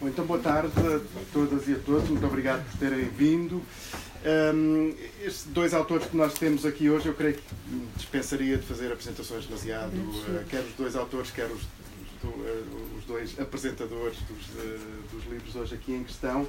Bom, 0.00 0.08
então, 0.08 0.24
boa 0.24 0.40
tarde 0.40 0.72
a 0.76 1.32
todas 1.32 1.68
e 1.68 1.72
a 1.72 1.78
todos. 1.78 2.08
Muito 2.08 2.26
obrigado 2.26 2.64
por 2.70 2.78
terem 2.78 3.08
vindo. 3.08 3.62
Um, 4.24 4.94
estes 5.20 5.46
dois 5.46 5.74
autores 5.74 6.06
que 6.06 6.16
nós 6.16 6.34
temos 6.34 6.64
aqui 6.64 6.88
hoje, 6.88 7.08
eu 7.08 7.14
creio 7.14 7.34
que 7.34 7.42
dispensaria 7.96 8.56
de 8.56 8.64
fazer 8.64 8.92
apresentações 8.92 9.46
demasiado, 9.46 9.94
uh, 9.94 10.44
quer 10.48 10.60
os 10.60 10.74
dois 10.74 10.94
autores, 10.94 11.32
quer 11.32 11.46
os, 11.46 11.60
os, 11.60 12.24
uh, 12.24 12.98
os 12.98 13.04
dois 13.04 13.38
apresentadores 13.40 14.16
dos, 14.20 14.46
uh, 14.50 15.02
dos, 15.12 15.24
livros 15.24 15.56
hoje 15.56 15.74
aqui 15.74 15.92
em 15.92 16.04
questão. 16.04 16.46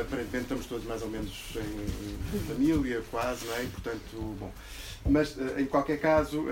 aparentemente 0.00 0.44
estamos 0.44 0.66
todos 0.66 0.86
mais 0.86 1.02
ou 1.02 1.10
menos 1.10 1.54
em, 1.56 2.36
em 2.36 2.40
família, 2.46 3.02
quase, 3.10 3.44
não 3.44 3.54
é? 3.54 3.64
E, 3.64 3.66
portanto, 3.66 4.36
bom. 4.40 4.52
Mas, 5.08 5.36
em 5.56 5.66
qualquer 5.66 6.00
caso, 6.00 6.46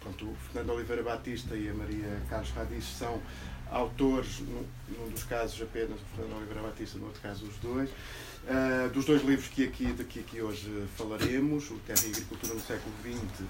pronto, 0.00 0.26
o 0.26 0.36
Fernando 0.52 0.76
Oliveira 0.76 1.02
Batista 1.02 1.56
e 1.56 1.70
a 1.70 1.74
Maria 1.74 2.20
Carlos 2.28 2.50
Radis 2.50 2.84
são 2.84 3.18
autores, 3.74 4.40
num, 4.40 5.10
dos 5.10 5.24
casos 5.24 5.60
apenas 5.60 5.98
o 6.00 6.16
Fernando 6.16 6.38
Oliveira 6.38 6.62
Batista, 6.62 6.96
no 6.96 7.06
outro 7.06 7.20
caso 7.20 7.44
os 7.44 7.56
dois, 7.56 7.90
uh, 7.90 8.88
dos 8.90 9.04
dois 9.04 9.22
livros 9.24 9.48
que 9.48 9.64
aqui, 9.64 9.86
daqui 9.92 10.20
aqui 10.20 10.40
hoje 10.40 10.70
falaremos, 10.96 11.70
o 11.70 11.74
Terra 11.86 12.00
e 12.06 12.10
Agricultura 12.10 12.54
no 12.54 12.60
século 12.60 12.94
XX 13.02 13.46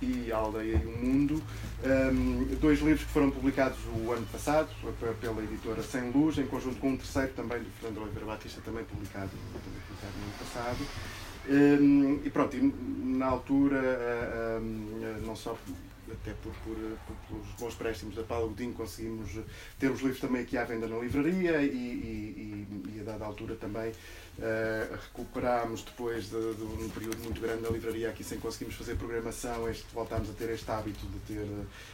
e 0.00 0.32
A 0.32 0.36
Aldeia 0.36 0.80
e 0.82 0.86
o 0.86 0.96
Mundo, 0.96 1.42
um, 1.84 2.44
dois 2.60 2.80
livros 2.80 3.04
que 3.04 3.10
foram 3.10 3.30
publicados 3.30 3.78
o 3.96 4.12
ano 4.12 4.26
passado 4.26 4.68
pela 5.20 5.42
editora 5.42 5.82
Sem 5.82 6.10
Luz, 6.10 6.38
em 6.38 6.46
conjunto 6.46 6.78
com 6.78 6.90
um 6.90 6.96
terceiro 6.96 7.32
também 7.34 7.58
do 7.58 7.70
Fernando 7.80 8.02
Oliveira 8.02 8.26
Batista, 8.26 8.60
também 8.64 8.84
publicado, 8.84 9.30
também 9.30 9.80
publicado 9.88 10.12
no 10.18 10.24
ano 10.24 10.34
passado. 10.38 10.78
Um, 11.46 12.20
e 12.24 12.30
pronto, 12.30 12.56
e 12.56 12.72
na 13.18 13.26
altura, 13.26 14.60
um, 14.62 15.20
não 15.26 15.36
só 15.36 15.56
até 16.22 16.32
por, 16.34 16.52
por, 16.64 16.76
por, 17.06 17.16
pelos 17.28 17.46
bons 17.58 17.74
préstimos 17.74 18.14
da 18.14 18.22
Paula 18.22 18.48
Godinho, 18.48 18.72
conseguimos 18.72 19.30
ter 19.78 19.90
os 19.90 20.00
livros 20.00 20.20
também 20.20 20.42
aqui 20.42 20.56
à 20.56 20.64
venda 20.64 20.86
na 20.86 20.98
livraria 20.98 21.62
e, 21.62 21.66
e, 21.66 22.66
e, 22.70 22.96
e 22.96 23.00
a 23.00 23.04
dada 23.04 23.24
altura 23.24 23.54
também 23.56 23.90
uh, 23.90 24.94
recuperámos 24.94 25.82
depois 25.82 26.30
de, 26.30 26.54
de, 26.54 26.62
um 26.62 26.88
período 26.90 27.18
muito 27.18 27.40
grande 27.40 27.62
na 27.62 27.70
livraria 27.70 28.08
aqui 28.08 28.24
sem 28.24 28.38
conseguirmos 28.38 28.76
fazer 28.76 28.96
programação, 28.96 29.68
este, 29.68 29.84
voltámos 29.92 30.30
a 30.30 30.32
ter 30.32 30.50
este 30.50 30.70
hábito 30.70 31.06
de 31.06 31.18
ter 31.20 31.46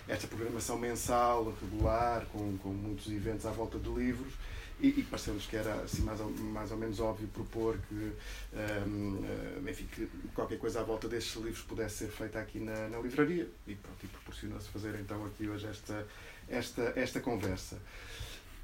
esta 0.09 0.27
programação 0.27 0.79
mensal, 0.79 1.55
regular, 1.61 2.27
com, 2.33 2.57
com 2.59 2.69
muitos 2.69 3.11
eventos 3.13 3.47
à 3.47 3.51
volta 3.51 3.79
de 3.79 3.89
livros 3.89 4.33
e, 4.81 5.01
e 5.01 5.03
pareceu-nos 5.03 5.47
que 5.47 5.57
era 5.57 5.75
assim, 5.75 6.03
mais, 6.03 6.21
ou, 6.21 6.31
mais 6.31 6.71
ou 6.73 6.79
menos 6.79 7.01
óbvio 7.01 7.29
propor 7.29 7.79
que, 7.89 7.95
um, 7.95 9.25
eh, 9.25 9.71
enfim, 9.71 9.87
que 9.95 10.09
qualquer 10.35 10.59
coisa 10.59 10.81
à 10.81 10.83
volta 10.83 11.09
destes 11.09 11.37
livros 11.37 11.63
pudesse 11.63 11.99
ser 11.99 12.09
feita 12.09 12.39
aqui 12.39 12.59
na, 12.59 12.89
na 12.89 12.99
livraria 12.99 13.49
e, 13.67 13.75
pronto, 13.75 14.05
e 14.05 14.07
proporcionou-se 14.07 14.69
fazer 14.69 14.95
então 15.01 15.25
aqui 15.27 15.49
hoje 15.49 15.67
esta, 15.67 16.07
esta, 16.49 16.93
esta 16.97 17.21
conversa. 17.21 17.79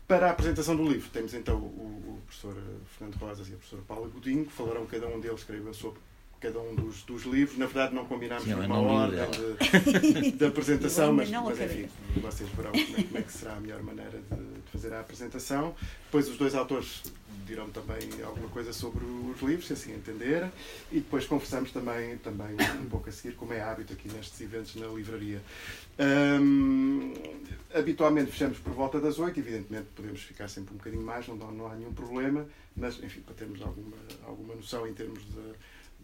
Para 0.08 0.28
a 0.28 0.30
apresentação 0.30 0.76
do 0.76 0.88
livro, 0.88 1.08
temos 1.10 1.34
então 1.34 1.56
o, 1.56 2.18
o 2.18 2.22
professor 2.26 2.56
Fernando 2.96 3.16
Rosas 3.16 3.48
e 3.48 3.54
a 3.54 3.56
professora 3.56 3.82
Paula 3.86 4.08
Godinho, 4.08 4.46
que 4.46 4.52
falarão 4.52 4.86
cada 4.86 5.08
um 5.08 5.20
deles, 5.20 5.42
creio 5.42 5.66
eu, 5.66 5.74
sobre 5.74 6.00
cada 6.40 6.60
um 6.60 6.74
dos, 6.74 7.02
dos 7.02 7.24
livros. 7.24 7.58
Na 7.58 7.66
verdade, 7.66 7.94
não 7.94 8.06
combinámos 8.06 8.44
Sim, 8.44 8.54
uma 8.54 8.78
ordem 8.78 9.20
de, 9.30 10.32
de, 10.32 10.44
apresentação, 10.44 11.12
mas, 11.12 11.30
mas 11.30 11.60
enfim, 11.60 11.88
vocês 12.20 12.48
verão 12.50 12.72
como 12.72 12.96
é, 12.96 13.02
como 13.02 13.18
é, 13.18 13.22
que 13.22 13.32
será 13.32 13.56
a 13.56 13.60
melhor 13.60 13.82
maneira 13.82 14.20
de, 14.30 14.55
de, 14.66 14.70
fazer 14.72 14.92
a 14.92 15.00
apresentação. 15.00 15.74
Depois, 16.04 16.28
os 16.28 16.36
dois 16.36 16.54
autores 16.54 17.02
dirão 17.46 17.70
também 17.70 17.98
alguma 18.24 18.48
coisa 18.48 18.72
sobre 18.72 19.04
os 19.04 19.40
livros, 19.40 19.66
se 19.66 19.72
assim 19.72 19.94
entenderem, 19.94 20.50
e 20.90 20.96
depois 20.96 21.26
conversamos 21.26 21.70
também, 21.70 22.18
também 22.18 22.56
um 22.80 22.88
pouco 22.88 23.08
a 23.08 23.12
seguir, 23.12 23.34
como 23.36 23.52
é 23.52 23.60
hábito 23.60 23.92
aqui 23.92 24.08
nestes 24.12 24.40
eventos 24.40 24.74
na 24.76 24.88
livraria. 24.88 25.40
Um, 25.98 27.14
habitualmente 27.74 28.32
fechamos 28.32 28.58
por 28.58 28.72
volta 28.72 29.00
das 29.00 29.18
oito, 29.18 29.38
evidentemente 29.38 29.86
podemos 29.94 30.22
ficar 30.22 30.48
sempre 30.48 30.74
um 30.74 30.78
bocadinho 30.78 31.02
mais, 31.02 31.26
não, 31.28 31.36
não 31.36 31.66
há 31.68 31.74
nenhum 31.74 31.92
problema, 31.92 32.46
mas 32.76 33.02
enfim, 33.02 33.20
para 33.20 33.34
termos 33.34 33.62
alguma, 33.62 33.96
alguma 34.26 34.54
noção 34.54 34.86
em 34.86 34.92
termos 34.92 35.20
de 35.20 35.54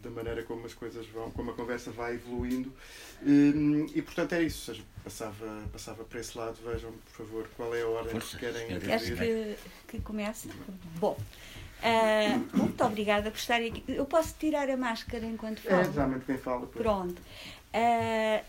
da 0.02 0.10
maneira 0.10 0.42
como 0.42 0.66
as 0.66 0.74
coisas 0.74 1.06
vão, 1.06 1.30
como 1.30 1.52
a 1.52 1.54
conversa 1.54 1.90
vai 1.90 2.14
evoluindo. 2.14 2.72
E, 3.24 3.86
e 3.94 4.02
portanto 4.02 4.32
é 4.34 4.42
isso. 4.42 4.66
Seja, 4.66 4.82
passava, 5.02 5.62
passava 5.72 6.04
para 6.04 6.20
esse 6.20 6.36
lado. 6.36 6.58
Vejam, 6.64 6.92
por 6.92 7.24
favor, 7.24 7.48
qual 7.56 7.74
é 7.74 7.82
a 7.82 7.88
ordem 7.88 8.12
Força, 8.12 8.36
que 8.36 8.46
querem 8.46 8.94
Acho 8.94 9.16
que, 9.16 9.56
que 9.88 10.00
começa. 10.00 10.48
Bom. 10.98 11.16
Uh, 11.82 12.56
muito 12.56 12.84
obrigada 12.84 13.30
por 13.30 13.38
estarem 13.38 13.70
aqui. 13.70 13.84
Eu 13.88 14.04
posso 14.04 14.34
tirar 14.38 14.68
a 14.70 14.76
máscara 14.76 15.24
enquanto 15.24 15.60
falo? 15.60 15.80
É, 15.80 15.92
geralmente 15.92 16.24
quem 16.24 16.38
fala. 16.38 16.66
Pois. 16.66 16.82
Pronto. 16.82 17.22
Uh, 17.74 18.44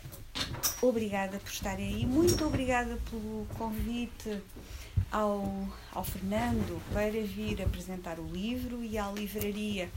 obrigada 0.81 1.37
por 1.39 1.49
estarem 1.49 1.95
aí. 1.95 2.05
Muito 2.05 2.45
obrigada 2.45 2.97
pelo 3.09 3.47
convite 3.57 4.41
ao, 5.11 5.67
ao 5.91 6.03
Fernando 6.03 6.81
para 6.91 7.09
vir 7.09 7.61
apresentar 7.61 8.19
o 8.19 8.25
livro 8.25 8.83
e 8.83 8.97
à 8.97 9.11
livraria 9.11 9.89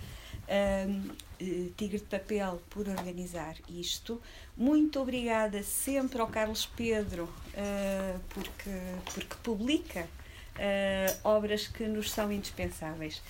um, 0.49 1.11
eh, 1.41 1.71
Tigre 1.77 1.99
de 1.99 2.05
Papel 2.05 2.61
por 2.71 2.89
organizar 2.89 3.57
isto. 3.69 4.21
Muito 4.57 5.01
obrigada 5.01 5.63
sempre 5.63 6.21
ao 6.21 6.29
Carlos 6.29 6.67
Pedro 6.67 7.25
uh, 7.25 8.21
porque, 8.31 8.71
porque 9.13 9.35
publica 9.43 10.03
uh, 10.03 11.19
obras 11.29 11.69
que 11.69 11.85
nos 11.85 12.11
são 12.11 12.33
indispensáveis. 12.33 13.23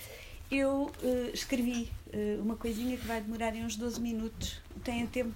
Eu 0.49 0.93
uh, 1.03 1.31
escrevi 1.35 1.91
uma 2.41 2.57
coisinha 2.57 2.97
que 2.97 3.05
vai 3.05 3.21
demorar 3.21 3.53
uns 3.55 3.77
12 3.77 4.01
minutos. 4.01 4.63
Tenho 4.85 5.07
tempo, 5.09 5.35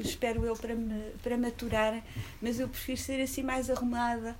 espero 0.00 0.44
eu, 0.44 0.54
para, 0.54 0.74
me, 0.74 1.12
para 1.22 1.38
maturar, 1.38 2.02
mas 2.42 2.60
eu 2.60 2.68
prefiro 2.68 2.98
ser 2.98 3.22
assim 3.22 3.42
mais 3.42 3.70
arrumada, 3.70 4.36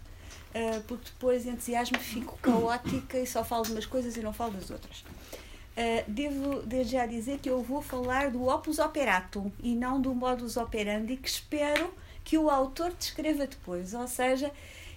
porque 0.87 1.05
depois 1.07 1.47
entusiasmo, 1.47 1.99
fico 1.99 2.37
caótica 2.43 3.17
e 3.17 3.27
só 3.27 3.43
falo 3.43 3.65
de 3.65 3.73
umas 3.73 3.87
coisas 3.87 4.17
e 4.19 4.21
não 4.21 4.35
falo 4.35 4.53
das 4.53 4.71
outras. 4.71 5.03
Uh, 5.79 6.03
devo 6.11 6.61
desde 6.63 6.95
já 6.95 7.07
dizer 7.07 7.39
que 7.39 7.49
eu 7.49 7.63
vou 7.63 7.81
falar 7.81 8.33
do 8.33 8.49
opus 8.49 8.81
operatum 8.81 9.53
e 9.63 9.77
não 9.77 10.01
do 10.01 10.13
modus 10.13 10.57
operandi 10.57 11.17
que 11.17 11.29
espero 11.29 11.95
que 12.25 12.37
o 12.37 12.51
autor 12.51 12.93
descreva 12.99 13.47
depois. 13.47 13.95
Ou 13.95 14.09
seja, 14.09 14.51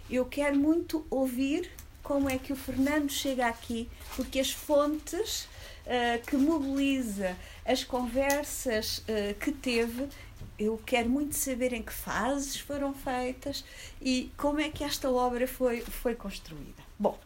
eu 0.09 0.25
quero 0.25 0.57
muito 0.57 1.05
ouvir 1.11 1.69
como 2.01 2.27
é 2.27 2.39
que 2.39 2.51
o 2.51 2.55
Fernando 2.55 3.11
chega 3.11 3.45
aqui, 3.45 3.87
porque 4.15 4.39
as 4.39 4.51
fontes 4.51 5.43
uh, 5.85 6.25
que 6.25 6.35
mobiliza, 6.35 7.37
as 7.63 7.83
conversas 7.83 8.99
uh, 8.99 9.35
que 9.39 9.51
teve, 9.51 10.09
eu 10.57 10.81
quero 10.83 11.09
muito 11.09 11.35
saber 11.35 11.73
em 11.73 11.81
que 11.81 11.93
fases 11.93 12.59
foram 12.59 12.91
feitas 12.93 13.63
e 14.01 14.31
como 14.35 14.59
é 14.59 14.69
que 14.69 14.83
esta 14.83 15.09
obra 15.09 15.47
foi, 15.47 15.81
foi 15.81 16.15
construída. 16.15 16.81
Bom, 16.99 17.17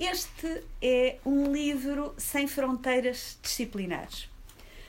este 0.00 0.64
é 0.80 1.18
um 1.26 1.52
livro 1.52 2.14
sem 2.16 2.48
fronteiras 2.48 3.38
disciplinares. 3.42 4.30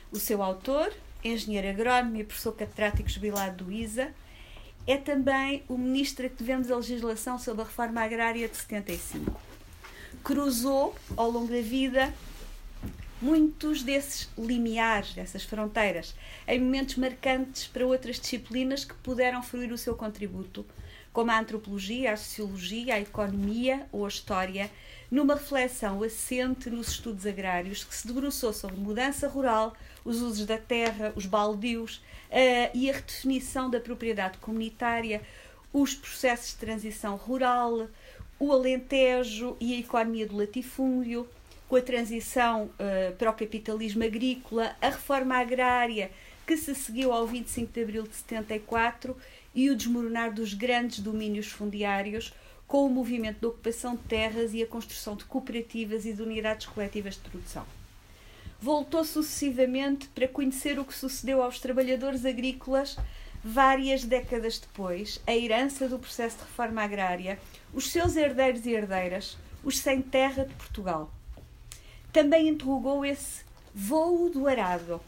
O 0.10 0.18
seu 0.18 0.42
autor, 0.42 0.94
engenheiro 1.22 1.68
agrónomo 1.68 2.16
e 2.16 2.24
professor 2.24 2.54
catedrático 2.54 3.10
jubilado 3.10 3.66
do 3.66 3.72
ISA, 3.72 4.14
é 4.88 4.96
também 4.96 5.64
o 5.68 5.78
ministro 5.78 6.30
que 6.30 6.38
tivemos 6.38 6.72
a 6.72 6.78
legislação 6.78 7.38
sobre 7.38 7.62
a 7.62 7.66
reforma 7.66 8.02
agrária 8.02 8.48
de 8.48 8.56
75. 8.56 9.38
Cruzou, 10.24 10.96
ao 11.18 11.30
longo 11.30 11.52
da 11.52 11.62
vida, 11.62 12.14
muitos 13.22 13.84
desses 13.84 14.30
limiares, 14.38 15.14
dessas 15.14 15.44
fronteiras, 15.44 16.16
em 16.48 16.60
momentos 16.60 16.96
marcantes 16.96 17.68
para 17.68 17.86
outras 17.86 18.18
disciplinas 18.18 18.86
que 18.86 18.94
puderam 18.96 19.44
fruir 19.44 19.74
o 19.74 19.78
seu 19.78 19.94
contributo, 19.94 20.66
como 21.12 21.32
a 21.32 21.40
antropologia, 21.40 22.14
a 22.14 22.18
sociologia, 22.18 22.96
a 22.96 23.00
economia 23.02 23.86
ou 23.92 24.06
a 24.06 24.10
história, 24.10 24.72
numa 25.12 25.36
reflexão 25.36 26.02
assente 26.02 26.70
nos 26.70 26.88
estudos 26.88 27.26
agrários 27.26 27.84
que 27.84 27.94
se 27.94 28.08
debruçou 28.08 28.54
sobre 28.54 28.78
mudança 28.78 29.28
rural, 29.28 29.76
os 30.06 30.22
usos 30.22 30.46
da 30.46 30.58
terra, 30.58 31.12
os 31.18 31.26
baldios 31.26 31.98
uh, 32.30 32.72
e 32.74 32.90
a 32.90 32.94
redefinição 32.94 33.70
da 33.70 33.82
propriedade 33.82 34.38
comunitária, 34.38 35.22
os 35.74 35.94
processos 35.94 36.52
de 36.52 36.56
transição 36.56 37.18
rural, 37.18 37.90
o 38.40 38.54
alentejo 38.54 39.58
e 39.60 39.76
a 39.76 39.80
economia 39.80 40.26
do 40.26 40.38
latifúndio, 40.38 41.28
com 41.68 41.76
a 41.76 41.82
transição 41.82 42.66
uh, 42.66 43.16
para 43.18 43.30
o 43.30 43.34
capitalismo 43.34 44.04
agrícola, 44.06 44.76
a 44.82 44.90
reforma 44.90 45.36
agrária 45.38 46.10
que 46.48 46.56
se 46.58 46.74
seguiu 46.74 47.12
ao 47.14 47.28
25 47.28 47.72
de 47.72 47.82
abril 47.82 48.04
de 48.04 48.16
74 48.16 49.16
e 49.54 49.70
o 49.70 49.76
desmoronar 49.76 50.34
dos 50.34 50.54
grandes 50.54 51.00
domínios 51.00 51.48
fundiários, 51.48 52.34
com 52.72 52.86
o 52.86 52.90
movimento 52.90 53.42
de 53.42 53.46
ocupação 53.48 53.98
de 53.98 54.04
terras 54.04 54.54
e 54.54 54.64
a 54.64 54.66
construção 54.66 55.18
de 55.18 55.26
cooperativas 55.26 56.06
e 56.06 56.14
de 56.14 56.22
unidades 56.22 56.68
coletivas 56.68 57.16
de 57.16 57.20
produção. 57.30 57.66
Voltou 58.62 59.04
sucessivamente 59.04 60.08
para 60.08 60.26
conhecer 60.26 60.80
o 60.80 60.86
que 60.86 60.94
sucedeu 60.94 61.44
aos 61.44 61.60
trabalhadores 61.60 62.24
agrícolas 62.24 62.96
várias 63.44 64.06
décadas 64.06 64.58
depois, 64.58 65.20
a 65.28 65.36
herança 65.36 65.90
do 65.90 66.00
processo 66.00 66.38
de 66.38 66.44
reforma 66.44 66.82
agrária, 66.82 67.38
os 67.74 67.92
seus 67.92 68.16
herdeiros 68.16 68.66
e 68.66 68.72
herdeiras, 68.72 69.38
os 69.66 69.78
sem 69.78 70.02
terra 70.02 70.46
de 70.46 70.54
Portugal. 70.54 71.12
Também 72.14 72.48
interrogou 72.48 73.04
esse 73.04 73.44
Voo 73.76 74.30
do 74.30 74.48
Arado, 74.48 75.02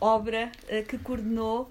obra 0.00 0.50
que 0.88 0.96
coordenou 0.96 1.70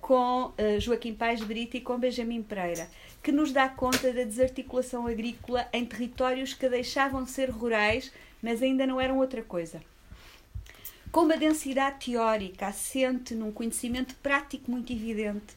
com 0.00 0.52
Joaquim 0.80 1.14
Paes 1.14 1.44
Brito 1.44 1.76
e 1.76 1.80
com 1.80 1.96
Benjamin 1.96 2.42
Pereira 2.42 2.88
que 3.22 3.32
nos 3.32 3.52
dá 3.52 3.68
conta 3.68 4.12
da 4.12 4.24
desarticulação 4.24 5.06
agrícola 5.06 5.68
em 5.72 5.84
territórios 5.84 6.54
que 6.54 6.68
deixavam 6.68 7.24
de 7.24 7.30
ser 7.30 7.50
rurais, 7.50 8.12
mas 8.42 8.62
ainda 8.62 8.86
não 8.86 9.00
eram 9.00 9.18
outra 9.18 9.42
coisa. 9.42 9.82
Com 11.10 11.22
uma 11.22 11.36
densidade 11.36 12.04
teórica 12.04 12.66
assente 12.66 13.34
num 13.34 13.50
conhecimento 13.50 14.14
prático 14.16 14.70
muito 14.70 14.92
evidente, 14.92 15.56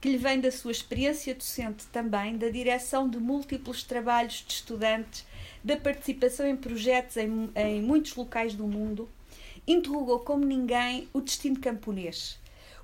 que 0.00 0.08
lhe 0.08 0.16
vem 0.16 0.40
da 0.40 0.50
sua 0.50 0.72
experiência 0.72 1.34
docente 1.34 1.86
também, 1.88 2.36
da 2.36 2.48
direção 2.48 3.08
de 3.08 3.18
múltiplos 3.18 3.82
trabalhos 3.82 4.44
de 4.46 4.54
estudantes, 4.54 5.26
da 5.62 5.76
participação 5.76 6.46
em 6.46 6.56
projetos 6.56 7.16
em, 7.16 7.50
em 7.54 7.82
muitos 7.82 8.14
locais 8.16 8.54
do 8.54 8.66
mundo, 8.66 9.08
interrogou 9.66 10.20
como 10.20 10.44
ninguém 10.44 11.08
o 11.12 11.20
destino 11.20 11.60
camponês, 11.60 12.38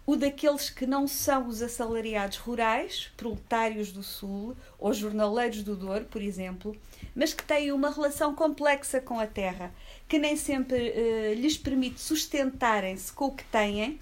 o 0.06 0.14
daqueles 0.14 0.70
que 0.70 0.86
não 0.86 1.08
são 1.08 1.48
os 1.48 1.60
assalariados 1.60 2.38
rurais, 2.38 3.10
proletários 3.16 3.90
do 3.90 4.04
Sul 4.04 4.56
ou 4.78 4.92
jornaleiros 4.92 5.64
do 5.64 5.74
Douro, 5.74 6.04
por 6.04 6.22
exemplo, 6.22 6.76
mas 7.14 7.34
que 7.34 7.42
têm 7.42 7.72
uma 7.72 7.90
relação 7.90 8.32
complexa 8.32 9.00
com 9.00 9.18
a 9.18 9.26
terra, 9.26 9.74
que 10.08 10.18
nem 10.18 10.36
sempre 10.36 10.90
eh, 10.90 11.34
lhes 11.34 11.58
permite 11.58 12.00
sustentarem-se 12.00 13.12
com 13.12 13.26
o 13.26 13.34
que 13.34 13.44
têm 13.44 13.98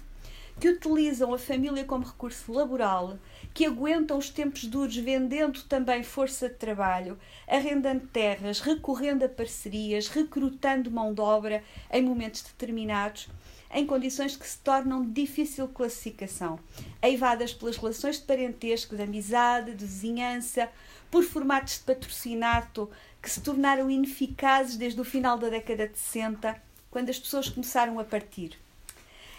que 0.59 0.69
utilizam 0.69 1.33
a 1.33 1.37
família 1.37 1.83
como 1.83 2.05
recurso 2.05 2.51
laboral, 2.53 3.17
que 3.53 3.65
aguentam 3.65 4.17
os 4.17 4.29
tempos 4.29 4.65
duros 4.65 4.95
vendendo 4.95 5.61
também 5.63 6.03
força 6.03 6.47
de 6.47 6.55
trabalho, 6.55 7.17
arrendando 7.47 8.07
terras, 8.07 8.59
recorrendo 8.59 9.23
a 9.25 9.29
parcerias, 9.29 10.07
recrutando 10.07 10.91
mão 10.91 11.13
de 11.13 11.21
obra 11.21 11.63
em 11.91 12.01
momentos 12.01 12.41
determinados, 12.41 13.27
em 13.75 13.85
condições 13.85 14.35
que 14.35 14.47
se 14.47 14.57
tornam 14.59 15.05
de 15.05 15.11
difícil 15.11 15.67
classificação, 15.67 16.57
eivadas 17.01 17.53
pelas 17.53 17.77
relações 17.77 18.17
de 18.17 18.23
parentesco, 18.23 18.95
de 18.95 19.03
amizade, 19.03 19.75
de 19.75 19.85
vizinhança, 19.85 20.69
por 21.11 21.23
formatos 21.23 21.73
de 21.73 21.81
patrocinato 21.81 22.89
que 23.21 23.29
se 23.29 23.41
tornaram 23.41 23.89
ineficazes 23.89 24.77
desde 24.77 24.99
o 24.99 25.03
final 25.03 25.37
da 25.37 25.49
década 25.49 25.87
de 25.87 25.99
60, 25.99 26.59
quando 26.89 27.09
as 27.09 27.19
pessoas 27.19 27.49
começaram 27.49 27.99
a 27.99 28.03
partir 28.03 28.57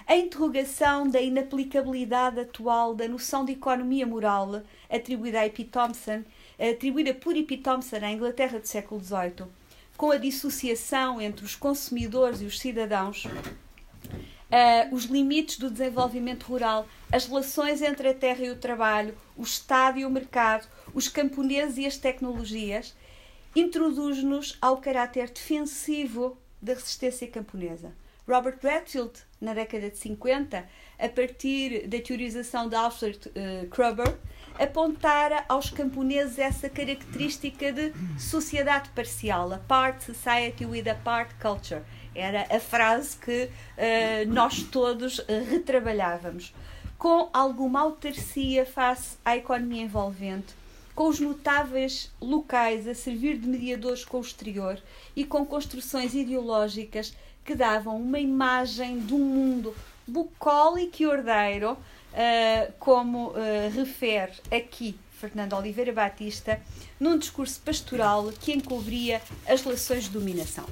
a 0.07 0.17
interrogação 0.17 1.09
da 1.09 1.21
inaplicabilidade 1.21 2.39
atual 2.39 2.95
da 2.95 3.09
noção 3.09 3.45
de 3.45 3.53
economia 3.53 4.07
moral 4.07 4.63
atribuída 4.89 5.41
a 5.41 5.47
E.P. 5.47 5.65
Thompson, 5.65 6.23
atribuída 6.59 7.13
por 7.13 7.37
E.P. 7.37 7.57
Thompson 7.57 7.97
à 7.97 8.13
Inglaterra 8.13 8.61
do 8.61 8.69
século 8.69 9.03
XVIII, 9.03 9.49
com 9.97 10.13
a 10.13 10.17
dissociação 10.17 11.21
entre 11.21 11.45
os 11.45 11.57
consumidores 11.57 12.41
e 12.41 12.45
os 12.45 12.61
cidadãos, 12.61 13.27
uh, 14.51 14.95
os 14.95 15.05
limites 15.05 15.59
do 15.59 15.71
desenvolvimento 15.71 16.45
rural, 16.45 16.87
as 17.13 17.27
relações 17.27 17.83
entre 17.83 18.09
a 18.09 18.15
terra 18.15 18.45
e 18.45 18.51
o 18.51 18.57
trabalho, 18.57 19.17
o 19.37 19.43
Estado 19.43 19.99
e 19.99 20.05
o 20.05 20.11
mercado, 20.11 20.69
os 20.95 21.09
camponeses 21.09 21.79
e 21.79 21.87
as 21.87 21.97
tecnologias, 21.97 22.95
introduz-nos 23.55 24.57
ao 24.61 24.79
caráter 24.79 25.31
defensivo 25.31 26.37
da 26.61 26.75
resistência 26.75 27.27
camponesa. 27.29 27.93
Robert 28.29 28.59
Redfield, 28.61 29.13
na 29.41 29.55
década 29.55 29.89
de 29.89 29.97
50, 29.99 30.69
a 30.99 31.09
partir 31.09 31.87
da 31.87 32.01
teorização 32.01 32.69
de 32.69 32.75
Alfred 32.75 33.21
uh, 33.29 33.69
Kruber, 33.69 34.19
apontara 34.59 35.45
aos 35.49 35.71
camponeses 35.71 36.39
essa 36.39 36.69
característica 36.69 37.73
de 37.73 37.93
sociedade 38.19 38.91
parcial, 38.91 39.53
a 39.53 39.59
part 39.59 40.03
society 40.03 40.67
with 40.67 40.89
a 40.89 40.95
part 40.97 41.33
culture. 41.37 41.83
Era 42.17 42.47
a 42.51 42.59
frase 42.59 43.17
que 43.19 43.45
uh, 43.45 44.33
nós 44.33 44.63
todos 44.63 45.19
uh, 45.19 45.25
retrabalhávamos. 45.51 46.55
Com 46.97 47.29
alguma 47.31 47.81
autarcia 47.81 48.65
face 48.65 49.19
à 49.23 49.37
economia 49.37 49.83
envolvente, 49.83 50.55
com 50.95 51.09
os 51.09 51.21
notáveis 51.21 52.11
locais 52.19 52.89
a 52.89 52.95
servir 52.95 53.37
de 53.37 53.47
mediadores 53.47 54.03
com 54.03 54.17
o 54.17 54.23
exterior 54.23 54.83
e 55.15 55.23
com 55.23 55.45
construções 55.45 56.15
ideológicas 56.15 57.15
que 57.45 57.55
davam 57.55 58.01
uma 58.01 58.19
imagem 58.19 58.99
de 59.01 59.13
um 59.13 59.19
mundo 59.19 59.77
bucólico 60.07 61.03
e 61.03 61.07
ordeiro, 61.07 61.73
uh, 61.73 62.73
como 62.79 63.35
refere 63.75 64.33
aqui 64.51 64.99
Fernando 65.17 65.55
Oliveira 65.55 65.93
Batista, 65.93 66.61
num 66.99 67.19
discurso 67.19 67.61
pastoral 67.61 68.33
que 68.41 68.53
encobria 68.53 69.21
as 69.47 69.63
relações 69.63 70.05
de 70.05 70.11
dominação. 70.11 70.67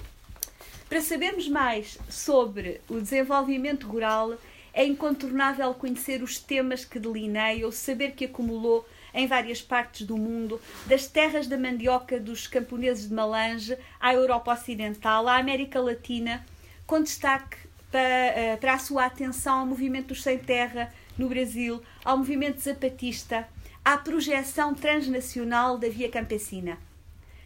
Para 0.88 1.00
sabermos 1.00 1.48
mais 1.48 1.98
sobre 2.08 2.80
o 2.88 3.00
desenvolvimento 3.00 3.86
rural, 3.86 4.36
é 4.72 4.84
incontornável 4.84 5.72
conhecer 5.74 6.22
os 6.22 6.38
temas 6.38 6.84
que 6.84 6.98
delineia, 6.98 7.66
o 7.66 7.72
saber 7.72 8.12
que 8.12 8.24
acumulou 8.24 8.86
em 9.14 9.26
várias 9.26 9.62
partes 9.62 10.04
do 10.04 10.16
mundo, 10.16 10.60
das 10.86 11.06
terras 11.06 11.46
da 11.46 11.56
mandioca 11.56 12.18
dos 12.18 12.46
camponeses 12.48 13.08
de 13.08 13.14
Malange 13.14 13.78
à 14.00 14.12
Europa 14.12 14.52
Ocidental, 14.52 15.28
à 15.28 15.38
América 15.38 15.80
Latina, 15.80 16.44
com 16.86 17.00
destaque 17.00 17.56
para, 17.90 18.00
eh, 18.00 18.56
para 18.56 18.74
a 18.74 18.78
sua 18.78 19.06
atenção 19.06 19.60
ao 19.60 19.66
movimento 19.66 20.08
dos 20.08 20.22
sem 20.22 20.36
terra 20.36 20.92
no 21.16 21.28
Brasil, 21.28 21.80
ao 22.04 22.18
movimento 22.18 22.60
zapatista, 22.60 23.48
à 23.84 23.96
projeção 23.96 24.74
transnacional 24.74 25.78
da 25.78 25.88
via 25.88 26.10
campesina. 26.10 26.76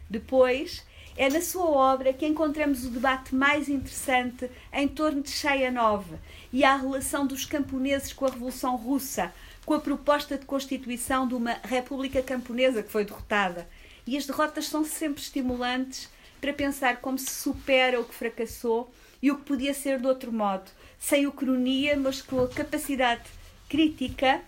Depois, 0.09 0.83
é 1.19 1.29
na 1.29 1.41
sua 1.41 1.65
obra 1.65 2.13
que 2.13 2.25
encontramos 2.25 2.85
o 2.85 2.89
debate 2.89 3.35
mais 3.35 3.67
interessante 3.67 4.49
em 4.71 4.87
torno 4.87 5.21
de 5.21 5.29
Chayanov 5.29 6.05
e 6.51 6.63
à 6.63 6.77
relação 6.77 7.27
dos 7.27 7.43
camponeses 7.43 8.13
com 8.13 8.25
a 8.25 8.29
Revolução 8.29 8.77
Russa, 8.77 9.33
com 9.65 9.73
a 9.73 9.81
proposta 9.81 10.37
de 10.37 10.45
constituição 10.45 11.27
de 11.27 11.33
uma 11.33 11.57
República 11.61 12.21
Camponesa 12.21 12.81
que 12.81 12.89
foi 12.89 13.03
derrotada. 13.03 13.67
E 14.07 14.15
as 14.15 14.25
derrotas 14.25 14.67
são 14.67 14.85
sempre 14.85 15.21
estimulantes 15.21 16.09
para 16.39 16.53
pensar 16.53 17.01
como 17.01 17.19
se 17.19 17.31
supera 17.31 17.99
o 17.99 18.05
que 18.05 18.15
fracassou 18.15 18.89
e 19.21 19.29
o 19.29 19.35
que 19.35 19.43
podia 19.43 19.73
ser 19.73 19.99
de 19.99 20.07
outro 20.07 20.31
modo, 20.31 20.71
sem 20.97 21.27
ucronia, 21.27 21.97
mas 21.97 22.21
com 22.21 22.41
a 22.41 22.47
capacidade 22.47 23.23
crítica 23.67 24.39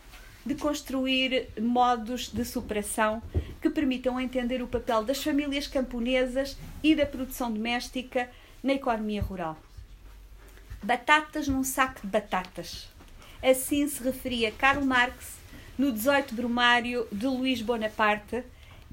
de 0.45 0.55
construir 0.55 1.47
modos 1.59 2.29
de 2.29 2.43
superação 2.43 3.21
que 3.61 3.69
permitam 3.69 4.19
entender 4.19 4.61
o 4.61 4.67
papel 4.67 5.03
das 5.03 5.23
famílias 5.23 5.67
camponesas 5.67 6.57
e 6.83 6.95
da 6.95 7.05
produção 7.05 7.51
doméstica 7.51 8.29
na 8.63 8.73
economia 8.73 9.21
rural. 9.21 9.57
Batatas 10.81 11.47
num 11.47 11.63
saco 11.63 12.01
de 12.01 12.07
batatas. 12.07 12.87
Assim 13.41 13.87
se 13.87 14.03
referia 14.03 14.51
Karl 14.51 14.83
Marx 14.83 15.37
no 15.77 15.91
18 15.91 16.33
Brumário 16.33 17.07
de 17.11 17.27
Luís 17.27 17.61
Bonaparte 17.61 18.43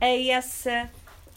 a 0.01 0.07
essa 0.07 0.91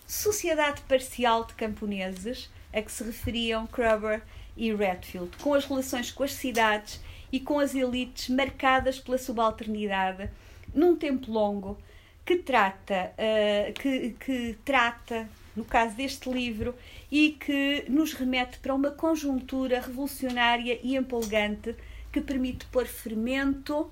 sociedade 0.07 0.81
parcial 0.81 1.45
de 1.45 1.53
camponeses 1.53 2.49
a 2.73 2.81
que 2.81 2.91
se 2.91 3.03
referiam 3.03 3.67
Kruber 3.67 4.21
e 4.55 4.73
Redfield, 4.73 5.35
com 5.37 5.53
as 5.53 5.65
relações 5.65 6.11
com 6.11 6.23
as 6.23 6.33
cidades 6.33 6.99
e 7.31 7.39
com 7.39 7.59
as 7.59 7.73
elites 7.73 8.29
marcadas 8.29 8.99
pela 8.99 9.17
subalternidade, 9.17 10.29
num 10.73 10.95
tempo 10.95 11.31
longo 11.31 11.77
que 12.25 12.37
trata, 12.37 13.13
uh, 13.17 13.73
que, 13.73 14.15
que 14.19 14.57
trata, 14.63 15.29
no 15.55 15.65
caso 15.65 15.95
deste 15.95 16.29
livro, 16.29 16.75
e 17.11 17.31
que 17.31 17.85
nos 17.89 18.13
remete 18.13 18.59
para 18.59 18.73
uma 18.73 18.91
conjuntura 18.91 19.79
revolucionária 19.81 20.79
e 20.83 20.95
empolgante 20.95 21.75
que 22.11 22.21
permite 22.21 22.65
pôr 22.65 22.85
fermento 22.85 23.91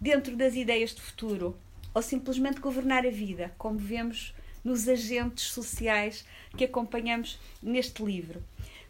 dentro 0.00 0.36
das 0.36 0.54
ideias 0.54 0.94
de 0.94 1.00
futuro, 1.00 1.56
ou 1.94 2.02
simplesmente 2.02 2.60
governar 2.60 3.06
a 3.06 3.10
vida, 3.10 3.52
como 3.56 3.78
vemos 3.78 4.34
nos 4.64 4.88
agentes 4.88 5.44
sociais 5.46 6.24
que 6.56 6.64
acompanhamos 6.64 7.38
neste 7.62 8.02
livro, 8.02 8.42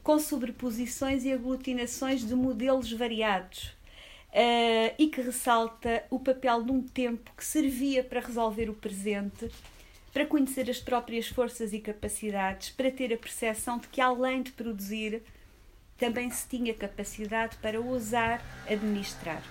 com 0.02 0.18
sobreposições 0.18 1.24
e 1.24 1.32
aglutinações 1.32 2.26
de 2.26 2.34
modelos 2.34 2.92
variados. 2.92 3.72
Uh, 4.32 4.94
e 4.98 5.08
que 5.08 5.20
ressalta 5.20 6.04
o 6.08 6.18
papel 6.18 6.62
de 6.62 6.72
um 6.72 6.82
tempo 6.82 7.30
que 7.36 7.44
servia 7.44 8.02
para 8.02 8.20
resolver 8.20 8.70
o 8.70 8.74
presente, 8.74 9.50
para 10.10 10.24
conhecer 10.24 10.70
as 10.70 10.80
próprias 10.80 11.28
forças 11.28 11.74
e 11.74 11.80
capacidades, 11.80 12.70
para 12.70 12.90
ter 12.90 13.12
a 13.12 13.18
percepção 13.18 13.78
de 13.78 13.88
que, 13.88 14.00
além 14.00 14.42
de 14.42 14.52
produzir, 14.52 15.22
também 15.98 16.30
se 16.30 16.48
tinha 16.48 16.72
capacidade 16.72 17.56
para 17.58 17.78
ousar 17.78 18.42
administrar. 18.66 19.42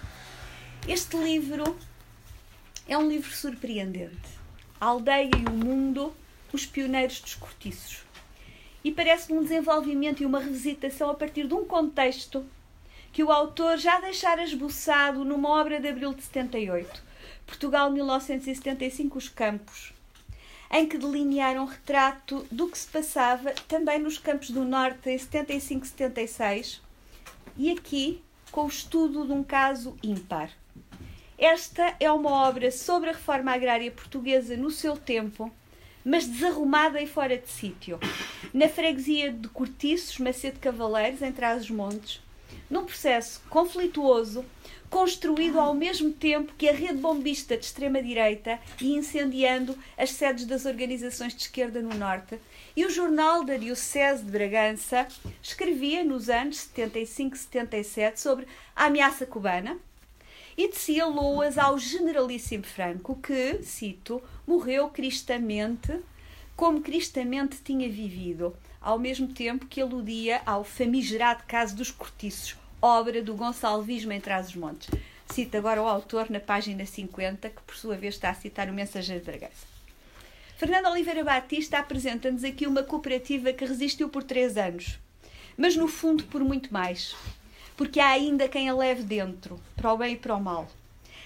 Este 0.88 1.16
livro 1.16 1.78
é 2.88 2.98
um 2.98 3.08
livro 3.08 3.32
surpreendente. 3.32 4.42
A 4.80 4.88
aldeia 4.88 5.30
e 5.38 5.46
o 5.48 5.52
mundo 5.52 6.12
os 6.54 6.66
pioneiros 6.66 7.22
dos 7.22 7.36
cortiços. 7.36 8.04
E 8.84 8.92
parece-me 8.92 9.40
um 9.40 9.44
desenvolvimento 9.44 10.22
e 10.22 10.26
uma 10.26 10.40
revisitação 10.40 11.10
a 11.10 11.14
partir 11.14 11.48
de 11.48 11.54
um 11.54 11.66
contexto 11.66 12.46
que 13.12 13.24
o 13.24 13.32
autor 13.32 13.78
já 13.78 14.00
deixara 14.00 14.44
esboçado 14.44 15.26
numa 15.26 15.50
obra 15.50 15.80
de 15.80 15.88
abril 15.88 16.14
de 16.14 16.24
78, 16.24 17.04
Portugal 17.46 17.92
1975, 17.92 19.18
Os 19.18 19.28
Campos, 19.28 19.94
em 20.72 20.88
que 20.88 20.98
delinearam 20.98 21.64
um 21.64 21.68
retrato 21.68 22.48
do 22.50 22.68
que 22.68 22.78
se 22.78 22.88
passava 22.88 23.52
também 23.68 24.00
nos 24.00 24.18
Campos 24.18 24.50
do 24.52 24.64
Norte 24.64 25.10
em 25.10 25.18
75-76 25.18 26.80
e 27.58 27.72
aqui 27.72 28.24
com 28.52 28.66
o 28.66 28.70
estudo 28.70 29.26
de 29.26 29.34
um 29.34 29.44
caso 29.44 29.98
ímpar. 30.02 30.50
Esta 31.38 31.96
é 32.00 32.10
uma 32.12 32.30
obra 32.30 32.72
sobre 32.72 33.10
a 33.10 33.14
reforma 33.14 33.52
agrária 33.52 33.92
portuguesa 33.92 34.56
no 34.56 34.70
seu 34.70 34.96
tempo, 34.96 35.52
mas 36.06 36.28
desarrumada 36.28 37.02
e 37.02 37.08
fora 37.08 37.38
de 37.38 37.50
sítio. 37.50 38.00
Na 38.54 38.70
freguesia 38.70 39.32
de 39.32 39.48
Cortiços, 39.50 40.20
Macedo 40.20 40.60
Cavaleiros, 40.60 41.22
em 41.22 41.32
Trás-os-Montes, 41.32 42.22
num 42.72 42.86
processo 42.86 43.42
conflituoso, 43.50 44.44
construído 44.90 45.60
ao 45.60 45.74
mesmo 45.74 46.12
tempo 46.12 46.54
que 46.58 46.68
a 46.68 46.74
rede 46.74 46.96
bombista 46.98 47.56
de 47.56 47.66
extrema-direita 47.66 48.60
e 48.80 48.94
incendiando 48.94 49.78
as 49.98 50.12
sedes 50.12 50.46
das 50.46 50.66
organizações 50.66 51.34
de 51.36 51.42
esquerda 51.44 51.82
no 51.82 51.94
Norte. 51.94 52.40
E 52.76 52.86
o 52.86 52.90
jornal 52.90 53.44
da 53.44 53.58
Diocese 53.58 54.24
de 54.24 54.32
Bragança 54.32 55.08
escrevia 55.44 56.04
nos 56.04 56.30
anos 56.30 56.58
75 56.58 57.36
e 57.36 57.40
77 57.40 58.20
sobre 58.20 58.48
a 58.76 58.86
ameaça 58.86 59.26
cubana 59.26 59.78
e 60.58 60.68
tecia 60.68 61.06
loas 61.06 61.58
ao 61.58 61.78
generalíssimo 61.78 62.64
Franco, 62.64 63.16
que, 63.22 63.62
cito, 63.64 64.22
morreu 64.48 64.90
cristamente 64.90 66.00
como 66.56 66.82
cristamente 66.82 67.58
tinha 67.64 67.90
vivido, 67.90 68.56
ao 68.80 69.00
mesmo 69.00 69.28
tempo 69.28 69.66
que 69.66 69.82
aludia 69.82 70.42
ao 70.46 70.64
famigerado 70.64 71.44
caso 71.48 71.76
dos 71.76 71.90
cortiços, 71.90 72.56
obra 72.82 73.22
do 73.22 73.36
Gonçalvismo 73.36 74.12
em 74.12 74.20
Trás-os-Montes. 74.20 74.90
Cita 75.32 75.60
agora 75.60 75.82
o 75.82 75.88
autor 75.88 76.32
na 76.32 76.40
página 76.40 76.84
50, 76.84 77.50
que 77.50 77.62
por 77.62 77.76
sua 77.76 77.96
vez 77.96 78.16
está 78.16 78.32
a 78.32 78.34
citar 78.34 78.68
o 78.70 78.74
Mensageiro 78.74 79.24
de 79.24 79.30
Bragança. 79.30 79.68
Fernando 80.58 80.88
Oliveira 80.88 81.24
Batista 81.24 81.78
apresenta-nos 81.78 82.44
aqui 82.44 82.66
uma 82.66 82.82
cooperativa 82.82 83.54
que 83.54 83.66
resistiu 83.66 84.10
por 84.10 84.24
três 84.24 84.58
anos, 84.58 85.00
mas 85.56 85.76
no 85.76 85.88
fundo 85.88 86.24
por 86.24 86.44
muito 86.44 86.74
mais, 86.74 87.16
porque 87.78 88.00
há 88.00 88.10
ainda 88.10 88.50
quem 88.50 88.68
a 88.68 88.74
leve 88.74 89.04
dentro, 89.04 89.60
para 89.76 89.94
o 89.94 89.98
bem 89.98 90.14
e 90.14 90.18
para 90.18 90.36
o 90.36 90.42
mal. 90.42 90.68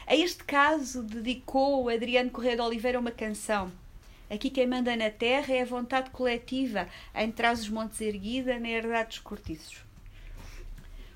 A 0.06 0.16
este 0.16 0.44
caso 0.44 1.02
dedicou 1.04 1.90
Adriano 1.90 2.32
Correia 2.32 2.58
de 2.58 2.62
Oliveira 2.62 3.00
uma 3.00 3.12
canção. 3.12 3.72
Aqui 4.30 4.50
quem 4.50 4.68
manda 4.68 4.96
na 4.96 5.10
terra 5.10 5.54
é 5.54 5.62
a 5.62 5.66
vontade 5.66 6.10
coletiva, 6.10 6.88
em 7.16 7.32
trás 7.32 7.62
os 7.62 7.70
montes 7.70 8.02
erguida, 8.02 8.60
na 8.60 8.70
herdade 8.70 9.10
dos 9.10 9.20
cortiços. 9.20 9.86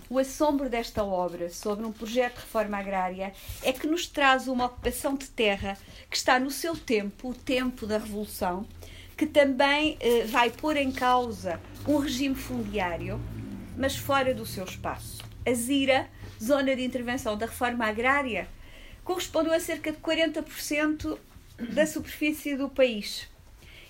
O 0.09 0.17
assombro 0.17 0.67
desta 0.67 1.03
obra 1.03 1.51
sobre 1.51 1.85
um 1.85 1.91
projeto 1.91 2.33
de 2.33 2.39
reforma 2.39 2.79
agrária 2.79 3.31
é 3.61 3.71
que 3.71 3.85
nos 3.85 4.07
traz 4.07 4.47
uma 4.47 4.65
ocupação 4.65 5.15
de 5.15 5.29
terra 5.29 5.77
que 6.09 6.17
está 6.17 6.39
no 6.39 6.49
seu 6.49 6.75
tempo, 6.75 7.29
o 7.29 7.33
tempo 7.35 7.85
da 7.85 7.99
Revolução, 7.99 8.65
que 9.15 9.27
também 9.27 9.97
eh, 9.99 10.25
vai 10.25 10.49
pôr 10.49 10.77
em 10.77 10.91
causa 10.91 11.61
um 11.87 11.97
regime 11.97 12.33
fundiário, 12.33 13.21
mas 13.77 13.95
fora 13.95 14.33
do 14.33 14.47
seu 14.47 14.63
espaço. 14.63 15.23
A 15.45 15.53
Zira, 15.53 16.09
zona 16.41 16.75
de 16.75 16.83
intervenção 16.83 17.37
da 17.37 17.45
reforma 17.45 17.85
agrária, 17.85 18.47
correspondeu 19.03 19.53
a 19.53 19.59
cerca 19.59 19.91
de 19.91 19.99
40% 19.99 21.19
da 21.71 21.85
superfície 21.85 22.57
do 22.57 22.67
país 22.67 23.27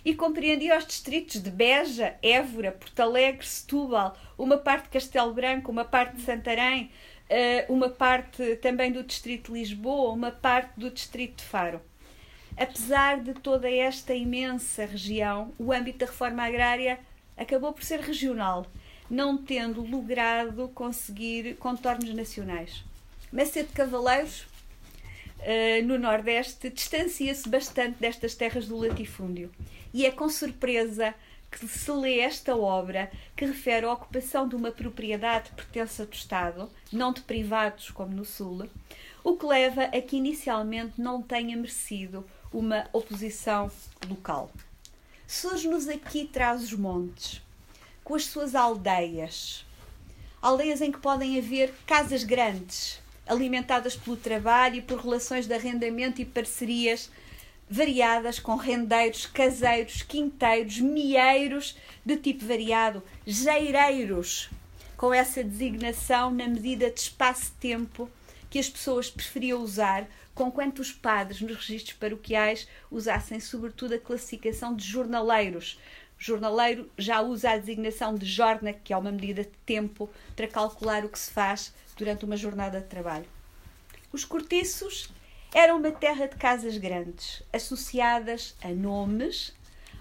e 0.03 0.13
compreendia 0.13 0.77
os 0.77 0.85
distritos 0.85 1.41
de 1.41 1.49
Beja, 1.49 2.15
Évora, 2.21 2.71
Porto 2.71 2.99
Alegre, 2.99 3.45
Setúbal, 3.45 4.17
uma 4.37 4.57
parte 4.57 4.83
de 4.85 4.89
Castelo 4.89 5.33
Branco, 5.33 5.71
uma 5.71 5.85
parte 5.85 6.17
de 6.17 6.21
Santarém, 6.21 6.91
eh, 7.29 7.65
uma 7.69 7.89
parte 7.89 8.55
também 8.57 8.91
do 8.91 9.03
distrito 9.03 9.51
de 9.51 9.59
Lisboa, 9.59 10.11
uma 10.11 10.31
parte 10.31 10.79
do 10.79 10.89
distrito 10.89 11.37
de 11.37 11.43
Faro. 11.43 11.81
Apesar 12.57 13.21
de 13.21 13.33
toda 13.33 13.69
esta 13.69 14.13
imensa 14.13 14.85
região, 14.85 15.53
o 15.57 15.71
âmbito 15.71 15.99
da 15.99 16.05
reforma 16.05 16.43
agrária 16.43 16.99
acabou 17.37 17.71
por 17.71 17.83
ser 17.83 17.99
regional, 17.99 18.65
não 19.09 19.37
tendo 19.37 19.81
logrado 19.81 20.67
conseguir 20.69 21.55
contornos 21.55 22.13
nacionais. 22.13 22.83
Macedo 23.31 23.69
Cavaleiros, 23.73 24.47
eh, 25.41 25.81
no 25.83 25.97
Nordeste, 25.97 26.69
distancia-se 26.69 27.47
bastante 27.47 27.97
destas 27.99 28.35
terras 28.35 28.67
do 28.67 28.77
latifúndio 28.77 29.51
e 29.93 30.05
é 30.05 30.11
com 30.11 30.29
surpresa 30.29 31.13
que 31.51 31.67
se 31.67 31.91
lê 31.91 32.19
esta 32.19 32.55
obra 32.55 33.11
que 33.35 33.45
refere 33.45 33.85
a 33.85 33.93
ocupação 33.93 34.47
de 34.47 34.55
uma 34.55 34.71
propriedade 34.71 35.51
pertença 35.51 36.05
do 36.05 36.13
Estado, 36.13 36.69
não 36.91 37.11
de 37.11 37.21
privados 37.21 37.89
como 37.89 38.15
no 38.15 38.23
Sul, 38.23 38.69
o 39.23 39.35
que 39.35 39.45
leva 39.45 39.83
a 39.85 40.01
que 40.01 40.17
inicialmente 40.17 41.01
não 41.01 41.21
tenha 41.21 41.57
merecido 41.57 42.25
uma 42.53 42.87
oposição 42.93 43.71
local. 44.07 44.51
Surge-nos 45.27 45.87
aqui 45.87 46.27
traz 46.31 46.63
os 46.63 46.73
montes, 46.73 47.41
com 48.03 48.15
as 48.15 48.25
suas 48.25 48.55
aldeias, 48.55 49.65
aldeias 50.41 50.81
em 50.81 50.91
que 50.91 50.99
podem 50.99 51.37
haver 51.37 51.73
casas 51.85 52.23
grandes, 52.23 52.99
alimentadas 53.27 53.95
pelo 53.95 54.17
trabalho 54.17 54.77
e 54.77 54.81
por 54.81 54.99
relações 54.99 55.45
de 55.45 55.53
arrendamento 55.53 56.21
e 56.21 56.25
parcerias 56.25 57.11
variadas 57.69 58.39
com 58.39 58.55
rendeiros, 58.55 59.27
caseiros, 59.27 60.01
quinteiros, 60.01 60.79
mieiros 60.79 61.77
de 62.03 62.17
tipo 62.17 62.45
variado, 62.45 63.03
geireiros, 63.27 64.49
com 64.97 65.13
essa 65.13 65.43
designação 65.43 66.31
na 66.31 66.47
medida 66.47 66.89
de 66.89 66.99
espaço-tempo 66.99 68.09
que 68.49 68.57
as 68.57 68.67
pessoas 68.67 69.11
preferiam 69.11 69.61
usar, 69.61 70.07
conquanto 70.33 70.79
os 70.79 70.91
padres 70.91 71.41
nos 71.41 71.57
registros 71.57 71.95
paroquiais 71.97 72.67
usassem 72.89 73.39
sobretudo 73.39 73.93
a 73.93 73.99
classificação 73.99 74.75
de 74.75 74.85
jornaleiros. 74.85 75.79
Jornaleiro 76.17 76.89
já 76.97 77.21
usa 77.21 77.51
a 77.51 77.57
designação 77.57 78.15
de 78.15 78.25
jorna, 78.25 78.73
que 78.73 78.91
é 78.91 78.97
uma 78.97 79.11
medida 79.11 79.43
de 79.43 79.51
tempo 79.65 80.09
para 80.35 80.47
calcular 80.47 81.05
o 81.05 81.09
que 81.09 81.19
se 81.19 81.29
faz 81.29 81.71
durante 81.95 82.25
uma 82.25 82.35
jornada 82.35 82.81
de 82.81 82.87
trabalho. 82.87 83.25
Os 84.11 84.25
cortiços 84.25 85.09
era 85.53 85.75
uma 85.75 85.91
terra 85.91 86.27
de 86.27 86.35
casas 86.35 86.77
grandes, 86.77 87.41
associadas 87.51 88.55
a 88.63 88.67
nomes, 88.69 89.53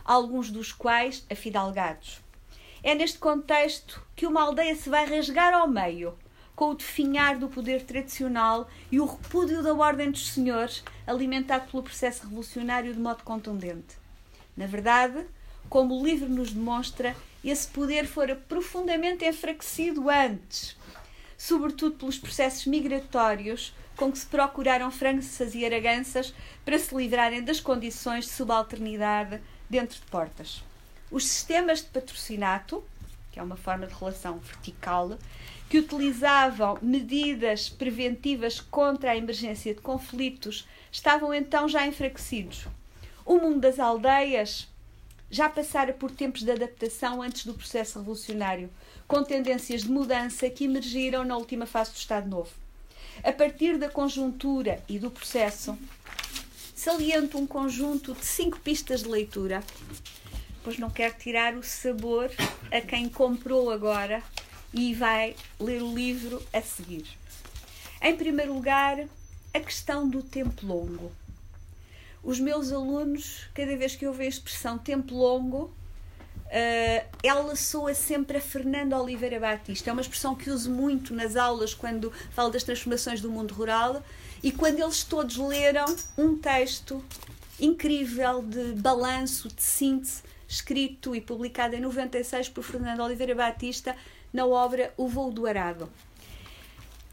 alguns 0.04 0.50
dos 0.50 0.72
quais 0.72 1.24
afidalgados. 1.30 2.20
É 2.82 2.94
neste 2.94 3.18
contexto 3.18 4.04
que 4.14 4.26
uma 4.26 4.42
aldeia 4.42 4.76
se 4.76 4.88
vai 4.88 5.06
rasgar 5.06 5.54
ao 5.54 5.66
meio, 5.66 6.16
com 6.54 6.70
o 6.70 6.74
definhar 6.74 7.38
do 7.38 7.48
poder 7.48 7.82
tradicional 7.82 8.68
e 8.90 9.00
o 9.00 9.06
repúdio 9.06 9.62
da 9.62 9.72
ordem 9.72 10.10
dos 10.10 10.32
senhores, 10.32 10.82
alimentado 11.06 11.70
pelo 11.70 11.82
processo 11.82 12.24
revolucionário 12.24 12.92
de 12.92 12.98
modo 12.98 13.22
contundente. 13.22 13.96
Na 14.56 14.66
verdade, 14.66 15.24
como 15.68 15.94
o 15.94 16.04
livro 16.04 16.28
nos 16.28 16.52
demonstra, 16.52 17.16
esse 17.44 17.68
poder 17.68 18.06
fora 18.06 18.34
profundamente 18.34 19.24
enfraquecido 19.24 20.10
antes, 20.10 20.76
sobretudo 21.36 21.96
pelos 21.96 22.18
processos 22.18 22.66
migratórios 22.66 23.72
com 23.98 24.12
que 24.12 24.18
se 24.18 24.26
procuraram 24.26 24.92
Franças 24.92 25.56
e 25.56 25.64
Araganças 25.66 26.32
para 26.64 26.78
se 26.78 26.94
livrarem 26.94 27.42
das 27.42 27.58
condições 27.58 28.26
de 28.26 28.30
subalternidade 28.30 29.40
dentro 29.68 29.96
de 29.96 30.06
portas. 30.06 30.62
Os 31.10 31.26
sistemas 31.26 31.80
de 31.80 31.88
patrocinato, 31.88 32.84
que 33.32 33.40
é 33.40 33.42
uma 33.42 33.56
forma 33.56 33.88
de 33.88 33.94
relação 33.94 34.38
vertical, 34.38 35.18
que 35.68 35.80
utilizavam 35.80 36.78
medidas 36.80 37.68
preventivas 37.68 38.60
contra 38.60 39.10
a 39.10 39.16
emergência 39.16 39.74
de 39.74 39.80
conflitos, 39.80 40.66
estavam 40.92 41.34
então 41.34 41.68
já 41.68 41.84
enfraquecidos. 41.84 42.66
O 43.26 43.36
mundo 43.38 43.58
das 43.58 43.80
aldeias 43.80 44.68
já 45.28 45.48
passara 45.48 45.92
por 45.92 46.12
tempos 46.12 46.42
de 46.42 46.52
adaptação 46.52 47.20
antes 47.20 47.44
do 47.44 47.52
processo 47.52 47.98
revolucionário, 47.98 48.70
com 49.08 49.24
tendências 49.24 49.82
de 49.82 49.90
mudança 49.90 50.48
que 50.48 50.64
emergiram 50.64 51.24
na 51.24 51.36
última 51.36 51.66
fase 51.66 51.90
do 51.90 51.96
Estado 51.96 52.28
Novo. 52.28 52.67
A 53.22 53.32
partir 53.32 53.76
da 53.78 53.88
conjuntura 53.88 54.82
e 54.88 54.98
do 54.98 55.10
processo, 55.10 55.76
saliento 56.74 57.36
um 57.36 57.46
conjunto 57.46 58.14
de 58.14 58.24
cinco 58.24 58.60
pistas 58.60 59.02
de 59.02 59.08
leitura, 59.08 59.62
pois 60.62 60.78
não 60.78 60.88
quero 60.88 61.14
tirar 61.14 61.54
o 61.54 61.62
sabor 61.62 62.30
a 62.70 62.80
quem 62.80 63.08
comprou 63.08 63.70
agora 63.70 64.22
e 64.72 64.94
vai 64.94 65.34
ler 65.58 65.82
o 65.82 65.94
livro 65.94 66.40
a 66.52 66.62
seguir. 66.62 67.06
Em 68.00 68.16
primeiro 68.16 68.54
lugar, 68.54 69.04
a 69.52 69.60
questão 69.60 70.08
do 70.08 70.22
tempo 70.22 70.64
longo. 70.64 71.10
Os 72.22 72.38
meus 72.38 72.70
alunos, 72.70 73.48
cada 73.52 73.76
vez 73.76 73.96
que 73.96 74.06
ouvem 74.06 74.26
a 74.26 74.30
expressão 74.30 74.78
tempo 74.78 75.14
longo, 75.14 75.72
Uh, 76.48 77.04
ela 77.22 77.54
soa 77.54 77.92
sempre 77.92 78.38
a 78.38 78.40
Fernando 78.40 78.94
Oliveira 78.94 79.38
Batista. 79.38 79.90
É 79.90 79.92
uma 79.92 80.00
expressão 80.00 80.34
que 80.34 80.48
uso 80.48 80.70
muito 80.70 81.14
nas 81.14 81.36
aulas 81.36 81.74
quando 81.74 82.10
falo 82.30 82.50
das 82.50 82.62
transformações 82.62 83.20
do 83.20 83.30
mundo 83.30 83.52
rural 83.52 84.02
e 84.42 84.50
quando 84.50 84.80
eles 84.80 85.04
todos 85.04 85.36
leram 85.36 85.94
um 86.16 86.38
texto 86.38 87.04
incrível 87.60 88.42
de 88.42 88.72
balanço, 88.80 89.48
de 89.48 89.62
síntese, 89.62 90.22
escrito 90.48 91.14
e 91.14 91.20
publicado 91.20 91.76
em 91.76 91.80
96 91.80 92.48
por 92.48 92.64
Fernando 92.64 93.02
Oliveira 93.02 93.34
Batista 93.34 93.94
na 94.32 94.46
obra 94.46 94.94
O 94.96 95.06
Voo 95.06 95.30
do 95.30 95.46
Arado. 95.46 95.90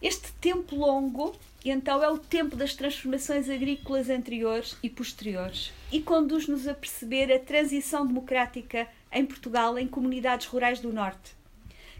Este 0.01 0.31
tempo 0.33 0.75
longo, 0.75 1.35
então, 1.63 2.03
é 2.03 2.07
o 2.07 2.17
tempo 2.19 2.55
das 2.55 2.75
transformações 2.75 3.49
agrícolas 3.49 4.07
anteriores 4.07 4.77
e 4.83 4.89
posteriores 4.89 5.73
e 5.91 5.99
conduz-nos 5.99 6.67
a 6.67 6.75
perceber 6.75 7.33
a 7.33 7.39
transição 7.39 8.05
democrática 8.05 8.87
em 9.15 9.25
Portugal 9.25 9.79
em 9.79 9.87
comunidades 9.87 10.45
rurais 10.45 10.79
do 10.79 10.91
Norte, 10.91 11.33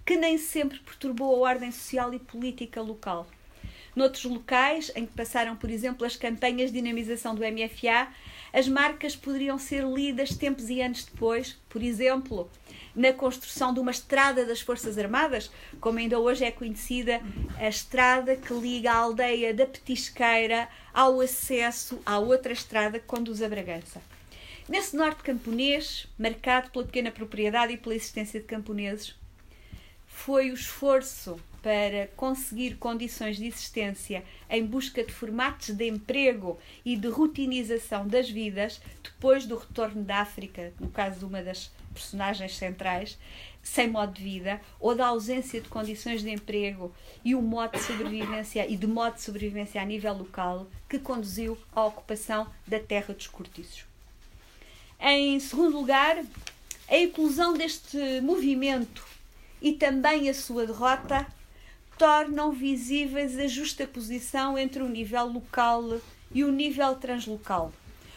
que 0.06 0.18
nem 0.18 0.38
sempre 0.38 0.78
perturbou 0.80 1.34
a 1.34 1.50
ordem 1.50 1.72
social 1.72 2.14
e 2.14 2.20
política 2.20 2.82
local. 2.82 3.26
Noutros 3.96 4.26
locais, 4.26 4.92
em 4.94 5.06
que 5.06 5.14
passaram, 5.14 5.56
por 5.56 5.70
exemplo, 5.70 6.06
as 6.06 6.18
campanhas 6.18 6.70
de 6.70 6.82
dinamização 6.82 7.34
do 7.34 7.42
MFA, 7.42 8.10
as 8.52 8.68
marcas 8.68 9.16
poderiam 9.16 9.58
ser 9.58 9.86
lidas 9.86 10.36
tempos 10.36 10.70
e 10.70 10.82
anos 10.82 11.06
depois, 11.06 11.58
por 11.70 11.82
exemplo, 11.82 12.50
na 12.94 13.14
construção 13.14 13.74
de 13.74 13.80
uma 13.80 13.92
estrada 13.92 14.46
das 14.46 14.60
Forças 14.60 14.98
Armadas, 14.98 15.50
como 15.80 16.00
ainda 16.00 16.20
hoje 16.20 16.44
é 16.44 16.52
conhecida 16.52 17.22
a 17.58 17.70
estrada 17.70 18.36
que 18.36 18.54
liga 18.54 18.92
a 18.92 18.98
aldeia 18.98 19.54
da 19.54 19.66
Petisqueira 19.66 20.68
ao 20.94 21.22
acesso 21.22 21.98
à 22.06 22.20
outra 22.20 22.52
estrada 22.52 23.00
que 23.00 23.06
conduz 23.06 23.42
a 23.42 23.48
Bragança. 23.48 24.02
Nesse 24.68 24.96
norte 24.96 25.22
camponês, 25.22 26.08
marcado 26.18 26.72
pela 26.72 26.86
pequena 26.86 27.12
propriedade 27.12 27.74
e 27.74 27.78
pela 27.78 27.94
existência 27.94 28.40
de 28.40 28.48
camponeses, 28.48 29.16
foi 30.08 30.50
o 30.50 30.56
esforço 30.56 31.40
para 31.62 32.08
conseguir 32.16 32.76
condições 32.78 33.38
de 33.38 33.46
existência 33.46 34.24
em 34.50 34.66
busca 34.66 35.04
de 35.04 35.14
formatos 35.14 35.70
de 35.70 35.88
emprego 35.88 36.58
e 36.84 36.98
de 36.98 37.08
rotinização 37.08 38.08
das 38.08 38.28
vidas 38.28 38.82
depois 39.04 39.46
do 39.46 39.56
retorno 39.56 40.04
da 40.04 40.22
África, 40.22 40.74
no 40.80 40.90
caso 40.90 41.20
de 41.20 41.26
uma 41.26 41.44
das 41.44 41.72
personagens 41.94 42.58
centrais, 42.58 43.20
sem 43.62 43.88
modo 43.88 44.14
de 44.14 44.24
vida, 44.24 44.60
ou 44.80 44.96
da 44.96 45.06
ausência 45.06 45.62
de 45.62 45.70
condições 45.70 46.24
de 46.24 46.32
emprego 46.32 46.92
e 47.24 47.36
o 47.36 47.42
modo 47.42 47.74
de 47.74 47.84
sobrevivência 47.84 48.68
e 48.68 48.76
de 48.76 48.88
modo 48.88 49.14
de 49.14 49.22
sobrevivência 49.22 49.80
a 49.80 49.86
nível 49.86 50.18
local 50.18 50.66
que 50.90 50.98
conduziu 50.98 51.56
à 51.72 51.86
ocupação 51.86 52.52
da 52.68 52.80
terra 52.80 53.14
dos 53.14 53.28
cortiços. 53.28 53.95
Em 55.08 55.40
segundo 55.40 55.78
lugar, 55.78 56.20
a 56.90 56.98
inclusão 56.98 57.54
deste 57.54 58.20
movimento 58.22 59.06
e 59.62 59.74
também 59.74 60.28
a 60.32 60.34
sua 60.34 60.66
derrota 60.66 61.28
tornam 61.96 62.52
visíveis 62.52 63.38
a 63.38 63.46
justa 63.46 63.86
posição 63.86 64.58
entre 64.58 64.82
o 64.82 64.90
nível 64.90 65.28
local 65.28 66.02
e 66.34 66.44
o 66.44 66.52
nível 66.52 66.96
translocal. 66.96 67.72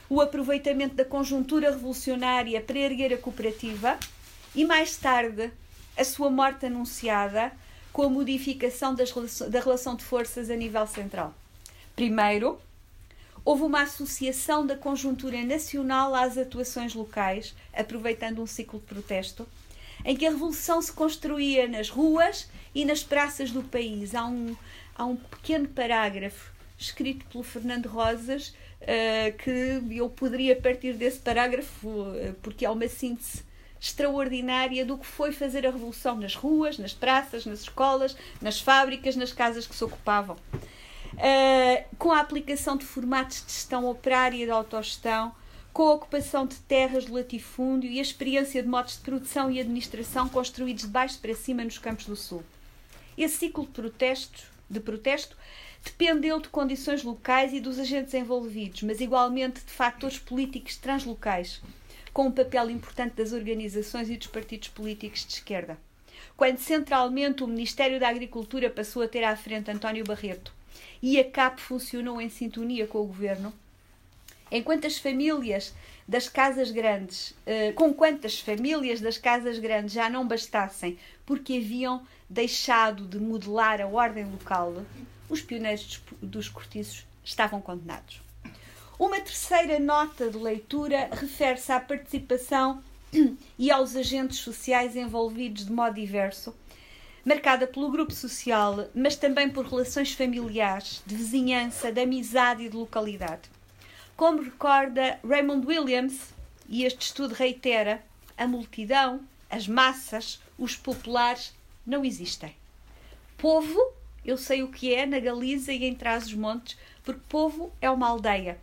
O 0.08 0.18
aproveitamento 0.18 0.94
da 0.94 1.04
conjuntura 1.04 1.70
revolucionária 1.70 2.58
para 2.58 2.78
erguer 2.78 3.12
a 3.12 3.18
cooperativa 3.18 3.98
e, 4.54 4.64
mais 4.64 4.96
tarde, 4.96 5.50
a 5.94 6.04
sua 6.04 6.30
morte 6.30 6.64
anunciada 6.64 7.52
com 7.92 8.04
a 8.04 8.08
modificação 8.08 8.94
das, 8.94 9.12
da 9.40 9.60
relação 9.60 9.94
de 9.94 10.04
forças 10.04 10.48
a 10.48 10.56
nível 10.56 10.86
central. 10.86 11.34
Primeiro, 11.94 12.58
houve 13.44 13.62
uma 13.62 13.82
associação 13.82 14.66
da 14.66 14.76
conjuntura 14.76 15.42
nacional 15.44 16.14
às 16.14 16.36
atuações 16.36 16.94
locais, 16.94 17.54
aproveitando 17.72 18.42
um 18.42 18.46
ciclo 18.46 18.78
de 18.80 18.86
protesto, 18.86 19.48
em 20.04 20.16
que 20.16 20.26
a 20.26 20.30
revolução 20.30 20.80
se 20.80 20.92
construía 20.92 21.66
nas 21.66 21.88
ruas 21.88 22.48
e 22.74 22.84
nas 22.84 23.02
praças 23.02 23.50
do 23.50 23.62
país. 23.62 24.14
Há 24.14 24.26
um, 24.26 24.56
há 24.94 25.04
um 25.04 25.16
pequeno 25.16 25.68
parágrafo 25.68 26.52
escrito 26.78 27.26
pelo 27.26 27.42
Fernando 27.42 27.86
Rosas 27.86 28.48
uh, 28.82 29.36
que 29.38 29.82
eu 29.96 30.08
poderia 30.08 30.54
partir 30.54 30.92
desse 30.92 31.18
parágrafo 31.18 31.88
uh, 31.88 32.34
porque 32.42 32.64
é 32.64 32.70
uma 32.70 32.88
síntese 32.88 33.42
extraordinária 33.80 34.84
do 34.84 34.98
que 34.98 35.06
foi 35.06 35.32
fazer 35.32 35.66
a 35.66 35.70
revolução 35.70 36.16
nas 36.16 36.34
ruas, 36.34 36.78
nas 36.78 36.92
praças, 36.92 37.46
nas 37.46 37.60
escolas, 37.60 38.16
nas 38.40 38.60
fábricas, 38.60 39.14
nas 39.14 39.32
casas 39.32 39.66
que 39.66 39.74
se 39.74 39.84
ocupavam. 39.84 40.36
Uh, 41.14 41.96
com 41.96 42.12
a 42.12 42.20
aplicação 42.20 42.76
de 42.76 42.84
formatos 42.84 43.44
de 43.44 43.52
gestão 43.52 43.88
operária 43.88 44.42
e 44.42 44.44
de 44.44 44.50
autogestão, 44.50 45.34
com 45.72 45.88
a 45.88 45.94
ocupação 45.94 46.46
de 46.46 46.56
terras 46.56 47.04
do 47.04 47.14
latifúndio 47.14 47.90
e 47.90 47.98
a 47.98 48.02
experiência 48.02 48.62
de 48.62 48.68
modos 48.68 48.96
de 48.96 49.02
produção 49.02 49.50
e 49.50 49.60
administração 49.60 50.28
construídos 50.28 50.84
de 50.84 50.88
baixo 50.88 51.18
para 51.20 51.34
cima 51.34 51.64
nos 51.64 51.78
campos 51.78 52.06
do 52.06 52.16
sul. 52.16 52.42
Esse 53.16 53.38
ciclo 53.38 53.64
de 53.64 53.70
protesto, 53.70 54.42
de 54.68 54.80
protesto 54.80 55.36
dependeu 55.84 56.40
de 56.40 56.48
condições 56.48 57.02
locais 57.02 57.52
e 57.52 57.60
dos 57.60 57.78
agentes 57.78 58.12
envolvidos, 58.14 58.82
mas 58.82 59.00
igualmente 59.00 59.64
de 59.64 59.70
fatores 59.70 60.18
políticos 60.18 60.76
translocais, 60.76 61.62
com 62.12 62.26
um 62.26 62.32
papel 62.32 62.70
importante 62.70 63.14
das 63.14 63.32
organizações 63.32 64.10
e 64.10 64.16
dos 64.16 64.26
partidos 64.26 64.68
políticos 64.68 65.24
de 65.24 65.34
esquerda. 65.34 65.78
Quando 66.36 66.58
centralmente 66.58 67.42
o 67.42 67.48
Ministério 67.48 68.00
da 68.00 68.08
Agricultura 68.08 68.68
passou 68.68 69.02
a 69.02 69.08
ter 69.08 69.24
à 69.24 69.36
frente 69.36 69.70
António 69.70 70.04
Barreto, 70.04 70.52
e 71.02 71.18
a 71.18 71.24
CAP 71.24 71.60
funcionou 71.60 72.20
em 72.20 72.28
sintonia 72.28 72.86
com 72.86 72.98
o 72.98 73.06
governo, 73.06 73.52
enquanto 74.50 74.86
as 74.86 74.98
famílias 74.98 75.74
das 76.06 76.28
casas 76.28 76.70
grandes, 76.70 77.30
uh, 77.30 77.72
com 77.74 77.92
quantas 77.92 78.40
famílias 78.40 79.00
das 79.00 79.18
casas 79.18 79.58
grandes 79.58 79.92
já 79.92 80.08
não 80.08 80.26
bastassem 80.26 80.98
porque 81.26 81.58
haviam 81.58 82.02
deixado 82.28 83.06
de 83.06 83.18
modelar 83.18 83.80
a 83.80 83.86
ordem 83.86 84.24
local, 84.24 84.82
os 85.28 85.42
pioneiros 85.42 86.02
dos 86.22 86.48
cortiços 86.48 87.06
estavam 87.22 87.60
condenados. 87.60 88.22
Uma 88.98 89.20
terceira 89.20 89.78
nota 89.78 90.30
de 90.30 90.38
leitura 90.38 91.10
refere-se 91.12 91.70
à 91.70 91.78
participação 91.78 92.82
e 93.58 93.70
aos 93.70 93.94
agentes 93.94 94.38
sociais 94.38 94.96
envolvidos 94.96 95.66
de 95.66 95.72
modo 95.72 95.94
diverso 95.94 96.54
marcada 97.28 97.66
pelo 97.66 97.90
grupo 97.90 98.14
social, 98.14 98.88
mas 98.94 99.14
também 99.14 99.50
por 99.50 99.66
relações 99.66 100.14
familiares, 100.14 101.02
de 101.04 101.14
vizinhança, 101.14 101.92
de 101.92 102.00
amizade 102.00 102.64
e 102.64 102.70
de 102.70 102.76
localidade. 102.76 103.50
Como 104.16 104.40
recorda 104.40 105.20
Raymond 105.22 105.66
Williams, 105.66 106.32
e 106.66 106.84
este 106.84 107.02
estudo 107.02 107.34
reitera, 107.34 108.02
a 108.34 108.48
multidão, 108.48 109.20
as 109.50 109.68
massas, 109.68 110.40
os 110.58 110.74
populares 110.74 111.54
não 111.86 112.02
existem. 112.02 112.56
Povo, 113.36 113.78
eu 114.24 114.38
sei 114.38 114.62
o 114.62 114.68
que 114.68 114.94
é 114.94 115.04
na 115.04 115.20
Galiza 115.20 115.70
e 115.70 115.84
em 115.84 115.94
Trás-os-Montes, 115.94 116.78
porque 117.04 117.20
povo 117.28 117.70
é 117.78 117.90
uma 117.90 118.08
aldeia. 118.08 118.58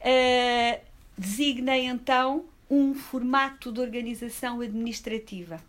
Uh, 0.00 0.80
designa 1.16 1.78
então 1.78 2.46
um 2.68 2.94
formato 2.94 3.70
de 3.70 3.80
organização 3.80 4.60
administrativa 4.60 5.60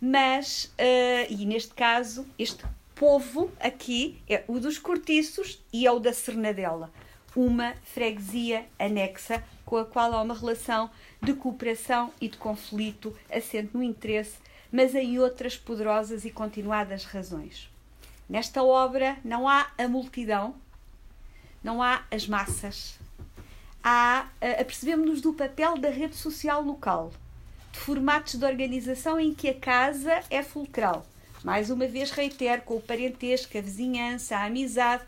mas, 0.00 0.72
uh, 0.78 1.32
e 1.32 1.46
neste 1.46 1.74
caso, 1.74 2.26
este 2.38 2.64
povo 2.94 3.50
aqui 3.60 4.22
é 4.28 4.44
o 4.46 4.58
dos 4.58 4.78
cortiços 4.78 5.62
e 5.72 5.86
é 5.86 5.92
o 5.92 5.98
da 5.98 6.12
Cernadela, 6.12 6.90
uma 7.34 7.74
freguesia 7.82 8.66
anexa 8.78 9.42
com 9.64 9.76
a 9.76 9.84
qual 9.84 10.12
há 10.14 10.22
uma 10.22 10.34
relação 10.34 10.90
de 11.22 11.34
cooperação 11.34 12.12
e 12.20 12.28
de 12.28 12.36
conflito 12.36 13.14
assente 13.30 13.70
no 13.74 13.82
interesse, 13.82 14.38
mas 14.70 14.94
em 14.94 15.18
outras 15.18 15.56
poderosas 15.56 16.24
e 16.24 16.30
continuadas 16.30 17.04
razões. 17.04 17.70
Nesta 18.28 18.62
obra 18.62 19.16
não 19.24 19.48
há 19.48 19.70
a 19.78 19.88
multidão, 19.88 20.54
não 21.62 21.82
há 21.82 22.04
as 22.10 22.26
massas. 22.26 22.98
Há, 23.82 24.28
uh, 24.42 24.60
apercebemos-nos 24.60 25.20
do 25.20 25.32
papel 25.32 25.78
da 25.78 25.90
rede 25.90 26.16
social 26.16 26.62
local 26.62 27.12
de 27.76 27.82
formatos 27.82 28.34
de 28.36 28.44
organização 28.44 29.20
em 29.20 29.34
que 29.34 29.48
a 29.48 29.54
casa 29.54 30.22
é 30.30 30.42
fulcral. 30.42 31.06
Mais 31.44 31.68
uma 31.68 31.86
vez 31.86 32.10
reitero, 32.10 32.62
com 32.62 32.76
o 32.76 32.80
parentesco, 32.80 33.56
a 33.56 33.60
vizinhança, 33.60 34.34
a 34.34 34.46
amizade, 34.46 35.04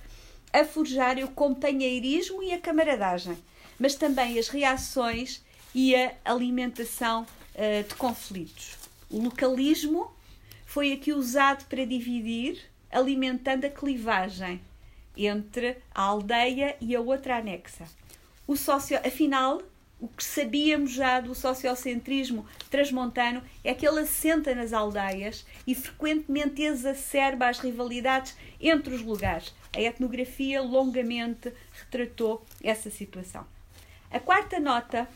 a 0.52 0.64
forjar 0.64 1.18
o 1.18 1.28
companheirismo 1.28 2.42
e 2.42 2.52
a 2.52 2.60
camaradagem, 2.60 3.36
mas 3.78 3.94
também 3.94 4.38
as 4.38 4.48
reações 4.48 5.42
e 5.74 5.96
a 5.96 6.14
alimentação 6.24 7.22
uh, 7.22 7.88
de 7.88 7.94
conflitos. 7.94 8.76
O 9.10 9.22
localismo 9.22 10.12
foi 10.66 10.92
aqui 10.92 11.12
usado 11.12 11.64
para 11.64 11.86
dividir, 11.86 12.62
alimentando 12.90 13.64
a 13.64 13.70
clivagem 13.70 14.60
entre 15.16 15.78
a 15.94 16.02
aldeia 16.02 16.76
e 16.80 16.94
a 16.94 17.00
outra 17.00 17.38
anexa. 17.38 17.86
O 18.46 18.56
socio, 18.56 18.98
afinal, 18.98 19.62
o 20.00 20.06
que 20.06 20.22
sabíamos 20.22 20.92
já 20.92 21.20
do 21.20 21.34
sociocentrismo 21.34 22.46
transmontano 22.70 23.42
é 23.64 23.74
que 23.74 23.86
ele 23.86 24.00
assenta 24.00 24.54
nas 24.54 24.72
aldeias 24.72 25.44
e 25.66 25.74
frequentemente 25.74 26.62
exacerba 26.62 27.48
as 27.48 27.58
rivalidades 27.58 28.36
entre 28.60 28.94
os 28.94 29.02
lugares. 29.02 29.52
A 29.74 29.80
etnografia 29.80 30.62
longamente 30.62 31.52
retratou 31.72 32.44
essa 32.62 32.90
situação. 32.90 33.44
A 34.10 34.20
quarta 34.20 34.60
nota 34.60 35.08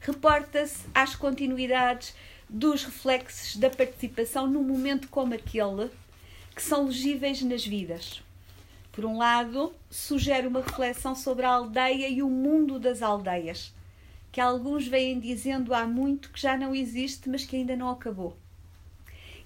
reporta-se 0.00 0.84
às 0.92 1.14
continuidades 1.14 2.14
dos 2.48 2.84
reflexos 2.84 3.56
da 3.56 3.70
participação 3.70 4.46
num 4.46 4.62
momento 4.62 5.08
como 5.08 5.34
aquele, 5.34 5.90
que 6.54 6.62
são 6.62 6.86
legíveis 6.86 7.40
nas 7.42 7.64
vidas. 7.64 8.22
Por 8.92 9.04
um 9.04 9.18
lado, 9.18 9.74
sugere 9.90 10.46
uma 10.46 10.60
reflexão 10.60 11.14
sobre 11.14 11.44
a 11.44 11.50
aldeia 11.50 12.08
e 12.08 12.22
o 12.22 12.30
mundo 12.30 12.78
das 12.78 13.02
aldeias, 13.02 13.74
que 14.36 14.40
alguns 14.42 14.86
vêm 14.86 15.18
dizendo 15.18 15.72
há 15.72 15.86
muito 15.86 16.28
que 16.28 16.38
já 16.38 16.58
não 16.58 16.74
existe, 16.74 17.26
mas 17.26 17.46
que 17.46 17.56
ainda 17.56 17.74
não 17.74 17.88
acabou. 17.88 18.36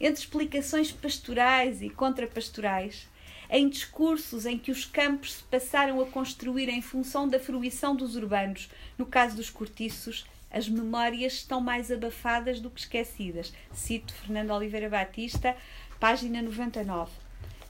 Entre 0.00 0.20
explicações 0.20 0.90
pastorais 0.90 1.81
e 1.81 1.88
contrapastorais, 1.88 3.09
em 3.48 3.68
discursos 3.68 4.46
em 4.46 4.59
que 4.59 4.72
os 4.72 4.85
campos 4.85 5.35
se 5.35 5.44
passaram 5.44 6.00
a 6.00 6.07
construir 6.07 6.68
em 6.68 6.83
função 6.83 7.29
da 7.29 7.38
fruição 7.38 7.94
dos 7.94 8.16
urbanos, 8.16 8.68
no 8.98 9.07
caso 9.07 9.37
dos 9.37 9.48
cortiços, 9.48 10.26
as 10.50 10.68
memórias 10.68 11.35
estão 11.35 11.61
mais 11.61 11.92
abafadas 11.92 12.59
do 12.59 12.68
que 12.68 12.81
esquecidas. 12.81 13.53
Cito 13.72 14.12
Fernando 14.12 14.50
Oliveira 14.50 14.88
Batista, 14.88 15.57
página 16.00 16.42
99. 16.42 17.12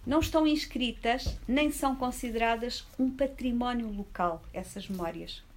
não 0.06 0.20
estão 0.20 0.46
inscritas 0.46 1.36
nem 1.46 1.70
são 1.70 1.94
consideradas 1.94 2.86
um 2.98 3.10
património 3.10 3.90
local, 3.90 4.42
essas 4.54 4.88
memórias. 4.88 5.49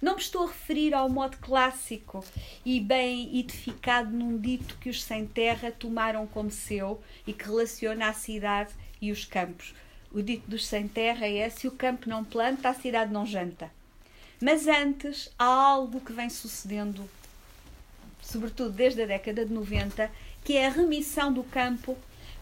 Não 0.00 0.14
me 0.14 0.20
estou 0.20 0.44
a 0.44 0.46
referir 0.46 0.94
ao 0.94 1.08
modo 1.08 1.36
clássico 1.38 2.24
e 2.64 2.78
bem 2.78 3.36
edificado 3.38 4.10
num 4.10 4.38
dito 4.38 4.76
que 4.78 4.88
os 4.88 5.02
sem 5.02 5.26
terra 5.26 5.72
tomaram 5.72 6.26
como 6.26 6.50
seu 6.50 7.02
e 7.26 7.32
que 7.32 7.44
relaciona 7.44 8.08
a 8.08 8.12
cidade 8.12 8.70
e 9.00 9.10
os 9.10 9.24
campos. 9.24 9.74
O 10.12 10.22
dito 10.22 10.48
dos 10.48 10.66
sem 10.66 10.86
terra 10.86 11.26
é: 11.26 11.50
se 11.50 11.66
o 11.66 11.72
campo 11.72 12.08
não 12.08 12.24
planta, 12.24 12.68
a 12.68 12.74
cidade 12.74 13.12
não 13.12 13.26
janta. 13.26 13.70
Mas 14.40 14.68
antes 14.68 15.30
há 15.36 15.44
algo 15.44 16.00
que 16.00 16.12
vem 16.12 16.30
sucedendo, 16.30 17.08
sobretudo 18.22 18.70
desde 18.70 19.02
a 19.02 19.06
década 19.06 19.44
de 19.44 19.52
90, 19.52 20.10
que 20.44 20.56
é 20.56 20.66
a 20.66 20.70
remissão 20.70 21.32
do 21.32 21.42
campo 21.42 21.98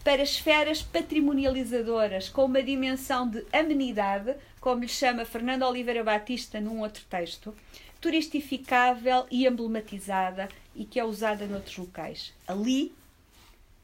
para 0.07 0.23
esferas 0.23 0.81
patrimonializadoras 0.81 2.29
com 2.29 2.45
uma 2.45 2.63
dimensão 2.63 3.27
de 3.27 3.45
amenidade, 3.51 4.33
como 4.61 4.79
lhe 4.79 4.87
chama 4.87 5.25
Fernando 5.25 5.63
Oliveira 5.63 6.01
Batista 6.01 6.61
num 6.61 6.79
outro 6.79 7.03
texto, 7.09 7.53
turistificável 7.99 9.25
e 9.29 9.45
emblematizada 9.45 10.47
e 10.73 10.85
que 10.85 10.97
é 10.97 11.03
usada 11.03 11.45
noutros 11.45 11.75
locais. 11.75 12.33
Ali, 12.47 12.95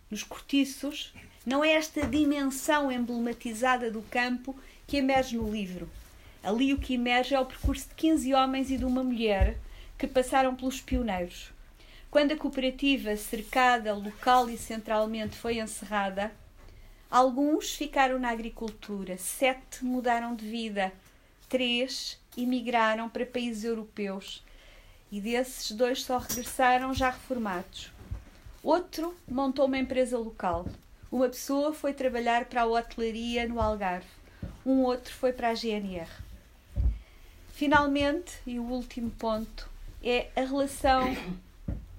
nos 0.09 0.23
cortiços, 0.23 1.13
não 1.45 1.62
é 1.62 1.73
esta 1.73 2.07
dimensão 2.07 2.89
emblematizada 2.89 3.91
do 3.91 4.01
campo 4.03 4.55
que 4.88 4.95
emerge 4.95 5.36
no 5.36 5.51
livro. 5.51 5.89
Ali 6.41 6.73
o 6.73 6.79
que 6.79 6.93
emerge 6.93 7.36
é 7.36 7.39
o 7.41 7.45
percurso 7.45 7.89
de 7.89 7.95
15 7.95 8.33
homens 8.33 8.71
e 8.71 8.77
de 8.77 8.86
uma 8.86 9.03
mulher 9.03 9.57
que 9.97 10.07
passaram 10.07 10.55
pelos 10.55 10.79
pioneiros 10.79 11.52
quando 12.13 12.34
a 12.34 12.38
cooperativa, 12.38 13.17
cercada 13.17 13.91
local 13.91 14.47
e 14.47 14.56
centralmente, 14.56 15.36
foi 15.36 15.58
encerrada, 15.58 16.32
alguns 17.10 17.71
ficaram 17.71 18.19
na 18.19 18.30
agricultura, 18.30 19.17
sete 19.17 19.84
mudaram 19.84 20.36
de 20.36 20.47
vida, 20.47 20.93
três 21.49 22.21
emigraram 22.38 23.10
para 23.10 23.26
países 23.26 23.63
europeus 23.63 24.43
e 25.12 25.19
desses 25.19 25.71
dois 25.71 26.04
só 26.04 26.19
regressaram 26.19 26.93
já 26.93 27.10
reformados. 27.10 27.91
Outro 28.62 29.17
montou 29.28 29.65
uma 29.65 29.80
empresa 29.80 30.15
local. 30.15 30.67
Uma 31.12 31.30
pessoa 31.30 31.73
foi 31.73 31.93
trabalhar 31.93 32.45
para 32.45 32.62
a 32.62 32.67
hotelaria 32.67 33.47
no 33.47 33.60
Algarve. 33.60 34.06
Um 34.63 34.84
outro 34.84 35.12
foi 35.15 35.34
para 35.34 35.49
a 35.49 35.56
GNR. 35.56 36.12
Finalmente, 37.54 38.34
e 38.45 38.60
o 38.60 38.65
último 38.65 39.10
ponto, 39.10 39.67
é 40.04 40.30
a 40.36 40.41
relação 40.41 41.15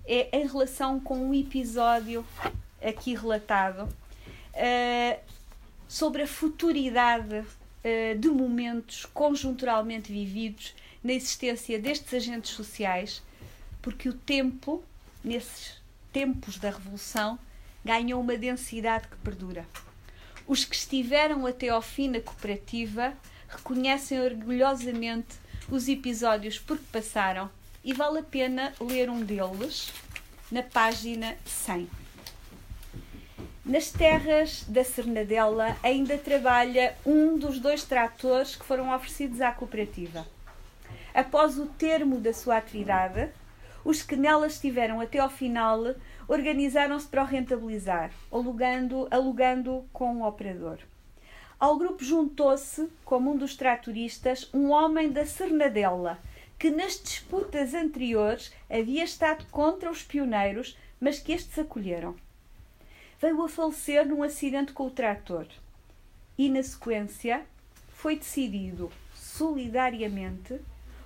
é 0.06 0.36
em 0.36 0.46
relação 0.46 1.00
com 1.00 1.16
um 1.16 1.34
episódio 1.34 2.24
aqui 2.82 3.14
relatado 3.14 3.88
uh, 3.88 5.20
sobre 5.88 6.22
a 6.22 6.26
futuridade 6.26 7.38
uh, 7.38 8.18
de 8.18 8.28
momentos 8.28 9.06
conjunturalmente 9.06 10.12
vividos 10.12 10.74
na 11.02 11.12
existência 11.12 11.78
destes 11.78 12.12
agentes 12.14 12.50
sociais, 12.52 13.22
porque 13.80 14.08
o 14.08 14.14
tempo, 14.14 14.82
nesses 15.22 15.82
tempos 16.12 16.58
da 16.58 16.70
Revolução, 16.70 17.38
ganhou 17.84 18.20
uma 18.20 18.36
densidade 18.36 19.08
que 19.08 19.16
perdura. 19.16 19.66
Os 20.46 20.64
que 20.64 20.76
estiveram 20.76 21.46
até 21.46 21.68
ao 21.68 21.82
fim 21.82 22.08
na 22.08 22.20
cooperativa 22.20 23.14
reconhecem 23.48 24.20
orgulhosamente 24.20 25.36
os 25.70 25.88
episódios 25.88 26.58
por 26.58 26.78
que 26.78 26.84
passaram 26.84 27.50
e 27.84 27.92
vale 27.92 28.20
a 28.20 28.22
pena 28.22 28.72
ler 28.80 29.10
um 29.10 29.20
deles 29.20 29.92
na 30.50 30.62
página 30.62 31.36
100. 31.44 31.88
Nas 33.64 33.90
terras 33.90 34.64
da 34.68 34.82
Cernadela 34.84 35.76
ainda 35.82 36.18
trabalha 36.18 36.96
um 37.04 37.38
dos 37.38 37.58
dois 37.58 37.84
tratores 37.84 38.56
que 38.56 38.64
foram 38.64 38.94
oferecidos 38.94 39.40
à 39.40 39.52
cooperativa. 39.52 40.26
Após 41.14 41.58
o 41.58 41.66
termo 41.66 42.18
da 42.18 42.32
sua 42.32 42.56
atividade, 42.56 43.30
os 43.84 44.02
que 44.02 44.16
nela 44.16 44.46
estiveram 44.46 45.00
até 45.00 45.18
ao 45.18 45.30
final 45.30 45.94
organizaram-se 46.26 47.06
para 47.06 47.22
o 47.22 47.26
rentabilizar, 47.26 48.10
alugando, 48.30 49.06
alugando 49.10 49.84
com 49.92 50.16
o 50.16 50.26
operador. 50.26 50.78
Ao 51.58 51.78
grupo 51.78 52.02
juntou-se, 52.02 52.88
como 53.04 53.32
um 53.32 53.36
dos 53.36 53.56
tratoristas, 53.56 54.48
um 54.52 54.70
homem 54.70 55.10
da 55.10 55.24
Cernadela, 55.24 56.18
que 56.64 56.70
nas 56.70 56.98
disputas 56.98 57.74
anteriores 57.74 58.50
havia 58.70 59.04
estado 59.04 59.44
contra 59.50 59.90
os 59.90 60.02
pioneiros, 60.02 60.78
mas 60.98 61.18
que 61.18 61.34
estes 61.34 61.58
acolheram. 61.58 62.16
Veio 63.20 63.42
a 63.42 63.48
falecer 63.50 64.06
num 64.08 64.22
acidente 64.22 64.72
com 64.72 64.86
o 64.86 64.90
trator. 64.90 65.46
E, 66.38 66.48
na 66.48 66.62
sequência, 66.62 67.42
foi 67.92 68.16
decidido, 68.16 68.90
solidariamente, 69.14 70.58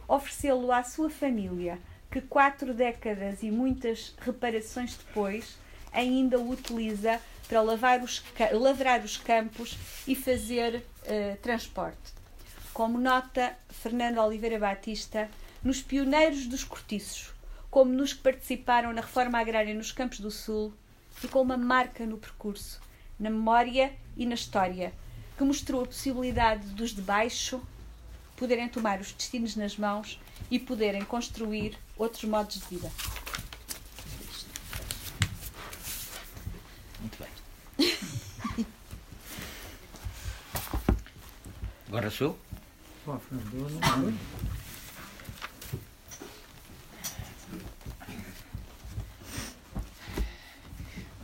oferecê-lo 0.06 0.70
à 0.70 0.84
sua 0.84 1.10
família, 1.10 1.80
que 2.08 2.20
quatro 2.20 2.72
décadas 2.72 3.42
e 3.42 3.50
muitas 3.50 4.14
reparações 4.20 4.96
depois 4.96 5.58
ainda 5.92 6.38
o 6.38 6.50
utiliza 6.52 7.20
para 7.48 7.60
lavar 7.62 8.00
os, 8.00 8.22
lavrar 8.52 9.00
os 9.00 9.16
campos 9.16 9.76
e 10.06 10.14
fazer 10.14 10.76
uh, 10.76 11.36
transporte. 11.42 12.16
Como 12.72 12.96
nota 12.96 13.56
Fernando 13.68 14.18
Oliveira 14.18 14.60
Batista, 14.60 15.28
nos 15.62 15.82
pioneiros 15.82 16.46
dos 16.46 16.64
cortiços, 16.64 17.32
como 17.70 17.92
nos 17.92 18.12
que 18.12 18.22
participaram 18.22 18.92
na 18.92 19.00
reforma 19.00 19.38
agrária 19.38 19.74
nos 19.74 19.92
Campos 19.92 20.20
do 20.20 20.30
Sul, 20.30 20.72
ficou 21.12 21.42
uma 21.42 21.56
marca 21.56 22.06
no 22.06 22.16
percurso, 22.16 22.80
na 23.18 23.30
memória 23.30 23.92
e 24.16 24.24
na 24.24 24.34
história, 24.34 24.92
que 25.36 25.44
mostrou 25.44 25.82
a 25.82 25.86
possibilidade 25.86 26.66
dos 26.68 26.94
de 26.94 27.02
baixo 27.02 27.60
poderem 28.36 28.68
tomar 28.68 29.00
os 29.00 29.12
destinos 29.12 29.56
nas 29.56 29.76
mãos 29.76 30.20
e 30.50 30.58
poderem 30.58 31.04
construir 31.04 31.76
outros 31.96 32.24
modos 32.24 32.60
de 32.60 32.66
vida. 32.66 32.90
Muito 37.00 37.18
bem. 37.18 37.28
Agora 41.88 42.10
sou? 42.10 42.38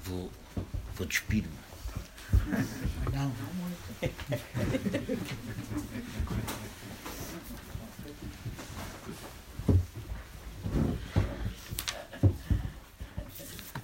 Vou, 0.04 0.30
vou 0.96 1.06
despir-me. 1.06 1.48
Não, 3.12 3.28
não. 3.28 3.54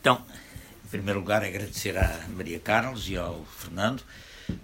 Então, 0.00 0.22
em 0.84 0.88
primeiro 0.88 1.20
lugar, 1.20 1.44
agradecer 1.44 1.96
à 1.96 2.26
Maria 2.28 2.58
Carlos 2.58 3.08
e 3.08 3.16
ao 3.16 3.44
Fernando, 3.44 4.02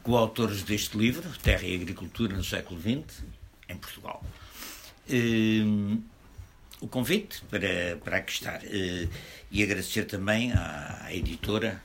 coautores 0.03 0.63
deste 0.63 0.97
livro, 0.97 1.29
Terra 1.43 1.65
e 1.65 1.75
Agricultura 1.75 2.35
no 2.35 2.45
século 2.45 2.81
XX, 2.81 3.23
em 3.69 3.77
Portugal. 3.77 4.25
Uh, 5.09 6.03
o 6.81 6.89
convite 6.89 7.43
para, 7.51 7.97
para 8.05 8.19
aqui 8.19 8.33
estar 8.33 8.61
uh, 8.63 9.11
e 9.51 9.63
agradecer 9.63 10.05
também 10.05 10.53
à, 10.53 11.05
à 11.05 11.15
editora 11.15 11.83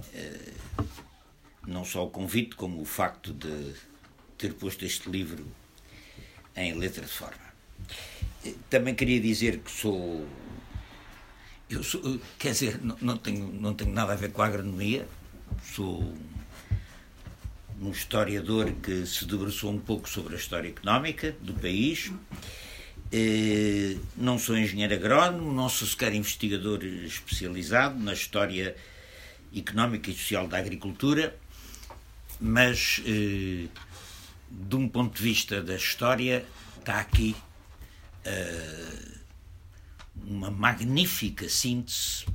uh, 0.00 0.60
não 1.66 1.84
só 1.84 2.04
o 2.04 2.10
convite, 2.10 2.56
como 2.56 2.80
o 2.80 2.84
facto 2.84 3.32
de 3.32 3.74
ter 4.36 4.54
posto 4.54 4.84
este 4.84 5.08
livro 5.08 5.46
em 6.56 6.74
letra 6.74 7.04
de 7.04 7.12
forma. 7.12 7.50
Também 8.68 8.94
queria 8.94 9.20
dizer 9.20 9.58
que 9.58 9.70
sou. 9.70 10.26
Eu 11.68 11.84
sou, 11.84 12.18
quer 12.38 12.52
dizer, 12.52 12.82
não, 12.82 12.96
não, 13.00 13.16
tenho, 13.16 13.52
não 13.52 13.74
tenho 13.74 13.92
nada 13.92 14.12
a 14.12 14.16
ver 14.16 14.32
com 14.32 14.42
a 14.42 14.46
agronomia, 14.46 15.06
sou 15.62 16.12
um 17.80 17.90
historiador 17.90 18.72
que 18.82 19.06
se 19.06 19.24
debruçou 19.24 19.70
um 19.70 19.78
pouco 19.78 20.08
sobre 20.08 20.34
a 20.34 20.38
história 20.38 20.68
económica 20.68 21.36
do 21.40 21.54
país. 21.54 22.10
Eh, 23.12 23.96
não 24.16 24.38
sou 24.38 24.56
engenheiro 24.56 24.94
agrónomo, 24.94 25.52
não 25.52 25.68
sou 25.68 25.86
sequer 25.86 26.14
investigador 26.14 26.84
especializado 26.84 27.98
na 27.98 28.12
história 28.12 28.76
económica 29.54 30.10
e 30.10 30.14
social 30.14 30.46
da 30.46 30.58
agricultura, 30.58 31.36
mas 32.40 33.00
eh, 33.04 33.66
de 34.48 34.76
um 34.76 34.88
ponto 34.88 35.16
de 35.16 35.22
vista 35.24 35.60
da 35.60 35.74
história 35.74 36.44
está 36.78 37.00
aqui 37.00 37.34
eh, 38.24 39.18
uma 40.24 40.50
magnífica 40.50 41.48
síntese 41.48 42.26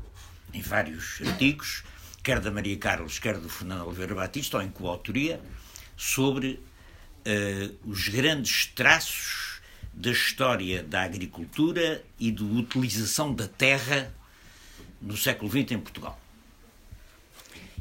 em 0.54 0.62
vários 0.62 1.22
artigos 1.26 1.84
quer 2.22 2.42
da 2.42 2.52
Maria 2.52 2.76
Carlos, 2.78 3.18
quer 3.20 3.38
do 3.38 3.48
Fernando 3.48 3.86
Oliveira 3.88 4.16
Batista, 4.16 4.58
ou 4.58 4.64
em 4.64 4.70
coautoria, 4.70 5.40
sobre 5.96 6.60
os 7.86 8.08
grandes 8.10 8.68
traços 8.68 9.45
da 9.96 10.12
história 10.12 10.84
da 10.84 11.04
agricultura 11.04 12.04
e 12.20 12.32
da 12.32 12.44
utilização 12.44 13.34
da 13.34 13.48
terra 13.48 14.14
no 15.02 15.16
século 15.16 15.50
XX 15.50 15.72
em 15.72 15.80
Portugal. 15.80 16.20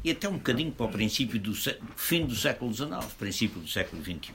e 0.03 0.11
até 0.11 0.29
um 0.29 0.33
bocadinho 0.33 0.71
para 0.71 0.85
o 0.85 0.89
princípio 0.89 1.39
do 1.39 1.53
fim 1.95 2.25
do 2.25 2.35
século 2.35 2.71
XIX, 2.71 3.11
princípio 3.17 3.59
do 3.59 3.67
século 3.67 4.03
XXI. 4.03 4.33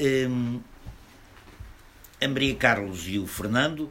Um, 0.00 0.60
a 2.20 2.28
Maria 2.28 2.54
Carlos 2.54 3.08
e 3.08 3.18
o 3.18 3.26
Fernando 3.26 3.90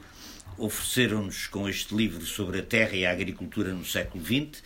ofereceram-nos 0.57 1.47
com 1.47 1.67
este 1.67 1.93
livro 1.93 2.25
sobre 2.25 2.59
a 2.59 2.63
terra 2.63 2.95
e 2.95 3.05
a 3.05 3.11
agricultura 3.11 3.73
no 3.73 3.85
século 3.85 4.23
XX 4.23 4.63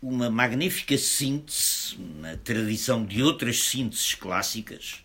uma 0.00 0.30
magnífica 0.30 0.96
síntese, 0.96 1.98
na 2.20 2.36
tradição 2.36 3.04
de 3.04 3.22
outras 3.22 3.64
sínteses 3.64 4.14
clássicas, 4.14 5.04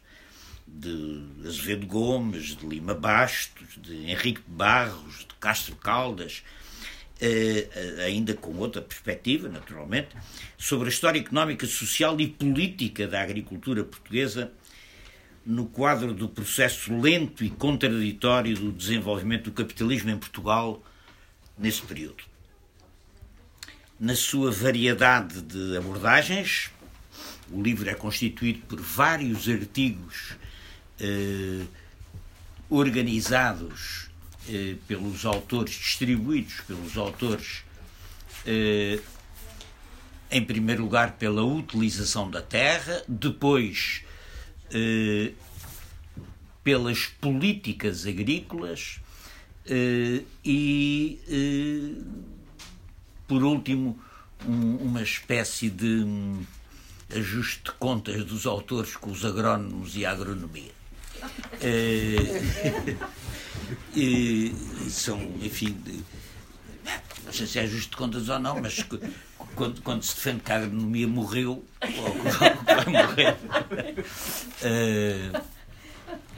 de 0.74 1.48
Azevedo 1.48 1.86
Gomes, 1.86 2.56
de 2.58 2.66
Lima 2.66 2.96
Bastos, 2.96 3.78
de 3.78 4.10
Henrique 4.10 4.42
Barros, 4.48 5.20
de 5.20 5.36
Castro 5.40 5.76
Caldas, 5.76 6.44
eh, 7.22 7.70
eh, 7.76 8.04
ainda 8.06 8.34
com 8.34 8.56
outra 8.58 8.82
perspectiva, 8.82 9.48
naturalmente, 9.48 10.10
sobre 10.58 10.88
a 10.88 10.90
história 10.90 11.20
económica, 11.20 11.68
social 11.68 12.20
e 12.20 12.28
política 12.28 13.08
da 13.08 13.22
agricultura 13.22 13.84
portuguesa 13.84 14.52
no 15.46 15.68
quadro 15.68 16.14
do 16.14 16.28
processo 16.28 16.98
lento 17.00 17.44
e 17.44 17.50
contraditório 17.50 18.56
do 18.56 18.72
desenvolvimento 18.72 19.46
do 19.46 19.52
capitalismo 19.52 20.10
em 20.10 20.18
Portugal 20.18 20.84
nesse 21.58 21.84
período. 21.84 22.24
Na 24.00 24.16
sua 24.16 24.52
variedade 24.52 25.42
de 25.42 25.78
abordagens, 25.78 26.72
o 27.52 27.62
livro 27.62 27.90
é 27.90 27.94
constituído 27.94 28.60
por 28.68 28.82
vários 28.82 29.48
artigos 29.48 30.36
eh, 31.00 31.66
organizados 32.70 34.10
eh, 34.48 34.76
pelos 34.88 35.26
autores, 35.26 35.74
distribuídos 35.76 36.62
pelos 36.68 36.98
autores, 36.98 37.64
eh, 38.46 39.00
em 40.32 40.44
primeiro 40.44 40.84
lugar 40.84 41.14
pela 41.14 41.44
utilização 41.44 42.30
da 42.30 42.42
terra, 42.42 43.04
depois 43.08 44.04
eh, 44.72 45.32
pelas 46.64 47.06
políticas 47.06 48.06
agrícolas 48.08 49.00
eh, 49.66 50.24
e, 50.44 51.20
eh, 51.28 52.02
por 53.28 53.44
último, 53.44 54.00
um, 54.48 54.76
uma 54.78 55.02
espécie 55.02 55.70
de 55.70 56.04
um, 56.04 56.44
ajuste 57.16 57.64
de 57.66 57.72
contas 57.74 58.26
dos 58.26 58.46
autores 58.46 58.96
com 58.96 59.12
os 59.12 59.24
agrónomos 59.24 59.96
e 59.96 60.06
a 60.06 60.12
agronomia. 60.12 60.83
e, 63.96 64.54
são, 64.90 65.22
enfim, 65.42 65.78
não 67.26 67.34
sei 67.34 67.48
se 67.48 67.60
é 67.60 67.64
ajuste 67.64 67.90
de 67.92 67.98
contas 67.98 68.30
ou 68.30 68.40
não, 68.40 68.60
mas 68.62 68.86
quando, 69.56 69.82
quando 69.82 70.04
se 70.04 70.16
defende 70.16 70.42
que 70.42 70.52
a 70.52 70.58
agronomia 70.58 71.08
morreu, 71.08 71.66
ou 71.82 72.14
vai 72.64 72.86
morrer. 72.86 73.36
Uh, 74.62 75.42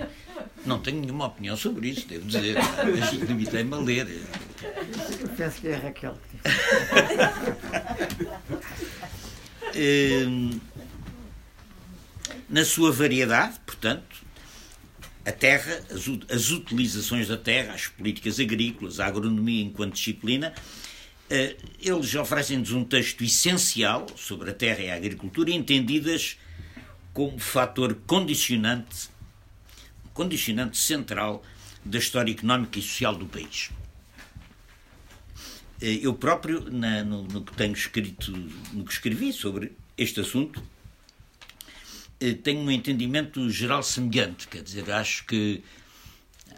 não 0.66 0.80
tenho 0.80 1.02
nenhuma 1.02 1.28
opinião 1.28 1.58
sobre 1.58 1.90
isso, 1.90 2.08
devo 2.08 2.26
dizer. 2.26 2.58
Limitei-me 3.28 3.74
a 3.74 3.78
ler. 3.78 4.08
Eu 5.20 5.30
penso 5.30 5.62
que 5.62 5.68
é 5.68 5.76
a 5.76 5.80
Raquel. 5.80 6.18
uh, 9.76 10.62
na 12.50 12.64
sua 12.64 12.92
variedade, 12.92 13.60
portanto, 13.66 14.25
a 15.26 15.32
terra, 15.32 15.82
as, 15.90 16.08
as 16.32 16.52
utilizações 16.52 17.28
da 17.28 17.38
terra, 17.38 17.74
as 17.74 17.88
políticas 17.88 18.40
agrícolas, 18.40 19.00
a 19.00 19.08
agronomia 19.08 19.64
enquanto 19.64 19.94
disciplina, 19.94 20.54
eh, 21.30 21.56
eles 21.80 22.14
oferecem-nos 22.14 22.72
um 22.72 22.84
texto 22.84 23.24
essencial 23.24 24.06
sobre 24.16 24.52
a 24.52 24.54
terra 24.54 24.82
e 24.82 24.92
a 24.92 24.96
agricultura, 24.96 25.50
entendidas 25.50 26.38
como 27.12 27.40
fator 27.40 27.96
condicionante, 28.06 29.10
condicionante 30.14 30.78
central 30.78 31.44
da 31.84 31.98
história 31.98 32.32
económica 32.32 32.78
e 32.78 32.82
social 32.82 33.16
do 33.16 33.26
país. 33.26 33.72
Eh, 35.82 36.00
eu 36.04 36.14
próprio, 36.14 36.70
na, 36.72 37.04
no, 37.04 37.24
no, 37.24 37.44
que 37.44 37.54
tenho 37.56 37.74
escrito, 37.74 38.32
no 38.74 38.86
que 38.86 38.92
escrevi 38.92 39.34
sobre 39.34 39.76
este 39.98 40.20
assunto, 40.20 40.62
tenho 42.44 42.62
um 42.62 42.72
entendimento 42.72 43.50
geral 43.50 43.84
semelhante, 43.84 44.48
quer 44.48 44.64
dizer, 44.64 44.90
acho 44.92 45.26
que 45.26 45.64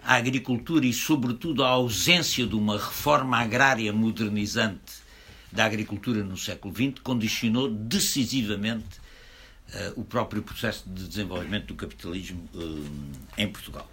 a 0.04 0.16
agricultura 0.16 0.86
e, 0.86 0.94
sobretudo, 0.94 1.64
a 1.64 1.70
ausência 1.70 2.46
de 2.46 2.56
uma 2.56 2.78
reforma 2.78 3.38
agrária 3.38 3.92
modernizante 3.92 5.08
da 5.52 5.66
agricultura 5.66 6.24
no 6.24 6.38
século 6.38 6.74
XX 6.74 7.02
condicionou 7.02 7.70
decisivamente 7.70 9.00
uh, 9.74 10.00
o 10.00 10.04
próprio 10.04 10.42
processo 10.42 10.88
de 10.88 11.08
desenvolvimento 11.08 11.68
do 11.68 11.76
capitalismo 11.76 12.48
uh, 12.54 12.86
em 13.38 13.48
Portugal. 13.48 13.90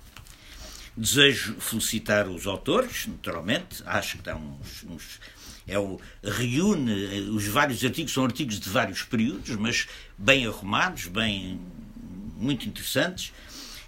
Desejo 0.97 1.55
felicitar 1.55 2.29
os 2.29 2.47
autores, 2.47 3.07
naturalmente, 3.07 3.83
acho 3.85 4.19
que 4.19 4.23
dá 4.23 4.37
uns, 4.37 4.85
uns 4.85 5.21
é 5.67 5.79
o, 5.79 5.99
reúne 6.23 7.21
os 7.31 7.47
vários 7.47 7.83
artigos, 7.83 8.13
são 8.13 8.25
artigos 8.25 8.61
de 8.61 8.69
vários 8.69 9.03
períodos, 9.03 9.57
mas 9.57 9.89
bem 10.17 10.47
arrumados, 10.47 11.07
bem 11.07 11.59
muito 12.37 12.69
interessantes 12.69 13.33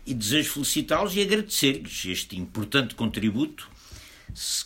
e 0.07 0.15
desejo 0.15 0.53
felicitá-los 0.53 1.15
e 1.17 1.21
agradecer-lhes 1.21 2.05
este 2.07 2.37
importante 2.37 2.95
contributo, 2.95 3.69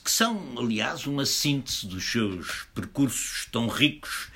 que 0.04 0.10
são, 0.10 0.54
aliás, 0.58 1.06
uma 1.06 1.24
síntese 1.24 1.86
dos 1.86 2.04
seus 2.04 2.66
percursos 2.74 3.46
tão 3.50 3.66
ricos, 3.66 4.28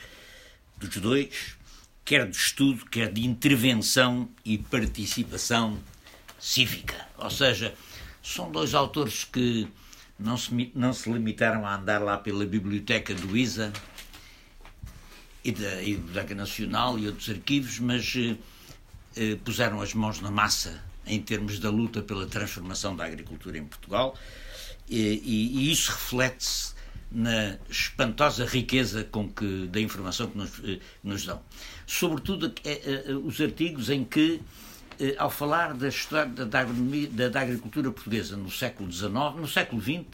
dos 0.79 0.97
dois, 0.97 1.57
quer 2.05 2.29
de 2.29 2.37
estudo, 2.37 2.85
quer 2.87 3.13
de 3.13 3.25
intervenção 3.25 4.29
e 4.45 4.59
participação 4.59 5.79
cívica. 6.39 7.07
Ou 7.19 7.31
seja, 7.31 7.75
são 8.25 8.51
dois 8.51 8.75
autores 8.75 9.25
que 9.25 9.69
não 10.19 10.37
se, 10.39 10.73
não 10.75 10.95
se 10.95 11.13
limitaram 11.13 11.67
a 11.67 11.77
andar 11.77 12.01
lá 12.03 12.17
pela 12.17 12.47
biblioteca 12.47 13.15
do 13.15 13.37
ISA 13.37 13.71
e 15.45 15.53
da, 15.53 15.83
e 15.83 15.95
Biblioteca 15.97 16.35
Nacional 16.35 16.99
e 16.99 17.07
outros 17.07 17.29
arquivos, 17.29 17.79
mas 17.79 18.15
eh, 18.17 18.37
eh, 19.15 19.37
puseram 19.45 19.83
as 19.83 19.93
mãos 19.93 20.23
na 20.23 20.31
massa 20.31 20.83
em 21.07 21.21
termos 21.21 21.59
da 21.59 21.69
luta 21.69 22.01
pela 22.01 22.27
transformação 22.27 22.97
da 22.97 23.05
agricultura 23.05 23.59
em 23.59 23.65
Portugal, 23.67 24.17
e, 24.89 25.21
e, 25.23 25.59
e 25.59 25.71
isso 25.71 25.93
reflete-se 25.93 26.73
na 27.13 27.59
espantosa 27.69 28.47
riqueza 28.47 29.05
com 29.05 29.29
que, 29.29 29.67
da 29.67 29.79
informação 29.81 30.29
que 30.29 30.39
nos, 30.39 30.51
eh, 30.65 30.81
nos 31.03 31.27
dão. 31.27 31.43
Sobretudo 31.87 32.55
é, 32.65 33.13
os 33.23 33.39
artigos 33.39 33.91
em 33.91 34.03
que, 34.03 34.41
ao 35.19 35.31
falar 35.31 35.75
da 35.75 35.89
história 35.89 36.27
da, 36.27 36.45
da, 36.45 37.29
da 37.29 37.41
agricultura 37.41 37.91
portuguesa 37.91 38.37
no 38.37 38.51
século 38.51 38.91
XIX, 38.91 39.13
no 39.37 39.49
século 39.49 39.81
XX, 39.81 40.05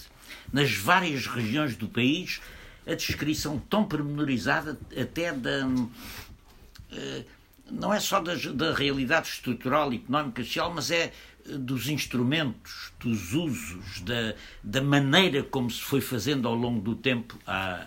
nas 0.53 0.73
várias 0.75 1.27
regiões 1.27 1.77
do 1.77 1.88
país, 1.88 2.40
a 2.87 2.95
descrição 2.95 3.59
tão 3.59 3.85
pormenorizada 3.85 4.79
até 4.97 5.33
da 5.33 5.66
não 7.71 7.95
é 7.95 8.01
só 8.01 8.21
da, 8.21 8.35
da 8.35 8.75
realidade 8.75 9.29
estrutural, 9.29 9.93
económica, 9.93 10.43
social, 10.43 10.73
mas 10.75 10.90
é 10.90 11.05
eh, 11.05 11.12
dos 11.53 11.88
instrumentos, 11.88 12.93
dos 12.99 13.33
usos, 13.33 14.01
da, 14.01 14.35
da 14.62 14.83
maneira 14.83 15.43
como 15.43 15.71
se 15.71 15.81
foi 15.81 16.01
fazendo 16.01 16.49
ao 16.49 16.55
longo 16.55 16.81
do 16.81 16.95
tempo 16.97 17.38
a, 17.47 17.87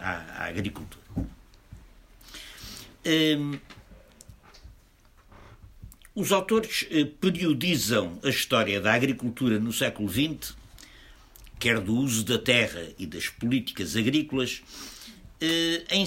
a, 0.00 0.42
a 0.42 0.44
agricultura. 0.46 1.04
Hum, 3.06 3.58
os 6.18 6.32
autores 6.32 6.84
eh, 6.90 7.04
periodizam 7.04 8.18
a 8.24 8.28
história 8.28 8.80
da 8.80 8.92
agricultura 8.92 9.60
no 9.60 9.72
século 9.72 10.08
XX, 10.08 10.56
quer 11.60 11.78
do 11.78 11.94
uso 11.94 12.24
da 12.24 12.36
terra 12.36 12.88
e 12.98 13.06
das 13.06 13.28
políticas 13.28 13.96
agrícolas, 13.96 14.62
Uh, 15.40 15.86
em, 15.94 16.04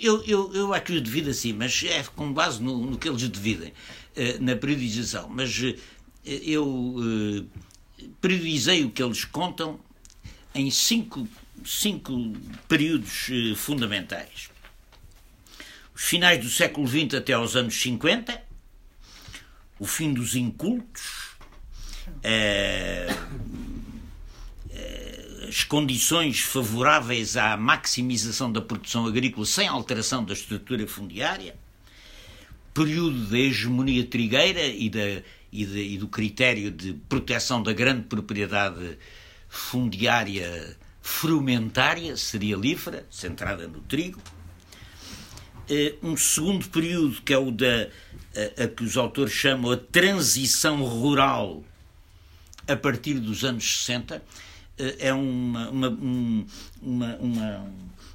eu, 0.00 0.24
eu, 0.24 0.54
eu 0.54 0.72
acho 0.72 0.84
que 0.86 0.92
os 0.94 1.02
divido 1.02 1.28
assim, 1.28 1.52
mas 1.52 1.82
é 1.82 2.02
com 2.16 2.32
base 2.32 2.62
no, 2.62 2.78
no 2.78 2.96
que 2.96 3.06
eles 3.06 3.30
dividem, 3.30 3.68
uh, 3.68 4.42
na 4.42 4.56
periodização. 4.56 5.28
Mas 5.28 5.54
eu 6.24 7.46
periodizei 8.22 8.86
o 8.86 8.90
que 8.90 9.02
eles 9.02 9.26
contam 9.26 9.78
em 10.54 10.70
cinco, 10.70 11.28
cinco 11.62 12.32
períodos 12.66 13.28
fundamentais. 13.54 14.48
Os 15.94 16.04
finais 16.04 16.42
do 16.42 16.48
século 16.48 16.88
XX 16.88 17.18
até 17.18 17.34
aos 17.34 17.54
anos 17.54 17.78
50, 17.78 18.47
o 19.78 19.86
fim 19.86 20.12
dos 20.12 20.34
incultos, 20.34 21.36
as 25.48 25.64
condições 25.64 26.40
favoráveis 26.40 27.36
à 27.36 27.56
maximização 27.56 28.52
da 28.52 28.60
produção 28.60 29.06
agrícola 29.06 29.46
sem 29.46 29.66
alteração 29.66 30.24
da 30.24 30.32
estrutura 30.32 30.86
fundiária, 30.86 31.56
período 32.74 33.26
da 33.26 33.38
hegemonia 33.38 34.04
trigueira 34.04 34.64
e, 34.66 34.90
da, 34.90 35.22
e, 35.52 35.94
e 35.94 35.98
do 35.98 36.08
critério 36.08 36.70
de 36.70 36.92
proteção 37.08 37.62
da 37.62 37.72
grande 37.72 38.02
propriedade 38.02 38.98
fundiária 39.48 40.76
frumentária, 41.00 42.16
cerealífera, 42.16 43.06
centrada 43.10 43.66
no 43.66 43.80
trigo, 43.80 44.20
um 46.02 46.16
segundo 46.16 46.68
período 46.68 47.20
que 47.22 47.32
é 47.32 47.38
o 47.38 47.50
da 47.50 47.88
a, 48.58 48.64
a 48.64 48.68
que 48.68 48.84
os 48.84 48.96
autores 48.96 49.32
chamam 49.32 49.72
a 49.72 49.76
transição 49.76 50.82
rural 50.84 51.64
a 52.66 52.76
partir 52.76 53.14
dos 53.14 53.44
anos 53.44 53.84
60 53.84 54.22
é 54.78 55.12
uma, 55.12 55.70
uma, 55.70 55.88
uma, 56.80 57.16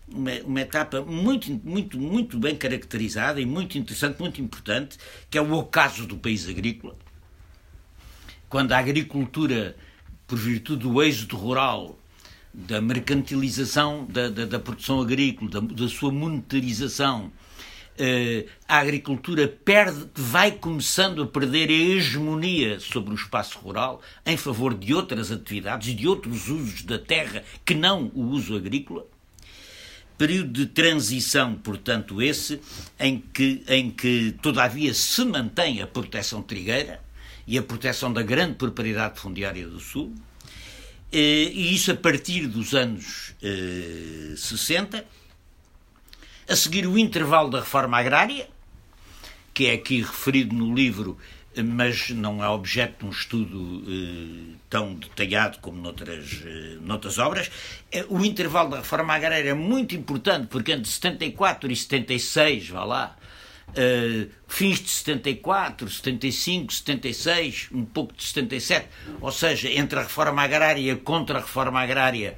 uma, 0.08 0.32
uma, 0.46 0.62
etapa 0.62 1.02
muito, 1.02 1.52
muito, 1.64 2.00
muito 2.00 2.40
bem 2.40 2.56
caracterizada 2.56 3.42
e 3.42 3.46
muito 3.46 3.78
interessante, 3.78 4.20
muito 4.20 4.42
importante, 4.42 4.98
que 5.30 5.38
é 5.38 5.42
o 5.42 5.52
ocaso 5.52 6.08
do 6.08 6.18
país 6.18 6.48
agrícola. 6.48 6.96
Quando 8.48 8.72
a 8.72 8.78
agricultura, 8.78 9.76
por 10.26 10.38
virtude 10.38 10.84
do 10.84 11.04
êxodo 11.04 11.36
rural, 11.36 12.00
da 12.54 12.80
mercantilização 12.80 14.06
da, 14.06 14.30
da, 14.30 14.46
da 14.46 14.60
produção 14.60 15.02
agrícola, 15.02 15.50
da, 15.50 15.60
da 15.60 15.90
sua 15.90 16.12
monetarização, 16.12 17.32
eh, 17.32 17.73
a 18.68 18.78
agricultura 18.78 19.48
perde, 19.48 20.08
vai 20.16 20.52
começando 20.52 21.22
a 21.22 21.28
perder 21.28 21.70
a 21.70 21.74
hegemonia 21.74 22.80
sobre 22.80 23.12
o 23.12 23.16
espaço 23.16 23.60
rural 23.60 24.02
em 24.26 24.36
favor 24.36 24.74
de 24.74 24.94
outras 24.94 25.32
atividades 25.32 25.90
e 25.90 25.94
de 25.94 26.08
outros 26.08 26.50
usos 26.50 26.84
da 26.84 26.98
terra 26.98 27.44
que 27.64 27.76
não 27.76 28.12
o 28.16 28.22
uso 28.24 28.56
agrícola. 28.56 29.06
Período 30.18 30.52
de 30.54 30.66
transição, 30.68 31.56
portanto, 31.56 32.22
esse, 32.22 32.60
em 33.00 33.20
que, 33.20 33.64
em 33.68 33.90
que 33.90 34.36
todavia 34.42 34.94
se 34.94 35.26
mantém 35.26 35.82
a 35.82 35.88
proteção 35.88 36.42
trigueira 36.42 37.02
e 37.48 37.58
a 37.58 37.64
proteção 37.64 38.14
da 38.14 38.22
grande 38.22 38.56
propriedade 38.56 39.20
fundiária 39.20 39.68
do 39.68 39.80
Sul, 39.80 40.14
eh, 41.12 41.52
e 41.54 41.74
isso 41.74 41.92
a 41.92 41.96
partir 41.96 42.48
dos 42.48 42.74
anos 42.74 43.36
60 44.36 44.98
eh, 44.98 45.06
a 46.48 46.56
seguir, 46.56 46.86
o 46.88 46.98
intervalo 46.98 47.50
da 47.50 47.60
reforma 47.60 47.98
agrária, 47.98 48.48
que 49.54 49.68
é 49.68 49.74
aqui 49.74 50.02
referido 50.02 50.56
no 50.56 50.74
livro, 50.74 51.18
mas 51.62 52.10
não 52.10 52.44
é 52.44 52.50
objeto 52.50 53.00
de 53.00 53.06
um 53.06 53.10
estudo 53.10 53.84
eh, 53.88 54.56
tão 54.70 54.96
detalhado 54.96 55.60
como 55.60 55.80
noutras, 55.80 56.42
eh, 56.44 56.78
noutras 56.82 57.20
obras. 57.20 57.52
É, 57.92 58.04
o 58.10 58.26
intervalo 58.26 58.72
da 58.72 58.78
reforma 58.78 59.14
agrária 59.14 59.50
é 59.50 59.54
muito 59.54 59.96
importante, 59.96 60.48
porque 60.48 60.72
entre 60.72 60.90
74 60.90 61.72
e 61.72 61.76
76, 61.76 62.70
vá 62.70 62.84
lá, 62.84 63.18
Uh, 63.70 64.30
fins 64.48 64.80
de 64.82 64.90
74, 64.90 65.90
75, 65.90 66.72
76, 66.72 67.70
um 67.72 67.84
pouco 67.84 68.14
de 68.14 68.22
77, 68.22 68.88
ou 69.20 69.32
seja, 69.32 69.68
entre 69.68 69.98
a 69.98 70.04
reforma 70.04 70.44
agrária 70.44 70.80
e 70.80 70.92
a 70.92 70.96
contra-reforma 70.96 71.82
agrária, 71.82 72.38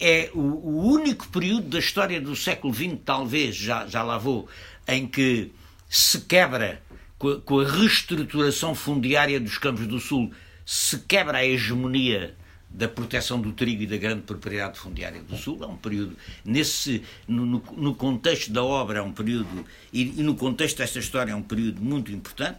é 0.00 0.30
o, 0.34 0.40
o, 0.40 0.92
único 0.92 1.28
período 1.28 1.68
da 1.68 1.78
história 1.78 2.20
do 2.20 2.34
século 2.34 2.72
XX, 2.72 2.98
talvez, 3.04 3.54
já, 3.54 3.86
já 3.86 4.02
lá 4.02 4.16
vou, 4.16 4.48
em 4.88 5.06
que 5.06 5.52
se 5.88 6.22
quebra 6.22 6.82
com 7.18 7.28
a, 7.28 7.40
com 7.40 7.60
a 7.60 7.68
reestruturação 7.68 8.74
fundiária 8.74 9.38
dos 9.38 9.58
Campos 9.58 9.86
do 9.86 10.00
Sul, 10.00 10.32
se 10.64 11.00
quebra 11.00 11.38
a 11.38 11.46
hegemonia 11.46 12.34
da 12.70 12.88
proteção 12.88 13.40
do 13.40 13.52
trigo 13.52 13.82
e 13.82 13.86
da 13.86 13.96
grande 13.96 14.22
propriedade 14.22 14.78
fundiária 14.78 15.20
do 15.22 15.36
Sul. 15.36 15.58
É 15.62 15.66
um 15.66 15.76
período, 15.76 16.16
nesse, 16.44 17.02
no, 17.26 17.44
no, 17.44 17.62
no 17.76 17.94
contexto 17.94 18.52
da 18.52 18.62
obra, 18.62 19.00
é 19.00 19.02
um 19.02 19.12
período, 19.12 19.66
e, 19.92 20.20
e, 20.20 20.22
no 20.22 20.36
contexto 20.36 20.78
desta 20.78 21.00
história, 21.00 21.32
é 21.32 21.34
um 21.34 21.42
período 21.42 21.82
muito 21.82 22.12
importante. 22.12 22.58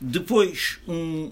Depois, 0.00 0.80
um, 0.88 1.30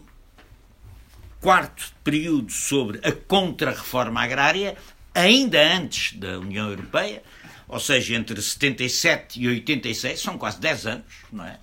quarto 1.40 1.92
período 2.02 2.52
sobre 2.52 2.98
a 3.06 3.12
contra-reforma 3.12 4.22
agrária, 4.22 4.76
ainda 5.14 5.60
antes 5.60 6.14
da 6.14 6.38
União 6.38 6.68
Europeia, 6.68 7.22
ou 7.68 7.78
seja, 7.78 8.14
entre 8.14 8.40
77 8.40 9.40
e 9.40 9.48
86, 9.48 10.20
são 10.20 10.38
quase 10.38 10.60
10 10.60 10.86
anos, 10.86 11.14
não 11.30 11.44
é? 11.44 11.58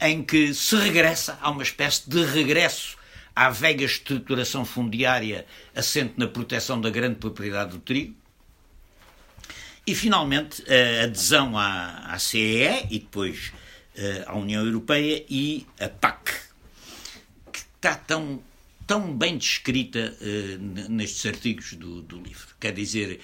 Em 0.00 0.22
que 0.22 0.52
se 0.54 0.76
regressa, 0.76 1.38
há 1.40 1.50
uma 1.50 1.62
espécie 1.62 2.08
de 2.08 2.24
regresso 2.24 2.96
à 3.34 3.50
velha 3.50 3.84
estruturação 3.84 4.64
fundiária 4.64 5.46
assente 5.74 6.14
na 6.16 6.28
proteção 6.28 6.80
da 6.80 6.90
grande 6.90 7.16
propriedade 7.16 7.72
do 7.72 7.78
trigo. 7.78 8.14
E, 9.86 9.94
finalmente, 9.94 10.64
a 10.70 11.04
adesão 11.04 11.58
à, 11.58 12.12
à 12.12 12.18
CEE 12.18 12.86
e 12.90 12.98
depois 12.98 13.52
eh, 13.96 14.24
à 14.26 14.34
União 14.34 14.64
Europeia 14.64 15.24
e 15.28 15.66
a 15.78 15.88
PAC, 15.88 16.32
que 17.52 17.60
está 17.76 17.94
tão 17.94 18.42
tão 18.86 19.16
bem 19.16 19.36
descrita 19.36 20.14
uh, 20.20 20.90
nestes 20.90 21.24
artigos 21.26 21.74
do, 21.74 22.02
do, 22.02 22.20
livro. 22.20 22.48
Quer 22.60 22.72
dizer, 22.72 23.20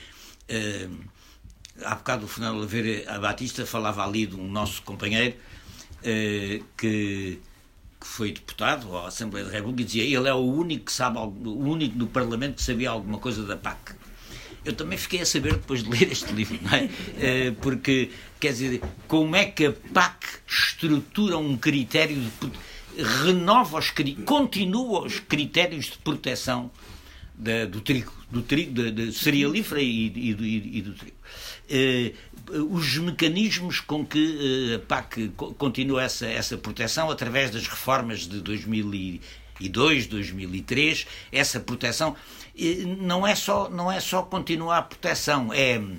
uh, 0.48 0.96
há 1.84 1.94
bocado 1.94 2.24
o 2.24 2.28
Fernando 2.28 2.58
Oliveira 2.58 3.18
Batista 3.18 3.66
falava 3.66 4.04
ali 4.04 4.26
de 4.26 4.36
um 4.36 4.48
nosso 4.50 4.82
companheiro 4.82 5.36
uh, 5.98 6.64
que, 6.76 7.40
que, 8.00 8.06
foi 8.06 8.32
deputado 8.32 8.96
à 8.96 9.08
Assembleia 9.08 9.46
da 9.46 9.52
República 9.52 9.82
e 9.82 9.84
dizia 9.84 10.04
ele 10.04 10.28
é 10.28 10.34
o 10.34 10.44
único 10.44 10.86
que 10.86 10.92
sabe, 10.92 11.18
o 11.18 11.58
único 11.58 11.96
no 11.98 12.06
Parlamento 12.06 12.56
que 12.56 12.62
sabia 12.62 12.90
alguma 12.90 13.18
coisa 13.18 13.44
da 13.44 13.56
PAC. 13.56 13.94
Eu 14.62 14.74
também 14.74 14.98
fiquei 14.98 15.22
a 15.22 15.26
saber 15.26 15.54
depois 15.54 15.82
de 15.82 15.88
ler 15.88 16.12
este 16.12 16.30
livro, 16.34 16.58
não 16.60 16.70
é? 16.74 17.50
Porque, 17.62 18.10
quer 18.38 18.52
dizer, 18.52 18.82
como 19.08 19.34
é 19.34 19.46
que 19.46 19.64
a 19.64 19.72
PAC 19.72 20.40
estrutura 20.46 21.38
um 21.38 21.56
critério 21.56 22.20
de 22.20 22.30
renova 23.02 23.78
os 23.78 23.92
continua 24.24 25.04
os 25.04 25.20
critérios 25.20 25.86
de 25.86 25.98
proteção 25.98 26.70
da, 27.34 27.64
do 27.64 27.80
trigo, 27.80 28.12
do 28.30 28.42
trigo, 28.42 28.72
de, 28.72 28.90
de 28.90 29.12
cerealífera 29.12 29.80
e, 29.80 30.06
e, 30.06 30.30
e, 30.32 30.78
e 30.78 30.82
do 30.82 30.92
trigo. 30.92 31.16
Eh, 31.68 32.12
os 32.52 32.98
mecanismos 32.98 33.80
com 33.80 34.04
que 34.04 34.72
eh, 34.72 34.74
a 34.74 34.78
PAC 34.80 35.28
continua 35.56 36.02
essa, 36.02 36.26
essa 36.26 36.58
proteção 36.58 37.10
através 37.10 37.50
das 37.50 37.66
reformas 37.66 38.20
de 38.20 38.40
2002, 38.40 40.06
2003, 40.06 41.06
essa 41.30 41.60
proteção 41.60 42.16
eh, 42.58 42.84
não 42.98 43.26
é 43.26 43.34
só 43.34 43.70
não 43.70 43.90
é 43.90 44.00
só 44.00 44.22
continuar 44.22 44.78
a 44.78 44.82
proteção, 44.82 45.52
é 45.52 45.78
uh, 45.78 45.96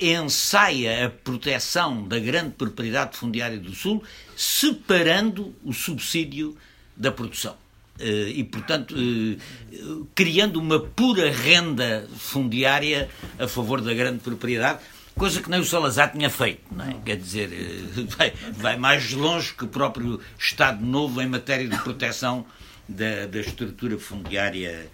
ensaia 0.00 1.06
a 1.06 1.10
proteção 1.10 2.06
da 2.06 2.18
grande 2.18 2.50
propriedade 2.50 3.16
fundiária 3.16 3.58
do 3.58 3.74
Sul, 3.74 4.02
separando 4.36 5.54
o 5.64 5.72
subsídio 5.72 6.56
da 6.96 7.10
produção. 7.10 7.56
Uh, 7.98 8.28
e, 8.28 8.44
portanto, 8.44 8.94
uh, 8.94 10.06
criando 10.14 10.60
uma 10.60 10.78
pura 10.78 11.32
renda 11.32 12.08
fundiária 12.16 13.08
a 13.38 13.48
favor 13.48 13.80
da 13.80 13.92
grande 13.92 14.20
propriedade, 14.20 14.78
coisa 15.16 15.42
que 15.42 15.50
nem 15.50 15.58
o 15.58 15.64
Salazar 15.64 16.12
tinha 16.12 16.30
feito. 16.30 16.62
É? 16.80 16.94
Quer 17.04 17.16
dizer, 17.16 17.50
vai, 18.16 18.32
vai, 18.52 18.76
mais 18.76 19.12
longe 19.12 19.52
que 19.52 19.64
o 19.64 19.68
próprio 19.68 20.20
Estado 20.38 20.84
Novo 20.84 21.20
em 21.20 21.26
matéria 21.26 21.66
de 21.66 21.76
proteção 21.78 22.46
da, 22.88 23.26
da 23.26 23.40
estrutura 23.40 23.98
fundiária 23.98 24.88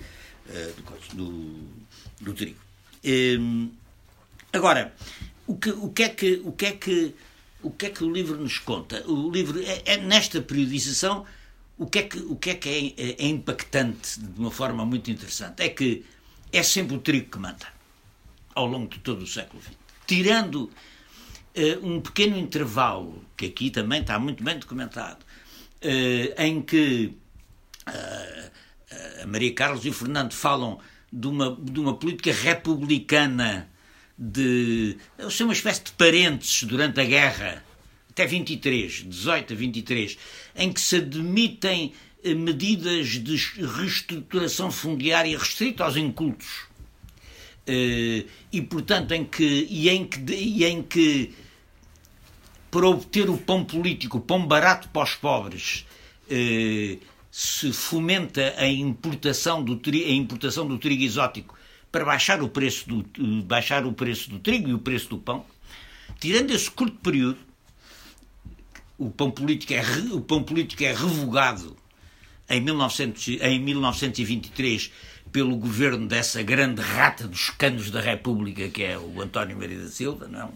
do, 1.15 1.17
do, 1.17 1.61
do 2.23 2.33
trigo. 2.33 2.59
Um, 3.05 3.71
Agora, 4.55 4.95
o 5.49 5.57
que, 5.57 5.71
o 5.71 5.89
que 5.91 6.03
é 6.05 6.09
que 6.09 6.43
o 6.45 6.53
que 6.53 6.67
é 6.67 6.73
que 6.73 7.15
o 7.61 7.71
que 7.71 7.87
é 7.87 7.91
que 7.91 8.05
o 8.05 8.13
livro 8.13 8.37
nos 8.37 8.59
conta? 8.59 9.03
O 9.11 9.29
livro 9.29 9.61
é, 9.61 9.83
é 9.85 9.97
nesta 9.97 10.41
periodização 10.41 11.27
o 11.77 11.87
que 11.87 11.99
é 11.99 12.03
que 12.05 12.19
o 12.19 12.37
que 12.37 12.51
é 12.51 12.55
que 12.55 12.95
é, 12.97 13.25
é, 13.25 13.27
impactante 13.27 14.21
de 14.21 14.39
uma 14.41 14.53
forma 14.53 14.87
muito 14.87 15.11
interessante 15.11 15.61
é 15.61 15.69
que 15.69 16.05
é 16.53 16.63
sempre 16.63 16.95
o 16.95 17.01
trigo 17.01 17.33
que 17.33 17.39
manda 17.39 17.67
ao 18.55 18.67
longo 18.67 18.87
de 18.87 19.01
todo 19.01 19.23
o 19.23 19.27
século 19.27 19.61
XX, 19.61 19.73
tirando 20.07 20.57
uh, 20.61 20.71
um 21.83 22.01
pequeno 22.01 22.39
intervalo 22.39 23.25
que 23.37 23.47
aqui 23.47 23.71
também 23.71 24.03
está 24.03 24.21
muito 24.21 24.45
bem 24.45 24.57
documentado, 24.57 25.19
uh, 25.83 26.41
em 26.41 26.63
que 26.63 27.13
uh, 27.89 29.27
Maria 29.27 29.53
Carlos 29.53 29.85
e 29.85 29.89
o 29.89 29.93
Fernando 29.93 30.33
falam 30.33 30.79
de 31.13 31.27
uma 31.27 31.59
de 31.61 31.81
uma 31.81 31.97
política 31.97 32.33
republicana 32.33 33.69
de. 34.19 34.97
Eles 35.19 35.35
são 35.35 35.47
uma 35.47 35.53
espécie 35.53 35.85
de 35.85 35.93
parentes 35.93 36.63
durante 36.65 37.01
a 37.01 37.05
guerra, 37.05 37.65
até 38.11 38.27
23, 38.27 39.05
18 39.07 39.53
a 39.53 39.57
23, 39.57 40.19
em 40.57 40.73
que 40.73 40.81
se 40.81 40.97
admitem 40.97 41.93
eh, 42.23 42.35
medidas 42.35 43.09
de 43.09 43.37
reestruturação 43.65 44.71
fundiária 44.71 45.39
restrita 45.39 45.85
aos 45.85 45.97
incultos. 45.97 46.67
Eh, 47.67 48.25
e, 48.53 48.63
portanto, 48.63 49.13
em 49.13 49.25
que, 49.25 49.67
e 49.71 49.89
em 49.89 50.07
que, 50.07 50.33
e 50.33 50.65
em 50.65 50.83
que 50.83 51.35
para 52.71 52.89
obter 52.89 53.31
o 53.31 53.39
pão 53.39 53.65
político, 53.65 54.19
o 54.19 54.21
pão 54.21 54.45
barato 54.47 54.89
para 54.89 55.05
os 55.05 55.15
pobres, 55.15 55.87
eh, 56.29 56.99
se 57.31 57.73
fomenta 57.73 58.55
a 58.57 58.67
importação 58.67 59.63
do, 59.63 59.81
a 59.91 60.11
importação 60.11 60.67
do 60.67 60.79
trigo 60.79 61.03
exótico 61.03 61.57
para 61.95 62.05
baixar 62.05 62.43
o 62.43 62.49
preço 62.49 62.89
do, 62.89 63.43
baixar 63.45 63.87
o 63.87 63.93
preço 63.93 64.29
do 64.29 64.41
trigo 64.41 64.69
e 64.69 64.75
o 64.75 64.81
preço 64.81 65.09
do 65.11 65.17
pão, 65.17 65.47
tirando 66.19 66.51
esse 66.51 66.69
curto 66.69 66.97
período, 66.97 67.39
o 68.99 69.13
pão 69.13 69.31
político 69.31 69.73
é, 69.75 69.81
o 70.11 70.21
pão 70.21 70.43
político 70.43 70.83
é 70.83 70.89
revogado 70.89 71.77
em, 72.51 72.61
1900, 72.61 73.29
em 73.29 73.61
1923 73.61 74.91
pelo 75.31 75.55
governo 75.55 76.09
dessa 76.09 76.43
grande 76.43 76.83
rata 76.83 77.29
dos 77.29 77.51
canos 77.51 77.93
da 77.93 78.01
República, 78.01 78.69
que 78.69 78.83
é 78.83 78.99
o 78.99 79.23
António 79.23 79.57
Maria 79.57 79.79
da 79.79 79.89
Silva, 79.89 80.27
não 80.27 80.41
é? 80.41 80.49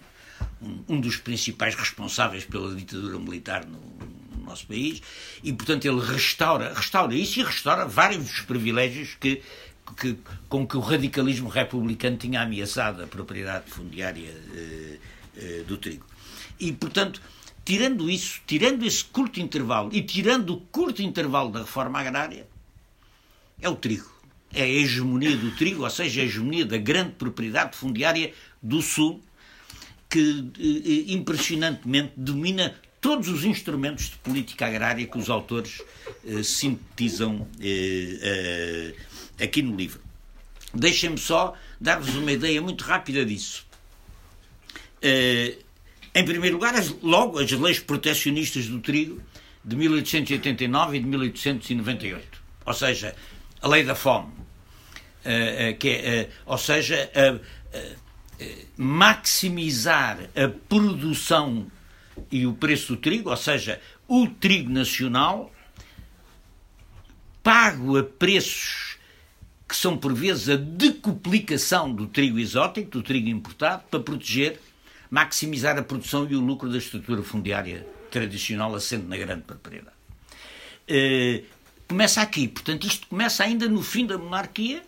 um, 0.60 0.96
um 0.96 1.00
dos 1.00 1.18
principais 1.18 1.76
responsáveis 1.76 2.44
pela 2.44 2.74
ditadura 2.74 3.16
militar 3.16 3.64
no, 3.64 3.78
no, 3.78 4.44
nosso 4.44 4.66
país, 4.66 5.00
e 5.44 5.52
portanto 5.52 5.84
ele 5.84 6.00
restaura, 6.00 6.74
restaura 6.74 7.14
isso 7.14 7.38
e 7.38 7.44
restaura 7.44 7.86
vários 7.86 8.24
dos 8.24 8.40
privilégios 8.40 9.16
que, 9.20 9.40
que, 9.94 10.16
com 10.48 10.66
que 10.66 10.76
o 10.76 10.80
radicalismo 10.80 11.48
republicano 11.48 12.16
tinha 12.16 12.42
ameaçado 12.42 13.02
a 13.02 13.06
propriedade 13.06 13.70
fundiária 13.70 14.34
eh, 14.54 14.98
eh, 15.36 15.64
do 15.66 15.76
trigo. 15.76 16.04
E 16.58 16.72
portanto, 16.72 17.20
tirando 17.64 18.10
isso, 18.10 18.40
tirando 18.46 18.84
esse 18.84 19.04
curto 19.04 19.40
intervalo 19.40 19.90
e 19.92 20.02
tirando 20.02 20.54
o 20.54 20.60
curto 20.60 21.02
intervalo 21.02 21.50
da 21.50 21.60
reforma 21.60 22.00
agrária, 22.00 22.46
é 23.60 23.68
o 23.68 23.76
trigo. 23.76 24.16
É 24.52 24.62
a 24.62 24.68
hegemonia 24.68 25.36
do 25.36 25.50
trigo, 25.56 25.82
ou 25.82 25.90
seja, 25.90 26.22
a 26.22 26.24
hegemonia 26.24 26.64
da 26.64 26.78
grande 26.78 27.12
propriedade 27.12 27.76
fundiária 27.76 28.32
do 28.62 28.80
Sul, 28.80 29.22
que 30.08 30.50
eh, 30.58 31.12
impressionantemente 31.12 32.12
domina 32.16 32.74
todos 33.00 33.28
os 33.28 33.44
instrumentos 33.44 34.10
de 34.10 34.16
política 34.16 34.66
agrária 34.66 35.06
que 35.06 35.18
os 35.18 35.30
autores 35.30 35.82
eh, 36.24 36.42
sintetizam 36.42 37.46
eh, 37.60 38.18
eh, 38.22 38.94
aqui 39.40 39.62
no 39.62 39.76
livro. 39.76 40.00
Deixem-me 40.74 41.18
só 41.18 41.54
dar-vos 41.80 42.14
uma 42.14 42.32
ideia 42.32 42.60
muito 42.60 42.84
rápida 42.84 43.24
disso. 43.24 43.66
Eh, 45.00 45.56
em 46.14 46.24
primeiro 46.24 46.56
lugar, 46.56 46.74
as, 46.74 46.94
logo 47.02 47.38
as 47.38 47.50
leis 47.52 47.78
protecionistas 47.78 48.66
do 48.66 48.80
trigo 48.80 49.22
de 49.64 49.76
1889 49.76 50.96
e 50.96 51.00
de 51.00 51.06
1898. 51.06 52.42
Ou 52.66 52.74
seja, 52.74 53.14
a 53.60 53.68
lei 53.68 53.84
da 53.84 53.94
fome. 53.94 54.32
Uh, 55.24 55.72
uh, 55.72 55.78
que 55.78 55.88
é, 55.88 56.22
uh, 56.22 56.52
ou 56.52 56.58
seja, 56.58 57.10
maximizar 58.76 60.18
a 60.34 60.48
produção 60.68 61.70
e 62.30 62.46
o 62.46 62.54
preço 62.54 62.94
do 62.94 63.00
trigo, 63.00 63.30
ou 63.30 63.36
seja, 63.36 63.80
o 64.06 64.26
trigo 64.28 64.70
nacional 64.70 65.52
pago 67.42 67.98
a 67.98 68.04
preços 68.04 68.97
que 69.68 69.76
são 69.76 69.98
por 69.98 70.14
vezes 70.14 70.48
a 70.48 70.56
decuplicação 70.56 71.92
do 71.92 72.06
trigo 72.06 72.38
exótico, 72.38 72.90
do 72.90 73.02
trigo 73.02 73.28
importado, 73.28 73.82
para 73.90 74.00
proteger, 74.00 74.58
maximizar 75.10 75.76
a 75.78 75.82
produção 75.82 76.26
e 76.28 76.34
o 76.34 76.40
lucro 76.40 76.70
da 76.70 76.78
estrutura 76.78 77.22
fundiária 77.22 77.86
tradicional 78.10 78.74
assente 78.74 79.04
na 79.04 79.16
grande 79.16 79.42
propriedade. 79.42 79.94
começa 81.86 82.22
aqui, 82.22 82.48
portanto, 82.48 82.86
isto 82.86 83.06
começa 83.08 83.44
ainda 83.44 83.68
no 83.68 83.82
fim 83.82 84.06
da 84.06 84.16
monarquia, 84.16 84.82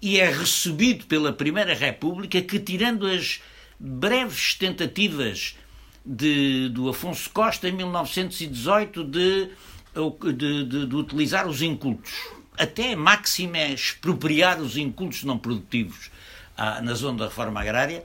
e 0.00 0.20
é 0.20 0.30
recebido 0.30 1.06
pela 1.06 1.32
Primeira 1.32 1.74
República 1.74 2.40
que, 2.40 2.60
tirando 2.60 3.06
as 3.06 3.40
breves 3.78 4.54
tentativas 4.54 5.56
de, 6.04 6.68
do 6.68 6.88
Afonso 6.88 7.28
Costa 7.30 7.68
em 7.68 7.72
1918 7.72 9.02
de, 9.02 9.50
de, 10.32 10.64
de, 10.64 10.86
de 10.86 10.94
utilizar 10.94 11.48
os 11.48 11.62
incultos, 11.62 12.12
até 12.58 12.96
máxima 12.96 13.58
é 13.58 13.72
expropriar 13.72 14.60
os 14.60 14.76
incultos 14.76 15.24
não 15.24 15.38
produtivos 15.38 16.10
ah, 16.56 16.80
na 16.80 16.94
zona 16.94 17.18
da 17.18 17.24
reforma 17.26 17.60
agrária, 17.60 18.04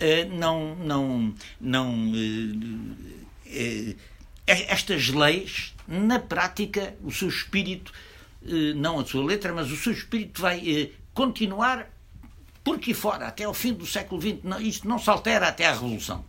eh, 0.00 0.24
não, 0.24 0.74
não, 0.76 1.34
não 1.60 2.12
eh, 3.44 3.94
eh, 4.46 4.64
estas 4.72 5.08
leis, 5.08 5.74
na 5.86 6.18
prática, 6.18 6.94
o 7.04 7.12
seu 7.12 7.28
espírito, 7.28 7.92
não 8.74 8.98
a 8.98 9.04
sua 9.04 9.22
letra, 9.22 9.52
mas 9.52 9.70
o 9.70 9.76
seu 9.76 9.92
espírito 9.92 10.40
vai 10.40 10.90
continuar 11.12 11.90
por 12.64 12.76
aqui 12.76 12.94
fora, 12.94 13.26
até 13.26 13.44
ao 13.44 13.52
fim 13.52 13.74
do 13.74 13.84
século 13.84 14.20
XX. 14.20 14.38
Não, 14.42 14.58
isto 14.58 14.88
não 14.88 14.98
se 14.98 15.10
altera 15.10 15.48
até 15.48 15.66
à 15.66 15.72
Revolução. 15.72 16.24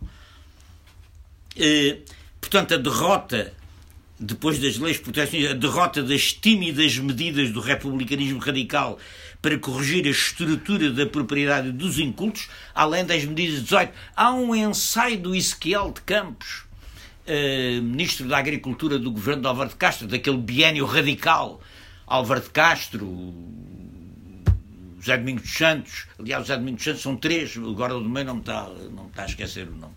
portanto, 2.38 2.74
a 2.74 2.76
derrota, 2.76 3.54
depois 4.22 4.58
das 4.58 4.78
leis 4.78 4.98
protecionistas, 4.98 5.56
a 5.56 5.58
derrota 5.58 6.02
das 6.02 6.32
tímidas 6.32 6.96
medidas 6.96 7.50
do 7.50 7.60
republicanismo 7.60 8.38
radical 8.38 8.98
para 9.40 9.58
corrigir 9.58 10.06
a 10.06 10.10
estrutura 10.10 10.92
da 10.92 11.04
propriedade 11.04 11.72
dos 11.72 11.98
incultos, 11.98 12.48
além 12.72 13.04
das 13.04 13.24
medidas 13.24 13.56
de 13.56 13.62
18. 13.62 13.92
Há 14.14 14.32
um 14.32 14.54
ensaio 14.54 15.18
do 15.18 15.34
Ezequiel 15.34 15.90
de 15.90 16.00
Campos, 16.02 16.64
ministro 17.82 18.28
da 18.28 18.38
Agricultura 18.38 18.98
do 18.98 19.10
governo 19.10 19.42
de 19.42 19.48
Álvaro 19.48 19.70
de 19.70 19.76
Castro, 19.76 20.06
daquele 20.06 20.38
biênio 20.38 20.86
radical. 20.86 21.60
Álvaro 22.06 22.40
de 22.40 22.50
Castro, 22.50 23.34
José 25.00 25.16
Domingos 25.16 25.42
dos 25.42 25.54
Santos, 25.54 26.06
aliás, 26.18 26.42
José 26.42 26.56
Domingos 26.56 26.78
dos 26.78 26.84
Santos 26.84 27.02
são 27.02 27.16
três, 27.16 27.56
agora 27.56 27.94
do 27.94 28.08
meio 28.08 28.26
não 28.26 28.34
me 28.34 28.40
está, 28.40 28.68
não 28.90 29.04
me 29.04 29.10
está 29.10 29.22
a 29.22 29.26
esquecer 29.26 29.66
o 29.66 29.74
nome, 29.74 29.94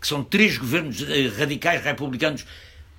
que 0.00 0.06
são 0.06 0.24
três 0.24 0.58
governos 0.58 1.00
eh, 1.08 1.28
radicais 1.28 1.82
republicanos 1.82 2.44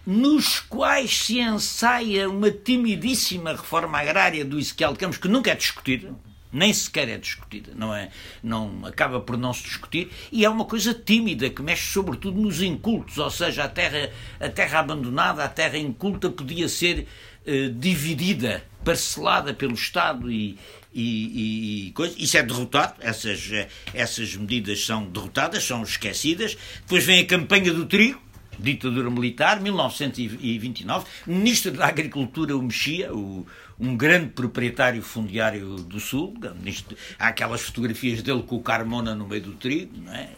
nos 0.05 0.59
quais 0.59 1.17
se 1.17 1.39
ensaia 1.39 2.29
uma 2.29 2.51
timidíssima 2.51 3.51
reforma 3.51 3.99
agrária 3.99 4.43
do 4.43 4.59
Ezequiel 4.59 4.93
de 4.93 4.99
Campos, 4.99 5.17
que 5.17 5.27
nunca 5.27 5.51
é 5.51 5.55
discutida, 5.55 6.13
nem 6.51 6.71
sequer 6.71 7.09
é 7.09 7.17
discutida, 7.17 7.71
não 7.75 7.93
é? 7.95 8.11
Não 8.43 8.85
acaba 8.85 9.19
por 9.19 9.37
não 9.37 9.53
se 9.53 9.63
discutir 9.63 10.11
e 10.31 10.45
é 10.45 10.49
uma 10.49 10.65
coisa 10.65 10.93
tímida 10.93 11.49
que 11.49 11.61
mexe 11.61 11.91
sobretudo 11.91 12.39
nos 12.39 12.61
incultos, 12.61 13.17
ou 13.17 13.31
seja, 13.31 13.63
a 13.63 13.69
terra, 13.69 14.11
a 14.39 14.49
terra 14.49 14.79
abandonada, 14.79 15.43
a 15.43 15.49
terra 15.49 15.77
inculta 15.77 16.29
podia 16.29 16.69
ser 16.69 17.07
eh, 17.45 17.69
dividida, 17.73 18.63
parcelada 18.85 19.53
pelo 19.53 19.73
Estado 19.73 20.31
e, 20.31 20.57
e, 20.93 21.87
e 21.87 21.91
coisa. 21.91 22.13
Isso 22.17 22.37
é 22.37 22.43
derrotado, 22.43 22.95
essas, 22.99 23.49
essas 23.93 24.35
medidas 24.35 24.85
são 24.85 25.05
derrotadas, 25.05 25.63
são 25.63 25.81
esquecidas. 25.81 26.55
Depois 26.81 27.03
vem 27.03 27.21
a 27.21 27.25
campanha 27.25 27.73
do 27.73 27.85
trigo, 27.85 28.21
ditadura 28.59 29.09
militar, 29.09 29.59
1929. 29.61 31.05
O 31.27 31.31
ministro 31.31 31.71
da 31.71 31.87
Agricultura, 31.87 32.55
o 32.55 32.61
Mexia, 32.61 33.13
o, 33.13 33.45
um 33.79 33.95
grande 33.95 34.29
proprietário 34.29 35.01
fundiário 35.01 35.75
do 35.75 35.99
Sul. 35.99 36.33
Ministro, 36.59 36.97
há 37.17 37.27
aquelas 37.27 37.61
fotografias 37.61 38.21
dele 38.21 38.43
com 38.43 38.55
o 38.55 38.61
Carmona 38.61 39.15
no 39.15 39.27
meio 39.27 39.41
do 39.41 39.53
trigo, 39.53 39.97
não 39.97 40.13
é? 40.13 40.29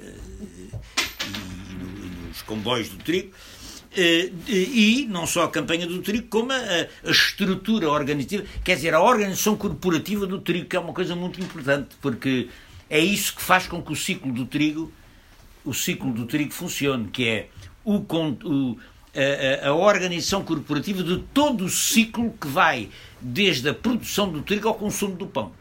e 1.27 2.27
nos 2.27 2.41
comboios 2.41 2.89
do 2.89 2.97
trigo. 2.97 3.31
Eh, 3.97 4.29
e 4.49 5.07
não 5.09 5.25
só 5.25 5.43
a 5.43 5.49
campanha 5.49 5.87
do 5.87 6.01
trigo, 6.01 6.27
como 6.27 6.51
a, 6.51 6.57
a, 6.57 7.09
estrutura 7.09 7.89
organizativa, 7.89 8.43
quer 8.61 8.75
dizer, 8.75 8.93
a 8.93 8.99
organização 8.99 9.55
corporativa 9.55 10.27
do 10.27 10.41
trigo, 10.41 10.65
que 10.65 10.75
é 10.75 10.79
uma 10.79 10.91
coisa 10.91 11.15
muito 11.15 11.39
importante, 11.39 11.95
porque 12.01 12.49
é 12.89 12.99
isso 12.99 13.33
que 13.33 13.41
faz 13.41 13.67
com 13.67 13.81
que 13.81 13.93
o 13.93 13.95
ciclo 13.95 14.33
do 14.33 14.45
trigo, 14.45 14.91
o 15.63 15.73
ciclo 15.73 16.11
do 16.11 16.25
trigo 16.25 16.51
funcione, 16.51 17.07
que 17.07 17.25
é 17.25 17.47
o, 17.85 17.97
o 17.97 18.77
a, 19.15 19.69
a, 19.69 19.73
organização 19.73 20.43
corporativa 20.43 21.01
de 21.01 21.19
todo 21.33 21.63
o 21.63 21.69
ciclo 21.69 22.33
que 22.39 22.47
vai 22.47 22.89
desde 23.21 23.69
a 23.69 23.73
produção 23.73 24.29
do 24.29 24.41
trigo 24.41 24.67
ao 24.67 24.75
consumo 24.75 25.15
do 25.15 25.25
pão. 25.25 25.53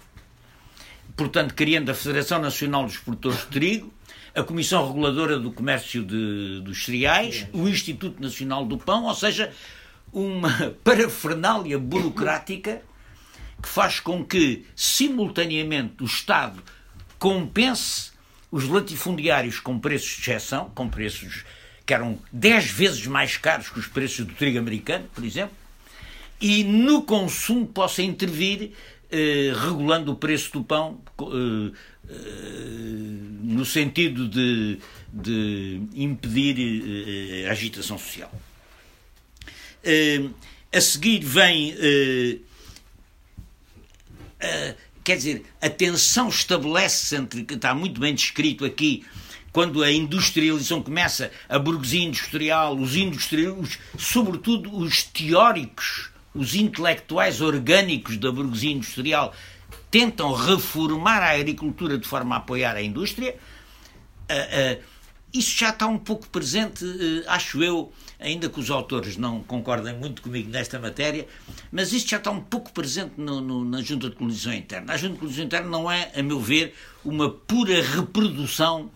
Portanto, 1.17 1.55
criando 1.55 1.91
a 1.91 1.95
Federação 1.95 2.41
Nacional 2.41 2.85
dos 2.85 2.97
Produtores 2.97 3.39
de 3.43 3.47
Trigo, 3.47 3.95
a 4.35 4.43
Comissão 4.43 4.85
Reguladora 4.85 5.39
do 5.39 5.53
Comércio 5.53 6.05
de, 6.05 6.61
dos 6.63 6.85
Cereais, 6.85 7.47
o 7.53 7.69
Instituto 7.69 8.21
Nacional 8.21 8.67
do 8.67 8.77
Pão, 8.77 9.05
ou 9.05 9.15
seja, 9.15 9.53
uma 10.13 10.75
parafernália 10.83 11.79
burocrática 11.79 12.83
que 13.63 13.69
faz 13.69 14.01
com 14.01 14.25
que, 14.25 14.67
simultaneamente, 14.75 16.03
o 16.03 16.07
Estado 16.07 16.61
compense 17.19 18.13
os 18.51 18.69
latifundiários 18.69 19.61
com 19.61 19.79
preços 19.79 20.17
de 20.17 20.31
exceção, 20.31 20.71
com 20.75 20.89
preços 20.89 21.45
que 21.87 21.93
eram 21.93 22.19
10 22.33 22.71
vezes 22.71 23.07
mais 23.07 23.37
caros 23.37 23.69
que 23.69 23.79
os 23.79 23.87
preços 23.87 24.27
do 24.27 24.35
trigo 24.35 24.59
americano, 24.59 25.09
por 25.15 25.25
exemplo, 25.25 25.57
e 26.41 26.65
no 26.65 27.03
consumo 27.03 27.67
possa 27.67 28.03
intervir 28.03 28.73
eh, 29.11 29.53
regulando 29.55 30.13
o 30.13 30.17
preço 30.17 30.53
do 30.53 30.65
pão 30.65 31.01
eh, 31.21 31.73
eh, 32.07 32.13
no 33.43 33.65
sentido 33.65 34.29
de, 34.29 34.79
de 35.13 35.81
impedir 35.95 36.57
eh, 37.45 37.49
a 37.49 37.53
agitação 37.53 37.97
social. 37.97 38.33
Eh, 39.83 40.25
a 40.73 40.81
seguir 40.81 41.25
vem. 41.25 41.75
Quer 45.03 45.17
dizer, 45.17 45.43
a 45.61 45.71
tensão 45.71 46.29
estabelece-se 46.29 47.17
entre. 47.17 47.47
Está 47.49 47.75
muito 47.75 48.01
bem 48.01 48.15
descrito 48.15 48.65
aqui 48.65 49.05
quando 49.55 49.85
a 49.85 49.93
industrialização 49.93 50.83
começa, 50.83 51.31
a 51.49 51.61
burguesia 51.61 52.03
industrial, 52.03 52.77
os 52.77 52.97
industriais, 52.97 53.79
sobretudo 53.97 54.77
os 54.77 55.05
teóricos, 55.05 56.11
os 56.35 56.57
intelectuais 56.57 57.41
orgânicos 57.41 58.17
da 58.17 58.33
burguesia 58.33 58.73
industrial, 58.73 59.33
tentam 59.93 60.33
reformar 60.33 61.23
a 61.23 61.31
agricultura 61.39 61.97
de 61.97 62.05
forma 62.05 62.35
a 62.35 62.39
apoiar 62.39 62.75
a 62.75 62.83
indústria. 62.83 63.37
Uh, 64.29 64.81
uh, 64.81 64.83
isso 65.33 65.57
já 65.57 65.71
está 65.71 65.87
um 65.87 65.99
pouco 65.99 66.29
presente, 66.31 66.85
uh, 66.85 67.23
acho 67.29 67.63
eu, 67.63 67.93
ainda 68.19 68.49
que 68.49 68.59
os 68.59 68.73
autores 68.73 69.17
não 69.17 69.41
concordem 69.45 69.97
muito 69.97 70.21
comigo 70.21 70.51
nesta 70.51 70.81
matéria, 70.81 71.29
mas 71.71 71.93
isto 71.93 72.11
já 72.11 72.17
está 72.17 72.33
um 72.33 72.41
pouco 72.41 72.73
presente 72.73 73.13
no, 73.17 73.41
no, 73.41 73.65
na 73.65 73.81
Junta 73.83 74.11
de 74.11 74.17
Colisão 74.17 74.53
Interna. 74.53 74.95
A 74.95 74.97
Junta 74.97 75.15
de 75.15 75.21
Colisão 75.21 75.45
Interna 75.45 75.69
não 75.69 75.89
é, 75.89 76.11
a 76.13 76.23
meu 76.25 76.41
ver, 76.41 76.75
uma 77.05 77.31
pura 77.31 77.81
reprodução 77.81 78.91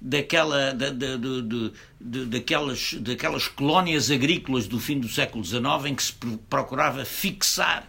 daquela, 0.00 0.72
da, 0.72 0.90
da, 0.90 1.16
da, 1.16 2.24
daquelas, 2.26 2.94
daquelas 2.94 3.48
colónias 3.48 4.10
agrícolas 4.10 4.66
do 4.66 4.78
fim 4.78 4.98
do 4.98 5.08
século 5.08 5.44
XIX 5.44 5.64
em 5.86 5.94
que 5.94 6.02
se 6.02 6.12
procurava 6.48 7.04
fixar 7.04 7.88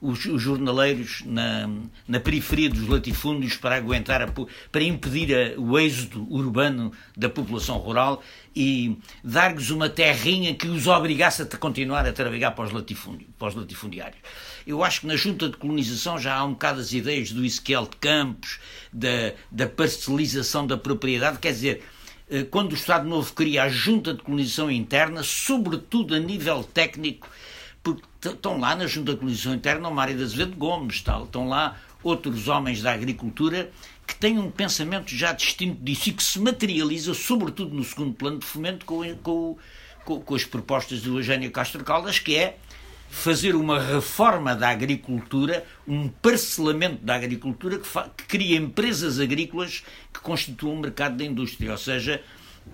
os, 0.00 0.24
os 0.24 0.40
jornaleiros 0.40 1.22
na, 1.26 1.68
na, 2.08 2.18
periferia 2.18 2.70
dos 2.70 2.88
latifúndios 2.88 3.56
para 3.56 3.76
aguentar, 3.76 4.22
a, 4.22 4.26
para 4.72 4.82
impedir 4.82 5.34
a, 5.34 5.60
o 5.60 5.78
êxodo 5.78 6.26
urbano 6.32 6.90
da 7.16 7.28
população 7.28 7.76
rural 7.76 8.22
e 8.56 8.96
dar-lhes 9.22 9.70
uma 9.70 9.88
terrinha 9.88 10.54
que 10.54 10.66
os 10.66 10.86
obrigasse 10.86 11.42
a 11.42 11.46
continuar 11.46 12.06
a 12.06 12.12
trabalhar 12.12 12.52
para 12.52 12.64
os, 12.64 12.72
latifúndios, 12.72 13.28
para 13.38 13.48
os 13.48 13.54
latifundiários. 13.54 14.20
Eu 14.66 14.82
acho 14.82 15.02
que 15.02 15.06
na 15.06 15.16
junta 15.16 15.48
de 15.48 15.56
colonização 15.56 16.18
já 16.18 16.34
há 16.34 16.44
um 16.44 16.52
bocado 16.52 16.80
as 16.80 16.92
ideias 16.92 17.30
do 17.32 17.44
Ezequiel 17.44 17.86
de 17.86 17.96
Campos, 17.96 18.58
da, 18.92 19.32
da 19.50 19.66
parcelização 19.66 20.66
da 20.66 20.78
propriedade, 20.78 21.38
quer 21.38 21.52
dizer, 21.52 21.82
eh, 22.30 22.44
quando 22.44 22.72
o 22.72 22.74
Estado 22.74 23.06
Novo 23.08 23.32
cria 23.34 23.64
a 23.64 23.68
junta 23.68 24.14
de 24.14 24.22
colonização 24.22 24.70
interna, 24.70 25.22
sobretudo 25.22 26.14
a 26.14 26.18
nível 26.18 26.64
técnico, 26.64 27.28
estão 28.28 28.58
lá 28.58 28.74
na 28.76 28.86
Junta 28.86 29.12
de 29.12 29.18
Colonização 29.18 29.54
Interna 29.54 29.88
o 29.88 29.94
Mário 29.94 30.16
de 30.16 30.22
Azevedo 30.22 30.56
Gomes, 30.56 31.00
tal, 31.00 31.24
estão 31.24 31.48
lá 31.48 31.76
outros 32.02 32.48
homens 32.48 32.82
da 32.82 32.92
agricultura 32.92 33.70
que 34.06 34.14
têm 34.14 34.38
um 34.38 34.50
pensamento 34.50 35.14
já 35.14 35.32
distinto 35.32 35.82
disso 35.82 36.08
e 36.08 36.12
que 36.12 36.22
se 36.22 36.38
materializa, 36.40 37.14
sobretudo 37.14 37.74
no 37.74 37.84
segundo 37.84 38.14
plano 38.14 38.38
de 38.38 38.46
fomento, 38.46 38.84
com, 38.84 39.02
com, 39.16 39.56
com, 40.04 40.20
com 40.20 40.34
as 40.34 40.44
propostas 40.44 41.00
do 41.02 41.18
Eugênio 41.18 41.50
Castro 41.50 41.84
Caldas, 41.84 42.18
que 42.18 42.34
é 42.34 42.56
fazer 43.10 43.54
uma 43.54 43.80
reforma 43.80 44.54
da 44.54 44.68
agricultura, 44.68 45.64
um 45.86 46.08
parcelamento 46.08 47.04
da 47.04 47.16
agricultura 47.16 47.78
que, 47.78 47.88
que 48.16 48.24
cria 48.24 48.56
empresas 48.56 49.18
agrícolas 49.18 49.82
que 50.12 50.20
constituam 50.20 50.74
um 50.74 50.80
mercado 50.80 51.16
da 51.16 51.24
indústria, 51.24 51.72
ou 51.72 51.78
seja, 51.78 52.22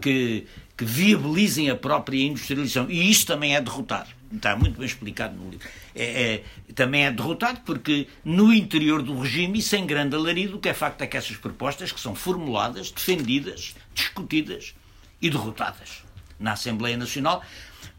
que, 0.00 0.46
que 0.76 0.84
viabilizem 0.84 1.70
a 1.70 1.74
própria 1.74 2.22
industrialização. 2.22 2.90
E 2.90 3.10
isto 3.10 3.26
também 3.26 3.56
é 3.56 3.60
derrotado. 3.60 4.10
Está 4.36 4.54
muito 4.54 4.78
bem 4.78 4.86
explicado 4.86 5.34
no 5.34 5.50
livro. 5.50 5.68
É, 5.94 6.34
é, 6.34 6.72
também 6.74 7.06
é 7.06 7.10
derrotado 7.10 7.60
porque 7.64 8.06
no 8.24 8.52
interior 8.52 9.02
do 9.02 9.18
regime, 9.18 9.58
e 9.58 9.62
sem 9.62 9.86
grande 9.86 10.14
alarido, 10.14 10.56
o 10.56 10.60
que 10.60 10.68
é 10.68 10.74
facto 10.74 11.02
é 11.02 11.06
que 11.06 11.16
essas 11.16 11.36
propostas 11.36 11.90
que 11.90 12.00
são 12.00 12.14
formuladas, 12.14 12.90
defendidas, 12.90 13.74
discutidas 13.94 14.74
e 15.20 15.30
derrotadas 15.30 16.04
na 16.38 16.52
Assembleia 16.52 16.96
Nacional, 16.96 17.42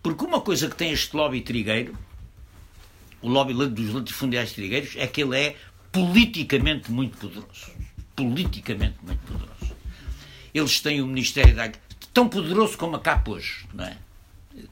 porque 0.01 0.23
uma 0.23 0.41
coisa 0.41 0.69
que 0.69 0.75
tem 0.75 0.91
este 0.91 1.15
lobby 1.15 1.41
trigueiro, 1.41 1.97
o 3.21 3.29
lobby 3.29 3.53
dos 3.53 3.93
latifundiários 3.93 4.53
trigueiros, 4.53 4.95
é 4.95 5.07
que 5.07 5.21
ele 5.21 5.37
é 5.37 5.55
politicamente 5.91 6.91
muito 6.91 7.17
poderoso. 7.17 7.71
Politicamente 8.15 8.97
muito 9.01 9.19
poderoso. 9.21 9.75
Eles 10.53 10.79
têm 10.79 11.01
o 11.01 11.07
Ministério 11.07 11.55
da 11.55 11.71
tão 12.13 12.29
poderoso 12.29 12.77
como 12.77 12.95
a 12.95 12.99
CAP 12.99 13.29
hoje, 13.29 13.65
não 13.73 13.85
é? 13.85 13.97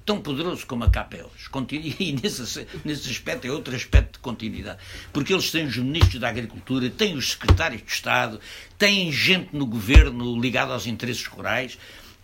Tão 0.06 0.22
poderoso 0.22 0.66
como 0.66 0.84
a 0.84 0.90
CAP 0.90 1.16
é. 1.16 1.26
E 2.00 2.12
nesse, 2.14 2.68
nesse 2.84 3.10
aspecto 3.10 3.48
é 3.48 3.52
outro 3.52 3.76
aspecto 3.76 4.14
de 4.14 4.20
continuidade. 4.20 4.80
Porque 5.12 5.34
eles 5.34 5.52
têm 5.52 5.66
os 5.66 5.78
ministros 5.78 6.20
da 6.20 6.30
Agricultura, 6.30 6.90
têm 6.90 7.16
os 7.16 7.32
secretários 7.32 7.82
de 7.82 7.92
Estado, 7.92 8.40
têm 8.78 9.12
gente 9.12 9.56
no 9.56 9.66
governo 9.66 10.40
ligada 10.40 10.74
aos 10.74 10.88
interesses 10.88 11.26
rurais. 11.26 11.78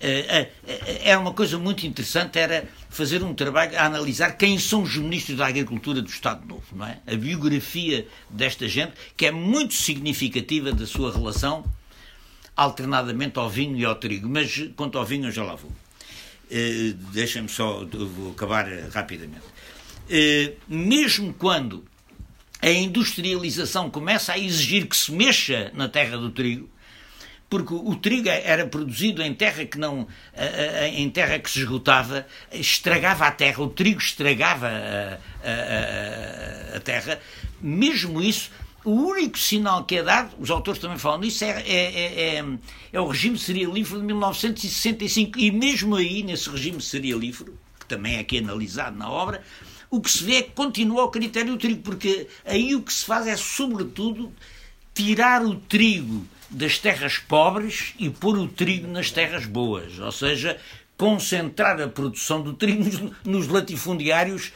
É 0.04 0.50
eh, 0.68 1.02
eh, 1.04 1.18
uma 1.18 1.32
coisa 1.32 1.60
muito 1.60 1.86
interessante, 1.86 2.40
era 2.40 2.68
fazer 2.90 3.24
um 3.24 3.36
trabalho 3.36 3.78
a 3.78 3.86
analisar 3.86 4.32
quem 4.32 4.58
são 4.58 4.82
os 4.82 4.98
ministros 4.98 5.38
da 5.38 5.46
Agricultura 5.46 6.02
do 6.02 6.10
Estado 6.10 6.44
Novo, 6.48 6.66
não 6.72 6.88
é? 6.88 6.98
A 7.06 7.16
biografia 7.16 8.08
desta 8.28 8.68
gente, 8.68 8.94
que 9.16 9.28
é 9.28 9.32
muito 9.32 9.76
significativa 9.76 10.72
da 10.72 10.88
sua 10.88 11.12
relação 11.12 11.64
alternadamente 12.56 13.38
ao 13.38 13.48
vinho 13.48 13.78
e 13.78 13.86
ao 13.86 13.96
trigo. 13.96 14.28
Mas 14.28 14.70
quanto 14.76 14.98
ao 14.98 15.06
vinho 15.06 15.28
eu 15.28 15.32
já 15.32 15.44
lá 15.44 15.56
vou. 15.56 15.72
Uh, 16.52 16.94
Deixem-me 17.14 17.48
só, 17.48 17.86
vou 17.86 18.32
acabar 18.32 18.68
rapidamente. 18.92 19.46
Uh, 20.10 20.54
mesmo 20.68 21.34
quando 21.34 21.86
a 22.62 22.70
industrialização 22.70 23.90
começa 23.90 24.34
a 24.34 24.38
exigir 24.38 24.86
que 24.86 24.96
se 24.96 25.14
mexa 25.14 25.72
na 25.74 25.88
terra 25.88 26.18
do 26.18 26.30
trigo, 26.30 26.70
porque 27.50 27.74
o 27.74 27.96
trigo 27.96 28.30
era 28.30 28.68
produzido 28.68 29.24
em 29.24 29.34
terra 29.34 29.66
que 29.66 29.78
não 29.78 30.08
em 30.94 31.10
terra 31.10 31.38
que 31.38 31.50
se 31.50 31.60
esgotava, 31.60 32.26
estragava 32.52 33.26
a 33.26 33.32
terra, 33.32 33.62
o 33.62 33.68
trigo 33.68 34.00
estragava 34.00 34.68
a, 34.68 36.74
a, 36.74 36.78
a 36.78 36.80
terra. 36.80 37.20
Mesmo 37.62 38.22
isso 38.22 38.52
o 38.84 38.92
único 38.92 39.38
sinal 39.38 39.84
que 39.86 39.98
é 39.98 40.04
dado, 40.04 40.36
os 40.40 40.50
autores 40.50 40.82
também 40.82 40.98
falam 40.98 41.20
nisso, 41.20 41.44
é, 41.44 41.50
é, 41.50 41.76
é, 41.76 42.36
é, 42.40 42.46
é 42.94 43.02
o 43.02 43.08
regime 43.08 43.38
serialífero 43.38 44.00
de 44.00 44.06
1965. 44.08 45.40
E 45.40 45.52
mesmo 45.52 45.96
aí, 45.96 46.24
nesse 46.24 46.50
regime 46.50 46.82
serialífero, 46.82 47.58
que 47.80 47.86
também 47.86 48.16
é 48.16 48.20
aqui 48.20 48.40
analisado 48.40 48.98
na 48.98 49.10
obra, 49.10 49.44
o 49.90 50.02
que 50.02 50.10
se 50.10 50.24
vê 50.24 50.38
é 50.38 50.42
que 50.42 50.52
continua 50.52 51.04
o 51.04 51.12
critério 51.12 51.52
do 51.52 51.60
trigo, 51.60 51.82
porque 51.82 52.28
aí 52.46 52.74
o 52.74 52.82
que 52.82 52.92
se 52.94 53.06
faz 53.06 53.28
é, 53.28 53.36
sobretudo, 53.36 54.32
tirar 54.96 55.44
o 55.44 55.56
trigo 55.56 56.26
das 56.50 56.80
terras 56.80 57.18
pobres 57.18 57.94
e 58.00 58.10
pôr 58.10 58.38
o 58.38 58.48
trigo 58.48 58.88
nas 58.88 59.12
terras 59.12 59.46
boas, 59.46 60.00
ou 60.00 60.12
seja, 60.12 60.58
concentrar 60.98 61.80
a 61.82 61.88
produção 61.88 62.42
do 62.42 62.54
trigo 62.54 62.84
nos, 62.84 63.00
nos 63.24 63.48
latifundiários 63.48 64.52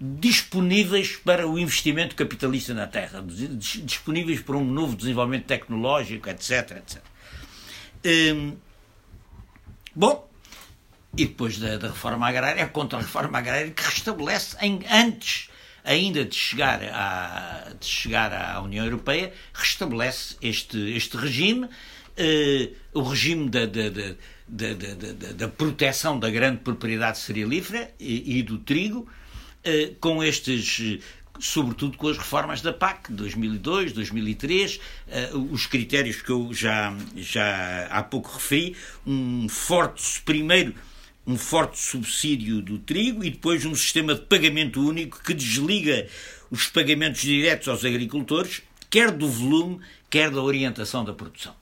disponíveis 0.00 1.16
para 1.16 1.46
o 1.48 1.58
investimento 1.58 2.16
capitalista 2.16 2.74
na 2.74 2.86
terra, 2.86 3.24
disponíveis 3.84 4.40
para 4.40 4.56
um 4.56 4.64
novo 4.64 4.96
desenvolvimento 4.96 5.46
tecnológico, 5.46 6.28
etc. 6.28 6.72
etc. 6.72 7.02
Hum, 8.04 8.56
bom, 9.94 10.28
e 11.16 11.26
depois 11.26 11.58
da, 11.58 11.76
da, 11.76 11.88
reforma 11.88 12.28
agrária, 12.28 12.60
é 12.60 12.64
a 12.64 12.98
reforma 12.98 13.38
agrária 13.38 13.70
que 13.70 13.82
restabelece, 13.82 14.56
em, 14.60 14.80
antes 14.90 15.48
ainda 15.84 16.24
de 16.24 16.34
chegar, 16.34 16.82
à, 16.82 17.72
de 17.78 17.86
chegar 17.86 18.32
à 18.32 18.60
União 18.62 18.84
Europeia, 18.84 19.32
restabelece 19.52 20.36
este, 20.42 20.78
este 20.96 21.16
regime, 21.16 21.66
uh, 21.66 22.74
o 22.94 23.02
regime 23.02 23.48
da, 23.50 23.66
da, 23.66 23.90
da, 24.48 25.32
da, 25.36 25.48
proteção 25.48 26.18
da 26.18 26.30
grande 26.30 26.58
propriedade 26.58 27.18
cerealífera 27.18 27.90
e, 28.00 28.38
e 28.38 28.42
do 28.42 28.58
trigo, 28.58 29.08
eh, 29.08 29.23
com 30.00 30.22
estes 30.22 31.00
sobretudo 31.38 31.96
com 31.96 32.08
as 32.08 32.16
reformas 32.16 32.60
da 32.60 32.72
PAC, 32.72 33.12
2002, 33.12 33.92
2003, 33.92 34.76
uh, 35.32 35.38
os 35.50 35.66
critérios 35.66 36.22
que 36.22 36.30
eu 36.30 36.52
já, 36.52 36.96
já 37.16 37.86
há 37.90 38.02
pouco 38.02 38.32
referi, 38.32 38.76
um 39.06 39.48
forte, 39.48 40.20
primeiro, 40.22 40.74
um 41.26 41.36
forte 41.36 41.78
subsídio 41.78 42.60
do 42.60 42.78
trigo 42.78 43.24
e 43.24 43.30
depois 43.30 43.64
um 43.64 43.74
sistema 43.74 44.14
de 44.14 44.22
pagamento 44.22 44.80
único 44.80 45.22
que 45.22 45.34
desliga 45.34 46.06
os 46.50 46.66
pagamentos 46.66 47.22
diretos 47.22 47.68
aos 47.68 47.84
agricultores, 47.84 48.62
quer 48.90 49.10
do 49.10 49.28
volume, 49.28 49.80
quer 50.10 50.30
da 50.30 50.42
orientação 50.42 51.04
da 51.04 51.12
produção. 51.12 51.54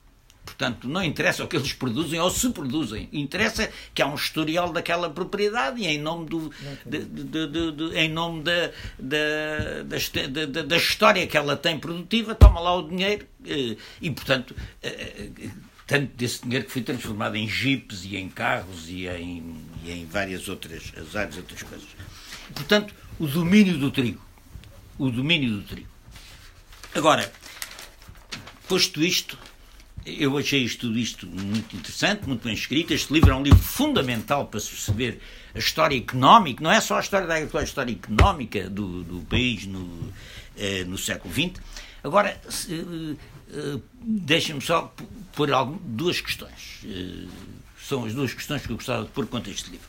Portanto, 0.63 0.87
não 0.87 1.03
interessa 1.03 1.43
o 1.43 1.47
que 1.47 1.57
eles 1.57 1.73
produzem 1.73 2.17
ou 2.21 2.29
se 2.29 2.49
produzem. 2.51 3.09
Interessa 3.11 3.69
que 3.93 4.01
há 4.01 4.07
um 4.07 4.15
historial 4.15 4.71
daquela 4.71 5.09
propriedade 5.09 5.81
e 5.81 5.87
em 5.87 5.99
nome, 5.99 6.25
do, 6.29 6.49
de, 6.85 6.99
de, 7.03 7.47
de, 7.47 7.97
em 7.97 8.07
nome 8.07 8.43
da, 8.43 8.71
da, 8.97 10.63
da, 10.63 10.77
história 10.77 11.27
que 11.27 11.35
ela 11.35 11.57
tem 11.57 11.77
produtiva, 11.77 12.33
toma 12.33 12.61
lá 12.61 12.73
o 12.75 12.87
dinheiro 12.87 13.27
eh, 13.45 13.75
e, 14.01 14.09
portanto, 14.09 14.55
eh, 14.81 15.29
eh, 15.37 15.49
tanto 15.85 16.15
desse 16.15 16.41
dinheiro 16.43 16.65
que 16.65 16.71
foi 16.71 16.81
transformado 16.81 17.35
em 17.35 17.45
jipes 17.45 18.05
e 18.05 18.15
em 18.15 18.29
carros 18.29 18.87
e 18.87 19.05
em, 19.05 19.57
e 19.83 19.91
em 19.91 20.05
várias 20.05 20.47
outras, 20.47 20.93
várias 21.11 21.35
outras 21.35 21.61
coisas. 21.61 21.89
Portanto, 22.55 22.95
o 23.19 23.27
domínio 23.27 23.77
do 23.77 23.91
trigo. 23.91 24.21
O 24.97 25.09
domínio 25.09 25.57
do 25.57 25.63
trigo. 25.63 25.89
Agora, 26.95 27.29
posto 28.65 29.03
isto, 29.03 29.37
eu 30.05 30.37
achei 30.37 30.67
tudo 30.69 30.97
isto 30.99 31.25
muito 31.27 31.75
interessante, 31.75 32.27
muito 32.27 32.43
bem 32.43 32.53
escrito. 32.53 32.93
Este 32.93 33.13
livro 33.13 33.31
é 33.31 33.35
um 33.35 33.43
livro 33.43 33.59
fundamental 33.59 34.47
para 34.47 34.59
se 34.59 34.69
perceber 34.69 35.19
a 35.55 35.59
história 35.59 35.97
económica, 35.97 36.63
não 36.63 36.71
é 36.71 36.81
só 36.81 36.97
a 36.97 36.99
história 36.99 37.25
da 37.25 37.35
agricultura, 37.35 37.63
a 37.63 37.65
história 37.65 37.91
económica 37.91 38.69
do, 38.69 39.03
do 39.03 39.19
país 39.25 39.65
no, 39.65 40.11
eh, 40.57 40.83
no 40.83 40.97
século 40.97 41.33
XX. 41.33 41.61
Agora, 42.03 42.29
eh, 42.69 43.15
eh, 43.53 43.79
deixem-me 44.01 44.61
só 44.61 44.93
pôr 45.33 45.51
algumas, 45.53 45.81
duas 45.85 46.19
questões. 46.19 46.81
Eh, 46.83 47.27
são 47.81 48.03
as 48.03 48.13
duas 48.13 48.33
questões 48.33 48.65
que 48.65 48.71
eu 48.71 48.75
gostava 48.75 49.05
de 49.05 49.11
pôr 49.11 49.25
quanto 49.25 49.49
a 49.49 49.53
este 49.53 49.71
livro. 49.71 49.87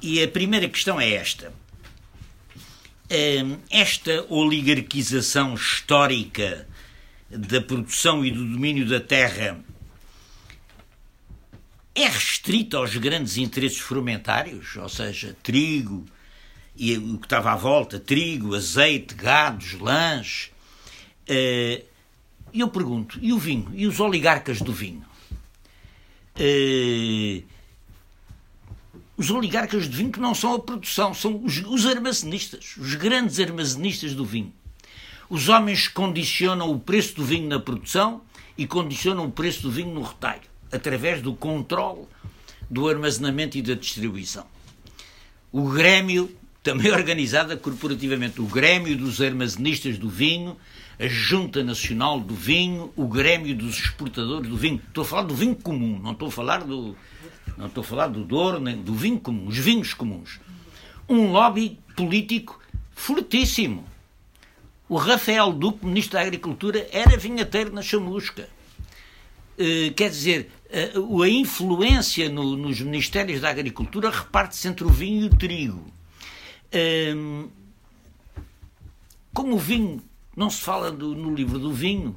E 0.00 0.22
a 0.22 0.28
primeira 0.28 0.68
questão 0.68 1.00
é 1.00 1.10
esta. 1.12 1.52
Esta 3.70 4.24
oligarquização 4.30 5.54
histórica 5.54 6.66
da 7.32 7.60
produção 7.60 8.24
e 8.24 8.30
do 8.30 8.44
domínio 8.44 8.88
da 8.88 9.00
terra 9.00 9.58
é 11.94 12.06
restrita 12.06 12.76
aos 12.76 12.96
grandes 12.96 13.36
interesses 13.36 13.78
fermentários, 13.78 14.76
ou 14.76 14.88
seja, 14.88 15.36
trigo 15.42 16.04
e 16.76 16.96
o 16.96 17.18
que 17.18 17.26
estava 17.26 17.52
à 17.52 17.56
volta, 17.56 17.98
trigo, 17.98 18.54
azeite, 18.54 19.14
gados, 19.14 19.74
lãs. 19.74 20.50
Eh, 21.26 21.84
e 22.52 22.60
eu 22.60 22.68
pergunto, 22.68 23.18
e 23.22 23.32
o 23.32 23.38
vinho? 23.38 23.70
E 23.74 23.86
os 23.86 23.98
oligarcas 23.98 24.60
do 24.60 24.72
vinho? 24.72 25.04
Uh, 26.36 27.42
os 29.16 29.30
oligarcas 29.30 29.88
de 29.88 29.96
vinho 29.96 30.10
que 30.10 30.20
não 30.20 30.34
são 30.34 30.54
a 30.54 30.58
produção, 30.58 31.14
são 31.14 31.42
os, 31.44 31.58
os 31.58 31.86
armazenistas, 31.86 32.76
os 32.76 32.94
grandes 32.94 33.38
armazenistas 33.38 34.14
do 34.14 34.24
vinho. 34.24 34.52
Os 35.32 35.48
homens 35.48 35.88
condicionam 35.88 36.70
o 36.70 36.78
preço 36.78 37.16
do 37.16 37.24
vinho 37.24 37.48
na 37.48 37.58
produção 37.58 38.20
e 38.58 38.66
condicionam 38.66 39.24
o 39.24 39.30
preço 39.30 39.62
do 39.62 39.70
vinho 39.70 39.94
no 39.94 40.02
retalho, 40.02 40.42
através 40.70 41.22
do 41.22 41.32
controle 41.32 42.02
do 42.68 42.86
armazenamento 42.86 43.56
e 43.56 43.62
da 43.62 43.72
distribuição. 43.72 44.44
O 45.50 45.70
Grêmio, 45.70 46.36
também 46.62 46.92
organizada 46.92 47.56
corporativamente, 47.56 48.42
o 48.42 48.44
Grêmio 48.44 48.94
dos 48.94 49.22
Armazenistas 49.22 49.96
do 49.96 50.10
Vinho, 50.10 50.54
a 51.00 51.06
Junta 51.06 51.64
Nacional 51.64 52.20
do 52.20 52.34
Vinho, 52.34 52.92
o 52.94 53.08
Grêmio 53.08 53.56
dos 53.56 53.78
Exportadores 53.78 54.50
do 54.50 54.56
Vinho. 54.58 54.82
Estou 54.86 55.00
a 55.00 55.06
falar 55.06 55.22
do 55.22 55.34
vinho 55.34 55.56
comum, 55.56 55.98
não 55.98 56.12
estou 56.12 56.28
a 56.28 56.30
falar 56.30 56.62
do, 56.62 56.94
não 57.56 57.68
estou 57.68 57.80
a 57.80 57.84
falar 57.86 58.08
do 58.08 58.22
Douro, 58.22 58.60
nem 58.60 58.76
do 58.76 58.92
vinho 58.92 59.18
comum, 59.18 59.46
os 59.48 59.56
vinhos 59.56 59.94
comuns. 59.94 60.38
Um 61.08 61.32
lobby 61.32 61.78
político 61.96 62.60
fortíssimo. 62.94 63.90
O 64.92 64.98
Rafael 64.98 65.54
Duque, 65.54 65.86
ministro 65.86 66.18
da 66.18 66.20
Agricultura, 66.20 66.86
era 66.92 67.16
vinhateiro 67.16 67.72
na 67.72 67.80
chamusca. 67.80 68.46
Uh, 69.58 69.90
quer 69.94 70.10
dizer, 70.10 70.50
uh, 70.94 71.22
a 71.22 71.28
influência 71.30 72.28
no, 72.28 72.58
nos 72.58 72.78
ministérios 72.78 73.40
da 73.40 73.48
Agricultura 73.48 74.10
reparte-se 74.10 74.68
entre 74.68 74.84
o 74.84 74.90
vinho 74.90 75.22
e 75.22 75.26
o 75.28 75.30
trigo. 75.30 75.82
Uh, 76.74 77.50
como 79.32 79.54
o 79.54 79.58
vinho, 79.58 80.02
não 80.36 80.50
se 80.50 80.60
fala 80.60 80.92
do, 80.92 81.14
no 81.14 81.34
livro 81.34 81.58
do 81.58 81.72
vinho, 81.72 82.14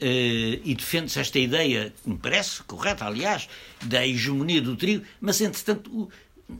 Uh, 0.00 0.62
e 0.62 0.76
defende-se 0.76 1.18
esta 1.18 1.40
ideia, 1.40 1.92
que 2.04 2.08
me 2.08 2.16
parece 2.16 2.62
correta, 2.62 3.04
aliás, 3.04 3.48
da 3.82 4.06
hegemonia 4.06 4.62
do 4.62 4.76
trigo, 4.76 5.04
mas 5.20 5.40
entretanto 5.40 6.08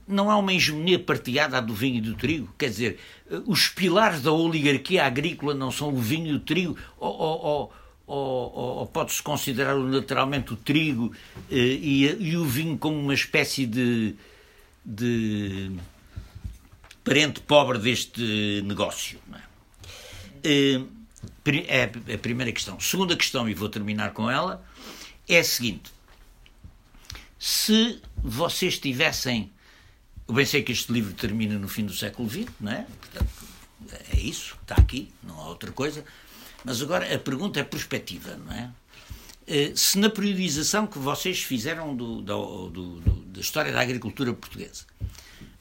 não 0.07 0.31
há 0.31 0.37
uma 0.37 0.53
hegemonia 0.53 0.99
partilhada 0.99 1.61
do 1.63 1.75
vinho 1.75 1.97
e 1.97 2.01
do 2.01 2.15
trigo. 2.15 2.53
Quer 2.59 2.69
dizer, 2.69 3.01
uh, 3.31 3.43
os 3.47 3.69
pilares 3.69 4.23
da 4.23 4.33
oligarquia 4.33 5.05
agrícola 5.05 5.55
não 5.55 5.71
são 5.71 5.89
o 5.89 5.97
vinho 5.97 6.29
e 6.29 6.35
o 6.35 6.41
trigo, 6.41 6.77
ou, 6.99 7.17
ou, 7.19 7.73
ou, 8.07 8.53
ou 8.79 8.87
pode-se 8.87 9.23
considerar 9.23 9.77
naturalmente 9.77 10.53
o 10.53 10.57
trigo 10.57 11.07
uh, 11.07 11.45
e, 11.51 12.05
e, 12.05 12.37
o 12.37 12.45
vinho 12.45 12.77
como 12.77 12.99
uma 12.99 13.15
espécie 13.15 13.65
de, 13.65 14.15
de 14.85 15.73
parente 17.03 17.41
pobre 17.41 17.79
deste 17.79 18.63
negócio. 18.65 19.19
Não 19.27 19.39
é? 19.39 19.43
É 21.67 22.15
a 22.15 22.19
primeira 22.19 22.53
questão. 22.53 22.79
Segunda 22.79 23.17
questão, 23.17 23.49
e 23.49 23.55
vou 23.55 23.69
terminar 23.69 24.13
com 24.13 24.31
ela, 24.31 24.63
é 25.27 25.39
a 25.39 25.45
seguinte: 25.45 25.91
se 27.39 28.03
vocês 28.23 28.79
tivessem. 28.79 29.51
Bem 30.31 30.45
sei 30.45 30.63
que 30.63 30.73
este 30.73 30.93
livro 30.93 31.15
termina 31.15 31.59
no 31.59 31.69
fim 31.69 31.87
do 31.87 31.93
século 31.95 32.29
XX, 32.29 32.47
não 32.61 32.71
é? 32.71 32.87
Portanto, 33.01 33.31
é 34.13 34.21
isso, 34.21 34.59
está 34.61 34.75
aqui, 34.75 35.11
não 35.23 35.41
há 35.41 35.49
outra 35.49 35.73
coisa. 35.73 36.05
Mas 36.65 36.83
agora 36.83 37.15
a 37.15 37.19
pergunta 37.19 37.59
é 37.59 37.65
perspectiva, 37.65 38.37
não 38.37 38.53
é? 38.53 38.71
Eh, 39.47 39.73
se 39.75 39.99
na 39.99 40.11
periodização 40.11 40.87
que 40.87 40.99
vocês 40.99 41.43
fizeram 41.43 41.97
do, 41.97 42.21
do, 42.21 42.69
do, 42.69 43.01
da 43.01 43.41
história 43.41 43.73
da 43.73 43.81
agricultura 43.81 44.35
portuguesa, 44.35 44.85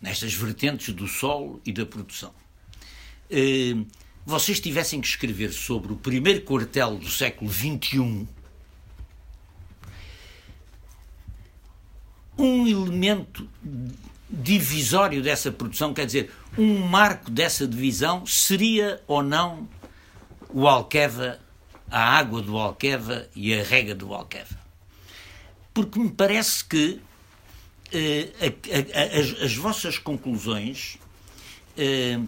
nestas 0.02 0.34
vertentes 0.34 0.94
do 0.94 1.08
solo 1.08 1.62
e 1.66 1.72
da 1.72 1.86
produção, 1.86 2.34
eh, 3.30 3.74
vocês 4.26 4.60
tivessem 4.60 5.00
que 5.00 5.08
escrever 5.08 5.54
sobre 5.54 5.94
o 5.94 5.96
primeiro 5.96 6.42
quartel 6.42 6.98
do 6.98 7.10
século 7.10 7.50
XXI, 7.50 8.28
um 12.38 12.68
elemento 12.68 13.50
divisório 14.30 15.22
dessa 15.22 15.52
produção, 15.52 15.94
quer 15.94 16.06
dizer, 16.06 16.32
um 16.58 16.80
marco 16.80 17.32
dessa 17.32 17.68
divisão, 17.68 18.26
seria 18.26 19.02
ou 19.08 19.24
não 19.24 19.68
o 20.50 20.68
Alqueva, 20.68 21.40
a 21.90 22.18
água 22.18 22.42
do 22.42 22.58
Alqueva 22.58 23.28
e 23.36 23.54
a 23.54 23.64
rega 23.64 23.96
do 23.96 24.14
Alqueva. 24.14 24.58
Porque 25.74 26.00
me 26.00 26.10
parece 26.10 26.66
que 26.66 27.00
eh, 27.94 28.30
a, 28.42 29.00
a, 29.00 29.20
as, 29.20 29.44
as, 29.44 29.56
vossas 29.56 29.98
conclusões 29.98 30.98
eh, 31.78 32.20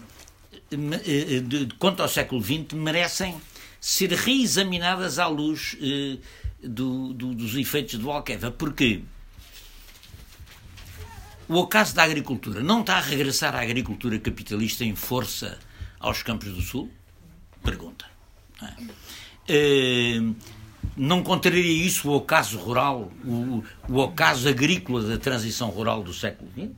eh, 0.72 0.78
eh, 1.06 1.40
de, 1.42 1.68
quanto 1.80 2.02
ao 2.02 2.08
século 2.08 2.42
XX, 2.42 2.74
merecem 2.74 3.36
ser 3.82 4.12
reexaminadas 4.12 5.18
à 5.18 5.28
luz 5.28 5.76
eh, 5.82 6.18
do, 6.62 7.14
do, 7.14 7.34
dos 7.34 7.56
efeitos 7.56 7.98
do 7.98 8.12
Alqueva. 8.12 8.52
Porque 8.52 9.02
o 11.50 11.60
acaso 11.62 11.96
da 11.96 12.04
agricultura 12.04 12.62
não 12.62 12.82
está 12.82 12.98
a 12.98 13.02
regressar 13.02 13.56
à 13.56 13.62
agricultura 13.62 14.20
capitalista 14.20 14.86
em 14.86 14.96
força 14.96 15.58
aos 16.00 16.22
campos 16.22 16.54
do 16.54 16.62
Sul? 16.62 16.92
Pergunta. 17.64 18.06
Não, 18.62 18.68
é? 19.48 20.22
não 20.96 21.24
contraria 21.24 21.86
isso 21.86 22.08
o 22.08 22.16
ocaso 22.16 22.58
rural, 22.60 23.12
o, 23.26 23.64
o 23.88 23.98
ocaso 23.98 24.48
agrícola 24.48 25.02
da 25.02 25.18
transição 25.18 25.70
rural 25.70 26.04
do 26.04 26.14
século 26.14 26.52
XX? 26.52 26.70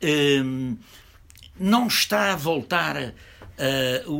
Uh, 0.00 0.78
não 1.58 1.88
está 1.88 2.32
a 2.32 2.36
voltar 2.36 2.96
uh, 2.96 3.12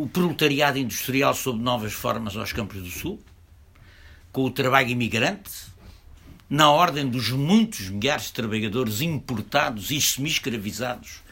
o 0.02 0.08
proletariado 0.08 0.78
industrial 0.78 1.34
sob 1.34 1.62
novas 1.62 1.92
formas 1.92 2.36
aos 2.36 2.52
campos 2.52 2.82
do 2.82 2.88
Sul, 2.88 3.20
com 4.32 4.44
o 4.44 4.50
trabalho 4.50 4.88
imigrante, 4.88 5.52
na 6.48 6.70
ordem 6.70 7.08
dos 7.08 7.30
muitos 7.30 7.88
milhares 7.88 8.26
de 8.26 8.32
trabalhadores 8.32 9.00
importados 9.00 9.90
e 9.90 10.00
semi-escravizados 10.00 11.22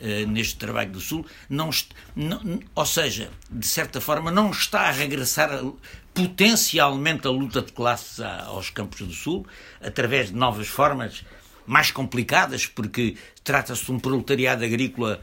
uh, 0.00 0.26
neste 0.28 0.56
trabalho 0.56 0.92
do 0.92 1.00
Sul, 1.00 1.24
não, 1.48 1.70
não, 2.14 2.60
ou 2.74 2.86
seja, 2.86 3.30
de 3.50 3.66
certa 3.66 4.00
forma, 4.00 4.30
não 4.30 4.50
está 4.50 4.82
a 4.82 4.90
regressar 4.90 5.50
a, 5.52 5.72
potencialmente 6.12 7.26
a 7.26 7.30
luta 7.30 7.62
de 7.62 7.72
classes 7.72 8.20
a, 8.20 8.44
aos 8.44 8.70
campos 8.70 9.00
do 9.00 9.12
Sul, 9.12 9.46
através 9.80 10.28
de 10.28 10.34
novas 10.34 10.68
formas 10.68 11.24
mais 11.66 11.90
complicadas, 11.90 12.66
porque 12.66 13.16
trata-se 13.44 13.84
de 13.84 13.92
um 13.92 13.98
proletariado 13.98 14.64
agrícola 14.64 15.22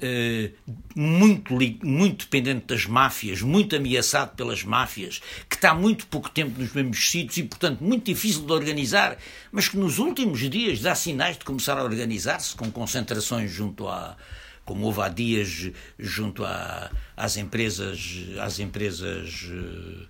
Uh, 0.00 0.52
muito, 0.94 1.52
muito 1.82 2.24
dependente 2.26 2.66
das 2.66 2.86
máfias, 2.86 3.42
muito 3.42 3.74
ameaçado 3.74 4.36
pelas 4.36 4.62
máfias, 4.62 5.20
que 5.48 5.56
está 5.56 5.74
muito 5.74 6.06
pouco 6.06 6.30
tempo 6.30 6.60
nos 6.60 6.72
mesmos 6.72 7.10
sítios 7.10 7.36
e, 7.38 7.42
portanto, 7.42 7.82
muito 7.82 8.04
difícil 8.04 8.46
de 8.46 8.52
organizar, 8.52 9.18
mas 9.50 9.68
que 9.68 9.76
nos 9.76 9.98
últimos 9.98 10.38
dias 10.48 10.80
dá 10.80 10.94
sinais 10.94 11.36
de 11.36 11.44
começar 11.44 11.76
a 11.76 11.82
organizar-se 11.82 12.54
com 12.54 12.70
concentrações 12.70 13.50
junto 13.50 13.88
a 13.88 14.16
como 14.64 14.84
houve 14.84 15.00
há 15.00 15.08
dias 15.08 15.70
junto 15.98 16.44
a, 16.44 16.90
às 17.16 17.38
empresas 17.38 18.26
às 18.38 18.58
empresas 18.60 19.44
uh, 19.44 20.06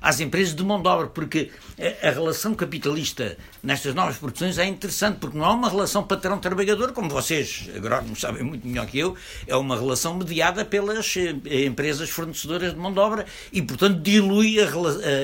às 0.00 0.20
empresas 0.20 0.54
de 0.54 0.62
mão 0.62 0.80
de 0.80 0.88
obra, 0.88 1.06
porque 1.08 1.50
a, 2.02 2.10
relação 2.10 2.54
capitalista 2.54 3.36
nestas 3.62 3.94
novas 3.94 4.16
produções 4.16 4.58
é 4.58 4.66
interessante, 4.66 5.18
porque 5.18 5.36
não 5.36 5.46
é 5.46 5.50
uma 5.50 5.68
relação 5.68 6.02
patrão-trabalhador, 6.02 6.92
como 6.92 7.08
vocês, 7.08 7.68
agrónomos, 7.74 8.20
sabem 8.20 8.42
muito 8.42 8.66
melhor 8.66 8.86
que 8.86 8.98
eu, 8.98 9.16
é 9.46 9.56
uma 9.56 9.76
relação 9.76 10.16
mediada 10.16 10.64
pelas 10.64 11.14
eh, 11.16 11.64
empresas 11.64 12.10
fornecedoras 12.10 12.72
de 12.72 12.78
mão 12.78 12.92
de 12.92 12.98
obra 12.98 13.26
e, 13.52 13.62
portanto, 13.62 14.00
dilui 14.00 14.60
a, 14.60 14.66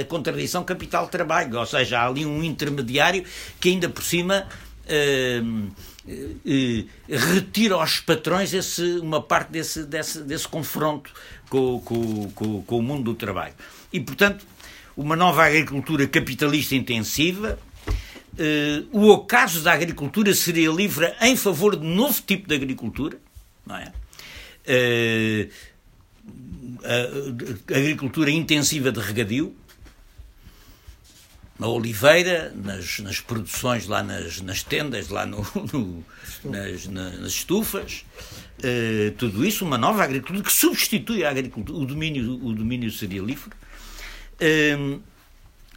a 0.01 0.05
contradição 0.05 0.64
capital-trabalho, 0.64 1.59
ou 1.59 1.66
seja, 1.66 2.01
há 2.01 2.07
ali 2.07 2.25
um 2.27 2.43
intermediário 2.43 3.25
que 3.61 3.70
ainda 3.70 3.89
por 3.89 4.03
cima. 4.03 4.47
Uh, 4.85 5.70
uh, 6.07 6.89
retira 7.09 7.75
aos 7.77 8.01
patrões 8.01 8.53
esse, 8.53 8.99
uma 8.99 9.22
parte 9.22 9.51
desse, 9.51 9.85
desse, 9.85 10.20
desse 10.20 10.47
confronto 10.47 11.11
com, 11.49 11.81
com, 11.81 12.31
com, 12.31 12.62
com 12.62 12.79
o 12.79 12.83
mundo 12.83 13.05
do 13.05 13.14
trabalho. 13.14 13.55
E, 13.93 14.01
portanto, 14.01 14.45
uma 14.97 15.17
nova 15.17 15.45
agricultura 15.45 16.07
capitalista 16.07 16.75
intensiva. 16.75 17.59
Uh, 18.35 18.89
o 18.91 19.09
ocaso 19.11 19.63
da 19.63 19.73
agricultura 19.73 20.35
seria 20.35 20.71
livre 20.71 21.15
em 21.21 21.37
favor 21.37 21.77
de 21.77 21.87
novo 21.87 22.21
tipo 22.23 22.49
de 22.49 22.55
agricultura, 22.55 23.17
não 23.65 23.77
é? 23.77 23.93
Uh, 24.67 25.51
a, 26.85 27.77
agricultura 27.79 28.31
intensiva 28.31 28.91
de 28.91 29.01
regadio, 29.01 29.55
na 31.59 31.69
oliveira, 31.69 32.53
nas, 32.57 32.99
nas 32.99 33.21
produções 33.21 33.87
lá 33.87 34.03
nas, 34.03 34.41
nas 34.41 34.65
tendas, 34.65 35.09
lá 35.09 35.25
no, 35.25 35.47
no 35.73 36.05
nas, 36.45 36.87
nas, 36.87 37.33
estufas, 37.33 38.05
uh, 38.59 39.13
tudo 39.13 39.47
isso, 39.47 39.65
uma 39.65 39.79
nova 39.79 40.03
agricultura 40.03 40.43
que 40.43 40.53
substitui 40.53 41.25
a 41.25 41.31
agricultura, 41.31 41.79
o 41.79 41.87
domínio, 41.87 42.45
o 42.45 42.53
domínio 42.53 42.91
cerealífero. 42.91 43.57
Uh, 44.41 45.01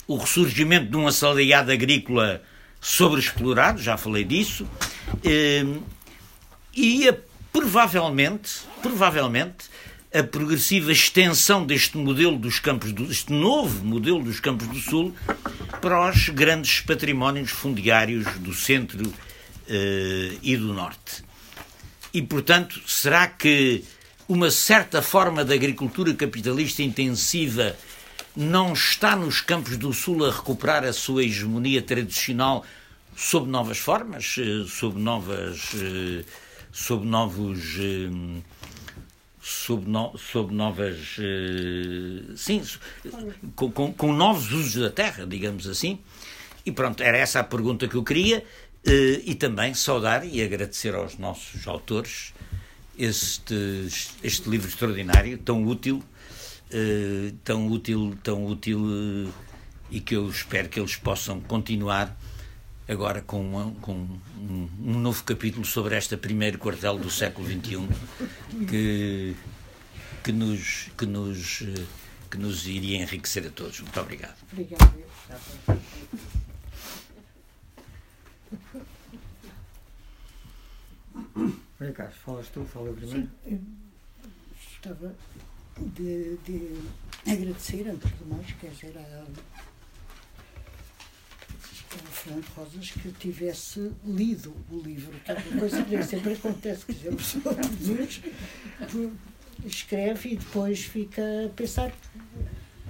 o 0.07 0.15
ressurgimento 0.15 0.89
de 0.89 0.95
um 0.95 1.05
assalariado 1.05 1.71
agrícola 1.71 2.41
sobreexplorado, 2.79 3.81
já 3.81 3.97
falei 3.97 4.23
disso, 4.23 4.65
uh, 4.65 5.83
e 6.73 7.09
a, 7.09 7.15
provavelmente, 7.51 8.61
provavelmente 8.81 9.65
a 10.13 10.23
progressiva 10.23 10.91
extensão 10.91 11.65
deste 11.65 11.97
modelo 11.97 12.37
dos 12.37 12.59
campos 12.59 12.93
do, 12.93 13.11
este 13.11 13.33
novo 13.33 13.83
modelo 13.83 14.23
dos 14.23 14.39
campos 14.39 14.67
do 14.67 14.79
Sul 14.79 15.13
para 15.81 16.09
os 16.09 16.29
grandes 16.29 16.79
patrimónios 16.79 17.51
fundiários 17.51 18.25
do 18.39 18.53
centro 18.53 19.05
uh, 19.07 20.39
e 20.41 20.55
do 20.55 20.73
norte. 20.73 21.23
E, 22.13 22.21
portanto, 22.21 22.81
será 22.87 23.27
que 23.27 23.83
uma 24.27 24.49
certa 24.49 25.01
forma 25.01 25.43
de 25.43 25.53
agricultura 25.53 26.13
capitalista 26.13 26.81
intensiva 26.81 27.75
não 28.37 28.73
está 28.73 29.15
nos 29.15 29.41
campos 29.41 29.77
do 29.77 29.91
Sul 29.91 30.23
a 30.23 30.31
recuperar 30.31 30.83
a 30.83 30.93
sua 30.93 31.23
hegemonia 31.23 31.81
tradicional 31.81 32.63
sob 33.15 33.49
novas 33.49 33.79
formas, 33.79 34.35
eh, 34.37 34.63
sob 34.69 34.99
novas, 34.99 35.71
eh, 35.73 36.23
sob 36.71 37.03
novos, 37.03 37.77
eh, 37.79 38.41
sob, 39.41 39.89
no, 39.89 40.15
sob 40.19 40.53
novas, 40.53 41.17
sim, 42.35 42.61
com, 43.55 43.71
com, 43.71 43.91
com 43.91 44.13
novos 44.13 44.51
usos 44.51 44.75
da 44.75 44.91
terra, 44.91 45.25
digamos 45.25 45.65
assim. 45.65 45.97
E 46.63 46.71
pronto, 46.71 47.01
era 47.01 47.17
essa 47.17 47.39
a 47.39 47.43
pergunta 47.43 47.87
que 47.87 47.95
eu 47.95 48.03
queria 48.03 48.45
e 49.25 49.33
também 49.35 49.73
saudar 49.73 50.25
e 50.25 50.43
agradecer 50.43 50.93
aos 50.93 51.17
nossos 51.17 51.65
autores 51.67 52.33
este, 52.99 53.87
este 54.21 54.49
livro 54.49 54.67
extraordinário, 54.67 55.37
tão 55.37 55.65
útil, 55.65 56.03
tão 57.43 57.67
útil, 57.67 58.17
tão 58.23 58.45
útil 58.45 59.31
e 59.89 59.99
que 60.01 60.15
eu 60.15 60.29
espero 60.29 60.69
que 60.69 60.79
eles 60.79 60.95
possam 60.95 61.39
continuar 61.41 62.15
agora 62.87 63.21
com, 63.21 63.41
uma, 63.41 63.71
com 63.81 63.93
um, 63.93 64.69
um, 64.79 64.99
novo 64.99 65.23
capítulo 65.23 65.65
sobre 65.65 65.97
este 65.97 66.15
primeiro 66.17 66.57
quartel 66.57 66.97
do 66.97 67.09
século 67.09 67.47
XXI 67.47 67.87
que, 68.69 69.35
que, 70.23 70.31
nos, 70.31 70.89
que, 70.97 71.05
nos, 71.05 71.63
que 72.31 72.37
nos 72.37 72.67
iria 72.67 73.01
enriquecer 73.01 73.45
a 73.47 73.49
todos. 73.49 73.79
Muito 73.81 73.99
obrigado. 73.99 74.35
Obrigado. 74.51 75.07
Maria 81.79 81.93
Carlos, 81.93 82.17
falas 82.17 82.47
tu, 82.49 82.65
fala 82.65 82.91
primeiro. 82.93 83.29
Sim, 83.43 83.61
estava 84.73 85.15
de, 85.79 86.37
de 86.45 87.31
agradecer, 87.31 87.87
antes 87.87 88.09
de 88.17 88.25
mais, 88.25 88.51
quer 88.53 88.69
dizer, 88.71 88.97
a 88.97 89.25
o 91.95 92.11
Fernando 92.11 92.45
Rosas 92.55 92.91
que 92.91 93.11
tivesse 93.13 93.91
lido 94.05 94.53
o 94.69 94.79
livro, 94.79 95.17
que 95.19 95.31
é 95.31 95.35
uma 95.35 95.59
coisa 95.59 95.83
que 95.83 96.03
sempre 96.03 96.33
acontece, 96.33 96.85
que 96.85 96.93
dizer, 96.93 97.09
a 97.09 97.15
pessoa 97.15 97.55
produz, 97.55 98.21
escreve 99.65 100.33
e 100.33 100.37
depois 100.37 100.85
fica 100.85 101.21
a 101.45 101.49
pensar, 101.49 101.91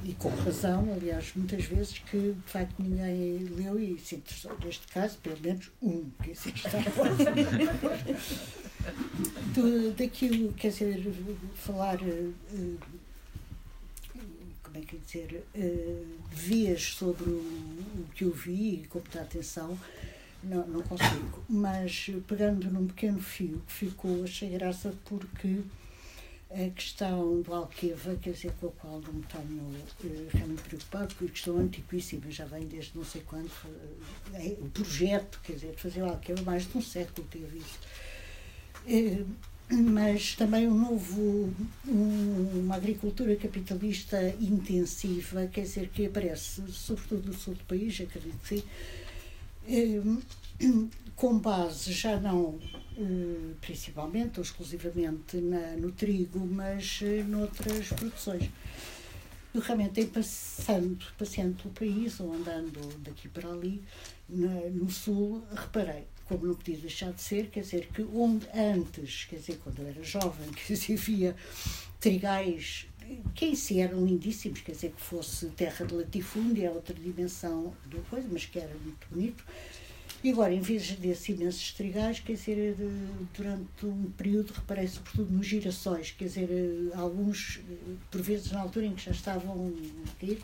e 0.07 0.13
com 0.13 0.29
razão, 0.29 0.93
aliás, 0.93 1.33
muitas 1.35 1.65
vezes, 1.65 1.99
que 1.99 2.31
de 2.31 2.49
facto 2.51 2.81
ninguém 2.81 3.39
leu 3.57 3.77
e 3.77 3.99
se 3.99 4.15
interessou 4.15 4.57
neste 4.63 4.87
caso, 4.87 5.17
pelo 5.17 5.37
menos 5.41 5.69
um, 5.81 6.09
que 6.23 6.31
assim 6.31 6.53
está 6.55 6.77
Do, 9.53 9.91
daquilo, 9.99 10.53
quer 10.53 10.69
dizer, 10.69 11.13
falar. 11.55 11.99
Uh, 12.01 12.33
como 14.63 14.77
é 14.77 14.81
que 14.81 14.97
dizer, 14.97 15.43
uh, 15.53 16.05
vias 16.31 16.83
sobre 16.83 17.29
o, 17.29 17.39
o, 17.39 18.05
que 18.15 18.23
eu 18.23 18.31
vi 18.31 18.75
e 18.75 18.87
com 18.87 18.99
muita 18.99 19.19
atenção, 19.19 19.77
não, 20.41 20.65
não 20.67 20.81
consigo. 20.83 21.43
Mas 21.49 22.11
pegando 22.27 22.71
num 22.71 22.87
pequeno 22.87 23.19
fio 23.19 23.61
que 23.67 23.73
ficou, 23.73 24.23
achei 24.23 24.51
graça 24.51 24.93
porque 25.03 25.63
a 26.49 26.69
questão 26.69 27.41
do 27.41 27.53
Alqueva, 27.53 28.15
quer 28.15 28.31
dizer, 28.31 28.53
com 28.59 28.67
a 28.67 28.71
qual 28.71 29.01
não 29.01 29.21
tenho 29.21 30.29
realmente 30.33 30.61
preocupado, 30.63 31.13
porque 31.15 31.33
questão 31.33 31.57
antiquíssima, 31.57 32.31
já 32.31 32.45
vem 32.45 32.65
desde 32.65 32.97
não 32.97 33.03
sei 33.03 33.21
quando, 33.21 33.47
uh, 33.47 34.35
é, 34.35 34.55
o 34.59 34.69
projeto, 34.69 35.39
quer 35.43 35.53
dizer, 35.53 35.71
de 35.71 35.81
fazer 35.81 36.01
o 36.01 36.05
Alqueva, 36.05 36.41
mais 36.43 36.69
de 36.69 36.77
um 36.77 36.81
século 36.81 37.27
teve 37.29 37.57
isso. 37.57 37.79
Uh, 38.85 39.27
mas 39.69 40.35
também 40.35 40.67
um 40.67 40.77
novo, 40.77 41.53
um, 41.85 42.61
uma 42.61 42.75
agricultura 42.75 43.35
capitalista 43.35 44.17
intensiva, 44.39 45.47
quer 45.47 45.61
dizer, 45.61 45.89
que 45.89 46.05
aparece 46.05 46.61
sobretudo 46.71 47.27
no 47.27 47.33
sul 47.33 47.53
do 47.53 47.63
país, 47.65 47.99
acredito 47.99 48.37
que 48.39 48.47
sim, 48.47 48.63
eh, 49.67 50.01
com 51.17 51.37
base 51.37 51.91
já 51.91 52.17
não 52.17 52.57
eh, 52.73 52.77
principalmente 53.61 54.39
ou 54.39 54.43
exclusivamente 54.43 55.37
na, 55.37 55.75
no 55.77 55.91
trigo, 55.91 56.39
mas 56.39 56.99
eh, 57.03 57.23
noutras 57.23 57.89
produções. 57.89 58.49
Eu 59.53 59.61
realmente, 59.61 60.01
em 60.01 60.07
passando, 60.07 61.05
passeando 61.17 61.55
pelo 61.55 61.73
país 61.73 62.19
ou 62.19 62.33
andando 62.33 62.79
daqui 62.99 63.27
para 63.27 63.49
ali, 63.49 63.83
na, 64.29 64.69
no 64.69 64.89
sul, 64.89 65.43
reparei 65.55 66.05
como 66.25 66.45
não 66.45 66.55
podia 66.55 66.77
deixar 66.77 67.13
de 67.13 67.21
ser, 67.21 67.49
quer 67.49 67.61
dizer, 67.61 67.87
que 67.87 68.01
onde 68.13 68.45
antes, 68.53 69.25
quer 69.29 69.37
dizer, 69.37 69.59
quando 69.63 69.79
eu 69.79 69.87
era 69.87 70.03
jovem, 70.03 70.49
que 70.51 70.75
se 70.75 70.95
via 70.95 71.35
trigais 71.99 72.87
que 73.33 73.45
em 73.45 73.55
si 73.55 73.79
eram 73.79 74.05
lindíssimos, 74.05 74.61
quer 74.61 74.73
dizer, 74.73 74.91
que 74.91 75.01
fosse 75.01 75.47
terra 75.51 75.85
de 75.85 75.93
latifúndia, 75.93 76.67
é 76.67 76.69
outra 76.69 76.93
dimensão 76.93 77.73
do 77.85 77.99
coisa, 78.09 78.27
mas 78.29 78.45
que 78.45 78.59
era 78.59 78.73
muito 78.83 79.07
bonito. 79.09 79.45
E 80.23 80.31
agora, 80.31 80.51
em 80.51 80.59
vez 80.59 80.91
desses 80.93 81.29
imensos 81.29 81.71
trigais, 81.73 82.19
quer 82.19 82.33
dizer, 82.33 82.75
durante 83.35 83.85
um 83.85 84.11
período 84.17 84.51
reparei 84.51 84.87
sobretudo 84.87 85.31
nos 85.31 85.45
girassóis, 85.45 86.11
quer 86.11 86.25
dizer, 86.25 86.49
alguns, 86.95 87.59
por 88.09 88.21
vezes 88.21 88.51
na 88.51 88.61
altura 88.61 88.87
em 88.87 88.95
que 88.95 89.05
já 89.05 89.11
estavam 89.11 89.71
a 90.07 90.19
cair, 90.19 90.41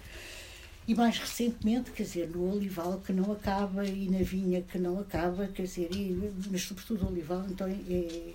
e 0.88 0.93
mais 0.93 1.17
recentemente, 1.17 1.91
quer 1.91 2.03
dizer, 2.03 2.30
no 2.30 2.53
olival 2.53 2.99
que 2.99 3.11
não 3.11 3.32
acaba 3.32 3.86
e 3.86 4.09
na 4.09 4.19
vinha 4.19 4.61
que 4.61 4.78
não 4.78 4.99
acaba, 4.99 5.47
quer 5.47 5.63
dizer, 5.63 5.89
e, 5.91 6.32
mas 6.51 6.61
sobretudo 6.61 7.05
o 7.05 7.09
olival, 7.09 7.45
então 7.49 7.65
é, 7.65 7.71
é, 7.71 8.34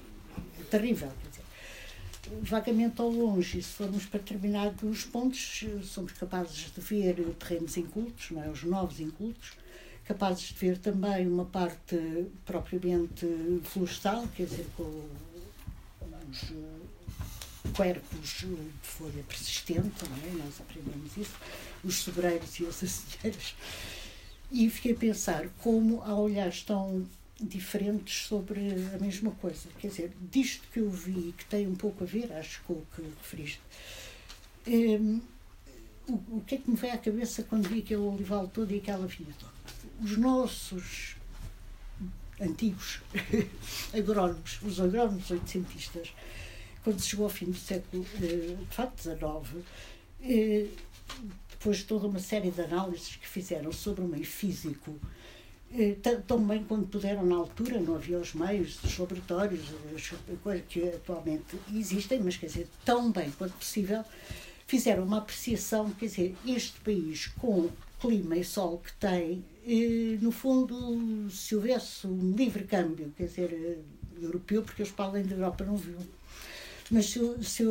terrível, 0.70 1.12
quer 1.22 1.28
dizer. 1.28 1.42
Vagamente 2.42 3.00
ao 3.00 3.08
longe, 3.08 3.62
se 3.62 3.70
formos 3.70 4.04
para 4.06 4.18
determinados 4.18 5.04
pontos, 5.04 5.64
somos 5.84 6.12
capazes 6.12 6.72
de 6.74 6.80
ver 6.80 7.14
terrenos 7.38 7.76
incultos, 7.76 8.30
não 8.32 8.42
é? 8.42 8.50
os 8.50 8.64
novos 8.64 8.98
incultos, 9.00 9.52
capazes 10.08 10.44
de 10.44 10.54
ver 10.54 10.78
também 10.78 11.28
uma 11.28 11.44
parte 11.44 12.26
propriamente 12.46 13.26
florestal, 13.62 14.26
quer 14.34 14.46
dizer, 14.46 14.66
com 14.74 15.06
os 16.32 17.74
cuerpos 17.76 18.38
de 18.40 18.56
folha 18.82 19.22
persistente, 19.24 20.04
é? 20.24 20.30
nós 20.42 20.58
aprendemos 20.60 21.14
isso, 21.14 21.36
os 21.84 21.96
sobreiros 21.96 22.58
e 22.58 22.66
as 22.66 22.82
aceieiras. 22.82 23.54
E 24.50 24.70
fiquei 24.70 24.92
a 24.92 24.96
pensar 24.96 25.46
como 25.58 26.02
há 26.02 26.14
olhares 26.14 26.62
tão 26.62 27.06
diferentes 27.38 28.26
sobre 28.26 28.60
a 28.94 28.98
mesma 28.98 29.30
coisa. 29.32 29.68
Quer 29.78 29.88
dizer, 29.88 30.12
disto 30.30 30.66
que 30.72 30.80
eu 30.80 30.88
vi, 30.88 31.34
que 31.36 31.44
tem 31.44 31.68
um 31.68 31.74
pouco 31.74 32.04
a 32.04 32.06
ver, 32.06 32.32
acho 32.32 32.62
com 32.62 32.72
o 32.72 32.86
que 32.96 33.02
referiste, 33.02 33.60
um, 34.66 35.20
o, 36.08 36.38
o 36.38 36.44
que 36.46 36.54
é 36.54 36.58
que 36.58 36.70
me 36.70 36.76
veio 36.76 36.94
à 36.94 36.98
cabeça 36.98 37.42
quando 37.42 37.68
vi 37.68 37.80
aquele 37.80 38.00
olival 38.00 38.48
todo 38.48 38.72
e 38.72 38.78
aquela 38.78 39.06
vinha 39.06 39.34
toda? 39.38 39.57
Os 40.02 40.16
nossos 40.16 41.16
antigos 42.40 43.00
agrónomos, 43.92 44.60
os 44.62 44.80
agrónomos 44.80 45.30
oitocentistas, 45.30 46.14
quando 46.84 47.02
chegou 47.02 47.24
ao 47.24 47.30
fim 47.30 47.46
do 47.46 47.56
século 47.56 48.06
eh, 48.22 48.56
XIX, 48.96 49.64
eh, 50.22 50.66
depois 51.50 51.78
de 51.78 51.84
toda 51.84 52.06
uma 52.06 52.20
série 52.20 52.50
de 52.50 52.60
análises 52.60 53.16
que 53.16 53.26
fizeram 53.26 53.72
sobre 53.72 54.02
o 54.02 54.08
meio 54.08 54.24
físico, 54.24 54.96
eh, 55.72 55.96
tão 56.26 56.46
bem 56.46 56.62
quanto 56.62 56.86
puderam 56.86 57.26
na 57.26 57.34
altura, 57.34 57.80
não 57.80 57.96
havia 57.96 58.18
os 58.18 58.34
meios, 58.34 58.82
os 58.84 58.96
laboratórios, 58.96 59.66
coisas 60.42 60.64
que 60.68 60.88
atualmente 60.88 61.58
existem, 61.74 62.20
mas 62.20 62.36
quer 62.36 62.46
dizer, 62.46 62.68
tão 62.84 63.10
bem 63.10 63.30
quanto 63.32 63.54
possível, 63.54 64.04
fizeram 64.66 65.02
uma 65.02 65.18
apreciação, 65.18 65.90
quer 65.90 66.06
dizer, 66.06 66.36
este 66.46 66.78
país 66.80 67.26
com 67.26 67.68
clima 68.00 68.36
e 68.36 68.44
sol 68.44 68.78
que 68.78 68.92
tem, 68.94 69.44
no 70.20 70.30
fundo, 70.30 71.28
se 71.30 71.54
houvesse 71.54 72.06
um 72.06 72.32
livre 72.32 72.64
câmbio, 72.64 73.12
quer 73.16 73.24
dizer, 73.24 73.78
europeu, 74.20 74.62
porque 74.62 74.82
eles 74.82 74.92
para 74.92 75.06
além 75.06 75.24
da 75.24 75.36
Europa 75.36 75.64
não 75.64 75.76
viam 75.76 76.00
mas 76.90 77.06
se, 77.06 77.20
se 77.42 77.62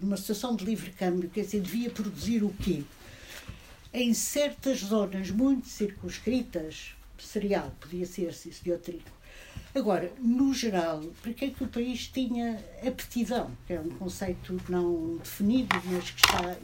numa 0.00 0.16
situação 0.16 0.54
de 0.54 0.64
livre 0.64 0.90
câmbio, 0.90 1.30
quer 1.30 1.42
dizer, 1.42 1.60
devia 1.60 1.90
produzir 1.90 2.42
o 2.42 2.50
quê? 2.62 2.82
Em 3.92 4.12
certas 4.12 4.80
zonas 4.80 5.30
muito 5.30 5.66
circunscritas, 5.66 6.94
cereal, 7.18 7.72
podia 7.80 8.06
ser 8.06 8.32
se 8.34 8.50
de 8.50 8.76
trigo. 8.78 9.10
Agora, 9.74 10.12
no 10.18 10.52
geral, 10.52 11.02
para 11.22 11.32
que 11.32 11.46
é 11.46 11.50
que 11.50 11.64
o 11.64 11.68
país 11.68 12.08
tinha 12.08 12.62
aptidão? 12.86 13.50
Que 13.66 13.74
é 13.74 13.80
um 13.80 13.90
conceito 13.90 14.60
não 14.68 15.16
definido, 15.16 15.74
mas 15.86 16.10
que 16.10 16.20
está. 16.20 16.56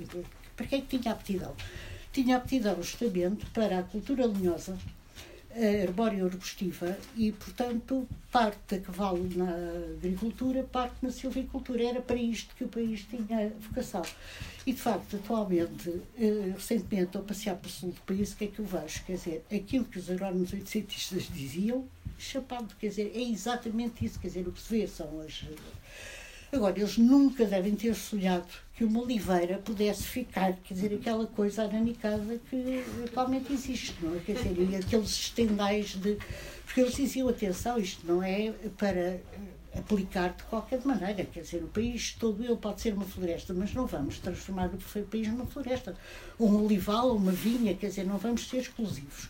Para 0.57 0.67
que 0.67 0.75
é 0.75 0.81
que 0.81 0.99
tinha 0.99 1.13
aptidão? 1.13 1.55
Tinha 2.17 2.39
aptidão 2.39 2.83
justamente 2.83 3.45
para 3.51 3.79
a 3.79 3.83
cultura 3.83 4.25
linhosa, 4.25 4.79
arbórea 5.87 6.25
arbustiva 6.25 6.97
e, 7.15 7.31
portanto, 7.31 8.09
parte 8.33 8.77
a 8.77 8.81
cavalo 8.81 9.29
na 9.37 9.53
agricultura, 9.99 10.63
parte 10.63 10.95
na 11.03 11.11
silvicultura. 11.11 11.85
Era 11.85 12.01
para 12.01 12.17
isto 12.17 12.55
que 12.57 12.65
o 12.65 12.69
país 12.69 13.05
tinha 13.05 13.53
vocação. 13.61 14.01
E, 14.67 14.73
de 14.73 14.81
facto, 14.81 15.17
atualmente, 15.17 16.01
eh, 16.19 16.55
recentemente, 16.55 17.19
ao 17.19 17.23
passear 17.23 17.57
pelo 17.57 17.71
sul 17.71 17.91
do 17.91 18.01
país, 18.01 18.33
o 18.33 18.37
que 18.39 18.45
é 18.45 18.47
que 18.47 18.61
eu 18.61 18.65
vejo? 18.65 19.05
Quer 19.05 19.17
dizer, 19.17 19.45
aquilo 19.55 19.85
que 19.85 19.99
os 19.99 20.11
agrónomos 20.11 20.55
cientistas 20.65 21.25
diziam, 21.25 21.87
chapado, 22.19 22.75
quer 22.81 22.89
dizer, 22.89 23.13
é 23.15 23.21
exatamente 23.21 24.07
isso. 24.07 24.19
Quer 24.19 24.29
dizer, 24.29 24.49
o 24.49 24.53
que 24.53 24.63
se 24.63 24.75
vê 24.75 24.87
são 24.87 25.21
as 25.21 25.45
Agora, 26.53 26.79
eles 26.79 26.97
nunca 26.97 27.45
devem 27.45 27.75
ter 27.75 27.95
sonhado 27.95 28.47
que 28.77 28.85
uma 28.85 29.01
oliveira 29.01 29.59
pudesse 29.59 30.05
ficar, 30.05 30.53
quer 30.53 30.75
dizer, 30.75 30.95
aquela 30.95 31.27
coisa 31.27 31.65
ananicada 31.65 32.39
que 32.49 32.85
atualmente 33.05 33.53
existe, 33.53 33.97
não 34.01 34.15
é? 34.15 34.21
Quer 34.21 34.37
dizer, 34.37 34.57
e 34.59 34.77
aqueles 34.77 35.11
estendais 35.11 35.97
de. 35.97 36.17
Porque 36.65 36.81
eles 36.81 36.95
diziam, 36.95 37.29
atenção, 37.29 37.79
isto 37.79 38.07
não 38.07 38.23
é 38.23 38.53
para 38.77 38.99
eh, 38.99 39.21
aplicar 39.75 40.35
de 40.35 40.43
qualquer 40.45 40.81
maneira, 40.85 41.25
quer 41.25 41.41
dizer, 41.41 41.63
o 41.63 41.69
país 41.69 42.13
todo 42.19 42.45
ele 42.45 42.57
pode 42.57 42.81
ser 42.81 42.93
uma 42.93 43.05
floresta, 43.05 43.53
mas 43.55 43.73
não 43.73 43.87
vamos 43.87 44.19
transformar 44.19 44.71
o 44.73 45.03
país 45.05 45.29
numa 45.29 45.47
floresta, 45.47 45.97
ou 46.39 46.49
um 46.49 46.65
olival, 46.65 47.09
ou 47.09 47.17
uma 47.17 47.33
vinha, 47.33 47.75
quer 47.75 47.89
dizer, 47.89 48.05
não 48.05 48.19
vamos 48.19 48.49
ser 48.49 48.59
exclusivos. 48.59 49.29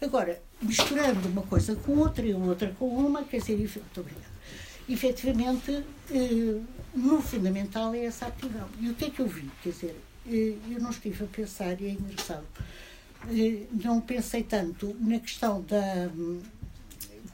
Agora, 0.00 0.40
misturando 0.62 1.28
uma 1.28 1.42
coisa 1.42 1.74
com 1.74 1.98
outra 1.98 2.24
e 2.24 2.32
outra 2.32 2.74
com 2.78 2.88
uma, 2.88 3.24
quer 3.24 3.38
dizer, 3.38 3.56
muito 3.56 4.00
obrigada 4.00 4.37
efetivamente, 4.88 5.84
eh, 6.10 6.60
no 6.94 7.20
fundamental 7.20 7.94
é 7.94 8.06
essa 8.06 8.26
aptidão. 8.26 8.68
E 8.80 8.88
o 8.88 8.94
que 8.94 9.06
é 9.06 9.10
que 9.10 9.20
eu 9.20 9.26
vi? 9.26 9.50
Quer 9.62 9.70
dizer, 9.70 9.96
eh, 10.26 10.54
eu 10.70 10.80
não 10.80 10.90
estive 10.90 11.24
a 11.24 11.26
pensar, 11.26 11.80
e 11.80 11.86
é 11.86 11.90
engraçado, 11.90 12.46
eh, 13.30 13.66
não 13.72 14.00
pensei 14.00 14.42
tanto 14.42 14.96
na 15.00 15.18
questão 15.18 15.62
da, 15.62 16.10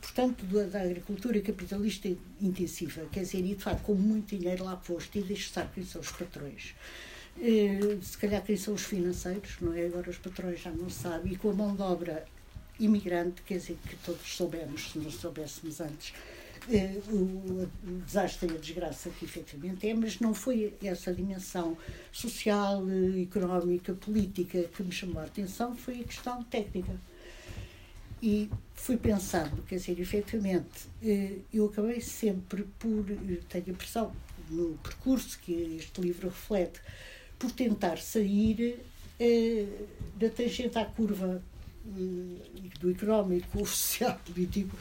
portanto, 0.01 0.45
da, 0.47 0.83
agricultura 0.83 1.41
capitalista 1.41 2.09
intensiva, 2.41 3.07
quer 3.13 3.21
dizer, 3.21 3.39
e 3.39 3.55
de 3.55 3.63
facto 3.63 3.83
com 3.83 3.95
muito 3.95 4.37
dinheiro 4.37 4.65
lá 4.65 4.77
posto, 4.77 5.17
e 5.19 5.23
deixe 5.23 5.45
estar 5.45 5.71
quem 5.73 5.85
são 5.85 6.01
os 6.01 6.11
patrões. 6.11 6.75
Se 8.03 8.17
calhar 8.19 8.43
quem 8.45 8.57
são 8.57 8.75
os 8.75 8.83
financeiros, 8.83 9.57
não 9.61 9.75
é? 9.75 9.87
Agora 9.87 10.09
os 10.09 10.19
patrões 10.19 10.61
já 10.61 10.71
não 10.71 10.89
sabem, 10.89 11.33
e 11.33 11.37
com 11.37 11.51
a 11.51 11.53
mão 11.53 11.75
de 11.75 11.83
obra 11.83 12.25
imigrante, 12.79 13.43
quer 13.43 13.59
dizer, 13.59 13.77
que 13.89 13.97
todos 13.97 14.37
soubemos, 14.37 14.93
se 14.93 14.99
não 14.99 15.11
soubéssemos 15.11 15.81
antes, 15.81 16.13
eh, 16.13 16.34
o, 17.11 17.69
desastre 18.07 18.51
e 18.51 18.57
a 18.57 18.59
desgraça 18.59 19.11
que 19.11 19.25
efetivamente 19.25 19.89
é, 19.89 19.95
mas 19.95 20.19
não 20.21 20.33
foi 20.33 20.75
essa 20.83 21.13
dimensão 21.13 21.77
social, 22.11 22.83
eh, 22.89 23.23
económica, 23.23 23.93
política 23.93 24.63
que 24.63 24.83
me 24.83 24.93
chamou 24.93 25.21
a 25.21 25.25
atenção, 25.25 25.77
foi 25.77 26.01
a 26.01 26.05
questão 26.05 26.43
técnica. 26.45 26.99
E 28.23 28.49
fui 28.75 28.97
pensando, 28.97 29.63
quer 29.65 29.77
dizer, 29.77 30.01
efetivamente, 30.01 30.89
eh, 31.03 31.39
eu 31.53 31.67
acabei 31.67 32.01
sempre 32.01 32.65
por, 32.79 33.05
tenho 33.49 33.65
a 33.67 33.71
impressão, 33.71 34.13
no 34.49 34.79
percurso 34.79 35.39
que 35.41 35.77
este 35.79 36.01
livro 36.01 36.29
reflete, 36.29 36.81
por 37.39 37.51
tentar 37.51 37.99
sair 37.99 38.79
da 40.17 40.29
tangente 40.29 40.79
à 40.79 40.85
curva 40.85 41.43
do 42.81 42.91
económico, 42.91 43.59
social, 43.67 44.19
político, 44.25 44.77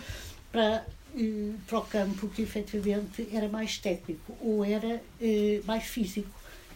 para 0.51 0.85
eh, 1.15 1.53
para 1.67 1.79
o 1.79 1.85
campo 1.85 2.27
que 2.29 2.41
efetivamente 2.41 3.27
era 3.31 3.47
mais 3.47 3.77
técnico 3.77 4.35
ou 4.41 4.65
era 4.65 5.01
eh, 5.21 5.61
mais 5.65 5.83
físico. 5.85 6.29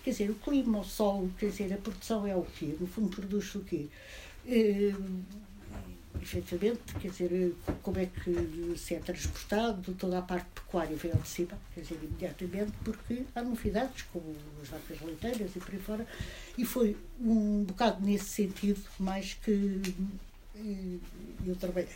Quer 0.04 0.12
dizer, 0.12 0.30
o 0.30 0.36
clima, 0.36 0.80
o 0.80 0.84
solo, 0.84 1.32
quer 1.38 1.50
dizer, 1.50 1.74
a 1.74 1.78
produção 1.78 2.26
é 2.26 2.36
o 2.36 2.44
quê? 2.44 2.76
No 2.80 2.88
fundo, 2.88 3.10
produz 3.10 3.54
o 3.56 3.62
quê? 3.62 3.88
Eh, 4.46 4.94
efetivamente, 6.22 6.94
quer 7.00 7.10
dizer, 7.10 7.56
como 7.82 8.00
é 8.00 8.06
que 8.06 8.78
se 8.78 8.96
é 8.96 9.00
transportado, 9.00 9.94
toda 9.94 10.20
a 10.20 10.22
parte 10.22 10.48
pecuária 10.54 10.96
vem 10.96 11.12
ao 11.12 11.20
de 11.20 11.28
cima, 11.28 11.58
quer 11.74 11.82
dizer, 11.82 12.00
imediatamente, 12.02 12.74
porque 12.84 13.24
há 13.36 13.42
novidades, 13.42 14.04
como 14.14 14.36
as 14.62 14.70
vacas 14.70 15.02
leiteiras 15.02 15.56
e 15.56 15.60
por 15.60 15.74
aí 15.74 15.80
fora, 15.80 16.08
e 16.58 16.66
foi 16.66 16.96
um 17.20 17.64
bocado 17.64 18.06
nesse 18.06 18.26
sentido 18.26 18.82
mais 19.00 19.34
que 19.34 19.82
eh, 20.56 20.98
eu 21.46 21.56
trabalhei 21.56 21.90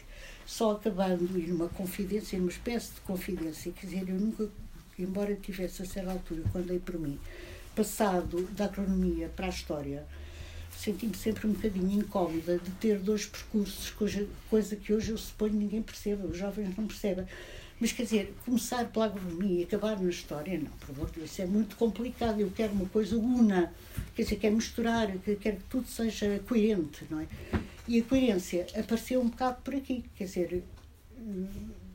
só 0.52 0.72
acabando 0.72 1.40
em 1.40 1.50
uma 1.50 1.70
confidência, 1.70 2.38
numa 2.38 2.52
espécie 2.52 2.94
de 2.94 3.00
confidência, 3.02 3.72
quer 3.72 3.86
dizer, 3.86 4.10
eu 4.10 4.20
nunca, 4.20 4.50
embora 5.00 5.34
tivesse 5.34 5.82
a 5.82 5.86
certa 5.86 6.12
altura, 6.12 6.44
quando 6.52 6.68
dei 6.68 6.78
por 6.78 7.00
mim, 7.00 7.18
passado 7.74 8.42
da 8.52 8.66
agronomia 8.66 9.30
para 9.34 9.46
a 9.46 9.50
história, 9.50 10.06
senti-me 10.78 11.16
sempre 11.16 11.48
um 11.48 11.54
bocadinho 11.54 12.02
incómoda 12.02 12.58
de 12.58 12.70
ter 12.72 13.00
dois 13.00 13.26
percursos, 13.26 13.92
coisa, 13.92 14.28
coisa 14.50 14.76
que 14.76 14.94
hoje 14.94 15.12
eu 15.12 15.18
suponho 15.18 15.54
ninguém 15.54 15.82
perceba, 15.82 16.28
os 16.28 16.38
jovens 16.38 16.76
não 16.78 16.86
percebem. 16.86 17.26
Mas 17.80 17.94
quer 17.94 18.04
dizer, 18.04 18.36
começar 18.46 18.86
pela 18.90 19.06
agronomia 19.06 19.62
e 19.62 19.64
acabar 19.64 19.98
na 20.02 20.10
história, 20.10 20.60
não, 20.60 20.70
por 20.72 20.88
favor, 20.88 21.10
isso 21.24 21.42
é 21.42 21.46
muito 21.46 21.78
complicado. 21.78 22.42
Eu 22.42 22.52
quero 22.52 22.74
uma 22.74 22.90
coisa 22.90 23.16
una, 23.18 23.74
quer 24.14 24.24
dizer, 24.24 24.36
quero 24.36 24.56
misturar, 24.58 25.08
quero 25.18 25.58
que 25.58 25.64
tudo 25.70 25.88
seja 25.88 26.42
coerente, 26.46 27.06
não 27.10 27.22
é? 27.22 27.28
E 27.88 28.00
a 28.00 28.04
coerência 28.04 28.68
apareceu 28.78 29.22
um 29.22 29.30
bocado 29.30 29.62
por 29.62 29.76
aqui, 29.76 30.06
quer 30.16 30.26
dizer, 30.26 30.64
hum, 31.18 31.48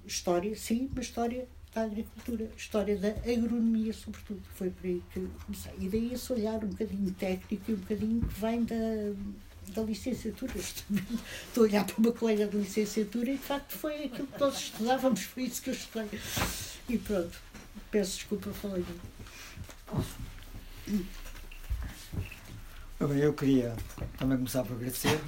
história, 0.06 0.54
sim, 0.56 0.90
mas 0.94 1.06
história 1.06 1.46
da 1.74 1.82
agricultura, 1.82 2.50
história 2.56 2.96
da 2.96 3.08
agronomia, 3.08 3.92
sobretudo. 3.92 4.42
Foi 4.54 4.70
por 4.70 4.86
aí 4.86 5.02
que 5.12 5.28
comecei. 5.44 5.72
E 5.78 5.88
daí 5.88 6.14
esse 6.14 6.32
olhar 6.32 6.64
um 6.64 6.68
bocadinho 6.68 7.12
técnico 7.12 7.70
e 7.70 7.74
um 7.74 7.76
bocadinho 7.76 8.20
que 8.26 8.40
vem 8.40 8.64
da, 8.64 8.76
da 9.74 9.82
licenciatura. 9.82 10.52
Estou 10.56 11.64
a 11.64 11.66
olhar 11.66 11.84
para 11.84 11.96
uma 11.98 12.12
colega 12.12 12.46
de 12.46 12.56
licenciatura 12.56 13.30
e 13.30 13.36
de 13.36 13.42
facto 13.42 13.72
foi 13.72 14.04
aquilo 14.04 14.26
que 14.26 14.38
todos 14.38 14.58
estudávamos, 14.58 15.20
foi 15.22 15.42
isso 15.44 15.62
que 15.62 15.70
eu 15.70 15.74
estudei. 15.74 16.20
E 16.88 16.98
pronto, 16.98 17.38
peço 17.90 18.16
desculpa, 18.16 18.50
falei. 18.52 18.84
Bem, 22.98 23.18
eu 23.18 23.34
queria 23.34 23.76
também 24.16 24.38
começar 24.38 24.64
por 24.64 24.76
agradecer 24.76 25.20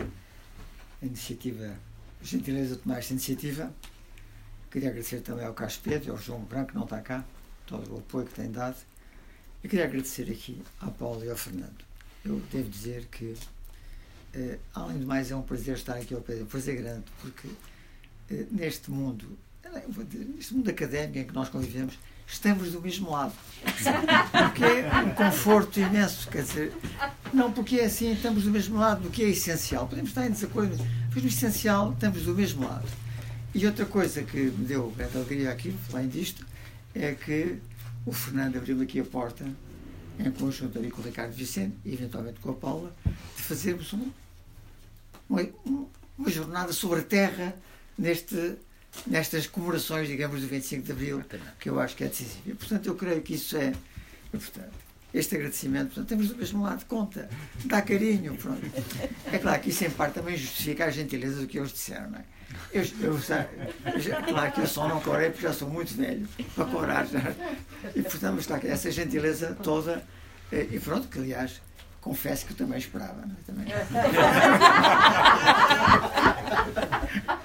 a 1.03 1.07
iniciativa, 1.07 1.77
a 2.21 2.25
gentileza 2.25 2.77
de 2.77 2.83
tomar 2.83 2.99
esta 2.99 3.13
iniciativa. 3.13 3.73
Queria 4.71 4.91
agradecer 4.91 5.21
também 5.21 5.47
ao 5.47 5.55
Carlos 5.55 5.79
Pedro 5.79 6.13
ao 6.13 6.19
João 6.19 6.41
Branco, 6.41 6.71
que 6.71 6.75
não 6.75 6.85
está 6.85 7.01
cá, 7.01 7.25
todo 7.67 7.95
o 7.95 7.99
apoio 7.99 8.27
que 8.27 8.35
tem 8.35 8.51
dado. 8.51 8.77
E 9.63 9.69
queria 9.69 9.85
agradecer 9.87 10.31
aqui 10.31 10.63
à 10.81 10.91
Paula 10.91 11.25
e 11.25 11.31
ao 11.31 11.37
Fernando. 11.37 11.85
Eu 12.25 12.41
devo 12.53 12.69
dizer 12.69 13.07
que, 13.07 13.35
eh, 14.35 14.59
além 14.75 14.99
de 14.99 15.07
mais, 15.07 15.31
é 15.31 15.37
um 15.37 15.43
prazer 15.43 15.75
estar 15.75 15.97
aqui 15.97 16.15
ao 16.15 16.21
Pedro, 16.21 16.45
um 16.45 16.49
prazer 16.49 16.77
grande, 16.77 17.05
porque 17.21 17.49
eh, 18.31 18.47
neste 18.51 18.91
mundo, 18.91 19.39
neste 20.37 20.55
mundo 20.55 20.69
académico 20.69 21.19
em 21.19 21.27
que 21.27 21.33
nós 21.33 21.49
convivemos, 21.49 21.99
estamos 22.29 22.73
do 22.73 22.81
mesmo 22.81 23.11
lado. 23.11 23.33
Porque 23.65 24.65
é 24.65 24.91
um 25.05 25.15
conforto 25.15 25.81
imenso, 25.81 26.29
quer 26.29 26.43
dizer, 26.43 26.73
não 27.33 27.51
porque 27.51 27.81
é 27.81 27.87
assim, 27.87 28.13
estamos 28.13 28.45
do 28.45 28.51
mesmo 28.51 28.79
lado 28.79 29.03
do 29.03 29.11
que 29.11 29.25
é 29.25 29.29
essencial. 29.31 29.89
Podemos 29.89 30.11
estar 30.11 30.27
em 30.27 30.31
desacordo, 30.31 30.77
mas 31.13 31.23
no 31.23 31.29
essencial 31.29 31.93
estamos 31.93 32.23
do 32.23 32.35
mesmo 32.35 32.69
lado. 32.69 32.87
E 33.55 33.67
outra 33.67 33.87
coisa 33.87 34.23
que 34.23 34.37
me 34.37 34.67
deu 34.67 34.91
grande 34.91 35.17
alegria 35.17 35.51
aqui, 35.51 35.75
além 35.93 36.09
disto, 36.09 36.47
é 36.95 37.13
que 37.15 37.59
o 38.07 38.13
Fernando 38.13 38.57
abriu 38.57 38.81
aqui 38.83 39.01
a 39.01 39.05
porta, 39.05 39.45
em 40.19 40.31
conjunto 40.31 40.79
ali 40.79 40.91
com 40.91 41.01
o 41.01 41.05
Ricardo 41.05 41.33
Vicente 41.33 41.77
e 41.85 41.93
eventualmente 41.93 42.41
com 42.41 42.51
a 42.51 42.55
Paula, 42.55 42.95
de 43.37 43.43
fazermos 43.43 43.93
um, 43.93 44.11
uma, 45.29 45.43
uma 46.17 46.31
jornada 46.31 46.73
sobre 46.73 47.01
a 47.01 47.03
terra 47.03 47.55
neste 47.99 48.57
nestas 49.07 49.47
comemorações, 49.47 50.09
digamos, 50.09 50.41
do 50.41 50.49
25 50.49 50.83
de 50.85 50.93
Abril, 50.93 51.25
que 51.59 51.69
eu 51.69 51.79
acho 51.81 51.97
que 51.97 52.05
é 52.05 52.09
decisivo. 52.09 52.43
E, 52.47 52.55
portanto, 52.55 52.87
eu 52.87 52.95
creio 52.95 53.23
que 53.23 53.35
isso 53.35 53.57
é. 53.57 53.73
Portanto, 54.31 54.89
este 55.13 55.37
agradecimento, 55.37 55.87
portanto, 55.95 56.09
temos 56.09 56.29
do 56.29 56.37
mesmo 56.37 56.63
lado, 56.63 56.85
conta, 56.85 57.29
dá 57.65 57.81
carinho, 57.81 58.37
pronto. 58.37 58.61
É 59.33 59.39
claro 59.39 59.61
que 59.61 59.71
isso 59.71 59.85
em 59.85 59.91
parte 59.91 60.15
também 60.15 60.37
justifica 60.37 60.85
a 60.85 60.91
gentileza 60.91 61.41
do 61.41 61.47
que 61.47 61.59
eles 61.59 61.73
disseram, 61.73 62.11
não 62.11 62.19
é? 62.19 62.25
Eu, 62.73 62.83
eu, 63.01 63.13
eu 63.13 63.19
já, 63.19 64.23
claro 64.23 64.53
que 64.53 64.61
eu 64.61 64.67
só 64.67 64.89
não 64.89 65.01
corei 65.01 65.31
porque 65.31 65.47
já 65.47 65.53
sou 65.53 65.69
muito 65.69 65.95
velho 65.95 66.29
para 66.55 66.65
corar 66.67 67.07
já. 67.07 67.21
E 67.95 68.03
portanto, 68.03 68.39
está 68.41 68.57
aqui 68.57 68.69
essa 68.69 68.91
gentileza 68.91 69.57
toda, 69.63 70.03
eh, 70.53 70.67
e 70.71 70.81
pronto, 70.81 71.09
que 71.09 71.19
aliás, 71.19 71.61
confesso 72.01 72.47
que 72.47 72.53
eu 72.53 72.57
também 72.57 72.79
esperava, 72.79 73.25
não 73.27 73.35
é? 73.35 73.39
Também. 73.47 73.67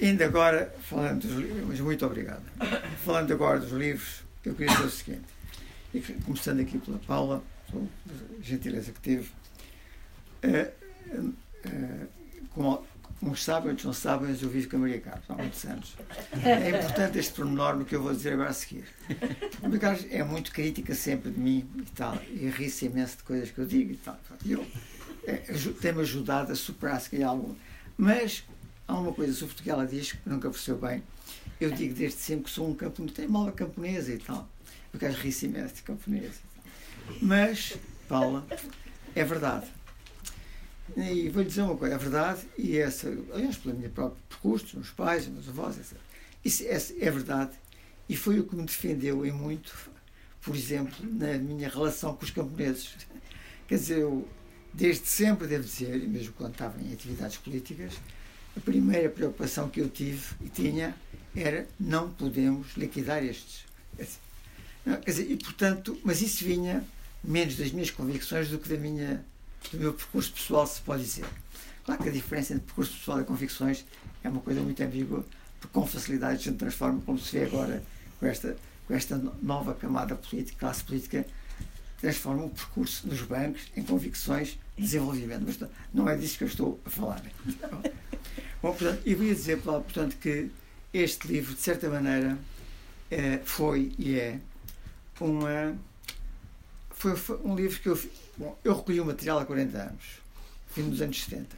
Ainda 0.00 0.24
agora, 0.24 0.74
falando 0.88 1.26
dos 1.26 1.36
livros, 1.36 1.64
mas 1.68 1.80
muito 1.80 2.06
obrigado. 2.06 2.42
Falando 3.04 3.32
agora 3.32 3.58
dos 3.58 3.72
livros, 3.72 4.22
eu 4.44 4.54
queria 4.54 4.72
dizer 4.72 4.86
o 4.86 4.90
seguinte, 4.90 5.24
e 5.92 6.00
começando 6.24 6.60
aqui 6.60 6.78
pela 6.78 6.98
Paula, 6.98 7.42
pela 7.70 7.84
gentileza 8.42 8.92
que 8.92 9.00
teve, 9.00 9.30
uh, 10.44 11.28
uh, 11.66 12.08
como 12.50 12.84
uns 13.22 13.44
sabem, 13.44 13.70
outros 13.70 13.84
não 13.84 13.92
sabem, 13.92 14.30
mas 14.30 14.40
eu 14.40 14.48
vivo 14.48 14.70
com 14.70 14.76
a 14.76 14.78
Maria 14.80 15.00
Carlos 15.00 15.24
há 15.28 15.34
muitos 15.34 15.64
anos. 15.66 15.96
É 16.42 16.70
importante 16.70 17.18
este 17.18 17.34
pormenor 17.34 17.76
no 17.76 17.84
que 17.84 17.94
eu 17.94 18.02
vou 18.02 18.14
dizer 18.14 18.32
agora 18.32 18.48
a 18.48 18.54
seguir. 18.54 18.84
A 19.62 19.68
Maria 19.68 19.78
Carlos 19.78 20.06
é 20.10 20.24
muito 20.24 20.50
crítica 20.50 20.94
sempre 20.94 21.30
de 21.30 21.38
mim 21.38 21.68
e 21.76 21.90
tal, 21.94 22.16
e 22.30 22.48
ri-se 22.48 22.86
imenso 22.86 23.18
de 23.18 23.22
coisas 23.24 23.50
que 23.50 23.58
eu 23.58 23.66
digo 23.66 23.92
e 23.92 23.96
tal. 23.98 24.18
E 24.44 24.52
eu 24.52 24.66
é, 25.24 25.34
tem-me 25.80 26.00
ajudado 26.00 26.52
a 26.52 26.54
superar 26.54 26.98
se 26.98 27.10
calhar 27.10 27.28
algum. 27.28 27.54
Mas 27.98 28.44
há 28.90 28.94
uma 28.98 29.12
coisa 29.12 29.32
sobre 29.32 29.54
ela 29.70 29.86
diz 29.86 30.12
que 30.12 30.28
nunca 30.28 30.50
percebeu 30.50 30.88
bem. 30.88 31.02
Eu 31.60 31.70
digo 31.70 31.94
desde 31.94 32.18
sempre 32.18 32.44
que 32.44 32.50
sou 32.50 32.68
um 32.68 32.74
camponês, 32.74 33.12
tenho 33.14 33.30
mola 33.30 33.52
camponesa 33.52 34.12
e 34.12 34.18
tal. 34.18 34.48
Quero 34.98 35.14
rir 35.14 35.44
imenso 35.44 35.74
de 35.74 35.82
camponesa. 35.82 36.40
Mas, 37.22 37.78
Paula, 38.08 38.44
é 39.14 39.24
verdade. 39.24 39.66
E 40.96 41.28
vou-lhe 41.28 41.48
dizer 41.48 41.62
uma 41.62 41.76
coisa, 41.76 41.94
é 41.94 41.98
verdade, 41.98 42.40
e 42.58 42.76
essa, 42.76 43.08
aliás, 43.32 43.56
pelo 43.56 43.78
meu 43.78 43.90
próprio 43.90 44.20
percurso, 44.28 44.76
meus 44.76 44.90
pais, 44.90 45.28
meus 45.28 45.48
avós, 45.48 45.78
etc. 45.78 45.96
Isso 46.44 46.64
é, 46.64 47.06
é 47.06 47.10
verdade. 47.10 47.52
E 48.08 48.16
foi 48.16 48.40
o 48.40 48.44
que 48.44 48.56
me 48.56 48.64
defendeu 48.64 49.24
em 49.24 49.30
muito, 49.30 49.72
por 50.40 50.56
exemplo, 50.56 50.96
na 51.00 51.38
minha 51.38 51.68
relação 51.68 52.16
com 52.16 52.24
os 52.24 52.32
camponeses. 52.32 52.96
Quer 53.68 53.76
dizer, 53.76 53.98
eu, 54.00 54.28
desde 54.74 55.06
sempre, 55.06 55.46
devo 55.46 55.62
dizer, 55.62 55.96
mesmo 56.08 56.32
quando 56.32 56.52
estava 56.52 56.82
em 56.82 56.92
atividades 56.92 57.36
políticas, 57.36 57.94
a 58.60 58.62
primeira 58.62 59.08
preocupação 59.08 59.70
que 59.70 59.80
eu 59.80 59.88
tive 59.88 60.34
e 60.44 60.48
tinha 60.48 60.94
era 61.34 61.66
não 61.78 62.10
podemos 62.10 62.76
liquidar 62.76 63.24
estes. 63.24 63.64
Quer 64.84 65.10
dizer, 65.10 65.30
e 65.30 65.36
portanto, 65.36 65.98
mas 66.04 66.20
isso 66.20 66.44
vinha 66.44 66.84
menos 67.24 67.56
das 67.56 67.72
minhas 67.72 67.90
convicções 67.90 68.48
do 68.48 68.58
que 68.58 68.68
da 68.68 68.76
minha, 68.76 69.24
do 69.72 69.78
meu 69.78 69.94
percurso 69.94 70.32
pessoal, 70.32 70.66
se 70.66 70.80
pode 70.82 71.04
dizer. 71.04 71.24
Claro 71.84 72.02
que 72.02 72.08
a 72.08 72.12
diferença 72.12 72.52
entre 72.52 72.66
percurso 72.66 72.92
pessoal 72.92 73.20
e 73.20 73.24
convicções 73.24 73.84
é 74.22 74.28
uma 74.28 74.40
coisa 74.40 74.60
muito 74.60 74.82
ambígua, 74.82 75.24
porque 75.58 75.72
com 75.72 75.86
facilidade 75.86 76.34
a 76.34 76.44
gente 76.50 76.58
transforma, 76.58 77.00
como 77.04 77.18
se 77.18 77.38
vê 77.38 77.44
agora 77.44 77.82
com 78.18 78.26
esta, 78.26 78.56
com 78.86 78.94
esta 78.94 79.16
nova 79.42 79.74
camada 79.74 80.14
política, 80.14 80.58
classe 80.58 80.84
política, 80.84 81.26
transforma 82.00 82.44
o 82.44 82.50
percurso 82.50 83.06
nos 83.06 83.22
bancos 83.22 83.62
em 83.76 83.82
convicções 83.82 84.58
de 84.76 84.82
desenvolvimento. 84.82 85.44
Mas 85.46 85.70
não 85.92 86.08
é 86.08 86.16
disso 86.16 86.38
que 86.38 86.44
eu 86.44 86.48
estou 86.48 86.80
a 86.84 86.90
falar. 86.90 87.22
Bom, 88.62 88.74
portanto, 88.74 89.00
eu 89.06 89.22
ia 89.22 89.34
dizer, 89.34 89.58
portanto, 89.62 90.16
que 90.18 90.50
este 90.92 91.28
livro, 91.28 91.54
de 91.54 91.60
certa 91.60 91.88
maneira, 91.88 92.38
é, 93.10 93.38
foi 93.44 93.92
e 93.98 94.18
é 94.18 94.38
uma. 95.18 95.76
Foi, 96.90 97.14
um 97.42 97.54
livro 97.54 97.80
que 97.80 97.88
eu. 97.88 97.98
Bom, 98.36 98.58
eu 98.62 98.76
recolhi 98.76 99.00
o 99.00 99.04
material 99.04 99.38
há 99.38 99.44
40 99.46 99.78
anos, 99.78 100.04
fim 100.68 100.88
dos 100.88 101.00
anos 101.00 101.22
70. 101.22 101.56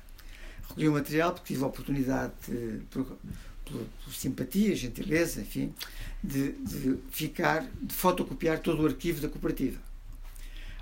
Recolhi 0.69 0.89
o 0.89 0.93
material 0.93 1.33
porque 1.33 1.53
tive 1.53 1.65
a 1.65 1.67
oportunidade, 1.67 2.33
de, 2.47 2.83
por, 2.91 3.05
por, 3.05 3.87
por 4.05 4.15
simpatia, 4.15 4.75
gentileza, 4.77 5.41
enfim, 5.41 5.75
de, 6.23 6.53
de 6.53 6.99
ficar, 7.11 7.67
de 7.81 7.95
fotocopiar 7.95 8.61
todo 8.61 8.83
o 8.83 8.87
arquivo 8.87 9.21
da 9.21 9.29
cooperativa. 9.29 9.81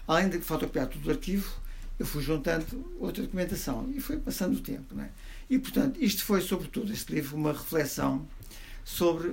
Além 0.06 0.28
de 0.28 0.38
fotocopiar 0.40 0.86
todo 0.88 1.06
o 1.06 1.10
arquivo, 1.10 1.50
eu 1.98 2.06
fui 2.06 2.22
juntando 2.22 2.96
outra 2.98 3.22
documentação 3.22 3.90
e 3.94 4.00
foi 4.00 4.18
passando 4.18 4.56
o 4.56 4.60
tempo. 4.60 4.94
Não 4.94 5.04
é? 5.04 5.10
E, 5.50 5.58
portanto, 5.58 6.00
isto 6.00 6.24
foi, 6.24 6.40
sobretudo, 6.40 6.92
este 6.92 7.12
livro, 7.12 7.36
uma 7.36 7.52
reflexão 7.52 8.24
sobre 8.84 9.30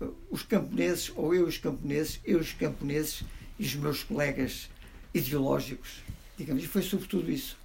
uh, 0.00 0.14
os 0.30 0.42
camponeses, 0.44 1.10
ou 1.16 1.34
eu 1.34 1.44
os 1.46 1.58
camponeses, 1.58 2.20
eu 2.24 2.38
os 2.38 2.52
camponeses 2.52 3.24
e 3.58 3.66
os 3.66 3.74
meus 3.74 4.04
colegas 4.04 4.70
ideológicos, 5.12 6.00
digamos, 6.38 6.62
e 6.62 6.68
foi 6.68 6.80
sobretudo 6.80 7.28
isso. 7.28 7.56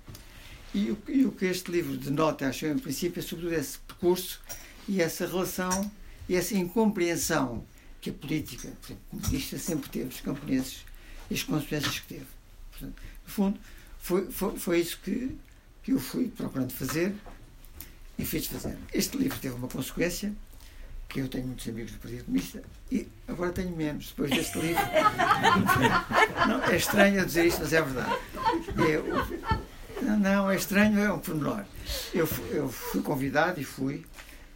E 0.73 0.89
o, 0.89 0.97
e 1.07 1.25
o 1.25 1.31
que 1.31 1.45
este 1.45 1.71
livro 1.71 1.95
denota, 1.95 2.47
acho 2.47 2.65
eu, 2.65 2.73
em 2.73 2.79
princípio, 2.79 3.19
é 3.19 3.23
sobretudo 3.23 3.53
esse 3.53 3.77
percurso 3.79 4.41
e 4.87 4.99
essa 4.99 5.27
relação 5.27 5.91
e 6.27 6.35
essa 6.35 6.55
incompreensão 6.57 7.63
que 8.01 8.09
a 8.09 8.13
política, 8.13 8.73
comunista, 9.09 9.57
sempre 9.59 9.89
teve, 9.89 10.09
os 10.09 10.21
camponeses, 10.21 10.83
e 11.29 11.35
as 11.35 11.43
consequências 11.43 11.99
que 11.99 12.07
teve. 12.07 12.25
Portanto, 12.71 12.95
no 13.23 13.31
fundo, 13.31 13.59
foi, 13.99 14.31
foi, 14.31 14.57
foi 14.57 14.79
isso 14.79 14.99
que, 15.03 15.35
que 15.83 15.91
eu 15.91 15.99
fui 15.99 16.27
procurando 16.29 16.71
fazer 16.71 17.13
e 18.17 18.25
fiz 18.25 18.47
fazer. 18.47 18.77
Este 18.93 19.17
livro 19.17 19.37
teve 19.39 19.55
uma 19.55 19.67
consequência, 19.67 20.33
que 21.07 21.21
eu 21.21 21.27
tenho 21.27 21.47
muitos 21.47 21.67
amigos 21.67 21.91
do 21.93 21.99
Partido 21.99 22.25
Comunista 22.25 22.61
e 22.91 23.07
agora 23.27 23.51
tenho 23.51 23.75
menos 23.75 24.07
depois 24.07 24.29
deste 24.29 24.59
livro. 24.59 24.83
Não, 26.47 26.63
é 26.63 26.75
estranho 26.75 27.25
dizer 27.25 27.45
isto, 27.45 27.61
mas 27.61 27.73
é 27.73 27.81
verdade. 27.81 28.15
Eu, 28.77 29.05
não, 30.19 30.49
é 30.49 30.55
estranho, 30.55 30.99
é 30.99 31.11
um 31.11 31.19
pormenor. 31.19 31.65
Eu, 32.13 32.27
eu 32.51 32.69
fui 32.69 33.01
convidado 33.01 33.59
e 33.59 33.63
fui 33.63 34.05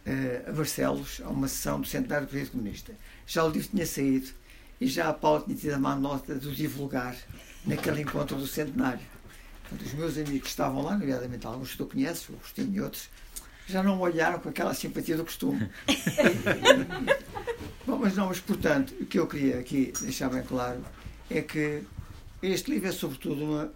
uh, 0.06 0.50
a 0.50 0.52
Barcelos 0.52 1.20
a 1.24 1.28
uma 1.28 1.48
sessão 1.48 1.80
do 1.80 1.86
Centenário 1.86 2.26
do 2.26 2.30
Partido 2.30 2.52
Comunista. 2.52 2.94
Já 3.26 3.44
o 3.44 3.50
livro 3.50 3.68
tinha 3.68 3.84
saído 3.84 4.28
e 4.80 4.86
já 4.86 5.08
a 5.08 5.12
Paula 5.12 5.42
tinha 5.42 5.56
tido 5.56 5.74
a 5.74 5.78
má 5.78 5.96
nota 5.96 6.34
de 6.34 6.48
o 6.48 6.54
divulgar 6.54 7.16
naquele 7.66 8.02
encontro 8.02 8.36
do 8.36 8.46
Centenário. 8.46 9.00
Portanto, 9.62 9.86
os 9.86 9.94
meus 9.94 10.16
amigos 10.16 10.42
que 10.42 10.48
estavam 10.48 10.82
lá, 10.82 10.96
nomeadamente 10.96 11.46
alguns 11.46 11.72
que 11.72 11.78
tu 11.78 11.86
conheces, 11.86 12.28
o 12.28 12.34
Agostinho 12.34 12.74
e 12.74 12.80
outros, 12.80 13.08
já 13.66 13.82
não 13.82 14.00
olharam 14.00 14.38
com 14.38 14.48
aquela 14.48 14.74
simpatia 14.74 15.16
do 15.16 15.24
costume. 15.24 15.68
Bom, 17.86 17.98
mas 17.98 18.16
não, 18.16 18.28
mas 18.28 18.40
portanto, 18.40 18.94
o 19.00 19.06
que 19.06 19.18
eu 19.18 19.26
queria 19.26 19.58
aqui 19.58 19.92
deixar 20.00 20.28
bem 20.28 20.42
claro 20.42 20.84
é 21.30 21.42
que 21.42 21.82
este 22.42 22.70
livro 22.70 22.88
é 22.88 22.92
sobretudo 22.92 23.44
uma, 23.44 23.72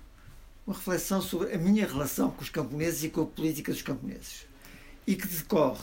uma 0.66 0.76
reflexão 0.76 1.22
sobre 1.22 1.54
a 1.54 1.58
minha 1.58 1.86
relação 1.86 2.30
com 2.30 2.42
os 2.42 2.48
camponeses 2.48 3.04
e 3.04 3.10
com 3.10 3.22
a 3.22 3.26
política 3.26 3.72
dos 3.72 3.82
camponeses. 3.82 4.46
E 5.06 5.14
que 5.14 5.26
decorre 5.26 5.82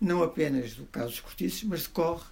não 0.00 0.22
apenas 0.22 0.74
do 0.74 0.84
caso 0.86 1.08
dos 1.08 1.20
cortiços, 1.20 1.62
mas 1.64 1.82
decorre 1.82 2.24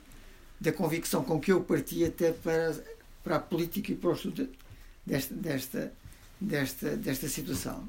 da 0.61 0.73
convicção 0.73 1.23
com 1.23 1.39
que 1.39 1.53
eu 1.53 1.61
parti 1.61 2.05
até 2.05 2.33
para, 2.33 2.77
para 3.23 3.37
a 3.37 3.41
política 3.41 3.93
e 3.93 3.95
para 3.95 4.11
o 4.11 4.13
estudo 4.13 4.49
desta, 5.05 5.35
desta, 5.35 5.93
desta, 6.41 6.97
desta 6.97 7.29
situação. 7.29 7.87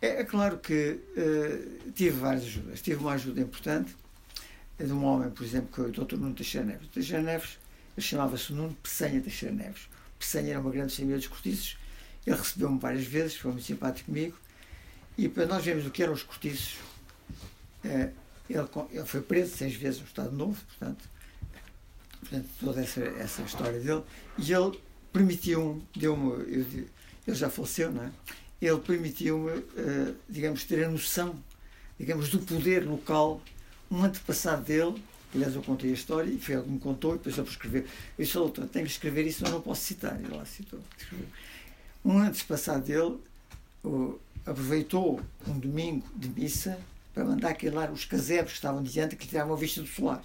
É, 0.00 0.20
é 0.20 0.24
claro 0.24 0.58
que 0.58 1.00
uh, 1.16 1.92
tive 1.92 2.18
várias 2.18 2.44
ajudas. 2.44 2.80
Tive 2.80 3.00
uma 3.00 3.12
ajuda 3.12 3.40
importante 3.40 3.96
de 4.78 4.92
um 4.92 5.04
homem, 5.04 5.30
por 5.30 5.44
exemplo, 5.44 5.68
que 5.72 5.80
é 5.80 6.02
o 6.02 6.06
Dr. 6.06 6.16
Nuno 6.16 6.34
Teixeira 6.34 6.66
Neves. 6.66 6.88
Teixeira 6.88 7.22
Neves, 7.22 7.58
ele 7.96 8.06
chamava-se 8.06 8.52
Nuno 8.52 8.74
Pessanha 8.82 9.20
Teixeira 9.20 9.54
Neves. 9.54 9.88
Pessanha 10.18 10.50
era 10.50 10.60
uma 10.60 10.70
grande 10.70 10.94
família 10.94 11.16
dos 11.16 11.26
cortiços. 11.26 11.76
Ele 12.24 12.36
recebeu-me 12.36 12.78
várias 12.78 13.04
vezes, 13.04 13.36
foi 13.36 13.50
muito 13.50 13.64
simpático 13.64 14.06
comigo. 14.06 14.36
E 15.16 15.28
para 15.28 15.46
nós 15.46 15.64
vermos 15.64 15.84
o 15.84 15.90
que 15.90 16.02
eram 16.02 16.12
os 16.12 16.22
cortiços, 16.22 16.76
uh, 17.84 18.12
ele, 18.48 18.68
ele 18.92 19.04
foi 19.04 19.20
preso 19.20 19.56
seis 19.56 19.74
vezes 19.74 20.00
no 20.00 20.06
Estado 20.06 20.30
Novo, 20.30 20.60
portanto, 20.66 21.08
portanto 22.20 22.48
toda 22.60 22.80
essa, 22.80 23.00
essa 23.00 23.42
história 23.42 23.80
dele. 23.80 24.04
E 24.38 24.52
ele 24.52 24.80
permitiu-me, 25.12 25.82
deu-me, 25.96 26.44
ele 26.44 26.88
já 27.26 27.50
faleceu, 27.50 27.90
não 27.90 28.04
é? 28.04 28.12
Ele 28.60 28.78
permitiu-me, 28.78 29.50
uh, 29.50 30.16
digamos, 30.28 30.64
ter 30.64 30.84
a 30.84 30.90
noção, 30.90 31.36
digamos, 31.98 32.28
do 32.28 32.38
poder 32.40 32.86
local. 32.86 33.40
Um 33.90 34.02
antepassado 34.02 34.64
dele, 34.64 35.02
aliás, 35.34 35.54
eu 35.54 35.62
contei 35.62 35.90
a 35.90 35.94
história 35.94 36.30
e 36.30 36.38
foi 36.38 36.56
ele 36.56 36.64
que 36.64 36.70
me 36.70 36.78
contou, 36.78 37.14
e 37.14 37.18
depois 37.18 37.38
eu 37.38 37.44
escrever. 37.44 37.86
Eu 38.18 38.24
disse, 38.24 38.34
doutor, 38.34 38.66
tenho 38.66 38.84
que 38.84 38.90
escrever 38.90 39.26
isso, 39.26 39.44
eu 39.44 39.50
não 39.50 39.60
posso 39.60 39.82
citar. 39.82 40.18
Ele 40.20 40.34
lá 40.34 40.44
citou. 40.44 40.80
Um 42.04 42.18
antepassado 42.18 42.84
dele 42.84 43.18
aproveitou 44.44 45.20
um 45.46 45.58
domingo 45.58 46.06
de 46.16 46.28
missa 46.28 46.78
para 47.14 47.24
mandar 47.24 47.50
aquelar 47.50 47.90
os 47.92 48.04
casebres 48.04 48.52
que 48.52 48.58
estavam 48.58 48.82
diante 48.82 49.16
que 49.16 49.26
tiravam 49.26 49.54
a 49.54 49.56
vista 49.56 49.80
do 49.80 49.86
solar. 49.86 50.22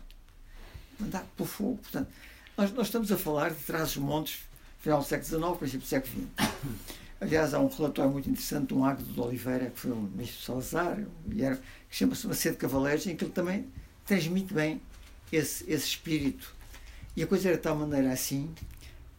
Mandar 0.99 1.25
o 1.37 1.45
fogo. 1.45 1.77
Portanto, 1.77 2.09
nós, 2.57 2.71
nós 2.71 2.87
estamos 2.87 3.11
a 3.11 3.17
falar 3.17 3.49
de 3.49 3.59
trás-os-montes, 3.63 4.39
final 4.79 4.99
do 4.99 5.05
século 5.05 5.27
XIX, 5.27 5.57
princípio 5.57 5.79
do 5.79 5.87
século 5.87 6.27
XX. 6.37 7.02
Aliás, 7.23 7.53
há 7.53 7.59
um 7.59 7.67
relatório 7.67 8.11
muito 8.11 8.29
interessante 8.29 8.67
de 8.67 8.73
um 8.73 8.83
Águido 8.83 9.13
de 9.13 9.19
Oliveira, 9.21 9.69
que 9.69 9.79
foi 9.79 9.91
um 9.93 10.01
ministro 10.01 10.43
Salazar, 10.43 10.99
e 11.31 11.41
era, 11.41 11.55
que 11.89 11.95
chama-se 11.95 12.51
de 12.51 12.57
Cavaleiros, 12.57 13.07
em 13.07 13.15
que 13.15 13.23
ele 13.23 13.31
também 13.31 13.65
transmite 14.05 14.53
bem 14.53 14.81
esse, 15.31 15.63
esse 15.71 15.87
espírito. 15.87 16.53
E 17.15 17.23
a 17.23 17.27
coisa 17.27 17.47
era 17.47 17.55
de 17.55 17.63
tal 17.63 17.77
maneira 17.77 18.11
assim, 18.11 18.53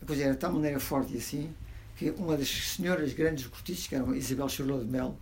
a 0.02 0.04
coisa 0.04 0.22
era 0.22 0.32
de 0.34 0.38
tal 0.38 0.52
maneira 0.52 0.78
forte 0.78 1.14
e 1.14 1.16
assim, 1.16 1.50
que 1.96 2.10
uma 2.10 2.36
das 2.36 2.50
senhoras 2.50 3.14
grandes 3.14 3.46
cortiças, 3.46 3.86
que 3.86 3.94
era 3.94 4.04
Isabel 4.14 4.50
Charlotte 4.50 4.84
de 4.84 4.90
Melo, 4.90 5.18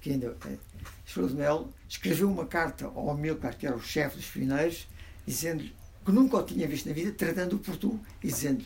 que 0.00 0.12
ainda 0.12 0.34
é, 0.46 0.56
Charlotte 1.04 1.34
de 1.34 1.38
Melo, 1.38 1.74
escreveu 1.86 2.30
uma 2.30 2.46
carta 2.46 2.86
ao 2.86 3.10
Amilcar, 3.10 3.58
que 3.58 3.66
era 3.66 3.76
o 3.76 3.82
chefe 3.82 4.16
dos 4.16 4.26
pioneiros, 4.26 4.88
dizendo 5.26 5.62
que 6.02 6.10
nunca 6.10 6.38
o 6.38 6.42
tinha 6.42 6.66
visto 6.66 6.88
na 6.88 6.94
vida, 6.94 7.12
tratando-o 7.12 7.58
por 7.58 7.76
tu, 7.76 8.00
e 8.24 8.28
dizendo: 8.28 8.64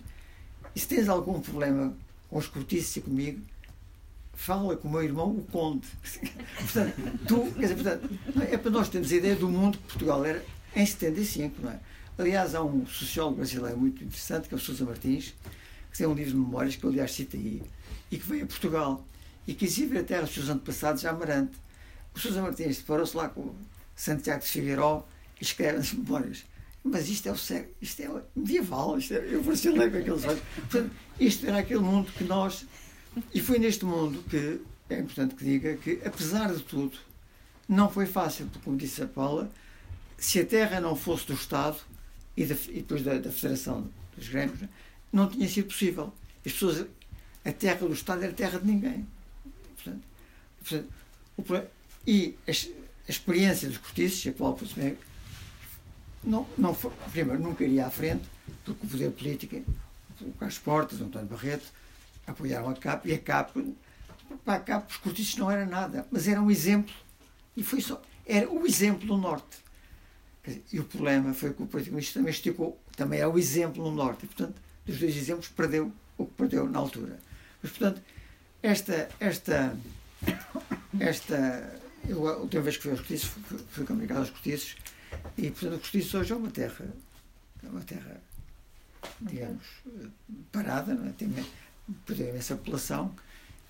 e 0.72 0.78
se 0.78 0.86
tens 0.86 1.08
algum 1.08 1.40
problema 1.40 1.96
com 2.30 2.38
os 2.38 2.46
cortiços 2.46 2.96
e 2.96 3.00
comigo, 3.00 3.42
fala 4.32 4.76
com 4.76 4.88
o 4.88 4.90
meu 4.90 5.02
irmão, 5.02 5.30
o 5.30 5.42
Conde. 5.50 5.86
portanto, 6.56 6.94
tu, 7.26 7.52
quer 7.52 7.60
dizer, 7.60 7.74
portanto, 7.74 8.08
é 8.48 8.56
para 8.56 8.70
nós 8.70 8.88
termos 8.88 9.12
a 9.12 9.16
ideia 9.16 9.36
do 9.36 9.48
mundo 9.48 9.76
que 9.76 9.84
Portugal 9.84 10.24
era 10.24 10.44
em 10.74 10.86
75, 10.86 11.60
não 11.60 11.72
é? 11.72 11.80
Aliás, 12.16 12.54
há 12.54 12.62
um 12.62 12.86
sociólogo 12.86 13.38
brasileiro 13.38 13.78
muito 13.78 14.04
interessante, 14.04 14.48
que 14.48 14.54
é 14.54 14.56
o 14.56 14.60
Sousa 14.60 14.84
Martins, 14.84 15.34
que 15.90 15.98
tem 15.98 16.06
um 16.06 16.14
livro 16.14 16.32
de 16.32 16.38
memórias, 16.38 16.76
que 16.76 16.84
eu 16.84 16.90
aliás 16.90 17.12
cito 17.12 17.36
aí, 17.36 17.62
e 18.10 18.18
que 18.18 18.26
veio 18.26 18.44
a 18.44 18.46
Portugal 18.46 19.04
e 19.46 19.54
quis 19.54 19.76
ir 19.78 19.86
ver 19.86 19.98
a 19.98 20.04
terra 20.04 20.22
dos 20.22 20.34
seus 20.34 20.48
antepassados 20.48 21.04
Amarante. 21.04 21.56
O 22.14 22.18
Sousa 22.18 22.40
Martins 22.42 22.78
deparou-se 22.78 23.16
lá 23.16 23.28
com 23.28 23.54
Santiago 23.96 24.42
de 24.42 24.48
Figueiró 24.48 25.06
e 25.40 25.44
escreve 25.44 25.78
as 25.78 25.92
memórias. 25.92 26.44
Mas 26.82 27.08
isto 27.08 27.28
é 27.28 27.32
o 27.32 27.36
século, 27.36 27.74
isto 27.80 28.00
é 28.02 28.22
medieval, 28.34 28.96
isto 28.98 29.14
é, 29.14 29.34
eu 29.34 29.42
vacinei 29.42 29.90
com 29.90 29.98
aqueles 29.98 30.24
olhos. 30.24 30.42
Portanto, 30.54 30.90
isto 31.18 31.46
era 31.46 31.58
aquele 31.58 31.80
mundo 31.80 32.10
que 32.12 32.24
nós. 32.24 32.66
E 33.34 33.40
foi 33.40 33.58
neste 33.58 33.84
mundo 33.84 34.22
que 34.30 34.60
é 34.88 34.98
importante 34.98 35.34
que 35.34 35.44
diga 35.44 35.76
que, 35.76 36.00
apesar 36.04 36.52
de 36.52 36.62
tudo, 36.62 36.96
não 37.68 37.90
foi 37.90 38.06
fácil, 38.06 38.46
porque, 38.46 38.64
como 38.64 38.76
disse 38.76 39.02
a 39.02 39.06
Paula, 39.06 39.50
se 40.16 40.40
a 40.40 40.46
terra 40.46 40.80
não 40.80 40.96
fosse 40.96 41.26
do 41.26 41.34
Estado 41.34 41.78
e, 42.36 42.44
da, 42.44 42.54
e 42.68 42.74
depois 42.74 43.02
da, 43.02 43.18
da, 43.18 43.30
Federação 43.30 43.88
dos 44.16 44.28
Grêmios, 44.28 44.60
não 45.12 45.28
tinha 45.28 45.48
sido 45.48 45.66
possível. 45.66 46.12
As 46.44 46.52
pessoas, 46.52 46.86
a 47.44 47.52
terra 47.52 47.86
do 47.86 47.92
Estado 47.92 48.24
era 48.24 48.32
terra 48.32 48.58
de 48.58 48.66
ninguém. 48.66 49.06
Portanto, 49.76 50.02
portanto, 50.58 50.88
o, 51.36 51.80
e 52.06 52.36
a, 52.48 53.10
experiência 53.10 53.68
dos 53.68 53.78
cortiços, 53.78 54.26
a 54.26 54.32
qual 54.32 54.56
não, 56.22 56.46
não 56.56 56.74
primeiro, 57.10 57.42
nunca 57.42 57.64
iria 57.64 57.86
à 57.86 57.90
frente, 57.90 58.28
porque 58.64 58.86
o 58.86 58.88
poder 58.88 59.10
político, 59.10 59.56
o 60.20 60.32
Carlos 60.32 60.58
Portas, 60.58 61.00
o 61.00 61.04
António 61.04 61.28
Barreto, 61.28 61.66
apoiaram 62.26 62.68
a 62.68 62.74
CAP 62.74 63.08
e 63.08 63.14
a 63.14 63.18
CAP, 63.18 63.74
para 64.44 64.54
a 64.54 64.60
CAP, 64.60 64.90
os 64.90 64.96
cortiços 64.98 65.36
não 65.36 65.50
era 65.50 65.64
nada, 65.66 66.06
mas 66.10 66.28
era 66.28 66.40
um 66.40 66.50
exemplo. 66.50 66.94
E 67.56 67.62
foi 67.62 67.80
só, 67.80 68.00
era 68.26 68.48
o 68.48 68.66
exemplo 68.66 69.06
do 69.06 69.16
Norte. 69.16 69.58
Dizer, 70.44 70.62
e 70.72 70.80
o 70.80 70.84
problema 70.84 71.34
foi 71.34 71.52
que 71.52 71.62
o 71.62 71.66
Partido 71.66 71.90
Comunista 71.90 72.18
também 72.18 72.30
esticou, 72.30 72.80
também 72.96 73.20
é 73.20 73.26
o 73.26 73.38
exemplo 73.38 73.82
no 73.82 73.90
Norte. 73.90 74.24
E, 74.24 74.28
portanto, 74.28 74.60
dos 74.86 74.98
dois 74.98 75.16
exemplos, 75.16 75.48
perdeu 75.48 75.92
o 76.16 76.26
que 76.26 76.32
perdeu 76.34 76.68
na 76.68 76.78
altura. 76.78 77.18
Mas, 77.62 77.72
portanto, 77.72 78.02
esta, 78.62 79.08
esta, 79.18 79.76
esta 80.98 81.80
eu, 82.08 82.26
a 82.28 82.36
última 82.36 82.62
vez 82.62 82.76
que 82.76 82.82
fui 82.82 82.92
aos 82.92 83.00
cortiços, 83.00 83.28
fui, 83.28 83.58
fui 83.70 83.84
comunicado 83.84 84.20
aos 84.20 84.30
cortiços, 84.30 84.76
e, 85.36 85.50
portanto, 85.50 85.74
o 85.74 85.78
cortiço 85.78 86.18
hoje 86.18 86.32
é 86.32 86.36
uma 86.36 86.50
terra, 86.50 86.86
é 87.62 87.68
uma 87.68 87.80
terra, 87.80 88.20
digamos, 89.20 89.66
parada, 90.52 90.94
não 90.94 91.08
é? 91.08 91.12
tem, 91.12 91.32
perdeu 92.06 92.34
essa 92.36 92.56
população, 92.56 93.14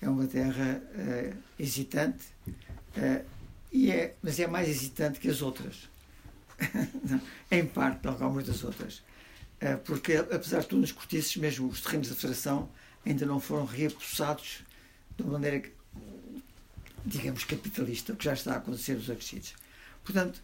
é 0.01 0.09
uma 0.09 0.27
terra 0.27 0.81
uh, 0.95 1.37
hesitante, 1.59 2.25
uh, 2.47 3.25
e 3.71 3.91
é, 3.91 4.15
mas 4.21 4.39
é 4.39 4.47
mais 4.47 4.67
hesitante 4.67 5.19
que 5.19 5.29
as 5.29 5.41
outras. 5.41 5.89
em 7.49 7.65
parte, 7.65 8.07
algumas 8.07 8.45
das 8.45 8.63
outras. 8.63 9.01
Uh, 9.61 9.77
porque, 9.85 10.15
apesar 10.15 10.59
de 10.59 10.67
tudo, 10.67 10.81
nos 10.81 10.91
cortiços, 10.91 11.35
mesmo 11.37 11.67
os 11.67 11.81
terrenos 11.81 12.09
da 12.09 12.15
Federação, 12.15 12.69
ainda 13.05 13.25
não 13.25 13.39
foram 13.39 13.65
reapussados 13.65 14.63
de 15.15 15.23
uma 15.23 15.33
maneira, 15.33 15.63
digamos, 17.05 17.43
capitalista, 17.43 18.13
o 18.13 18.15
que 18.15 18.25
já 18.25 18.33
está 18.33 18.53
a 18.53 18.57
acontecer 18.57 18.95
nos 18.95 19.09
acrescidos. 19.09 19.53
Portanto, 20.03 20.41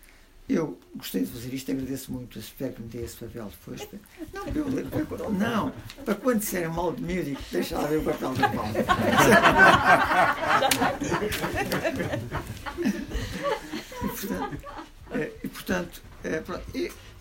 eu 0.49 0.79
gostei 0.95 1.23
de 1.23 1.31
fazer 1.31 1.53
isto, 1.53 1.71
agradeço 1.71 2.11
muito, 2.11 2.39
espero 2.39 2.73
que 2.73 2.81
me 2.81 2.87
dê 2.87 3.03
esse 3.03 3.17
papel 3.17 3.49
depois. 3.49 3.87
Não, 4.33 4.47
eu, 4.47 4.65
não 5.31 5.71
para 6.05 6.15
quando 6.15 6.39
disserem 6.39 6.69
mal 6.69 6.91
de 6.93 7.03
mim, 7.03 7.15
eu 7.15 7.23
digo, 7.23 7.39
deixa 7.51 7.77
lá 7.77 7.85
ver 7.87 7.97
o 7.97 8.03
papel 8.03 8.33
da 8.33 8.49
Paulo. 8.49 8.71
e, 14.03 14.07
portanto, 14.07 14.57
é, 15.11 15.31
e, 15.43 15.47
portanto 15.49 16.01
é, 16.23 16.41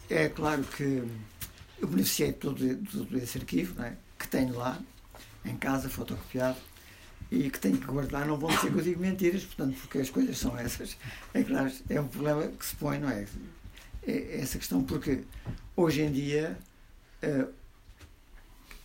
é, 0.09 0.29
claro 0.29 0.63
que 0.63 1.03
eu 1.81 1.89
beneficiei 1.89 2.31
de 2.33 2.39
todo, 2.39 2.57
de 2.57 2.77
todo 2.77 3.19
esse 3.19 3.39
arquivo, 3.39 3.83
é? 3.83 3.97
que 4.19 4.29
tenho 4.29 4.57
lá, 4.57 4.79
em 5.45 5.57
casa, 5.57 5.89
fotocopiado, 5.89 6.57
e 7.31 7.51
que 7.51 7.59
tenho 7.59 7.79
que 7.79 7.87
guardar, 7.87 8.27
não 8.27 8.39
vão 8.39 8.51
ser 8.51 8.71
que 8.71 8.79
eu 8.79 8.83
digo 8.83 9.01
mentiras, 9.01 9.45
portanto, 9.45 9.77
porque 9.81 9.99
as 9.99 10.11
coisas 10.11 10.39
são 10.39 10.57
essas. 10.57 10.97
É 11.35 11.43
claro, 11.43 11.73
é 11.89 12.01
um 12.01 12.09
problema 12.09 12.47
que 12.49 12.65
se 12.65 12.77
põe, 12.77 12.99
não 12.99 13.11
é? 13.11 13.27
é 14.07 14.41
essa 14.41 14.59
questão, 14.59 14.83
porque 14.85 15.25
hoje 15.75 16.03
em 16.03 16.13
dia, 16.13 16.57
uh, 17.23 17.53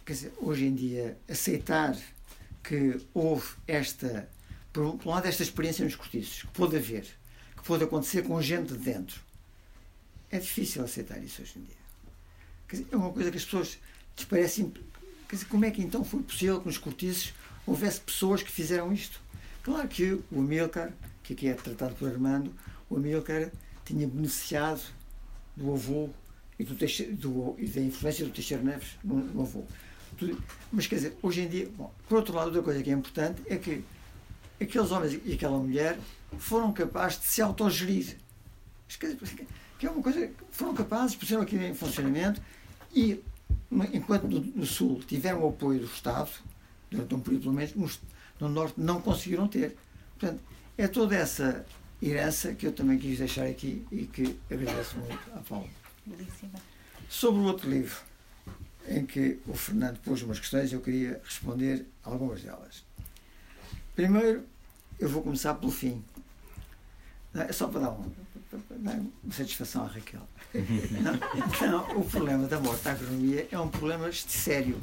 quer 0.06 0.14
dizer, 0.14 0.34
hoje 0.38 0.66
em 0.66 0.74
dia, 0.74 1.18
aceitar 1.30 1.96
que 2.64 3.00
houve 3.14 3.48
esta, 3.68 4.28
por 4.74 4.86
um 4.86 5.00
lado, 5.06 5.28
esta 5.28 5.44
experiência 5.44 5.86
nos 5.86 5.96
cortiços, 5.96 6.42
que 6.42 6.48
pôde 6.48 6.76
haver, 6.78 7.06
que 7.56 7.64
pôde 7.64 7.84
acontecer 7.84 8.24
com 8.24 8.42
gente 8.42 8.74
de 8.74 8.80
dentro, 8.80 9.22
é 10.32 10.39
difícil 10.39 10.84
aceitar 10.84 11.22
isso 11.22 11.42
hoje 11.42 11.60
em 11.60 11.64
dia. 11.64 11.82
Quer 12.68 12.78
dizer, 12.78 12.88
é 12.92 12.96
uma 12.96 13.12
coisa 13.12 13.30
que 13.30 13.38
as 13.38 13.44
pessoas 13.44 13.78
lhes 14.18 14.26
parecem. 14.26 14.72
Quer 15.28 15.36
dizer, 15.36 15.48
como 15.48 15.66
é 15.66 15.72
que 15.72 15.82
então 15.82 16.04
foi 16.04 16.24
possível 16.24 16.60
que 16.60 16.68
nos 16.68 16.78
cortiços 16.78 17.34
houvesse 17.66 17.99
pessoas 17.99 18.41
que 18.43 18.51
fizeram 18.51 18.91
isto. 18.91 19.22
Claro 19.64 19.88
que 19.88 20.14
o 20.32 20.39
Amilcar, 20.39 20.91
que 21.24 21.34
aqui 21.34 21.47
é 21.47 21.53
tratado 21.53 21.95
por 21.95 22.09
Armando, 22.09 22.51
o 22.89 22.97
Amilcar 22.97 23.51
tinha 23.86 24.07
beneficiado 24.07 24.82
do 25.55 25.74
avô 25.74 26.09
e, 26.57 26.64
do, 26.64 26.74
do 26.74 27.55
e 27.59 27.68
da 27.68 27.82
influência 27.82 28.26
do 28.26 28.32
Teixeira 28.32 28.64
Neves 28.64 28.97
no, 29.03 29.16
no 29.16 29.41
avô. 29.41 29.64
Mas 30.72 30.88
quer 30.88 30.95
dizer, 30.95 31.18
hoje 31.22 31.41
em 31.41 31.47
dia, 31.47 31.70
bom, 31.76 31.91
por 32.07 32.18
outro 32.18 32.34
lado, 32.34 32.47
outra 32.47 32.62
coisa 32.62 32.84
que 32.84 32.89
é 32.89 32.93
importante 32.93 33.41
é 33.47 33.57
que 33.57 33.84
aqueles 34.59 34.91
homens 34.91 35.20
e 35.26 35.34
aquela 35.34 35.57
mulher 35.57 35.97
foram 36.38 36.72
capazes 36.72 37.20
de 37.20 37.26
se 37.28 37.41
autogerir. 37.41 38.18
Que 39.80 39.88
é 39.88 39.89
uma 39.89 40.03
coisa 40.03 40.28
que 40.28 40.34
foram 40.51 40.74
capazes, 40.74 41.16
puseram 41.16 41.41
aqui 41.41 41.55
em 41.55 41.74
funcionamento 41.74 42.41
e, 42.93 43.24
enquanto 43.93 44.24
no, 44.24 44.39
no 44.39 44.66
Sul 44.66 45.01
tiveram 45.07 45.43
o 45.43 45.49
apoio 45.49 45.80
do 45.80 45.86
Estado, 45.86 46.30
durante 46.92 47.16
um 47.16 47.20
período, 47.22 47.44
pelo 47.44 47.54
menos, 47.56 47.74
no, 47.76 47.89
no 48.48 48.54
Norte 48.54 48.76
não 48.78 49.02
conseguiram 49.02 49.48
ter. 49.48 49.76
Portanto, 50.20 50.42
é 50.78 50.88
toda 50.88 51.16
essa 51.16 51.66
herança 52.04 52.54
que 52.54 52.68
eu 52.68 52.74
também 52.74 53.00
quis 53.00 53.18
deixar 53.18 53.48
aqui 53.48 53.86
e 53.92 54.06
que 54.06 54.38
agradeço 54.52 54.98
muito 54.98 55.32
à 55.34 55.39
Paula. 55.39 55.70
Belíssima. 56.06 56.60
Sobre 57.10 57.42
o 57.42 57.44
outro 57.44 57.70
livro, 57.70 57.98
em 58.88 59.06
que 59.06 59.39
o 59.48 59.54
Fernando 59.54 60.00
pôs 60.00 60.22
umas 60.22 60.39
questões, 60.39 60.74
eu 60.74 60.82
queria 60.82 61.22
responder 61.24 61.86
algumas 62.04 62.42
delas. 62.42 62.84
Primeiro, 63.96 64.44
eu 65.00 65.10
vou 65.10 65.22
começar 65.22 65.54
pelo 65.56 65.72
fim. 65.72 66.04
É 67.34 67.52
só 67.54 67.68
para 67.68 67.82
dar, 67.82 67.92
um, 67.92 68.10
para 68.50 68.78
dar 68.78 69.00
uma 69.24 69.34
satisfação 69.34 69.84
à 69.84 69.88
Raquel. 69.88 70.28
Não, 71.62 71.72
não, 71.72 72.00
o 72.02 72.04
problema 72.04 72.46
da 72.46 72.60
morte 72.60 72.84
da 72.84 72.92
agronomia 72.92 73.48
é 73.50 73.58
um 73.58 73.70
problema 73.70 74.12
sério 74.12 74.78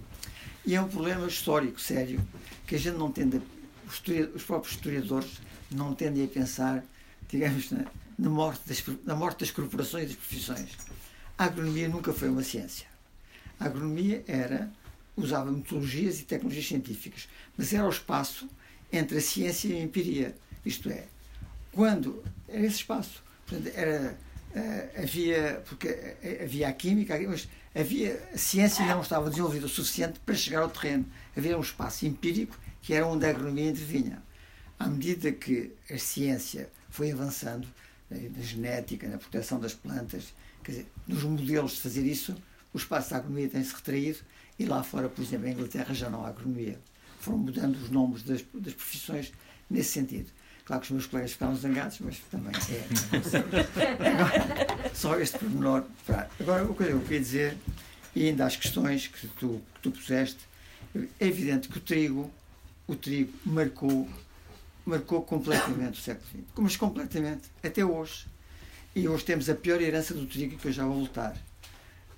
e 0.65 0.75
é 0.75 0.81
um 0.81 0.89
problema 0.89 1.27
histórico 1.27 1.81
sério 1.81 2.21
que 2.67 2.75
a 2.75 2.79
gente 2.79 2.97
não 2.97 3.11
tende, 3.11 3.41
os, 3.87 4.03
os 4.35 4.43
próprios 4.43 4.75
historiadores 4.75 5.41
não 5.71 5.95
tendem 5.95 6.25
a 6.25 6.29
pensar, 6.29 6.85
digamos, 7.29 7.71
na, 7.71 7.85
na, 8.19 8.29
morte 8.29 8.69
das, 8.69 8.85
na 9.05 9.15
morte 9.15 9.41
das 9.41 9.51
corporações 9.51 10.05
e 10.05 10.07
das 10.09 10.17
profissões. 10.17 10.71
A 11.37 11.45
agronomia 11.45 11.89
nunca 11.89 12.13
foi 12.13 12.29
uma 12.29 12.43
ciência. 12.43 12.87
A 13.59 13.67
agronomia 13.67 14.25
era, 14.27 14.71
usava 15.17 15.51
metodologias 15.51 16.21
e 16.21 16.25
tecnologias 16.25 16.67
científicas, 16.67 17.29
mas 17.57 17.73
era 17.73 17.87
o 17.87 17.91
espaço 17.91 18.49
entre 18.93 19.19
a 19.19 19.21
ciência 19.21 19.69
e 19.69 19.77
a 19.77 19.83
empiria. 19.83 20.37
Isto 20.65 20.91
é, 20.91 21.07
quando 21.73 22.23
era 22.49 22.65
esse 22.65 22.77
espaço. 22.77 23.23
Portanto, 23.47 23.73
era, 23.75 24.19
uh, 24.55 25.03
havia, 25.03 25.63
porque 25.67 25.89
uh, 25.89 26.43
havia 26.43 26.69
a 26.69 26.73
química, 26.73 27.19
mas 27.27 27.49
havia, 27.75 28.23
a 28.33 28.39
ciência 28.39 28.85
não 28.87 29.01
estava 29.01 29.29
desenvolvida 29.31 29.67
o 29.67 29.69
suficiente 29.69 30.21
para 30.21 30.35
chegar 30.35 30.63
ao 30.63 30.71
terreno. 30.71 31.07
Havia 31.37 31.57
um 31.57 31.61
espaço 31.61 32.07
empírico 32.07 32.59
que 32.83 32.95
era 32.95 33.07
onde 33.07 33.27
a 33.27 33.31
agronomia 33.31 33.71
intervinha. 33.71 34.23
À 34.79 34.87
medida 34.87 35.33
que 35.33 35.73
a 35.91 35.99
ciência 35.99 36.71
foi 36.89 37.11
avançando, 37.11 37.67
eh, 38.11 38.31
na 38.35 38.43
genética, 38.43 39.09
na 39.09 39.19
proteção 39.19 39.61
das 39.61 39.75
plantas, 39.75 40.33
quer 40.63 40.73
dizer, 40.73 40.87
nos 41.07 41.23
modelos 41.25 41.73
de 41.73 41.81
fazer 41.81 42.07
isso, 42.07 42.35
o 42.73 42.79
espaço 42.79 43.11
da 43.11 43.17
agronomia 43.17 43.49
tem-se 43.49 43.75
retraído 43.75 44.19
e 44.59 44.65
lá 44.65 44.83
fora, 44.83 45.09
por 45.09 45.23
exemplo, 45.23 45.49
em 45.49 45.53
Inglaterra 45.53 45.95
já 45.95 46.09
não 46.09 46.25
há 46.25 46.29
agronomia. 46.29 46.79
Foram 47.21 47.39
mudando 47.39 47.77
os 47.77 47.91
nomes 47.91 48.23
das, 48.23 48.43
das 48.55 48.75
profissões 48.75 49.33
nesse 49.69 49.91
sentido. 49.91 50.31
Claro 50.69 50.83
que 50.83 50.89
os 50.89 50.91
meus 50.91 51.07
colegas 51.07 51.33
ficaram 51.33 51.57
zangados, 51.57 51.99
mas 52.01 52.19
também 52.31 52.53
é. 52.55 52.85
Agora, 54.13 54.95
só 54.95 55.19
este 55.19 55.39
pormenor. 55.39 55.85
Agora, 56.39 56.65
o 56.65 56.75
que 56.75 56.83
eu 56.83 57.01
queria 57.01 57.21
dizer, 57.21 57.57
e 58.15 58.29
ainda 58.29 58.45
às 58.45 58.55
questões 58.55 59.07
que 59.07 59.29
tu, 59.29 59.63
que 59.75 59.81
tu 59.81 59.91
puseste, 59.91 60.37
é 61.19 61.27
evidente 61.27 61.69
que 61.69 61.79
o 61.79 61.81
trigo, 61.81 62.31
o 62.87 62.95
trigo 62.95 63.33
marcou, 63.47 64.07
marcou 64.85 65.23
completamente 65.23 66.01
o 66.01 66.03
século 66.03 66.27
XX. 66.29 66.45
Mas 66.59 66.77
completamente, 66.77 67.49
até 67.65 67.83
hoje. 67.83 68.27
E 68.95 69.09
hoje 69.09 69.25
temos 69.25 69.49
a 69.49 69.55
pior 69.55 69.81
herança 69.81 70.13
do 70.13 70.27
trigo, 70.27 70.59
que 70.59 70.69
eu 70.69 70.73
já 70.73 70.85
vou 70.85 70.97
voltar. 70.97 71.35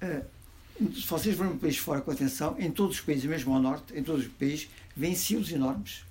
Uh, 0.02 0.92
se 0.92 1.06
vocês 1.06 1.36
forem 1.36 1.52
um 1.52 1.58
país 1.58 1.76
fora 1.76 2.00
com 2.00 2.10
atenção, 2.10 2.56
em 2.58 2.72
todos 2.72 2.96
os 2.96 3.00
países, 3.00 3.26
mesmo 3.26 3.54
ao 3.54 3.62
norte, 3.62 3.96
em 3.96 4.02
todos 4.02 4.26
os 4.26 4.32
países, 4.32 4.68
vêm 4.96 5.14
silos 5.14 5.52
enormes 5.52 6.10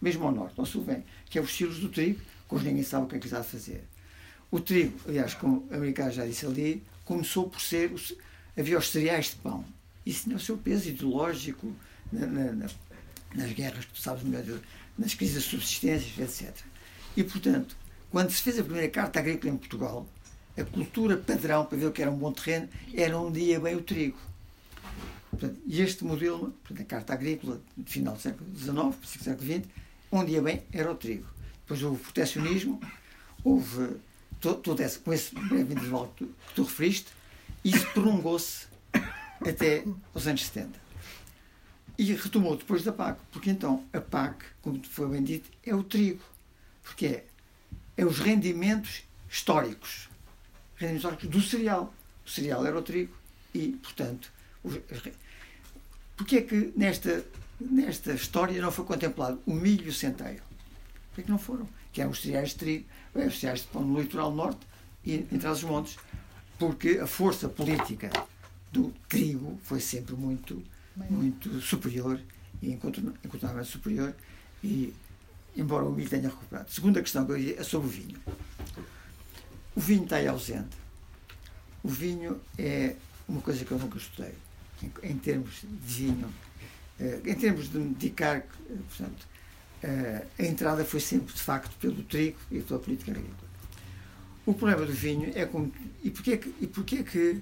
mesmo 0.00 0.26
ao 0.26 0.32
norte, 0.32 0.58
ao 0.58 0.64
sul 0.64 0.82
vem, 0.82 1.04
que 1.30 1.38
é 1.38 1.40
os 1.40 1.56
silos 1.56 1.78
do 1.78 1.88
trigo, 1.88 2.20
que 2.48 2.54
hoje 2.54 2.66
ninguém 2.66 2.82
sabe 2.82 3.04
o 3.04 3.08
que 3.08 3.16
é 3.16 3.18
que 3.18 3.26
está 3.26 3.38
a 3.38 3.44
fazer. 3.44 3.84
O 4.50 4.58
trigo, 4.58 4.98
aliás, 5.08 5.32
como 5.34 5.66
o 5.70 5.74
americano 5.74 6.10
já 6.10 6.26
disse 6.26 6.44
ali, 6.44 6.82
começou 7.04 7.48
por 7.48 7.60
ser. 7.60 7.92
Os, 7.92 8.12
havia 8.58 8.76
os 8.76 8.90
cereais 8.90 9.26
de 9.26 9.36
pão. 9.36 9.64
Isso 10.04 10.24
tinha 10.24 10.36
o 10.36 10.40
seu 10.40 10.58
peso 10.58 10.88
ideológico 10.88 11.72
na, 12.12 12.26
na, 12.26 12.52
na, 12.52 12.66
nas 13.34 13.52
guerras, 13.52 13.84
tu 13.84 14.00
sabes 14.00 14.24
melhor, 14.24 14.58
nas 14.98 15.14
crises 15.14 15.44
de 15.44 15.50
subsistência, 15.50 16.22
etc. 16.22 16.52
E, 17.16 17.22
portanto, 17.22 17.76
quando 18.10 18.30
se 18.30 18.42
fez 18.42 18.58
a 18.58 18.64
primeira 18.64 18.88
carta 18.88 19.20
agrícola 19.20 19.54
em 19.54 19.56
Portugal, 19.56 20.06
a 20.58 20.64
cultura 20.64 21.16
padrão 21.16 21.64
para 21.64 21.78
ver 21.78 21.86
o 21.86 21.92
que 21.92 22.02
era 22.02 22.10
um 22.10 22.16
bom 22.16 22.32
terreno 22.32 22.68
era 22.92 23.18
um 23.18 23.30
dia 23.30 23.60
bem 23.60 23.76
o 23.76 23.82
trigo. 23.82 24.18
Portanto, 25.30 25.60
e 25.64 25.80
este 25.80 26.04
modelo, 26.04 26.52
portanto, 26.64 26.82
a 26.82 26.84
carta 26.84 27.12
agrícola, 27.12 27.60
de 27.76 27.90
final 27.90 28.14
do 28.14 28.20
século 28.20 28.50
XIX, 28.56 29.22
século 29.22 29.46
XX, 29.46 29.68
onde 30.10 30.32
ia 30.32 30.42
bem 30.42 30.62
era 30.72 30.90
o 30.90 30.94
trigo. 30.94 31.26
Depois 31.62 31.82
houve 31.82 32.00
o 32.00 32.04
protecionismo, 32.04 32.80
houve 33.44 33.96
todo 34.40 34.80
esse, 34.80 34.98
com 34.98 35.12
esse 35.12 35.34
breve 35.34 35.74
intervalo 35.74 36.12
que 36.16 36.24
tu, 36.24 36.34
que 36.48 36.54
tu 36.54 36.62
referiste, 36.64 37.12
e 37.62 37.70
isso 37.70 37.86
prolongou-se 37.92 38.66
até 39.40 39.84
os 40.14 40.26
anos 40.26 40.46
70. 40.46 40.78
E 41.98 42.14
retomou 42.14 42.56
depois 42.56 42.82
da 42.82 42.92
PAC, 42.92 43.20
porque 43.30 43.50
então 43.50 43.84
a 43.92 44.00
PAC, 44.00 44.44
como 44.62 44.82
foi 44.84 45.08
bem 45.08 45.22
dito, 45.22 45.50
é 45.64 45.74
o 45.74 45.82
trigo. 45.82 46.22
Porque 46.82 47.06
é, 47.06 47.26
é 47.96 48.06
os 48.06 48.18
rendimentos 48.18 49.02
históricos. 49.30 50.08
Rendimentos 50.76 51.04
históricos 51.04 51.28
do 51.28 51.42
cereal. 51.42 51.94
O 52.24 52.30
cereal 52.30 52.64
era 52.66 52.78
o 52.78 52.82
trigo 52.82 53.14
e, 53.54 53.78
portanto, 53.82 54.32
os, 54.64 54.80
porque 56.16 56.36
é 56.36 56.42
que 56.42 56.72
nesta, 56.76 57.24
nesta 57.60 58.12
história 58.12 58.60
não 58.60 58.72
foi 58.72 58.84
contemplado 58.84 59.40
o 59.46 59.52
milho 59.52 59.86
e 59.86 59.88
o 59.88 59.92
centeio? 59.92 60.42
Por 61.14 61.24
que 61.24 61.30
não 61.30 61.38
foram? 61.38 61.68
Que 61.92 62.00
eram 62.00 62.10
os 62.10 62.22
cereais 62.22 62.50
de 62.50 62.56
trigo, 62.56 62.84
eh, 63.14 63.26
os 63.26 63.38
cereais 63.38 63.60
de 63.60 63.66
pão 63.66 63.82
no 63.84 64.00
litoral 64.00 64.32
norte 64.32 64.60
e 65.04 65.14
em 65.14 65.38
trás 65.38 65.60
dos 65.60 65.70
montes. 65.70 65.96
Porque 66.58 66.98
a 67.02 67.06
força 67.06 67.48
política 67.48 68.10
do 68.72 68.92
trigo 69.08 69.58
foi 69.62 69.80
sempre 69.80 70.14
muito, 70.14 70.62
muito 71.08 71.60
superior 71.60 72.20
e 72.62 72.70
incontornavelmente 72.72 73.70
superior 73.70 74.14
e 74.62 74.94
embora 75.56 75.84
o 75.84 75.92
milho 75.92 76.08
tenha 76.08 76.28
recuperado. 76.28 76.70
Segunda 76.70 77.00
questão 77.00 77.24
que 77.24 77.32
eu 77.32 77.36
diria 77.36 77.60
é 77.60 77.64
sobre 77.64 77.88
o 77.88 77.90
vinho. 77.90 78.20
O 79.74 79.80
vinho 79.80 80.04
está 80.04 80.16
aí 80.16 80.28
ausente. 80.28 80.76
O 81.82 81.88
vinho 81.88 82.40
é 82.58 82.94
uma 83.26 83.40
coisa 83.40 83.64
que 83.64 83.72
eu 83.72 83.78
nunca 83.78 83.96
estudei, 83.96 84.34
em, 84.82 85.10
em 85.10 85.16
termos 85.16 85.62
de 85.62 85.68
vinho, 85.94 86.28
em 87.24 87.34
termos 87.34 87.70
de 87.70 87.78
me 87.78 87.94
dedicar, 87.94 88.42
portanto, 88.88 89.26
uh, 89.84 90.26
a 90.38 90.42
entrada 90.42 90.84
foi 90.84 91.00
sempre, 91.00 91.34
de 91.34 91.40
facto, 91.40 91.74
pelo 91.78 92.02
trigo 92.04 92.38
e 92.50 92.60
pela 92.60 92.78
política 92.78 93.10
agrícola. 93.10 93.50
O 94.46 94.54
problema 94.54 94.84
do 94.84 94.92
vinho 94.92 95.32
é 95.34 95.46
como. 95.46 95.72
E 96.02 96.10
porquê 96.10 96.36
que, 96.36 96.54
e 96.60 96.66
porquê 96.66 97.02
que 97.02 97.40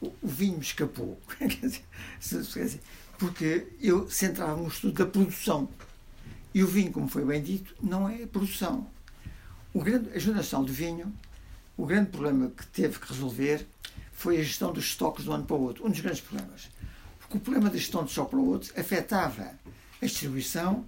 o, 0.00 0.12
o 0.22 0.28
vinho 0.28 0.54
me 0.54 0.62
escapou? 0.62 1.20
Porque 3.18 3.66
eu 3.80 4.10
centrava 4.10 4.60
no 4.60 4.68
estudo 4.68 4.92
da 4.92 5.06
produção. 5.06 5.68
E 6.54 6.62
o 6.62 6.66
vinho, 6.66 6.92
como 6.92 7.08
foi 7.08 7.24
bem 7.24 7.42
dito, 7.42 7.74
não 7.82 8.08
é 8.08 8.26
produção. 8.26 8.86
O 9.72 9.82
grande, 9.82 10.10
a 10.14 10.18
geração 10.18 10.64
do 10.64 10.72
vinho, 10.72 11.12
o 11.76 11.84
grande 11.84 12.10
problema 12.10 12.50
que 12.50 12.66
teve 12.68 12.98
que 12.98 13.08
resolver 13.12 13.66
foi 14.12 14.38
a 14.38 14.42
gestão 14.42 14.72
dos 14.72 14.84
estoques 14.84 15.24
de 15.24 15.30
um 15.30 15.34
ano 15.34 15.44
para 15.44 15.56
o 15.56 15.62
outro. 15.62 15.86
Um 15.86 15.90
dos 15.90 16.00
grandes 16.00 16.20
problemas. 16.20 16.70
Porque 17.36 17.38
o 17.38 17.40
problema 17.40 17.70
da 17.70 17.76
gestão 17.76 18.02
de 18.02 18.10
estoque 18.10 18.30
para 18.30 18.38
o 18.38 18.48
outro 18.48 18.72
afetava 18.78 19.52
a 20.00 20.06
distribuição, 20.06 20.84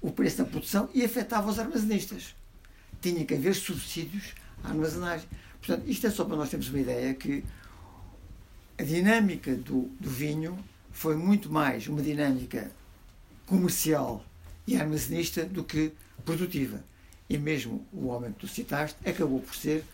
o 0.00 0.10
preço 0.10 0.38
da 0.38 0.44
produção 0.44 0.88
e 0.92 1.04
afetava 1.04 1.50
os 1.50 1.58
armazenistas. 1.58 2.34
Tinha 3.00 3.24
que 3.24 3.34
haver 3.34 3.54
subsídios 3.54 4.34
à 4.64 4.70
armazenagem. 4.70 5.28
Portanto, 5.60 5.88
isto 5.88 6.06
é 6.06 6.10
só 6.10 6.24
para 6.24 6.36
nós 6.36 6.50
termos 6.50 6.68
uma 6.68 6.80
ideia 6.80 7.14
que 7.14 7.44
a 8.78 8.82
dinâmica 8.82 9.54
do, 9.54 9.82
do 10.00 10.10
vinho 10.10 10.58
foi 10.90 11.16
muito 11.16 11.50
mais 11.50 11.86
uma 11.86 12.02
dinâmica 12.02 12.70
comercial 13.46 14.24
e 14.66 14.76
armazenista 14.76 15.44
do 15.44 15.62
que 15.62 15.92
produtiva. 16.24 16.82
E 17.28 17.38
mesmo 17.38 17.86
o 17.92 18.08
homem 18.08 18.32
que 18.32 18.40
tu 18.40 18.48
citaste 18.48 18.96
acabou 19.08 19.40
por 19.40 19.54
ser 19.54 19.84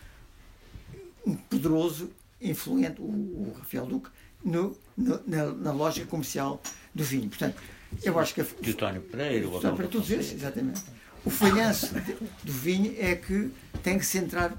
um 1.25 1.35
poderoso 1.35 2.11
influente, 2.41 2.99
o, 2.99 3.05
o 3.05 3.55
Rafael 3.59 3.85
Duque, 3.85 4.09
no, 4.43 4.75
no, 4.97 5.21
na, 5.25 5.45
na, 5.45 5.71
lógica 5.71 6.05
comercial 6.07 6.61
do 6.93 7.03
vinho. 7.03 7.29
Portanto, 7.29 7.61
eu 8.03 8.17
acho 8.19 8.33
que. 8.33 8.41
A, 8.41 8.45
António 8.69 9.01
Pereira, 9.01 9.47
o 9.47 9.59
Para 9.59 9.87
todos 9.87 10.09
esses, 10.11 10.33
exatamente. 10.33 10.81
O 11.25 11.29
falhanço 11.29 11.93
do 12.43 12.51
vinho 12.51 12.95
é 12.97 13.15
que 13.15 13.51
tem 13.83 13.99
que 13.99 14.05
se 14.05 14.17
entrar 14.17 14.55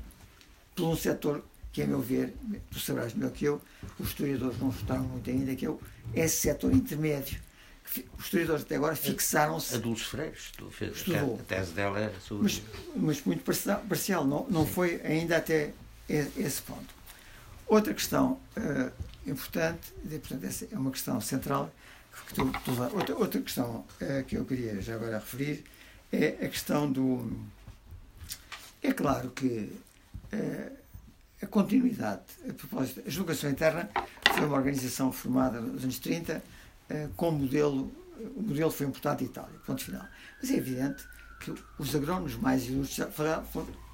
por 0.74 0.84
um 0.84 0.96
setor 0.96 1.42
que, 1.72 1.82
a 1.82 1.86
meu 1.86 2.00
ver, 2.00 2.34
tu 2.70 2.78
sabrás 2.78 3.14
melhor 3.14 3.32
que 3.32 3.44
eu, 3.44 3.60
os 3.98 4.08
historiadores 4.08 4.58
não 4.58 4.70
estudaram 4.70 5.04
muito 5.04 5.30
ainda, 5.30 5.54
que 5.54 5.66
é 5.66 5.70
esse 6.14 6.36
setor 6.36 6.72
intermédio. 6.72 7.40
Os 8.18 8.26
historiadores 8.26 8.62
até 8.62 8.76
agora 8.76 8.94
fixaram-se. 8.94 9.74
A 9.74 9.78
Dulce 9.78 10.04
Freire 10.04 10.36
estudou. 10.36 11.38
A 11.40 11.42
tese 11.42 11.72
dela 11.72 11.98
é 11.98 12.12
sobre. 12.20 12.44
Mas, 12.44 12.62
mas 12.94 13.24
muito 13.24 13.42
parcial, 13.42 14.24
não, 14.24 14.46
não 14.48 14.66
foi 14.66 15.00
ainda 15.02 15.36
até 15.36 15.72
esse 16.08 16.62
ponto. 16.62 16.94
Outra 17.66 17.94
questão 17.94 18.38
uh, 18.56 18.92
importante, 19.26 19.92
e, 20.04 20.18
portanto, 20.18 20.44
essa 20.44 20.68
é 20.70 20.78
uma 20.78 20.90
questão 20.90 21.20
central, 21.20 21.72
que 22.26 22.34
tu, 22.34 22.52
tu, 22.64 22.82
outra, 22.94 23.16
outra 23.16 23.40
questão 23.40 23.84
uh, 24.00 24.24
que 24.26 24.36
eu 24.36 24.44
queria 24.44 24.80
já 24.80 24.94
agora 24.94 25.18
referir 25.18 25.64
é 26.12 26.44
a 26.44 26.48
questão 26.48 26.90
do. 26.90 27.30
É 28.82 28.92
claro 28.92 29.30
que 29.30 29.72
uh, 30.32 30.76
a 31.42 31.46
continuidade, 31.46 32.22
a 32.48 32.52
propósito, 32.52 33.02
a 33.06 33.10
julgação 33.10 33.50
interna 33.50 33.88
foi 34.34 34.44
uma 34.44 34.56
organização 34.56 35.12
formada 35.12 35.60
nos 35.60 35.82
anos 35.84 35.98
30 35.98 36.42
com 37.16 37.30
modelo, 37.30 37.90
o 38.36 38.42
modelo 38.42 38.70
foi 38.70 38.84
importado 38.84 39.18
de 39.18 39.26
Itália, 39.26 39.56
ponto 39.64 39.82
final. 39.82 40.04
Mas 40.40 40.50
é 40.50 40.56
evidente 40.56 41.04
que 41.40 41.54
os 41.78 41.94
agrónomos 41.94 42.34
mais 42.36 42.66
ilustres 42.66 43.06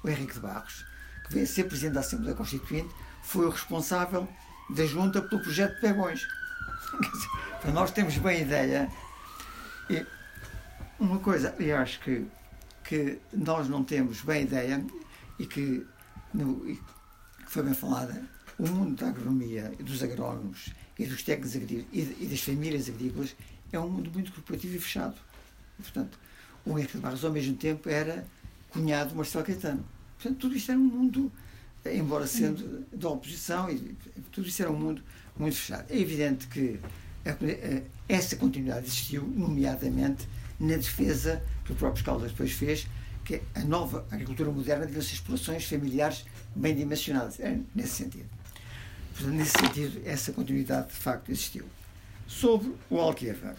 o 0.03 0.09
Henrique 0.09 0.33
de 0.33 0.39
Barros, 0.39 0.83
que 1.25 1.33
veio 1.33 1.45
a 1.45 1.47
ser 1.47 1.65
presidente 1.65 1.93
da 1.93 1.99
Assembleia 1.99 2.35
Constituinte, 2.35 2.93
foi 3.21 3.45
o 3.45 3.49
responsável 3.49 4.27
da 4.69 4.85
junta 4.85 5.21
pelo 5.21 5.41
projeto 5.41 5.75
de 5.75 5.81
Pegões. 5.81 6.27
Então 7.59 7.73
nós 7.73 7.91
temos 7.91 8.17
bem 8.17 8.41
ideia. 8.41 8.89
E 9.89 10.05
uma 10.99 11.19
coisa, 11.19 11.55
eu 11.59 11.77
acho 11.77 11.99
que, 11.99 12.25
que 12.83 13.19
nós 13.33 13.67
não 13.67 13.83
temos 13.83 14.21
bem 14.21 14.43
ideia 14.43 14.85
e 15.39 15.45
que, 15.45 15.85
no, 16.33 16.67
e 16.69 16.75
que 16.75 17.51
foi 17.51 17.63
bem 17.63 17.73
falada, 17.73 18.21
o 18.57 18.67
mundo 18.67 18.95
da 18.95 19.09
agronomia, 19.09 19.71
dos 19.79 20.01
agrónomos 20.01 20.73
e 20.97 21.05
dos 21.05 21.23
técnicos 21.23 21.55
agrícolas 21.55 21.87
e, 21.93 22.23
e 22.23 22.27
das 22.27 22.41
famílias 22.41 22.89
agrícolas 22.89 23.35
é 23.71 23.79
um 23.79 23.89
mundo 23.89 24.11
muito 24.11 24.31
corporativo 24.31 24.75
e 24.75 24.79
fechado. 24.79 25.15
portanto, 25.77 26.17
o 26.65 26.77
Henrique 26.77 26.97
de 26.97 26.99
Barros, 26.99 27.23
ao 27.23 27.31
mesmo 27.31 27.55
tempo, 27.55 27.89
era 27.89 28.25
cunhado 28.69 29.11
de 29.11 29.15
Marcelo 29.15 29.45
Caetano. 29.45 29.85
Portanto, 30.15 30.37
tudo 30.39 30.55
isto 30.55 30.71
era 30.71 30.79
um 30.79 30.83
mundo 30.83 31.31
embora 31.95 32.25
sendo 32.27 32.85
da 32.91 33.09
oposição, 33.09 33.69
e 33.69 33.95
tudo 34.31 34.47
isso 34.47 34.61
era 34.61 34.71
um 34.71 34.77
mundo 34.77 35.03
muito 35.37 35.55
fechado. 35.55 35.85
É 35.89 35.97
evidente 35.99 36.47
que 36.47 36.79
essa 38.07 38.35
continuidade 38.35 38.87
existiu, 38.87 39.23
nomeadamente 39.23 40.27
na 40.59 40.75
defesa 40.75 41.43
que 41.65 41.73
o 41.73 41.75
próprio 41.75 42.03
Caldas 42.03 42.31
depois 42.31 42.51
fez, 42.51 42.87
que 43.23 43.35
é 43.35 43.41
a 43.55 43.59
nova 43.59 44.07
agricultura 44.09 44.49
moderna 44.49 44.85
de 44.85 44.93
ser 44.93 45.15
explorações 45.15 45.65
familiares 45.65 46.25
bem 46.55 46.75
dimensionadas. 46.75 47.39
É 47.39 47.59
nesse 47.75 47.95
sentido. 47.95 48.29
Portanto, 49.13 49.35
nesse 49.35 49.51
sentido, 49.51 50.01
essa 50.05 50.31
continuidade 50.31 50.87
de 50.87 50.95
facto 50.95 51.29
existiu. 51.29 51.65
Sobre 52.27 52.73
o 52.89 52.99
Alqueva, 52.99 53.55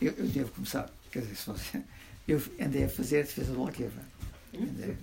eu, 0.00 0.12
eu 0.12 0.26
devo 0.26 0.50
começar, 0.52 0.90
quer 1.12 1.22
dizer, 1.22 1.84
eu 2.26 2.42
andei 2.60 2.84
a 2.84 2.88
fazer 2.88 3.18
a 3.18 3.22
defesa 3.22 3.52
do 3.52 3.60
Alqueva. 3.60 4.02
Andei, 4.54 4.96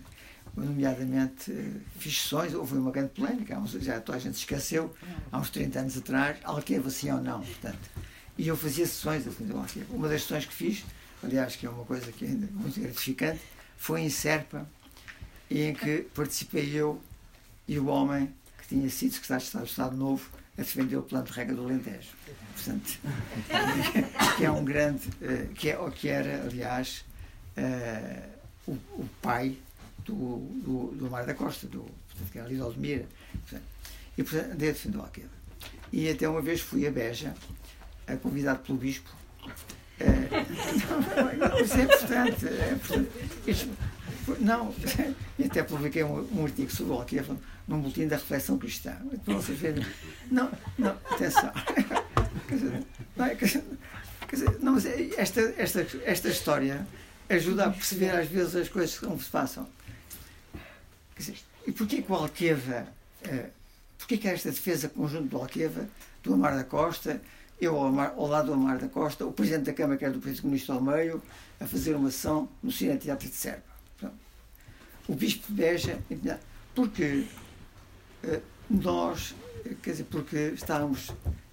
nomeadamente 0.55 1.51
fiz 1.99 2.21
sessões, 2.21 2.53
houve 2.53 2.75
uma 2.75 2.91
grande 2.91 3.09
polémica, 3.09 3.61
já 3.79 3.99
toda 3.99 4.17
a 4.17 4.21
gente 4.21 4.35
esqueceu, 4.35 4.93
há 5.31 5.39
uns 5.39 5.49
30 5.49 5.79
anos 5.79 5.97
atrás, 5.97 6.37
Alqueva 6.43 6.89
sim 6.89 7.11
ou 7.11 7.21
não, 7.21 7.41
portanto. 7.41 7.89
E 8.37 8.47
eu 8.47 8.57
fazia 8.57 8.85
sessões 8.85 9.25
Alqueva. 9.27 9.93
Uma 9.93 10.07
das 10.07 10.21
sessões 10.21 10.45
que 10.45 10.53
fiz, 10.53 10.85
aliás, 11.23 11.55
que 11.55 11.65
é 11.65 11.69
uma 11.69 11.85
coisa 11.85 12.11
que 12.11 12.25
é 12.25 12.29
ainda 12.29 12.47
muito 12.51 12.79
gratificante, 12.79 13.41
foi 13.77 14.01
em 14.01 14.09
Serpa, 14.09 14.67
em 15.49 15.73
que 15.73 16.07
participei 16.13 16.69
eu 16.73 17.01
e 17.67 17.77
o 17.77 17.87
homem 17.87 18.33
que 18.57 18.67
tinha 18.67 18.89
sido 18.89 19.13
secretário 19.13 19.41
de 19.41 19.47
Estado 19.47 19.63
do 19.63 19.69
Estado 19.69 19.97
Novo 19.97 20.29
a 20.57 20.61
defender 20.61 20.95
o 20.95 21.03
plano 21.03 21.25
de 21.25 21.33
rega 21.33 21.53
do 21.53 21.63
Alentejo. 21.63 22.09
Portanto, 22.53 22.99
que 24.37 24.45
é 24.45 24.51
um 24.51 24.63
grande, 24.63 25.09
eh, 25.21 25.47
que, 25.53 25.69
é, 25.69 25.89
que 25.91 26.07
era, 26.07 26.43
aliás, 26.43 27.03
uh, 27.57 28.29
o, 28.65 28.71
o 28.71 29.09
pai 29.21 29.57
do, 30.05 30.37
do, 30.63 30.91
do 30.95 31.09
Mar 31.09 31.25
da 31.25 31.33
Costa, 31.33 31.67
do, 31.67 31.79
portanto, 31.79 32.31
que 32.31 32.37
era 32.37 32.47
ali 32.47 32.55
de. 32.55 33.05
E, 34.17 34.23
portanto, 34.23 34.53
andei 34.53 34.69
a 34.69 34.71
defender. 34.71 35.25
E 35.91 36.09
até 36.09 36.27
uma 36.27 36.41
vez 36.41 36.61
fui 36.61 36.87
a 36.87 36.91
Beja, 36.91 37.33
convidado 38.21 38.59
pelo 38.59 38.77
Bispo. 38.77 39.09
É, 39.99 40.05
não, 41.37 41.59
isso 41.59 41.77
é 41.77 41.83
importante. 41.83 42.47
É 42.47 42.71
importante. 42.71 43.69
Não, 44.39 44.73
até 45.45 45.63
publiquei 45.63 46.03
um, 46.03 46.27
um, 46.35 46.45
artigo 46.45 46.71
sobre 46.71 46.93
o 46.93 46.95
Alqueva 46.95 47.37
num 47.67 47.79
boletim 47.79 48.07
da 48.07 48.15
reflexão 48.15 48.57
cristã. 48.57 48.95
Para 49.23 49.35
vocês. 49.35 49.59
Não, 50.31 50.51
não, 50.77 50.97
atenção. 51.11 51.51
Quer 52.47 52.55
dizer, 52.55 52.83
não, 53.15 53.25
é, 53.25 53.35
quer 53.35 53.63
dizer, 54.31 54.59
não, 54.61 54.77
é, 54.77 55.09
esta, 55.17 55.41
esta, 55.57 55.87
esta 56.03 56.29
história 56.29 56.87
ajuda 57.29 57.65
a 57.65 57.69
perceber 57.69 58.09
às 58.09 58.27
vezes 58.27 58.55
as 58.55 58.69
coisas 58.69 58.97
como 58.97 59.19
se 59.19 59.29
passam. 59.29 59.67
E 61.65 61.71
porquê 61.71 62.01
que 62.01 62.11
o 62.11 62.15
Alqueva, 62.15 62.87
uh, 63.25 63.49
porquê 63.97 64.17
que 64.17 64.27
esta 64.27 64.51
defesa 64.51 64.89
conjunta 64.89 65.27
do 65.27 65.37
Alqueva, 65.37 65.87
do 66.23 66.33
Amar 66.33 66.55
da 66.55 66.63
Costa, 66.63 67.21
eu 67.59 67.75
ao, 67.75 67.91
mar, 67.91 68.13
ao, 68.17 68.27
lado 68.27 68.47
do 68.47 68.53
Amar 68.53 68.77
da 68.77 68.89
Costa, 68.89 69.25
o 69.25 69.31
Presidente 69.31 69.65
da 69.65 69.73
Câmara, 69.73 69.97
que 69.97 70.03
era 70.03 70.13
do 70.13 70.19
Partido 70.19 70.41
Comunista 70.41 70.73
ao 70.73 70.81
meio, 70.81 71.21
a 71.59 71.65
fazer 71.65 71.95
uma 71.95 72.09
ação 72.09 72.49
no 72.61 72.71
Cine 72.71 72.97
Teatro 72.97 73.29
de 73.29 73.35
Serpa. 73.35 73.73
O 75.07 75.13
Bispo 75.13 75.47
de 75.47 75.53
Beja, 75.53 75.99
porque 76.73 77.25
uh, 78.23 78.41
nós, 78.69 79.35
quer 79.83 79.91
dizer, 79.91 80.05
porque 80.05 80.53
estávamos, 80.55 81.11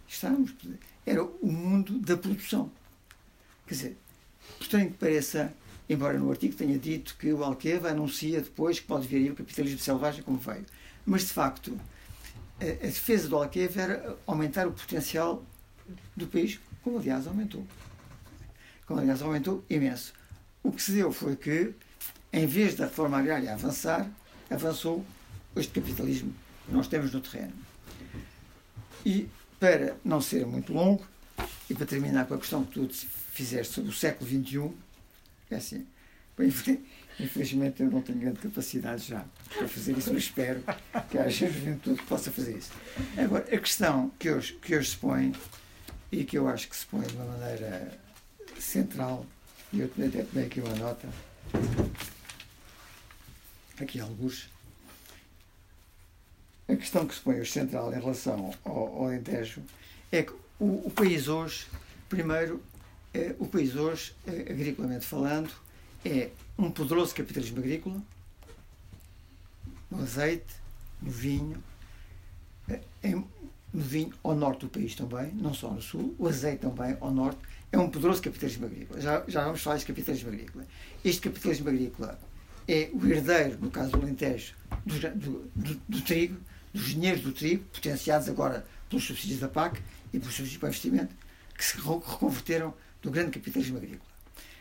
estávamos, 0.09 0.55
era 1.07 1.23
o 1.23 1.53
mundo 1.53 1.99
da 1.99 2.17
produção. 2.17 2.71
Quer 3.67 3.75
dizer, 3.75 3.97
por 4.59 4.69
que 4.69 4.91
pareça, 4.99 5.53
embora 5.93 6.19
no 6.19 6.31
artigo 6.31 6.55
tenha 6.55 6.79
dito 6.79 7.17
que 7.19 7.33
o 7.33 7.45
Alqueva 7.45 7.91
anuncia 7.91 8.41
depois 8.41 8.81
que 8.81 8.87
pode 8.87 9.07
vir 9.07 9.17
aí 9.17 9.31
o 9.31 9.35
capitalismo 9.35 9.79
selvagem 9.79 10.23
como 10.23 10.39
veio. 10.39 10.65
Mas, 11.05 11.23
de 11.23 11.33
facto, 11.33 11.79
a, 12.61 12.65
a 12.65 12.87
defesa 12.87 13.29
do 13.29 13.37
Alqueva 13.37 13.81
era 13.81 14.17
aumentar 14.27 14.67
o 14.67 14.73
potencial 14.73 15.45
do 16.17 16.27
país, 16.27 16.59
como 16.83 16.99
aliás 16.99 17.27
aumentou. 17.27 17.67
Como 18.87 19.01
aliás 19.01 19.21
aumentou 19.21 19.65
imenso. 19.69 20.15
O 20.63 20.73
que 20.73 20.83
se 20.83 20.93
deu 20.93 21.13
foi 21.13 21.37
que, 21.37 21.75
em 22.33 22.47
vez 22.47 22.75
da 22.75 22.87
reforma 22.87 23.19
agrária 23.19 23.53
avançar, 23.53 24.09
avançou 24.49 25.05
este 25.57 25.73
capitalismo 25.81 26.33
que 26.67 26.73
nós 26.73 26.89
temos 26.89 27.13
no 27.13 27.21
terreno. 27.21 27.53
E, 29.05 29.29
para 29.59 29.97
não 30.05 30.21
ser 30.21 30.47
muito 30.47 30.73
longo, 30.73 31.05
e 31.69 31.75
para 31.75 31.87
terminar 31.87 32.27
com 32.27 32.35
a 32.35 32.39
questão 32.39 32.65
que 32.65 32.81
tu 32.81 32.89
fizeste 33.33 33.75
sobre 33.75 33.91
o 33.91 33.93
século 33.93 34.29
XXI, 34.29 34.71
é 35.55 35.57
assim, 35.59 35.87
infelizmente 37.21 37.83
eu 37.83 37.91
não 37.91 38.03
tenho 38.03 38.19
grande 38.19 38.41
capacidade 38.41 39.09
já 39.09 39.25
para 39.57 39.69
fazer 39.69 39.97
isso, 39.97 40.13
mas 40.13 40.25
espero 40.25 40.63
que 41.11 41.19
haja 41.19 41.51
juventude 41.51 42.01
que 42.01 42.07
possa 42.07 42.31
fazer 42.31 42.57
isso. 42.57 42.73
Agora, 43.17 43.45
a 43.45 43.59
questão 43.59 44.11
que 44.19 44.31
hoje, 44.31 44.55
que 44.55 44.77
hoje 44.77 44.91
se 44.91 44.97
põe, 44.97 45.33
e 46.11 46.25
que 46.25 46.37
eu 46.37 46.49
acho 46.49 46.69
que 46.69 46.77
se 46.77 46.87
põe 46.87 47.03
de 47.03 47.15
uma 47.15 47.25
maneira 47.25 47.99
central, 48.59 49.27
e 49.73 49.81
eu 49.81 49.87
até 49.87 50.23
tomei 50.23 50.47
aqui 50.47 50.61
uma 50.61 50.75
nota, 50.77 51.09
aqui 53.81 54.01
alguns, 54.01 54.51
a 56.69 56.77
questão 56.77 57.07
que 57.07 57.15
se 57.15 57.21
põe 57.21 57.41
hoje 57.41 57.51
central 57.51 57.93
em 57.93 58.01
relação 58.01 58.55
ao, 58.65 58.73
ao 58.73 59.07
Alentejo 59.07 59.63
é 60.11 60.23
que 60.23 60.33
o, 60.59 60.87
o 60.87 60.91
país 60.91 61.29
hoje, 61.29 61.67
primeiro, 62.09 62.63
o 63.39 63.47
país 63.47 63.77
hoje, 63.77 64.15
é, 64.27 64.53
agriculamente 64.53 65.05
falando, 65.05 65.51
é 66.05 66.31
um 66.59 66.71
poderoso 66.71 67.15
capitalismo 67.15 67.59
agrícola, 67.59 68.03
no 69.91 70.03
azeite, 70.03 70.55
no 71.01 71.11
vinho, 71.11 71.63
é, 73.03 73.11
no 73.13 73.29
vinho 73.73 74.13
ao 74.23 74.35
norte 74.35 74.61
do 74.61 74.69
país 74.69 74.95
também, 74.95 75.33
não 75.35 75.53
só 75.53 75.71
no 75.71 75.83
sul, 75.83 76.15
o 76.19 76.27
azeite 76.27 76.63
também 76.63 76.97
ao 77.01 77.13
norte, 77.13 77.39
é 77.71 77.79
um 77.79 77.89
poderoso 77.89 78.23
capitalismo 78.23 78.67
agrícola. 78.67 79.01
Já, 79.01 79.25
já 79.27 79.45
vamos 79.45 79.63
falar 79.63 79.79
de 79.79 79.87
capitalismo 79.87 80.29
agrícola. 80.29 80.67
Este 81.05 81.21
capitalismo 81.23 81.69
agrícola 81.69 82.19
é 82.69 82.91
o 82.93 83.07
herdeiro, 83.07 83.59
no 83.61 83.71
caso 83.71 83.91
do 83.91 84.03
Alentejo, 84.03 84.55
do, 84.85 84.99
do, 84.99 85.51
do, 85.55 85.83
do 85.89 86.01
trigo, 86.03 86.37
dos 86.73 86.91
dinheiros 86.91 87.23
do 87.23 87.33
trigo, 87.33 87.65
potenciados 87.65 88.29
agora 88.29 88.65
pelos 88.89 89.05
subsídios 89.05 89.41
da 89.41 89.49
PAC 89.49 89.81
e 90.13 90.19
pelos 90.19 90.35
subsídios 90.35 90.59
para 90.59 90.69
investimento, 90.69 91.15
que 91.57 91.65
se 91.65 91.77
reconverteram 91.77 92.75
do 93.03 93.11
grande 93.11 93.33
capitalismo 93.33 93.77
agrícola. 93.77 94.11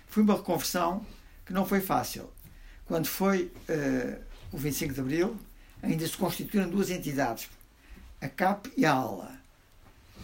Foi 0.08 0.24
uma 0.24 0.36
reconversão 0.36 1.06
que 1.46 1.54
não 1.54 1.66
foi 1.66 1.80
fácil. 1.80 2.30
Quando 2.86 3.08
foi 3.08 3.52
uh, 3.70 4.22
o 4.52 4.58
25 4.58 4.94
de 4.94 5.00
Abril, 5.00 5.38
ainda 5.82 6.06
se 6.06 6.18
constituíram 6.18 6.70
duas 6.70 6.90
entidades, 6.90 7.50
a 8.20 8.28
CAP 8.28 8.72
e 8.76 8.86
a 8.86 8.92
ALA. 8.92 9.40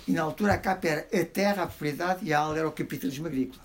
E 0.07 0.11
na 0.11 0.23
altura 0.23 0.53
a 0.53 0.57
CAP 0.57 0.85
era 0.85 1.02
a 1.02 1.26
terra, 1.26 1.64
a 1.64 1.68
propriedade, 1.68 2.26
e 2.26 2.34
a 2.34 2.39
ALA 2.39 2.60
era 2.60 2.68
o 2.68 2.72
capitalismo 2.72 3.27
agrícola. 3.27 3.64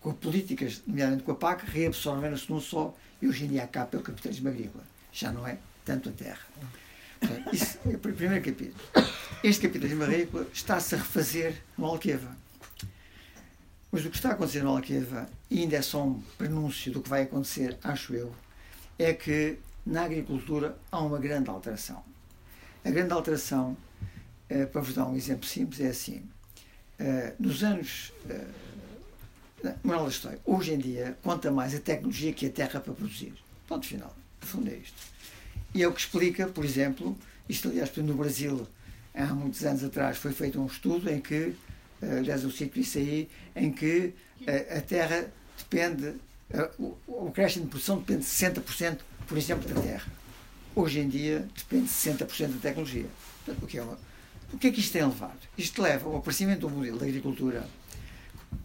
Com 0.00 0.12
políticas, 0.12 0.82
nomeadamente 0.86 1.24
com 1.24 1.32
a 1.32 1.36
PAC, 1.36 1.64
reabsorveram-se 1.64 2.50
num 2.50 2.60
só, 2.60 2.94
e 3.20 3.28
hoje 3.28 3.44
em 3.44 3.48
dia 3.48 3.64
a 3.64 3.66
CAP 3.66 3.94
é 3.94 3.98
o 3.98 4.02
capitalismo 4.02 4.48
agrícola. 4.48 4.84
Já 5.12 5.30
não 5.30 5.46
é 5.46 5.58
tanto 5.84 6.08
a 6.08 6.12
terra. 6.12 6.40
Isso 7.52 7.78
é 7.86 7.94
o 7.94 7.98
primeiro 7.98 8.44
capítulo. 8.44 8.74
Este 9.44 9.66
capitalismo 9.66 10.04
agrícola 10.04 10.46
está-se 10.52 10.94
a 10.94 10.98
refazer 10.98 11.62
no 11.78 11.86
Alqueva. 11.86 12.36
Mas 13.92 14.06
o 14.06 14.10
que 14.10 14.16
está 14.16 14.30
a 14.30 14.32
acontecer 14.32 14.62
no 14.62 14.70
Alqueva, 14.70 15.28
e 15.50 15.60
ainda 15.60 15.76
é 15.76 15.82
só 15.82 16.02
um 16.02 16.22
prenúncio 16.38 16.90
do 16.90 17.02
que 17.02 17.10
vai 17.10 17.22
acontecer, 17.22 17.76
acho 17.84 18.14
eu, 18.14 18.34
é 18.98 19.12
que 19.12 19.58
na 19.84 20.04
agricultura 20.04 20.78
há 20.90 20.98
uma 21.00 21.18
grande 21.18 21.50
alteração. 21.50 22.02
A 22.82 22.90
grande 22.90 23.12
alteração, 23.12 23.76
eh, 24.48 24.64
para 24.64 24.80
vos 24.80 24.94
dar 24.94 25.06
um 25.06 25.14
exemplo 25.14 25.46
simples, 25.46 25.80
é 25.82 25.88
assim. 25.88 26.22
Eh, 26.98 27.34
nos 27.38 27.62
anos. 27.62 28.12
Eh, 28.30 28.46
moral 29.84 30.04
da 30.04 30.10
história, 30.10 30.40
hoje 30.44 30.72
em 30.72 30.78
dia, 30.78 31.16
conta 31.22 31.50
mais 31.50 31.74
a 31.74 31.78
tecnologia 31.78 32.32
que 32.32 32.46
a 32.46 32.50
terra 32.50 32.80
para 32.80 32.94
produzir. 32.94 33.34
Ponto 33.68 33.86
final. 33.86 34.16
No 34.40 34.46
fundo 34.46 34.70
é 34.70 34.74
isto. 34.74 34.96
E 35.74 35.82
é 35.82 35.86
o 35.86 35.92
que 35.92 36.00
explica, 36.00 36.46
por 36.48 36.64
exemplo, 36.64 37.16
isto 37.48 37.68
aliás 37.68 37.94
no 37.96 38.14
Brasil, 38.14 38.66
há 39.14 39.26
muitos 39.26 39.62
anos 39.64 39.84
atrás, 39.84 40.16
foi 40.16 40.32
feito 40.32 40.60
um 40.60 40.66
estudo 40.66 41.08
em 41.10 41.20
que, 41.20 41.54
aliás 42.02 42.42
eu 42.42 42.50
cito 42.50 42.78
isso 42.78 42.98
aí, 42.98 43.28
em 43.54 43.72
que 43.72 44.14
eh, 44.46 44.78
a 44.78 44.80
terra 44.80 45.30
depende, 45.58 46.14
eh, 46.50 46.70
o 47.06 47.30
crescimento 47.30 47.66
de 47.66 47.70
produção 47.70 47.98
depende 47.98 48.20
de 48.20 48.26
60%, 48.26 48.98
por 49.26 49.38
exemplo, 49.38 49.72
da 49.72 49.80
terra. 49.80 50.10
Hoje 50.74 51.00
em 51.00 51.08
dia 51.08 51.48
depende 51.56 51.84
de 51.84 51.90
60% 51.90 52.48
da 52.48 52.60
tecnologia. 52.60 53.06
O 53.60 53.66
que, 53.66 53.78
é 53.78 53.82
uma, 53.82 53.98
o 54.52 54.58
que 54.58 54.68
é 54.68 54.72
que 54.72 54.80
isto 54.80 54.92
tem 54.92 55.04
levado? 55.04 55.38
Isto 55.56 55.82
leva 55.82 56.08
ao 56.08 56.16
aparecimento 56.16 56.60
do 56.60 56.70
modelo 56.70 56.98
de 56.98 57.04
agricultura 57.04 57.66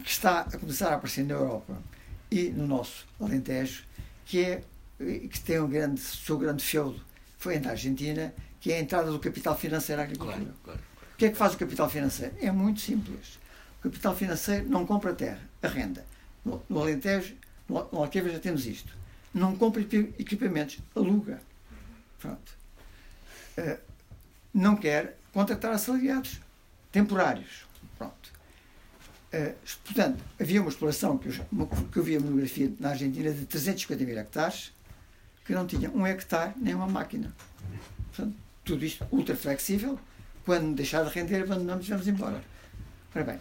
que 0.04 0.10
está 0.10 0.42
a 0.42 0.58
começar 0.58 0.90
a 0.90 0.96
aparecer 0.96 1.26
na 1.26 1.34
Europa 1.34 1.82
e 2.32 2.50
no 2.50 2.68
nosso 2.68 3.06
Alentejo, 3.20 3.84
que 4.26 4.44
é 4.44 4.64
que 5.00 5.40
tem 5.42 5.60
um 5.60 5.70
grande, 5.70 6.02
seu 6.02 6.38
grande 6.38 6.64
feudo 6.64 7.00
foi 7.38 7.60
na 7.60 7.72
Argentina, 7.72 8.34
que 8.60 8.72
é 8.72 8.78
a 8.78 8.80
entrada 8.80 9.12
do 9.12 9.20
capital 9.20 9.56
financeiro 9.58 10.02
à 10.02 10.06
agricultura. 10.06 10.38
Claro, 10.38 10.56
claro. 10.64 10.80
O 11.18 11.20
que 11.20 11.26
é 11.26 11.30
que 11.32 11.36
faz 11.36 11.56
o 11.56 11.58
capital 11.58 11.90
financeiro? 11.90 12.36
É 12.40 12.52
muito 12.52 12.80
simples. 12.80 13.40
O 13.80 13.90
capital 13.90 14.16
financeiro 14.16 14.70
não 14.70 14.86
compra 14.86 15.16
terra, 15.16 15.42
arrenda. 15.64 16.06
No, 16.46 16.62
no 16.70 16.80
Alentejo, 16.80 17.34
no, 17.68 17.90
no 17.92 18.04
Alqueva 18.04 18.30
já 18.30 18.38
temos 18.38 18.68
isto. 18.68 18.96
Não 19.34 19.56
compra 19.56 19.82
equipamentos, 19.82 20.78
aluga. 20.96 21.42
Pronto. 22.20 22.56
Uh, 23.58 23.80
não 24.54 24.76
quer 24.76 25.18
contratar 25.34 25.72
assalariados 25.72 26.40
temporários. 26.92 27.66
Pronto. 27.98 28.32
Uh, 29.34 29.56
portanto, 29.86 30.24
havia 30.40 30.62
uma 30.62 30.70
exploração 30.70 31.18
que 31.18 31.30
eu, 31.30 31.68
que 31.92 31.98
eu 31.98 32.04
vi 32.04 32.16
a 32.16 32.20
monografia 32.20 32.72
na 32.80 32.90
Argentina 32.90 33.32
de 33.32 33.44
350 33.48 34.06
mil 34.06 34.20
hectares 34.20 34.72
que 35.44 35.52
não 35.52 35.66
tinha 35.66 35.90
um 35.90 36.06
hectare 36.06 36.54
nem 36.58 36.76
uma 36.76 36.86
máquina. 36.86 37.34
Portanto, 38.10 38.38
tudo 38.64 38.86
isto 38.86 39.04
ultra 39.12 39.36
flexível. 39.36 40.00
Quando 40.48 40.76
deixar 40.76 41.04
de 41.04 41.14
render, 41.14 41.44
abandonamos 41.44 41.86
e 41.88 41.90
vamos 41.90 42.08
embora. 42.08 42.42
Ora 43.14 43.26
bem, 43.26 43.40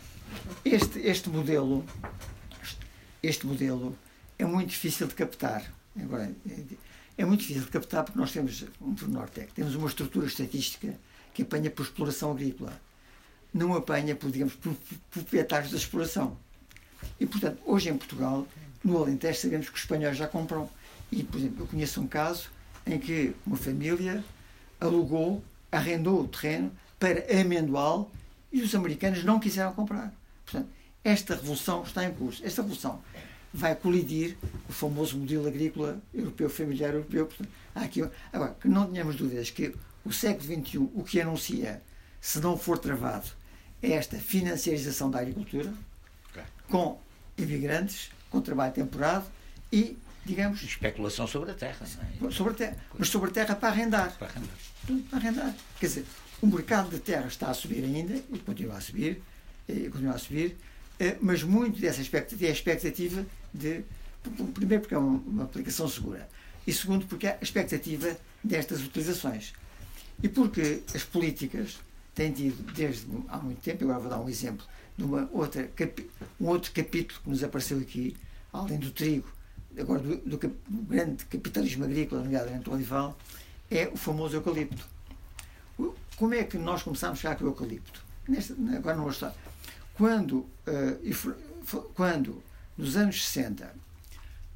este, 0.64 0.98
este 0.98 1.30
modelo 1.30 1.84
este 3.22 3.46
modelo 3.46 3.96
é 4.36 4.44
muito 4.44 4.70
difícil 4.70 5.06
de 5.06 5.14
captar. 5.14 5.72
Agora, 6.02 6.32
é 7.16 7.24
muito 7.24 7.42
difícil 7.42 7.62
de 7.62 7.68
captar 7.68 8.02
porque 8.02 8.18
nós 8.18 8.32
temos 8.32 8.64
um 8.80 8.92
técnico. 9.26 9.54
Temos 9.54 9.76
uma 9.76 9.86
estrutura 9.86 10.26
estatística 10.26 10.98
que 11.32 11.42
apanha 11.42 11.70
por 11.70 11.84
exploração 11.84 12.32
agrícola. 12.32 12.72
Não 13.54 13.72
apanha 13.76 14.16
por, 14.16 14.32
digamos, 14.32 14.54
por 14.54 14.74
proprietários 15.12 15.70
da 15.70 15.76
exploração. 15.76 16.36
E, 17.20 17.24
portanto, 17.24 17.60
hoje 17.64 17.88
em 17.88 17.96
Portugal, 17.96 18.48
no 18.82 18.98
Alentejo, 18.98 19.38
sabemos 19.38 19.68
que 19.68 19.76
os 19.76 19.80
espanhóis 19.82 20.16
já 20.16 20.26
compram 20.26 20.68
e, 21.12 21.22
por 21.22 21.38
exemplo, 21.38 21.62
eu 21.62 21.66
conheço 21.68 22.00
um 22.00 22.08
caso 22.08 22.50
em 22.84 22.98
que 22.98 23.32
uma 23.46 23.56
família 23.56 24.24
alugou, 24.80 25.40
arrendou 25.70 26.22
o 26.22 26.26
terreno 26.26 26.72
para 26.98 27.24
amendoal 27.40 28.10
e 28.52 28.62
os 28.62 28.74
americanos 28.74 29.24
não 29.24 29.38
quiseram 29.38 29.72
comprar. 29.72 30.12
Portanto, 30.44 30.68
esta 31.04 31.34
revolução 31.34 31.82
está 31.82 32.04
em 32.04 32.12
curso. 32.12 32.44
Esta 32.44 32.62
revolução 32.62 33.00
vai 33.52 33.74
colidir 33.74 34.36
o 34.68 34.72
famoso 34.72 35.16
modelo 35.16 35.46
agrícola 35.46 36.00
europeu, 36.12 36.50
familiar 36.50 36.94
europeu. 36.94 37.26
Portanto, 37.26 37.50
aqui, 37.74 38.08
agora, 38.32 38.56
que 38.60 38.68
não 38.68 38.86
tenhamos 38.90 39.16
dúvidas 39.16 39.50
que 39.50 39.74
o 40.04 40.12
século 40.12 40.44
XXI, 40.44 40.78
o 40.78 41.02
que 41.04 41.20
anuncia, 41.20 41.82
se 42.20 42.40
não 42.40 42.56
for 42.56 42.78
travado, 42.78 43.28
é 43.82 43.92
esta 43.92 44.16
financiarização 44.16 45.10
da 45.10 45.20
agricultura, 45.20 45.72
okay. 46.30 46.42
com 46.68 46.98
imigrantes, 47.36 48.10
com 48.30 48.40
trabalho 48.40 48.72
temporado 48.72 49.26
e 49.72 49.96
digamos. 50.24 50.62
Especulação 50.62 51.26
sobre 51.26 51.52
a 51.52 51.54
terra. 51.54 51.86
É? 51.86 52.30
Sobre 52.30 52.52
a 52.52 52.56
terra. 52.56 52.76
Mas 52.98 53.08
sobre 53.08 53.30
a 53.30 53.32
terra 53.32 53.54
para 53.54 53.68
arrendar. 53.68 54.12
Para 54.18 54.28
arrendar. 54.28 54.56
Para 55.08 55.18
arrendar. 55.18 55.54
Quer 55.78 55.86
dizer, 55.86 56.04
o 56.40 56.46
mercado 56.46 56.90
de 56.90 56.98
terra 56.98 57.26
está 57.26 57.48
a 57.48 57.54
subir 57.54 57.82
ainda 57.84 58.14
e 58.14 58.38
continua 58.38 58.76
a 58.76 58.80
subir, 58.80 59.22
e 59.68 59.88
continua 59.88 60.14
a 60.14 60.18
subir, 60.18 60.56
eh, 60.98 61.16
mas 61.20 61.42
muito 61.42 61.80
dessa 61.80 62.00
expectativa 62.00 62.46
é 62.46 62.48
a 62.48 62.52
expectativa 62.52 63.26
de. 63.52 63.82
Primeiro, 64.54 64.82
porque 64.82 64.94
é 64.94 64.98
uma 64.98 65.44
aplicação 65.44 65.88
segura, 65.88 66.28
e 66.66 66.72
segundo, 66.72 67.06
porque 67.06 67.28
é 67.28 67.38
a 67.40 67.44
expectativa 67.44 68.16
destas 68.42 68.82
utilizações. 68.82 69.52
E 70.22 70.28
porque 70.28 70.82
as 70.94 71.04
políticas 71.04 71.78
tem 72.14 72.32
tido 72.32 72.60
desde 72.72 73.06
há 73.28 73.38
muito 73.38 73.60
tempo, 73.60 73.84
agora 73.84 74.00
vou 74.00 74.10
dar 74.10 74.18
um 74.18 74.28
exemplo, 74.28 74.66
de 74.96 75.04
uma 75.04 75.28
outra, 75.32 75.70
um 76.40 76.46
outro 76.46 76.72
capítulo 76.72 77.20
que 77.22 77.30
nos 77.30 77.44
apareceu 77.44 77.78
aqui, 77.78 78.16
além 78.52 78.78
do 78.78 78.90
trigo, 78.90 79.28
agora 79.78 80.00
do, 80.00 80.16
do, 80.16 80.36
do 80.38 80.82
grande 80.82 81.24
capitalismo 81.26 81.84
agrícola, 81.84 82.22
nomeadamente 82.22 82.68
o 82.68 82.72
olival, 82.72 83.16
é 83.70 83.88
o 83.88 83.96
famoso 83.96 84.36
eucalipto. 84.36 84.95
Como 86.16 86.34
é 86.34 86.44
que 86.44 86.56
nós 86.56 86.82
começámos 86.82 87.18
a 87.18 87.22
chegar 87.22 87.36
com 87.36 87.44
o 87.44 87.48
eucalipto? 87.48 88.02
Nesta, 88.26 88.54
agora 88.74 88.96
não 88.96 89.08
estar. 89.10 89.34
Quando, 89.94 90.46
uh, 90.66 91.88
quando, 91.94 92.42
nos 92.76 92.96
anos 92.96 93.24
60, 93.26 93.74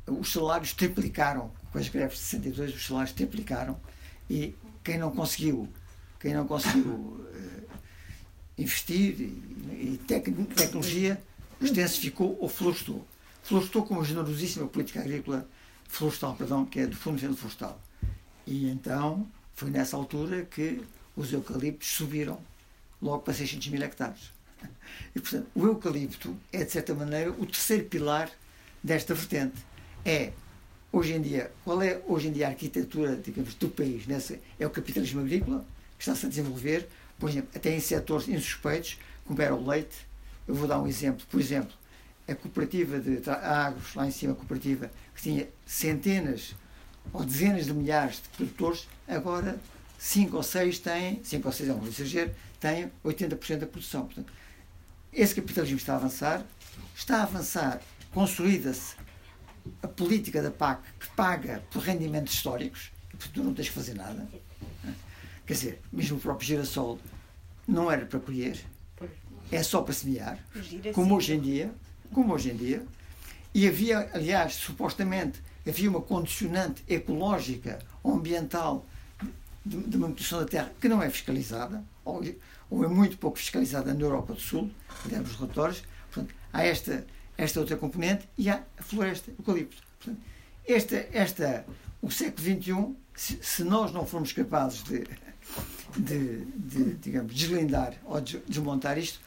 os 0.06 0.32
salários 0.32 0.72
triplicaram, 0.72 1.50
com 1.70 1.78
as 1.78 1.88
greves 1.88 2.18
de 2.18 2.24
62, 2.24 2.74
os 2.74 2.86
salários 2.86 3.12
triplicaram, 3.12 3.78
e 4.28 4.54
quem 4.82 4.98
não 4.98 5.10
conseguiu, 5.10 5.68
quem 6.18 6.34
não 6.34 6.46
conseguiu 6.46 6.90
uh, 6.90 7.70
investir 8.56 9.20
e, 9.20 9.94
e 9.94 10.00
tec, 10.06 10.26
tecnologia, 10.56 11.22
extensificou 11.60 12.38
ou 12.40 12.48
florestou. 12.48 13.06
Florestou 13.42 13.84
com 13.84 13.94
uma 13.94 14.04
generosíssima 14.04 14.66
política 14.66 15.00
agrícola 15.00 15.46
florestal, 15.88 16.34
perdão, 16.36 16.64
que 16.64 16.80
é 16.80 16.86
do 16.86 16.96
Fundo 16.96 17.18
de 17.18 17.36
Florestal. 17.36 17.80
E 18.46 18.70
então 18.70 19.26
foi 19.54 19.70
nessa 19.70 19.96
altura 19.96 20.44
que 20.44 20.82
os 21.20 21.32
eucaliptos 21.32 21.88
subiram 21.88 22.40
logo 23.00 23.20
para 23.20 23.34
600 23.34 23.68
mil 23.68 23.82
hectares. 23.82 24.32
E, 25.14 25.20
portanto, 25.20 25.46
o 25.54 25.66
eucalipto 25.66 26.34
é, 26.52 26.64
de 26.64 26.72
certa 26.72 26.94
maneira, 26.94 27.30
o 27.30 27.46
terceiro 27.46 27.84
pilar 27.84 28.30
desta 28.82 29.14
vertente. 29.14 29.56
É, 30.04 30.32
hoje 30.90 31.12
em 31.12 31.20
dia, 31.20 31.52
qual 31.62 31.82
é 31.82 32.00
hoje 32.06 32.28
em 32.28 32.32
dia 32.32 32.46
a 32.46 32.50
arquitetura, 32.50 33.16
digamos, 33.16 33.54
do 33.54 33.68
país? 33.68 34.06
Nessa, 34.06 34.38
é 34.58 34.66
o 34.66 34.70
capitalismo 34.70 35.20
agrícola, 35.20 35.64
que 35.98 36.02
está-se 36.02 36.24
a 36.24 36.28
desenvolver, 36.28 36.88
por 37.18 37.28
exemplo, 37.28 37.50
até 37.54 37.74
em 37.74 37.80
setores 37.80 38.26
insuspeitos, 38.28 38.98
como 39.26 39.40
era 39.42 39.54
o 39.54 39.66
leite. 39.66 40.06
Eu 40.48 40.54
vou 40.54 40.66
dar 40.66 40.80
um 40.80 40.86
exemplo. 40.86 41.24
Por 41.30 41.38
exemplo, 41.38 41.72
a 42.26 42.34
cooperativa 42.34 42.98
de 42.98 43.28
Agros, 43.30 43.94
lá 43.94 44.06
em 44.06 44.10
cima, 44.10 44.32
a 44.32 44.36
cooperativa, 44.36 44.90
que 45.14 45.22
tinha 45.22 45.48
centenas 45.66 46.54
ou 47.12 47.24
dezenas 47.24 47.66
de 47.66 47.74
milhares 47.74 48.16
de 48.16 48.28
produtores, 48.36 48.88
agora 49.06 49.58
5 50.00 50.34
ou 50.34 50.42
6 50.42 50.78
têm, 50.78 51.20
5 51.22 51.46
ou 51.46 51.52
6 51.52 51.68
é 51.68 51.74
um 51.74 51.86
exagero, 51.86 52.34
têm 52.58 52.90
80% 53.04 53.58
da 53.58 53.66
produção. 53.66 54.06
Portanto, 54.06 54.32
esse 55.12 55.34
capitalismo 55.34 55.76
está 55.76 55.92
a 55.92 55.96
avançar, 55.96 56.42
está 56.96 57.18
a 57.18 57.22
avançar, 57.24 57.82
consolida-se 58.10 58.94
a 59.82 59.86
política 59.86 60.40
da 60.40 60.50
PAC 60.50 60.82
que 60.98 61.06
paga 61.10 61.62
por 61.70 61.82
rendimentos 61.82 62.32
históricos, 62.32 62.90
porque 63.10 63.28
tu 63.28 63.44
não 63.44 63.52
tens 63.52 63.68
que 63.68 63.74
fazer 63.74 63.92
nada. 63.92 64.26
Quer 65.46 65.52
dizer, 65.52 65.82
mesmo 65.92 66.16
o 66.16 66.20
próprio 66.20 66.46
girassol 66.46 66.98
não 67.68 67.92
era 67.92 68.06
para 68.06 68.20
colher, 68.20 68.58
é 69.52 69.62
só 69.62 69.82
para 69.82 69.92
semear, 69.92 70.42
como 70.94 71.14
hoje 71.14 71.34
em 71.34 71.40
dia, 71.40 71.74
como 72.10 72.32
hoje 72.32 72.50
em 72.50 72.56
dia. 72.56 72.86
E 73.52 73.68
havia, 73.68 74.08
aliás, 74.14 74.54
supostamente, 74.54 75.42
havia 75.68 75.90
uma 75.90 76.00
condicionante 76.00 76.82
ecológica 76.88 77.78
ou 78.02 78.14
ambiental 78.14 78.86
de, 79.64 79.76
de 79.76 79.98
manutenção 79.98 80.40
da 80.40 80.46
terra 80.46 80.72
que 80.80 80.88
não 80.88 81.02
é 81.02 81.10
fiscalizada, 81.10 81.84
ou, 82.04 82.22
ou, 82.70 82.84
é 82.84 82.88
muito 82.88 83.18
pouco 83.18 83.38
fiscalizada 83.38 83.92
na 83.92 84.00
Europa 84.00 84.34
do 84.34 84.40
Sul, 84.40 84.70
os 85.04 85.36
relatórios. 85.36 85.82
Portanto, 86.10 86.34
há 86.52 86.64
esta, 86.64 87.06
esta 87.36 87.60
outra 87.60 87.76
componente 87.76 88.28
e 88.36 88.48
há 88.48 88.62
a 88.78 88.82
floresta, 88.82 89.30
eucalipto. 89.38 89.82
Portanto, 89.98 90.20
esta, 90.66 91.06
esta, 91.12 91.66
o 92.00 92.10
século 92.10 92.42
XXI, 92.42 92.96
se, 93.14 93.38
se 93.42 93.64
nós 93.64 93.92
não 93.92 94.06
formos 94.06 94.32
capazes 94.32 94.82
de, 94.84 95.04
de, 95.96 96.44
de, 96.44 96.94
digamos, 96.94 97.34
deslindar 97.34 97.94
ou 98.04 98.20
desmontar 98.20 98.98
isto, 98.98 99.20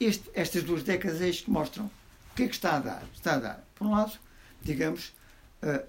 este, 0.00 0.30
estas 0.34 0.62
duas 0.62 0.82
décadas 0.82 1.20
é 1.20 1.28
isto 1.28 1.44
que 1.44 1.50
mostram 1.50 1.86
o 1.86 2.34
que 2.34 2.44
é 2.44 2.48
que 2.48 2.54
está 2.54 2.76
a 2.76 2.80
dar. 2.80 3.02
Está 3.14 3.34
a 3.34 3.38
dar, 3.38 3.64
por 3.74 3.86
um 3.86 3.92
lado, 3.92 4.12
digamos, 4.62 5.12
uh, 5.62 5.84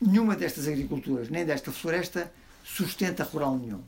nenhuma 0.00 0.36
destas 0.36 0.66
agriculturas, 0.66 1.28
nem 1.28 1.44
desta 1.44 1.70
floresta, 1.70 2.32
sustenta 2.64 3.22
rural 3.22 3.56
nenhum. 3.58 3.82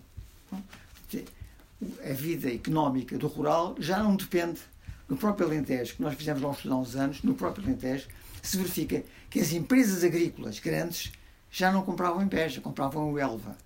A 2.08 2.12
vida 2.12 2.52
económica 2.52 3.18
do 3.18 3.26
rural 3.26 3.74
já 3.78 4.02
não 4.02 4.14
depende. 4.14 4.60
No 5.08 5.16
próprio 5.16 5.46
Alentejo, 5.46 5.94
que 5.96 6.02
nós 6.02 6.14
fizemos 6.14 6.42
lá 6.42 6.74
há 6.74 6.76
uns 6.76 6.96
anos, 6.96 7.22
no 7.22 7.34
próprio 7.34 7.64
Alentejo, 7.64 8.08
se 8.42 8.56
verifica 8.56 9.04
que 9.30 9.40
as 9.40 9.52
empresas 9.52 10.02
agrícolas 10.02 10.58
grandes 10.58 11.12
já 11.50 11.72
não 11.72 11.82
compravam 11.82 12.22
em 12.22 12.26
Beja, 12.26 12.60
compravam 12.60 13.12
o 13.12 13.18
Elva, 13.18 13.56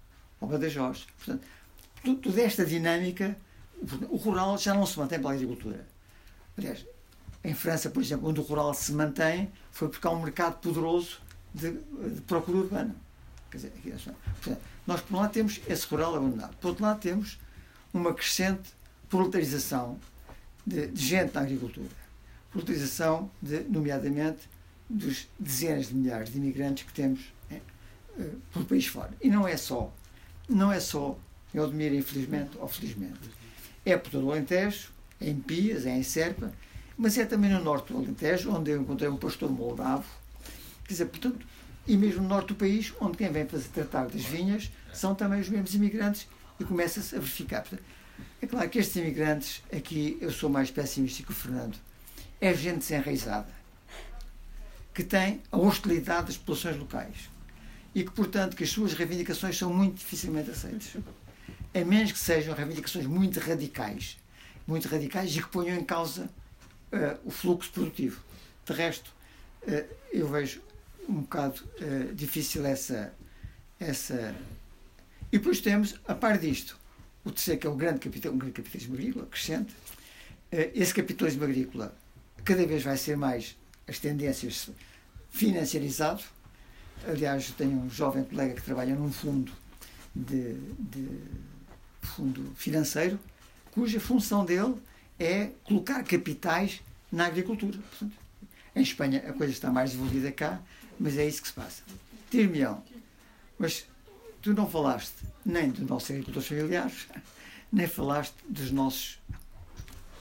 ou 0.40 0.48
Badajoz. 0.48 1.06
Portanto, 1.16 1.46
toda 2.22 2.40
esta 2.40 2.64
dinâmica, 2.64 3.36
o 4.08 4.16
rural 4.16 4.56
já 4.58 4.74
não 4.74 4.84
se 4.84 4.98
mantém 4.98 5.18
pela 5.18 5.32
agricultura. 5.32 5.86
Aliás, 6.58 6.84
em 7.42 7.54
França, 7.54 7.88
por 7.88 8.02
exemplo, 8.02 8.28
onde 8.28 8.40
o 8.40 8.42
rural 8.42 8.74
se 8.74 8.92
mantém, 8.92 9.50
foi 9.72 9.88
porque 9.88 10.06
há 10.06 10.10
um 10.10 10.22
mercado 10.22 10.60
poderoso 10.60 11.20
de, 11.54 11.72
de 11.72 12.20
procura 12.22 12.58
urbana. 12.58 12.94
Dizer, 13.50 13.72
portanto, 13.72 14.58
nós, 14.86 15.00
por 15.00 15.16
um 15.16 15.20
lado, 15.20 15.32
temos 15.32 15.60
esse 15.68 15.86
rural 15.86 16.14
abandonado. 16.14 16.56
Por 16.56 16.68
outro 16.68 16.84
lado, 16.84 17.00
temos 17.00 17.38
uma 17.92 18.14
crescente 18.14 18.70
proletarização 19.08 19.98
de, 20.66 20.86
de 20.86 21.04
gente 21.04 21.34
na 21.34 21.40
agricultura. 21.40 21.88
Proletarização, 22.50 23.30
de, 23.42 23.60
nomeadamente, 23.64 24.48
dos 24.88 25.28
dezenas 25.38 25.88
de 25.88 25.94
milhares 25.94 26.30
de 26.30 26.38
imigrantes 26.38 26.84
que 26.84 26.92
temos 26.92 27.32
é, 27.50 27.60
pelo 28.52 28.64
país 28.64 28.86
fora. 28.86 29.12
E 29.20 29.28
não 29.28 29.46
é 29.46 29.56
só, 29.56 29.92
não 30.48 30.72
é 30.72 30.80
só 30.80 31.18
em 31.54 31.58
Odmira, 31.58 31.94
infelizmente 31.94 32.56
ou 32.58 32.68
felizmente. 32.68 33.30
É 33.84 33.96
por 33.96 34.10
todo 34.10 34.26
o 34.26 34.32
Alentejo, 34.32 34.90
é 35.20 35.28
em 35.28 35.36
Pias, 35.36 35.86
é 35.86 35.96
em 35.96 36.02
Serpa, 36.02 36.52
mas 36.96 37.16
é 37.18 37.24
também 37.24 37.50
no 37.50 37.62
norte 37.62 37.92
do 37.92 37.98
Alentejo, 37.98 38.50
onde 38.52 38.70
eu 38.70 38.80
encontrei 38.80 39.08
um 39.08 39.16
pastor 39.16 39.50
moldavo. 39.50 40.04
Quer 40.84 40.92
dizer, 40.92 41.06
portanto, 41.06 41.46
e 41.86 41.96
mesmo 41.96 42.22
no 42.22 42.28
norte 42.28 42.48
do 42.48 42.54
país, 42.54 42.92
onde 43.00 43.16
quem 43.16 43.30
vem 43.30 43.46
fazer 43.46 43.68
tratar 43.68 44.06
das 44.06 44.22
vinhas 44.22 44.70
são 44.92 45.14
também 45.14 45.40
os 45.40 45.48
mesmos 45.48 45.74
imigrantes 45.74 46.28
e 46.58 46.64
começa-se 46.64 47.14
a 47.16 47.18
verificar. 47.18 47.64
É 48.40 48.46
claro 48.46 48.68
que 48.68 48.78
estes 48.78 48.96
imigrantes, 48.96 49.62
aqui 49.74 50.18
eu 50.20 50.30
sou 50.30 50.50
mais 50.50 50.70
pessimista 50.70 51.22
que 51.22 51.30
o 51.30 51.34
Fernando, 51.34 51.76
é 52.40 52.54
gente 52.54 52.78
desenraizada, 52.78 53.52
que 54.94 55.04
tem 55.04 55.42
a 55.50 55.58
hostilidade 55.58 56.28
das 56.28 56.36
populações 56.36 56.76
locais 56.76 57.30
e 57.94 58.04
que, 58.04 58.10
portanto, 58.10 58.56
que 58.56 58.64
as 58.64 58.70
suas 58.70 58.92
reivindicações 58.92 59.58
são 59.58 59.72
muito 59.72 59.96
dificilmente 59.96 60.50
aceitas. 60.50 60.96
A 61.74 61.84
menos 61.84 62.12
que 62.12 62.18
sejam 62.18 62.54
reivindicações 62.54 63.06
muito 63.06 63.38
radicais, 63.40 64.16
muito 64.66 64.88
radicais 64.88 65.34
e 65.36 65.42
que 65.42 65.48
ponham 65.48 65.76
em 65.76 65.84
causa 65.84 66.30
uh, 66.92 67.18
o 67.24 67.30
fluxo 67.30 67.70
produtivo. 67.70 68.22
De 68.64 68.72
resto, 68.72 69.12
uh, 69.62 69.84
eu 70.12 70.28
vejo 70.28 70.60
um 71.10 71.22
bocado 71.22 71.62
uh, 71.80 72.14
difícil 72.14 72.64
essa, 72.64 73.12
essa. 73.78 74.34
E 75.32 75.38
depois 75.38 75.60
temos, 75.60 76.00
a 76.06 76.14
par 76.14 76.38
disto, 76.38 76.78
o 77.24 77.30
terceiro, 77.30 77.60
que 77.60 77.66
é 77.66 77.70
o 77.70 77.74
grande, 77.74 78.00
capital, 78.00 78.32
um 78.32 78.38
grande 78.38 78.54
capitalismo 78.54 78.94
agrícola, 78.94 79.26
crescente. 79.26 79.72
Uh, 80.52 80.70
esse 80.74 80.94
capitalismo 80.94 81.44
agrícola 81.44 81.94
cada 82.44 82.66
vez 82.66 82.82
vai 82.82 82.96
ser 82.96 83.16
mais 83.16 83.56
as 83.86 83.98
tendências 83.98 84.70
financiarizado. 85.30 86.22
Aliás, 87.06 87.50
tenho 87.50 87.78
um 87.78 87.90
jovem 87.90 88.24
colega 88.24 88.54
que 88.54 88.62
trabalha 88.62 88.94
num 88.94 89.12
fundo 89.12 89.52
de, 90.14 90.54
de 90.78 91.08
fundo 92.02 92.52
financeiro, 92.56 93.18
cuja 93.70 94.00
função 94.00 94.44
dele 94.44 94.74
é 95.18 95.50
colocar 95.64 96.02
capitais 96.02 96.82
na 97.10 97.26
agricultura. 97.26 97.78
Portanto, 97.78 98.16
em 98.74 98.82
Espanha 98.82 99.24
a 99.28 99.32
coisa 99.32 99.52
está 99.52 99.70
mais 99.70 99.90
desenvolvida 99.90 100.30
cá, 100.32 100.60
mas 101.00 101.16
é 101.16 101.26
isso 101.26 101.40
que 101.40 101.48
se 101.48 101.54
passa. 101.54 101.82
Tir-me-ão. 102.30 102.84
Mas 103.58 103.86
tu 104.42 104.52
não 104.52 104.68
falaste 104.68 105.14
nem 105.44 105.70
dos 105.70 105.88
nossos 105.88 106.10
agricultores 106.10 106.46
familiares, 106.46 107.08
nem 107.72 107.86
falaste 107.86 108.34
dos 108.46 108.70
nossos, 108.70 109.18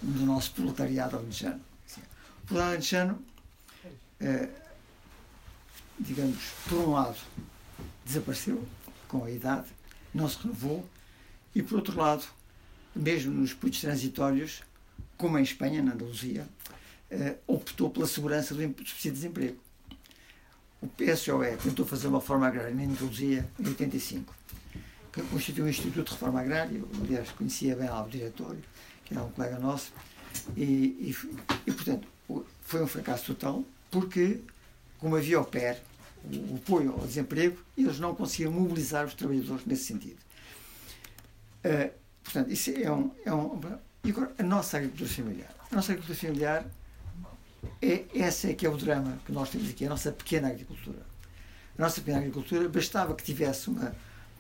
do 0.02 0.26
nosso 0.26 0.54
proletariado 0.54 1.18
alentejano. 1.18 1.60
O 1.60 2.48
proletariado 2.48 2.70
alentejano, 2.72 3.24
eh, 4.22 4.50
digamos, 6.00 6.40
por 6.70 6.78
um 6.80 6.92
lado, 6.92 7.18
desapareceu 8.06 8.66
com 9.10 9.26
a 9.26 9.32
idade, 9.32 9.68
não 10.14 10.30
se 10.30 10.38
renovou, 10.38 10.90
e 11.54 11.62
por 11.62 11.76
outro 11.76 11.98
lado, 11.98 12.26
mesmo 12.96 13.34
nos 13.34 13.54
períodos 13.54 13.82
transitórios, 13.82 14.64
como 15.18 15.38
em 15.38 15.44
Espanha, 15.44 15.82
na 15.82 15.92
Andaluzia, 15.92 16.48
eh, 17.12 17.36
optou 17.46 17.90
pela 17.90 18.08
segurança 18.08 18.56
do 18.56 18.62
subsídio 18.62 19.12
de 19.12 19.12
desemprego. 19.12 19.69
O 20.82 20.88
PSOE 20.88 21.58
tentou 21.58 21.86
fazer 21.86 22.08
uma 22.08 22.20
reforma 22.20 22.48
agrária 22.48 22.74
na 22.74 22.84
Andaluzia 22.84 23.50
em 23.60 23.68
85, 23.68 24.34
que 25.12 25.22
constituiu 25.24 25.66
um 25.66 25.70
Instituto 25.70 26.06
de 26.06 26.12
Reforma 26.14 26.40
Agrária, 26.40 26.82
aliás, 27.04 27.32
conhecia 27.32 27.76
bem 27.76 27.90
lá 27.90 28.04
o 28.04 28.10
diretório, 28.10 28.62
que 29.04 29.14
era 29.14 29.24
um 29.24 29.30
colega 29.32 29.60
nosso, 29.60 29.92
e, 30.56 30.64
e, 30.64 31.16
e 31.68 31.72
portanto, 31.72 32.08
foi 32.62 32.82
um 32.82 32.88
fracasso 32.88 33.34
total, 33.34 33.64
porque, 33.92 34.40
como 35.00 35.16
havia 35.16 35.42
o 35.42 35.46
PER, 35.46 35.82
o 36.24 36.56
apoio 36.56 36.94
ao 36.94 37.06
desemprego, 37.06 37.58
eles 37.78 38.00
não 38.00 38.16
conseguiam 38.16 38.52
mobilizar 38.52 39.06
os 39.06 39.14
trabalhadores 39.14 39.66
nesse 39.66 39.86
sentido. 39.86 40.20
Uh, 41.66 41.92
portanto, 42.24 42.52
isso 42.52 42.72
é 42.72 42.92
um, 42.92 43.12
é 43.26 43.34
um. 43.34 43.60
E 44.04 44.12
agora, 44.12 44.34
a 44.38 44.44
nossa 44.44 44.78
agricultura 44.78 45.10
familiar. 45.10 45.56
A 45.72 45.76
nossa 45.76 45.92
agricultura 45.92 46.20
familiar, 46.20 46.66
é, 47.82 48.06
esse 48.14 48.52
é 48.52 48.54
que 48.54 48.66
é 48.66 48.70
o 48.70 48.78
drama 48.78 49.20
que 49.26 49.32
nós 49.32 49.50
temos 49.50 49.70
aqui, 49.70 49.86
a 49.86 49.90
nossa 49.90 50.12
pequena 50.12 50.50
agricultura. 50.50 51.06
A 51.78 51.82
nossa 51.82 52.02
pequena 52.02 52.20
agricultura 52.20 52.68
bastava 52.68 53.16
que 53.16 53.24
tivesse 53.24 53.70
uma 53.70 53.94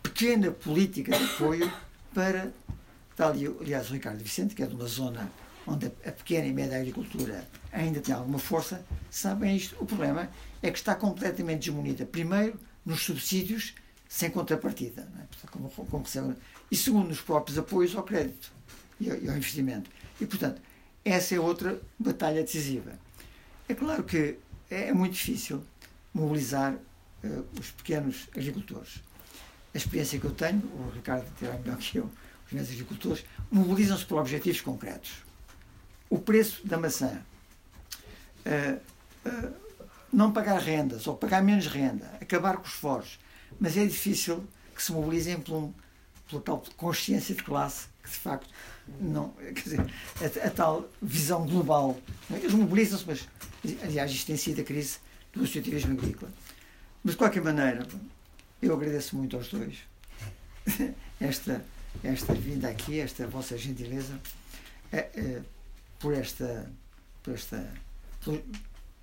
pequena 0.04 0.52
política 0.52 1.18
de 1.18 1.24
apoio 1.24 1.72
para. 2.14 2.52
Está 3.12 3.28
ali, 3.28 3.48
aliás, 3.48 3.90
o 3.90 3.94
Ricardo 3.94 4.20
Vicente, 4.20 4.56
que 4.56 4.64
é 4.64 4.66
de 4.66 4.74
uma 4.74 4.88
zona 4.88 5.30
onde 5.68 5.88
a 5.88 6.12
pequena 6.12 6.48
e 6.48 6.54
média 6.54 6.78
agricultura 6.78 7.46
ainda 7.72 8.00
tem 8.00 8.16
alguma 8.16 8.40
força, 8.40 8.84
sabem 9.12 9.56
isto. 9.56 9.76
O 9.80 9.86
problema 9.86 10.30
é 10.62 10.72
que 10.72 10.78
está 10.78 10.96
completamente 10.96 11.66
desmunida. 11.66 12.06
Primeiro, 12.06 12.60
nos 12.86 13.02
subsídios 13.04 13.76
sem 14.08 14.32
contrapartida, 14.32 15.08
é? 15.20 15.48
como, 15.48 15.70
como 15.70 16.04
recebe, 16.04 16.34
e 16.72 16.76
segundo, 16.76 17.10
nos 17.10 17.22
próprios 17.22 17.58
apoios 17.60 17.96
ao 17.96 18.04
crédito 18.04 18.52
e 19.00 19.12
ao, 19.12 19.18
e 19.18 19.30
ao 19.30 19.38
investimento. 19.38 19.90
E, 20.20 20.26
portanto, 20.26 20.62
essa 21.06 21.36
é 21.36 21.40
outra 21.40 21.80
batalha 21.98 22.41
decisiva. 22.41 22.98
É 23.70 23.76
claro 23.76 24.04
que 24.04 24.40
é 24.68 24.91
muito 24.91 25.14
difícil 25.14 25.64
mobilizar 26.12 26.74
uh, 26.74 27.46
os 27.60 27.70
pequenos 27.70 28.28
agricultores. 28.36 29.00
A 29.76 29.78
experiência 29.78 30.20
que 30.20 30.26
eu 30.26 30.32
tenho, 30.32 30.64
o 30.74 30.90
Ricardo 30.90 31.28
terá 31.38 31.54
melhor 31.54 31.78
que 31.78 32.00
eu, 32.00 32.06
os 32.06 32.50
pequenos 32.50 32.72
agricultores, 32.72 33.24
mobilizam-se 33.52 34.06
por 34.06 34.20
objetivos 34.20 34.60
concretos. 34.62 35.24
O 36.10 36.18
preço 36.18 36.66
da 36.66 36.80
maçã. 36.80 37.22
Uh, 38.44 38.80
uh, 39.30 39.54
não 40.12 40.32
pagar 40.32 40.58
rendas 40.60 41.06
ou 41.06 41.16
pagar 41.16 41.44
menos 41.44 41.68
renda, 41.68 42.12
acabar 42.20 42.58
com 42.58 42.66
os 42.66 42.74
foros. 42.74 43.20
Mas 43.60 43.78
é 43.78 43.86
difícil 43.86 44.44
que 44.76 44.82
se 44.82 44.91
mobilizem 44.91 45.40
por 45.40 45.56
um, 45.56 45.74
pela 46.28 46.41
tal 46.41 46.64
consciência 46.76 47.36
de 47.36 47.44
classe 47.44 47.86
de 48.10 48.18
facto 48.18 48.49
não. 48.99 49.30
Quer 49.30 49.53
dizer, 49.53 49.80
a, 49.80 50.48
a 50.48 50.49
tal 50.49 50.90
visão 51.02 51.45
global. 51.45 51.99
Eles 52.30 52.53
mobilizam-se, 52.53 53.06
mas 53.07 53.27
aliás 53.84 54.11
isto 54.11 54.27
tem 54.27 54.38
sido 54.38 54.61
a 54.61 54.64
crise 54.64 54.98
do 55.34 55.44
associativismo 55.44 55.94
agrícola. 55.94 56.31
Mas 57.03 57.14
de 57.14 57.18
qualquer 57.18 57.44
maneira, 57.44 57.88
eu 58.61 58.73
agradeço 58.73 59.15
muito 59.15 59.38
aos 59.38 59.49
dois 59.49 59.77
esta, 61.19 61.64
esta 62.03 62.34
vinda 62.34 62.68
aqui, 62.69 62.99
esta 62.99 63.26
vossa 63.27 63.57
gentileza, 63.57 64.19
é, 64.91 64.98
é, 64.98 65.41
por 65.99 66.14
esta. 66.14 66.72
por 67.23 67.34
esta. 67.34 67.73
por, 68.22 68.41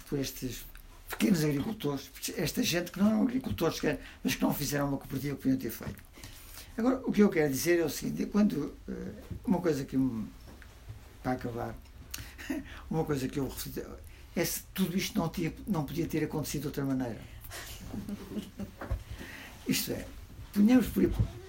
por 0.09 0.19
estes 0.19 0.65
pequenos 1.09 1.45
agricultores, 1.45 2.11
esta 2.37 2.62
gente 2.62 2.91
que 2.91 2.99
não 2.99 3.09
eram 3.09 3.23
agricultores, 3.23 3.81
mas 4.23 4.35
que 4.35 4.43
não 4.43 4.53
fizeram 4.53 4.89
uma 4.89 4.99
cooperativa 4.99 5.37
que 5.37 5.43
podiam 5.43 5.59
ter 5.59 5.70
feito. 5.70 6.05
Agora, 6.77 7.01
o 7.05 7.12
que 7.12 7.23
eu 7.23 7.31
quero 7.31 7.51
dizer 7.51 7.81
é 7.81 7.85
o 7.85 7.89
seguinte: 7.89 8.27
quando, 8.27 8.74
eh, 8.89 9.12
uma 9.44 9.61
coisa 9.61 9.85
que 9.85 9.97
me. 9.97 10.28
para 11.23 11.32
acabar, 11.32 11.74
uma 12.90 13.05
coisa 13.05 13.27
que 13.28 13.39
eu 13.39 13.51
é 14.35 14.44
se 14.44 14.62
tudo 14.74 14.97
isto 14.97 15.19
não, 15.19 15.31
tinha, 15.31 15.53
não 15.66 15.85
podia 15.85 16.07
ter 16.07 16.23
acontecido 16.24 16.62
de 16.62 16.66
outra 16.69 16.85
maneira. 16.85 17.19
Isto 19.66 19.93
é, 19.93 20.07
ponhamos 20.53 20.86
por. 20.89 21.03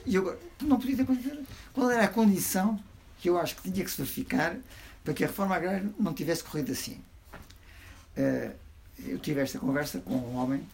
E 0.05 0.15
eu, 0.15 0.39
não 0.61 0.79
podia 0.79 0.95
ter 0.95 1.01
acontecido. 1.01 1.45
Qual 1.73 1.91
era 1.91 2.05
a 2.05 2.07
condição 2.07 2.81
que 3.19 3.29
eu 3.29 3.37
acho 3.37 3.57
que 3.57 3.69
tinha 3.69 3.83
que 3.83 3.91
se 3.91 3.97
verificar 3.97 4.55
para 5.03 5.13
que 5.13 5.23
a 5.23 5.27
reforma 5.27 5.55
agrária 5.55 5.91
não 5.99 6.13
tivesse 6.13 6.45
corrido 6.45 6.71
assim? 6.71 7.01
Uh, 8.17 8.55
eu 9.05 9.19
tive 9.19 9.41
esta 9.41 9.59
conversa 9.59 9.99
com 9.99 10.15
um 10.15 10.37
homem, 10.37 10.65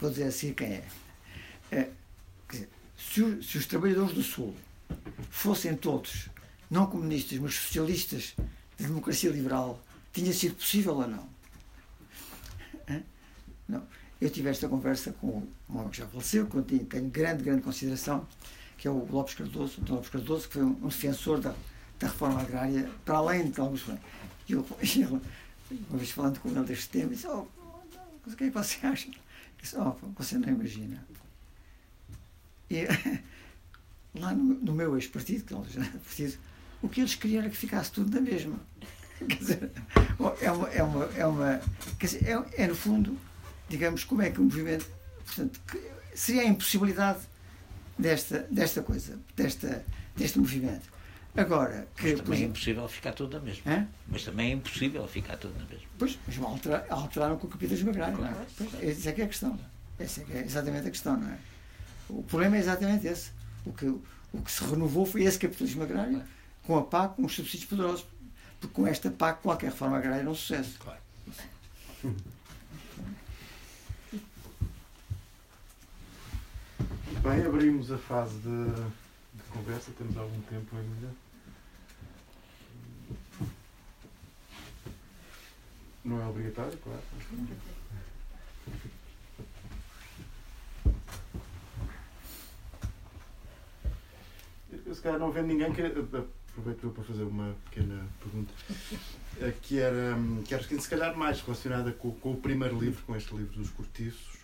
vou 0.00 0.10
dizer 0.10 0.24
assim 0.24 0.52
quem 0.52 0.82
é. 1.70 1.88
Se, 3.10 3.22
o, 3.22 3.42
se, 3.42 3.58
os 3.58 3.66
trabalhadores 3.66 4.14
do 4.14 4.22
Sul 4.22 4.54
fossem 5.30 5.76
todos 5.76 6.28
não 6.70 6.86
comunistas, 6.86 7.38
mas 7.38 7.54
socialistas 7.54 8.34
de 8.78 8.86
democracia 8.86 9.30
liberal, 9.30 9.82
tinha 10.12 10.32
sido 10.32 10.54
possível 10.54 10.94
ou 10.94 11.06
não? 11.06 11.32
Não. 13.68 13.82
Eu 14.20 14.30
tive 14.30 14.50
esta 14.50 14.68
conversa 14.68 15.12
com 15.12 15.42
um 15.68 15.78
homem 15.78 15.90
que 15.90 15.98
já 15.98 16.06
faleceu, 16.06 16.46
que 16.46 16.56
eu 16.56 16.62
tenho, 16.62 16.84
grande, 17.10 17.42
grande 17.42 17.62
consideração, 17.62 18.26
que 18.78 18.86
é 18.86 18.90
o 18.90 19.06
Lopes 19.10 19.34
Cardoso, 19.34 19.80
o 19.80 19.92
Lopes 19.92 20.10
Cardoso, 20.10 20.46
que 20.46 20.54
foi 20.54 20.62
um, 20.62 20.78
um 20.82 20.88
defensor 20.88 21.40
da, 21.40 21.54
da 21.98 22.06
reforma 22.06 22.40
agrária, 22.40 22.88
para 23.04 23.16
além 23.16 23.50
de 23.50 23.60
alguns. 23.60 23.84
E 24.48 24.52
eu, 24.52 24.60
uma 25.90 25.98
vez 25.98 26.10
falando 26.10 26.38
com 26.38 26.48
ele 26.50 26.60
deste 26.64 26.88
tema, 26.88 27.10
disse: 27.10 27.26
oh, 27.26 27.46
o 28.26 28.36
que 28.36 28.44
é 28.44 28.46
que 28.48 28.50
você 28.50 28.86
acha? 28.86 29.10
Disse, 29.60 29.76
oh, 29.76 29.94
você 30.14 30.38
não 30.38 30.48
imagina. 30.48 31.04
E 32.72 32.88
lá 34.18 34.32
no, 34.32 34.54
no 34.54 34.72
meu 34.72 34.96
ex-partido, 34.96 35.44
que 35.44 35.54
é 35.54 35.84
partido, 35.98 36.38
o 36.80 36.88
que 36.88 37.00
eles 37.00 37.14
queriam 37.14 37.42
era 37.42 37.50
que 37.50 37.56
ficasse 37.56 37.92
tudo 37.92 38.14
na 38.14 38.20
mesma. 38.20 38.58
Quer 39.28 39.36
dizer, 39.36 39.70
é 40.40 40.50
uma, 40.50 40.68
é 40.70 40.82
uma, 40.82 41.04
é 41.16 41.26
uma 41.26 41.60
quer 41.96 42.06
dizer, 42.06 42.26
é, 42.26 42.64
é 42.64 42.66
no 42.66 42.74
fundo, 42.74 43.16
digamos, 43.68 44.02
como 44.02 44.20
é 44.20 44.30
que 44.30 44.40
o 44.40 44.42
movimento, 44.42 44.84
portanto, 45.24 45.60
seria 46.12 46.42
a 46.42 46.44
impossibilidade 46.46 47.20
desta, 47.96 48.48
desta 48.50 48.82
coisa, 48.82 49.16
desta, 49.36 49.84
deste 50.16 50.40
movimento. 50.40 50.90
Agora, 51.36 51.86
que, 51.96 52.10
mas 52.10 52.20
também 52.20 52.42
é 52.42 52.46
impossível 52.46 52.88
ficar 52.88 53.12
tudo 53.12 53.38
na 53.38 53.44
mesma. 53.44 53.72
Hã? 53.72 53.88
Mas 54.08 54.24
também 54.24 54.50
é 54.50 54.54
impossível 54.54 55.06
ficar 55.06 55.36
tudo 55.36 55.56
na 55.56 55.66
mesma. 55.66 55.86
Pois, 55.96 56.18
mas 56.26 56.38
alterar, 56.40 56.86
alteraram 56.90 57.38
com 57.38 57.46
o 57.46 57.50
capitalismo 57.50 57.90
agrário, 57.90 58.18
não 58.18 58.26
é? 58.26 58.34
Pois, 58.58 58.74
essa 58.82 59.10
é 59.10 59.12
que 59.12 59.22
é 59.22 59.24
a 59.24 59.28
questão. 59.28 59.56
Essa 60.00 60.20
é, 60.20 60.24
que 60.24 60.32
é 60.32 60.40
exatamente 60.40 60.88
a 60.88 60.90
questão, 60.90 61.16
não 61.16 61.30
é? 61.30 61.38
O 62.12 62.22
problema 62.22 62.56
é 62.56 62.60
exatamente 62.60 63.06
esse. 63.06 63.30
O 63.64 63.72
que, 63.72 63.86
o 63.86 64.42
que 64.44 64.52
se 64.52 64.62
renovou 64.64 65.06
foi 65.06 65.22
esse 65.22 65.38
capitalismo 65.38 65.82
agrário, 65.82 66.22
com 66.62 66.76
a 66.76 66.82
PAC, 66.82 67.16
com 67.16 67.24
os 67.24 67.34
subsídios 67.34 67.64
poderosos. 67.64 68.06
Porque 68.60 68.74
com 68.74 68.86
esta 68.86 69.10
PAC, 69.10 69.42
qualquer 69.42 69.70
reforma 69.70 69.96
agrária 69.96 70.20
era 70.20 70.30
um 70.30 70.34
sucesso. 70.34 70.78
Claro. 70.78 71.00
Bem, 77.22 77.46
abrimos 77.46 77.90
a 77.92 77.98
fase 77.98 78.36
de 78.40 79.42
conversa, 79.52 79.92
temos 79.96 80.16
algum 80.16 80.40
tempo 80.42 80.76
ainda. 80.76 81.08
Não 86.04 86.20
é 86.20 86.26
obrigatório, 86.26 86.76
claro. 86.78 87.00
Se 94.94 95.00
calhar, 95.00 95.18
não 95.18 95.30
vendo 95.30 95.48
ninguém, 95.48 95.72
que, 95.72 95.82
aproveito 95.82 96.90
para 96.90 97.04
fazer 97.04 97.22
uma 97.22 97.54
pequena 97.70 98.06
pergunta, 98.22 98.52
eh, 99.40 99.52
que 99.62 99.78
era, 99.78 100.16
hum, 100.16 100.42
que 100.44 100.54
era 100.54 100.62
se 100.62 100.88
calhar 100.88 101.16
mais 101.16 101.40
relacionada 101.40 101.92
com, 101.92 102.12
com 102.12 102.32
o 102.32 102.36
primeiro 102.36 102.78
livro, 102.78 103.02
com 103.04 103.16
este 103.16 103.34
livro 103.34 103.54
dos 103.54 103.70
cortiços, 103.70 104.38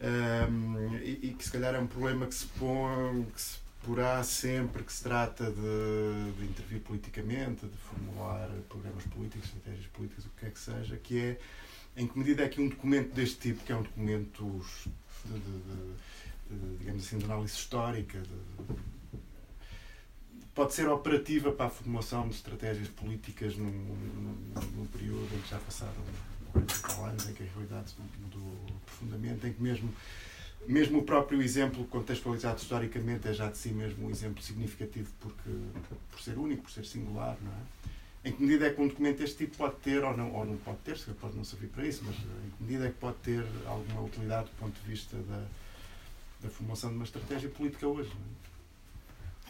um, 0.00 0.96
e, 0.98 1.28
e, 1.28 1.34
que 1.34 1.44
se 1.44 1.50
calhar 1.50 1.74
é 1.74 1.78
um 1.78 1.86
problema 1.88 2.26
que 2.26 2.34
se 2.34 2.46
põe, 2.46 3.24
que 3.24 3.40
se 3.40 3.58
porá 3.82 4.22
sempre 4.22 4.82
que 4.82 4.92
se 4.92 5.02
trata 5.02 5.50
de, 5.50 6.32
de, 6.36 6.44
intervir 6.44 6.80
politicamente, 6.80 7.66
de 7.66 7.76
formular 7.78 8.48
programas 8.68 9.04
políticos, 9.04 9.46
estratégias 9.46 9.86
políticas, 9.86 10.26
o 10.26 10.28
que 10.30 10.40
quer 10.40 10.50
que 10.52 10.58
seja, 10.58 10.96
que 10.96 11.18
é 11.18 11.40
em 11.96 12.06
que 12.06 12.16
medida 12.18 12.44
é 12.44 12.48
que 12.48 12.60
um 12.60 12.68
documento 12.68 13.14
deste 13.14 13.36
tipo, 13.36 13.64
que 13.64 13.72
é 13.72 13.76
um 13.76 13.82
documento 13.82 14.62
de, 15.24 15.38
de, 15.38 16.76
digamos 16.78 17.04
assim, 17.04 17.18
de 17.18 17.24
análise 17.24 17.54
histórica, 17.54 18.22
pode 20.58 20.74
ser 20.74 20.88
operativa 20.88 21.52
para 21.52 21.66
a 21.66 21.70
formulação 21.70 22.28
de 22.28 22.34
estratégias 22.34 22.88
políticas 22.88 23.56
num, 23.56 23.70
num, 23.70 24.34
num 24.76 24.86
período 24.86 25.32
em 25.32 25.40
que 25.40 25.48
já 25.48 25.58
passaram 25.58 25.92
40 26.52 27.06
anos, 27.06 27.28
em 27.28 27.32
que 27.32 27.44
a 27.44 27.46
realidade 27.46 27.94
mudou 28.20 28.56
profundamente, 28.84 29.46
em 29.46 29.52
que 29.52 29.62
mesmo 29.62 29.88
mesmo 30.66 30.98
o 30.98 31.02
próprio 31.04 31.40
exemplo 31.40 31.84
contextualizado 31.84 32.60
historicamente 32.60 33.28
é 33.28 33.32
já 33.32 33.48
de 33.48 33.56
si 33.56 33.68
mesmo 33.68 34.08
um 34.08 34.10
exemplo 34.10 34.42
significativo 34.42 35.08
porque, 35.20 35.48
por 36.10 36.20
ser 36.20 36.36
único, 36.36 36.64
por 36.64 36.72
ser 36.72 36.84
singular, 36.84 37.38
não 37.40 37.52
é? 37.52 38.28
Em 38.28 38.32
que 38.32 38.42
medida 38.42 38.66
é 38.66 38.70
que 38.70 38.80
um 38.80 38.88
documento 38.88 39.18
deste 39.18 39.36
tipo 39.36 39.56
pode 39.56 39.76
ter, 39.76 40.02
ou 40.02 40.16
não, 40.16 40.34
ou 40.34 40.44
não 40.44 40.56
pode 40.56 40.78
ter, 40.78 40.98
se 40.98 41.08
pode 41.12 41.36
não 41.36 41.44
servir 41.44 41.68
para 41.68 41.86
isso, 41.86 42.02
mas 42.04 42.16
em 42.16 42.50
que 42.50 42.62
medida 42.64 42.86
é 42.86 42.88
que 42.88 42.98
pode 42.98 43.16
ter 43.18 43.46
alguma 43.64 44.02
utilidade 44.02 44.46
do 44.46 44.56
ponto 44.58 44.74
de 44.74 44.88
vista 44.88 45.16
da, 45.18 45.44
da 46.40 46.50
formação 46.50 46.90
de 46.90 46.96
uma 46.96 47.04
estratégia 47.04 47.48
política 47.48 47.86
hoje? 47.86 48.10
É? 48.10 48.47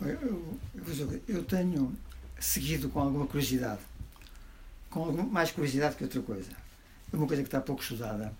Eu, 0.00 0.58
eu, 1.26 1.44
tenho 1.44 1.92
seguido 2.38 2.88
com 2.88 3.00
alguma 3.00 3.26
curiosidade, 3.26 3.80
com 4.88 5.10
mais 5.10 5.50
curiosidade 5.50 5.96
que 5.96 6.04
outra 6.04 6.22
coisa. 6.22 6.50
Uma 7.12 7.26
coisa 7.26 7.42
que 7.42 7.48
está 7.48 7.60
pouco 7.60 7.82
estudada 7.82 8.32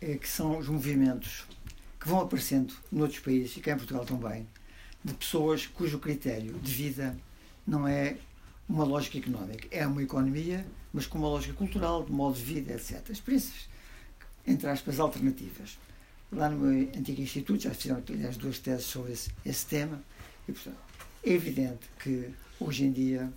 é 0.00 0.16
que 0.16 0.28
são 0.28 0.58
os 0.58 0.68
movimentos 0.68 1.46
que 1.98 2.08
vão 2.08 2.20
aparecendo 2.20 2.74
noutros 2.92 3.20
países, 3.20 3.56
e 3.56 3.60
cá 3.60 3.72
em 3.72 3.76
Portugal 3.76 4.04
também, 4.04 4.46
de 5.02 5.14
pessoas 5.14 5.66
cujo 5.66 5.98
critério 5.98 6.52
de 6.58 6.72
vida 6.72 7.16
não 7.66 7.88
é 7.88 8.18
uma 8.68 8.84
lógica 8.84 9.16
económica, 9.16 9.66
é 9.70 9.86
uma 9.86 10.02
economia, 10.02 10.66
mas 10.92 11.06
com 11.06 11.16
uma 11.18 11.28
lógica 11.28 11.54
cultural, 11.54 12.04
de 12.04 12.12
modo 12.12 12.36
de 12.36 12.42
vida, 12.42 12.74
etc. 12.74 13.08
Experiências, 13.08 13.68
entre 14.46 14.68
aspas, 14.68 15.00
alternativas. 15.00 15.78
Lá 16.30 16.50
no 16.50 16.58
meu 16.58 16.88
antigo 16.94 17.22
instituto 17.22 17.62
já 17.62 17.70
fizeram, 17.70 18.02
aliás, 18.06 18.36
duas 18.36 18.58
teses 18.58 18.84
sobre 18.84 19.12
esse, 19.12 19.30
esse 19.46 19.64
tema, 19.64 20.02
e, 20.48 20.52
portanto, 20.52 20.76
é 21.22 21.30
evidente 21.30 21.88
que 21.98 22.30
hoje 22.60 22.84
em 22.84 22.92
dia, 22.92 23.32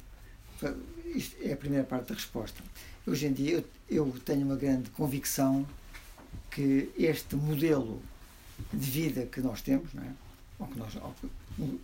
isto 1.16 1.36
é 1.42 1.54
a 1.54 1.58
primeira 1.58 1.84
parte 1.84 2.10
da 2.10 2.16
resposta, 2.16 2.62
hoje 3.06 3.28
em 3.28 3.34
dia 3.34 3.64
eu, 3.90 4.12
tenho 4.26 4.46
uma 4.46 4.56
grande 4.56 4.90
convicção 4.92 5.66
que 6.52 6.92
este 6.98 7.36
modelo 7.36 8.02
de 8.74 8.90
vida 8.90 9.26
que 9.26 9.40
nós 9.40 9.62
temos, 9.62 9.94
não 9.94 10.04
é? 10.04 10.12
ou, 10.60 10.68
que 10.68 10.80
nós, 10.80 10.96
ou 10.96 11.16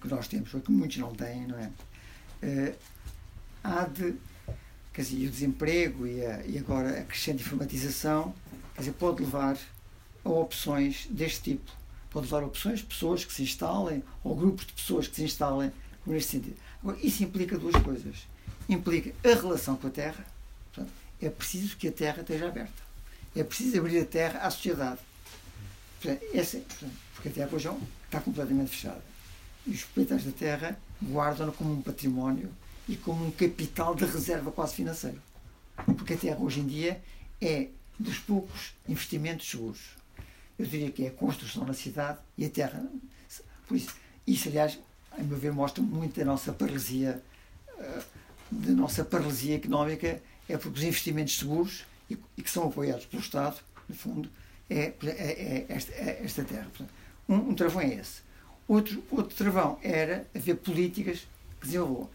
que 0.02 0.08
nós 0.08 0.28
temos, 0.28 0.54
ou 0.54 0.62
que 0.62 0.72
muitos 0.72 0.98
não 0.98 1.14
têm, 1.14 1.48
não 1.48 1.58
é? 1.58 1.72
Uh, 2.44 2.76
há 3.64 3.86
de. 3.86 4.16
Quer 4.92 5.02
dizer, 5.02 5.28
o 5.28 5.32
desemprego 5.32 6.06
e, 6.06 6.24
a, 6.24 6.46
e 6.46 6.58
agora 6.58 7.00
a 7.00 7.04
crescente 7.04 7.42
informatização 7.42 8.36
quer 8.76 8.82
dizer, 8.82 8.94
pode 8.94 9.24
levar 9.24 9.58
a 10.24 10.30
opções 10.30 11.08
deste 11.10 11.54
tipo. 11.54 11.72
Pode 12.14 12.28
levar 12.28 12.44
opções, 12.44 12.82
pessoas 12.82 13.26
que 13.26 13.34
se 13.34 13.42
instalem, 13.42 14.04
ou 14.24 14.36
grupos 14.36 14.68
de 14.68 14.74
pessoas 14.74 15.08
que 15.08 15.16
se 15.16 15.24
instalem 15.24 15.72
neste 16.06 16.32
sentido. 16.32 16.56
Agora, 16.82 16.98
isso 17.02 17.24
implica 17.24 17.58
duas 17.58 17.76
coisas. 17.78 18.28
Implica 18.70 19.14
a 19.24 19.34
relação 19.34 19.76
com 19.76 19.88
a 19.88 19.90
Terra. 19.90 20.26
Portanto, 20.72 20.94
é 21.20 21.30
preciso 21.30 21.76
que 21.76 21.88
a 21.88 21.92
Terra 21.92 22.22
esteja 22.22 22.48
aberta. 22.48 22.84
É 23.36 23.44
preciso 23.44 23.80
abrir 23.80 24.00
a 24.00 24.06
Terra 24.06 24.40
à 24.42 24.52
sociedade. 24.52 25.00
Portanto, 26.00 26.24
essa, 26.34 26.60
portanto, 26.60 26.94
porque 27.16 27.30
a 27.30 27.32
Terra 27.32 27.50
hoje 27.52 27.70
está 28.06 28.22
completamente 28.22 28.70
fechada. 28.70 29.04
E 29.66 29.72
os 29.72 29.84
proprietários 29.84 30.26
da 30.26 30.32
Terra 30.32 30.80
guardam-na 31.04 31.52
como 31.52 31.74
um 31.74 31.82
património 31.82 32.52
e 32.88 32.96
como 32.96 33.26
um 33.26 33.32
capital 33.32 33.96
de 33.96 34.06
reserva 34.06 34.52
quase 34.52 34.76
financeiro. 34.76 35.20
Porque 35.98 36.14
a 36.14 36.18
Terra 36.18 36.40
hoje 36.40 36.60
em 36.60 36.68
dia 36.68 37.02
é 37.42 37.70
dos 37.98 38.20
poucos 38.20 38.74
investimentos 38.88 39.50
seguros. 39.50 39.80
Eu 40.64 40.68
diria 40.70 40.92
que 40.92 41.06
é 41.06 41.10
a 41.10 41.12
construção 41.12 41.66
na 41.66 41.74
cidade 41.74 42.20
e 42.38 42.46
a 42.46 42.50
terra. 42.50 42.82
Por 43.68 43.76
isso, 43.76 43.94
isso 44.26 44.48
aliás, 44.48 44.80
a 45.12 45.22
meu 45.22 45.38
ver, 45.38 45.52
mostra 45.52 45.84
muito 45.84 46.18
da 46.18 46.24
nossa 46.24 46.54
paralisia, 46.54 47.22
eh, 47.78 48.02
da 48.50 48.72
nossa 48.72 49.04
paralisia 49.04 49.58
económica, 49.58 50.22
é 50.48 50.58
porque 50.58 50.80
os 50.80 50.86
investimentos 50.86 51.38
seguros 51.38 51.86
e, 52.10 52.16
que 52.16 52.50
são 52.50 52.70
apoiados 52.70 53.06
pelo 53.06 53.22
Estado, 53.22 53.60
no 53.90 53.94
fundo, 53.94 54.30
é, 54.70 54.94
é, 55.04 55.06
é 55.06 55.66
esta, 55.68 55.92
é 55.92 56.22
esta 56.24 56.46
terra. 56.46 56.72
Um, 57.28 57.36
um 57.36 57.56
travão 57.56 57.82
é 57.82 57.96
esse. 57.96 58.22
Outro, 58.66 59.04
outro 59.12 59.36
travão 59.36 59.78
era 59.84 60.26
haver 60.34 60.56
políticas 60.56 61.28
que 61.60 61.68
desenvolvam. 61.68 62.10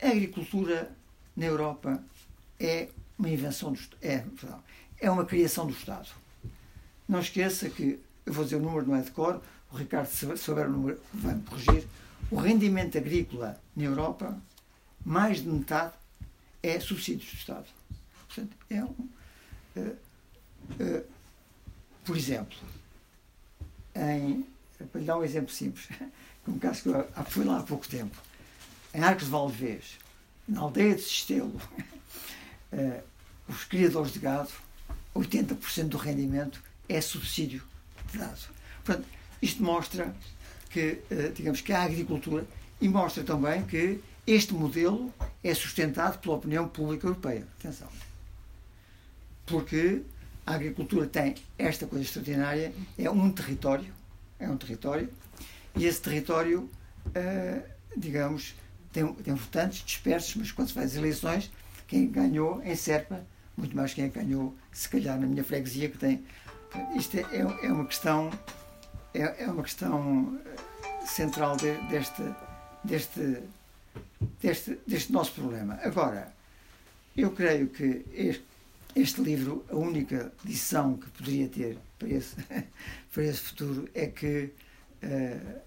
A 0.00 0.08
agricultura 0.08 0.90
na 1.36 1.44
Europa 1.44 2.02
é 2.58 2.88
uma 3.18 3.28
invenção 3.28 3.70
do 3.70 3.78
é, 4.00 4.24
é 4.98 5.10
uma 5.10 5.26
criação 5.26 5.66
do 5.66 5.74
Estado. 5.74 6.21
Não 7.12 7.20
esqueça 7.20 7.68
que, 7.68 8.00
eu 8.24 8.32
vou 8.32 8.42
dizer 8.42 8.56
o 8.56 8.60
número, 8.60 8.86
não 8.86 8.96
é 8.96 9.02
de 9.02 9.10
cor, 9.10 9.42
o 9.70 9.76
Ricardo, 9.76 10.06
se 10.06 10.34
souber 10.38 10.66
o 10.66 10.70
número, 10.70 10.98
vai 11.12 11.34
me 11.34 11.42
corrigir. 11.42 11.86
O 12.30 12.36
rendimento 12.36 12.96
agrícola 12.96 13.60
na 13.76 13.84
Europa, 13.84 14.34
mais 15.04 15.42
de 15.42 15.48
metade, 15.50 15.92
é 16.62 16.80
subsídios 16.80 17.30
do 17.30 17.36
Estado. 17.36 17.66
Portanto, 18.26 18.56
é 18.70 18.82
um. 18.82 19.08
Uh, 19.76 19.96
uh, 20.80 21.04
por 22.02 22.16
exemplo, 22.16 22.56
em, 23.94 24.46
para 24.90 24.98
lhe 24.98 25.06
dar 25.06 25.18
um 25.18 25.22
exemplo 25.22 25.50
simples, 25.52 25.86
um 26.48 26.58
caso 26.58 26.82
que 26.82 26.88
eu 26.88 27.24
fui 27.26 27.44
lá 27.44 27.58
há 27.58 27.62
pouco 27.62 27.86
tempo, 27.86 28.16
em 28.94 29.02
Arcos 29.02 29.26
de 29.26 29.30
Valdevez, 29.30 29.98
na 30.48 30.62
aldeia 30.62 30.94
de 30.94 31.02
Sistelo, 31.02 31.60
uh, 32.72 33.02
os 33.46 33.64
criadores 33.64 34.14
de 34.14 34.18
gado 34.18 34.50
80% 35.14 35.88
do 35.88 35.98
rendimento 35.98 36.71
é 36.92 37.00
subsídio 37.00 37.62
dado. 38.14 38.38
Portanto, 38.84 39.06
isto 39.40 39.62
mostra 39.62 40.14
que, 40.70 40.98
eh, 41.10 41.32
digamos, 41.34 41.60
que 41.60 41.72
a 41.72 41.82
agricultura 41.82 42.46
e 42.80 42.88
mostra 42.88 43.24
também 43.24 43.62
que 43.64 44.00
este 44.26 44.52
modelo 44.52 45.12
é 45.42 45.54
sustentado 45.54 46.18
pela 46.18 46.36
opinião 46.36 46.68
pública 46.68 47.06
europeia. 47.06 47.46
Atenção. 47.58 47.88
Porque 49.46 50.02
a 50.46 50.54
agricultura 50.54 51.06
tem 51.06 51.34
esta 51.58 51.86
coisa 51.86 52.04
extraordinária, 52.04 52.72
é 52.98 53.10
um 53.10 53.30
território, 53.30 53.92
é 54.38 54.48
um 54.48 54.56
território, 54.56 55.08
e 55.76 55.86
esse 55.86 56.00
território, 56.00 56.68
eh, 57.14 57.62
digamos, 57.96 58.54
tem, 58.92 59.10
tem 59.14 59.34
votantes 59.34 59.84
dispersos, 59.84 60.34
mas 60.36 60.52
quando 60.52 60.68
se 60.68 60.74
faz 60.74 60.92
as 60.92 60.96
eleições, 60.96 61.50
quem 61.88 62.10
ganhou 62.10 62.62
em 62.62 62.76
Serpa 62.76 63.24
muito 63.56 63.76
mais 63.76 63.92
quem 63.92 64.04
é 64.04 64.08
ganhou, 64.08 64.54
se 64.72 64.88
calhar 64.88 65.18
na 65.18 65.26
minha 65.26 65.44
freguesia 65.44 65.88
que 65.88 65.98
tem. 65.98 66.24
Isto 66.96 67.18
é, 67.18 67.20
é, 67.20 67.66
é 67.66 67.72
uma 67.72 67.86
questão 67.86 68.30
é, 69.14 69.44
é 69.44 69.46
uma 69.46 69.62
questão 69.62 70.40
eh, 70.44 71.06
central 71.06 71.56
de, 71.56 71.72
deste, 71.88 72.22
deste, 72.82 73.42
deste, 74.40 74.78
deste 74.86 75.12
nosso 75.12 75.32
problema. 75.32 75.78
Agora, 75.82 76.32
eu 77.16 77.30
creio 77.32 77.68
que 77.68 78.04
este, 78.14 78.44
este 78.96 79.20
livro, 79.20 79.64
a 79.70 79.76
única 79.76 80.32
lição 80.44 80.96
que 80.96 81.10
poderia 81.10 81.48
ter 81.48 81.78
para 81.98 82.08
esse, 82.08 82.36
para 83.12 83.24
esse 83.24 83.40
futuro 83.40 83.88
é 83.94 84.06
que 84.06 84.50
uh, 85.02 85.60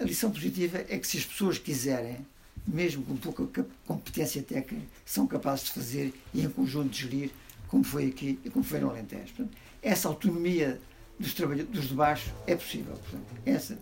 a 0.00 0.04
lição 0.04 0.30
positiva 0.30 0.78
é 0.88 0.98
que 0.98 1.06
se 1.06 1.18
as 1.18 1.24
pessoas 1.24 1.58
quiserem 1.58 2.24
mesmo 2.66 3.02
com 3.04 3.16
pouca 3.16 3.66
competência 3.86 4.42
técnica, 4.42 4.86
são 5.04 5.26
capazes 5.26 5.64
de 5.66 5.72
fazer 5.72 6.14
e 6.32 6.42
em 6.42 6.50
conjunto 6.50 6.90
de 6.90 7.00
gerir, 7.00 7.30
como 7.66 7.82
foi 7.82 8.08
aqui 8.08 8.38
e 8.44 8.50
como 8.50 8.64
foi 8.64 8.80
no 8.80 8.90
Alentejo. 8.90 9.32
Portanto, 9.34 9.56
essa 9.82 10.08
autonomia 10.08 10.80
dos, 11.18 11.34
dos 11.34 11.88
de 11.88 11.94
baixo 11.94 12.32
é 12.46 12.54
possível. 12.54 12.94
Portanto, 12.94 13.26
essa 13.44 13.78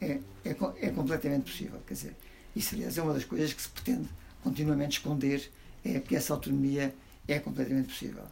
é, 0.00 0.18
é, 0.44 0.50
é, 0.50 0.90
completamente 0.90 1.50
possível. 1.50 1.80
Quer 1.86 1.94
dizer, 1.94 2.16
isso, 2.54 2.74
aliás, 2.74 2.98
é 2.98 3.02
uma 3.02 3.14
das 3.14 3.24
coisas 3.24 3.52
que 3.52 3.62
se 3.62 3.68
pretende 3.68 4.08
continuamente 4.42 4.98
esconder, 4.98 5.50
é 5.84 6.00
que 6.00 6.16
essa 6.16 6.32
autonomia 6.32 6.94
é 7.28 7.38
completamente 7.38 7.88
possível. 7.88 8.24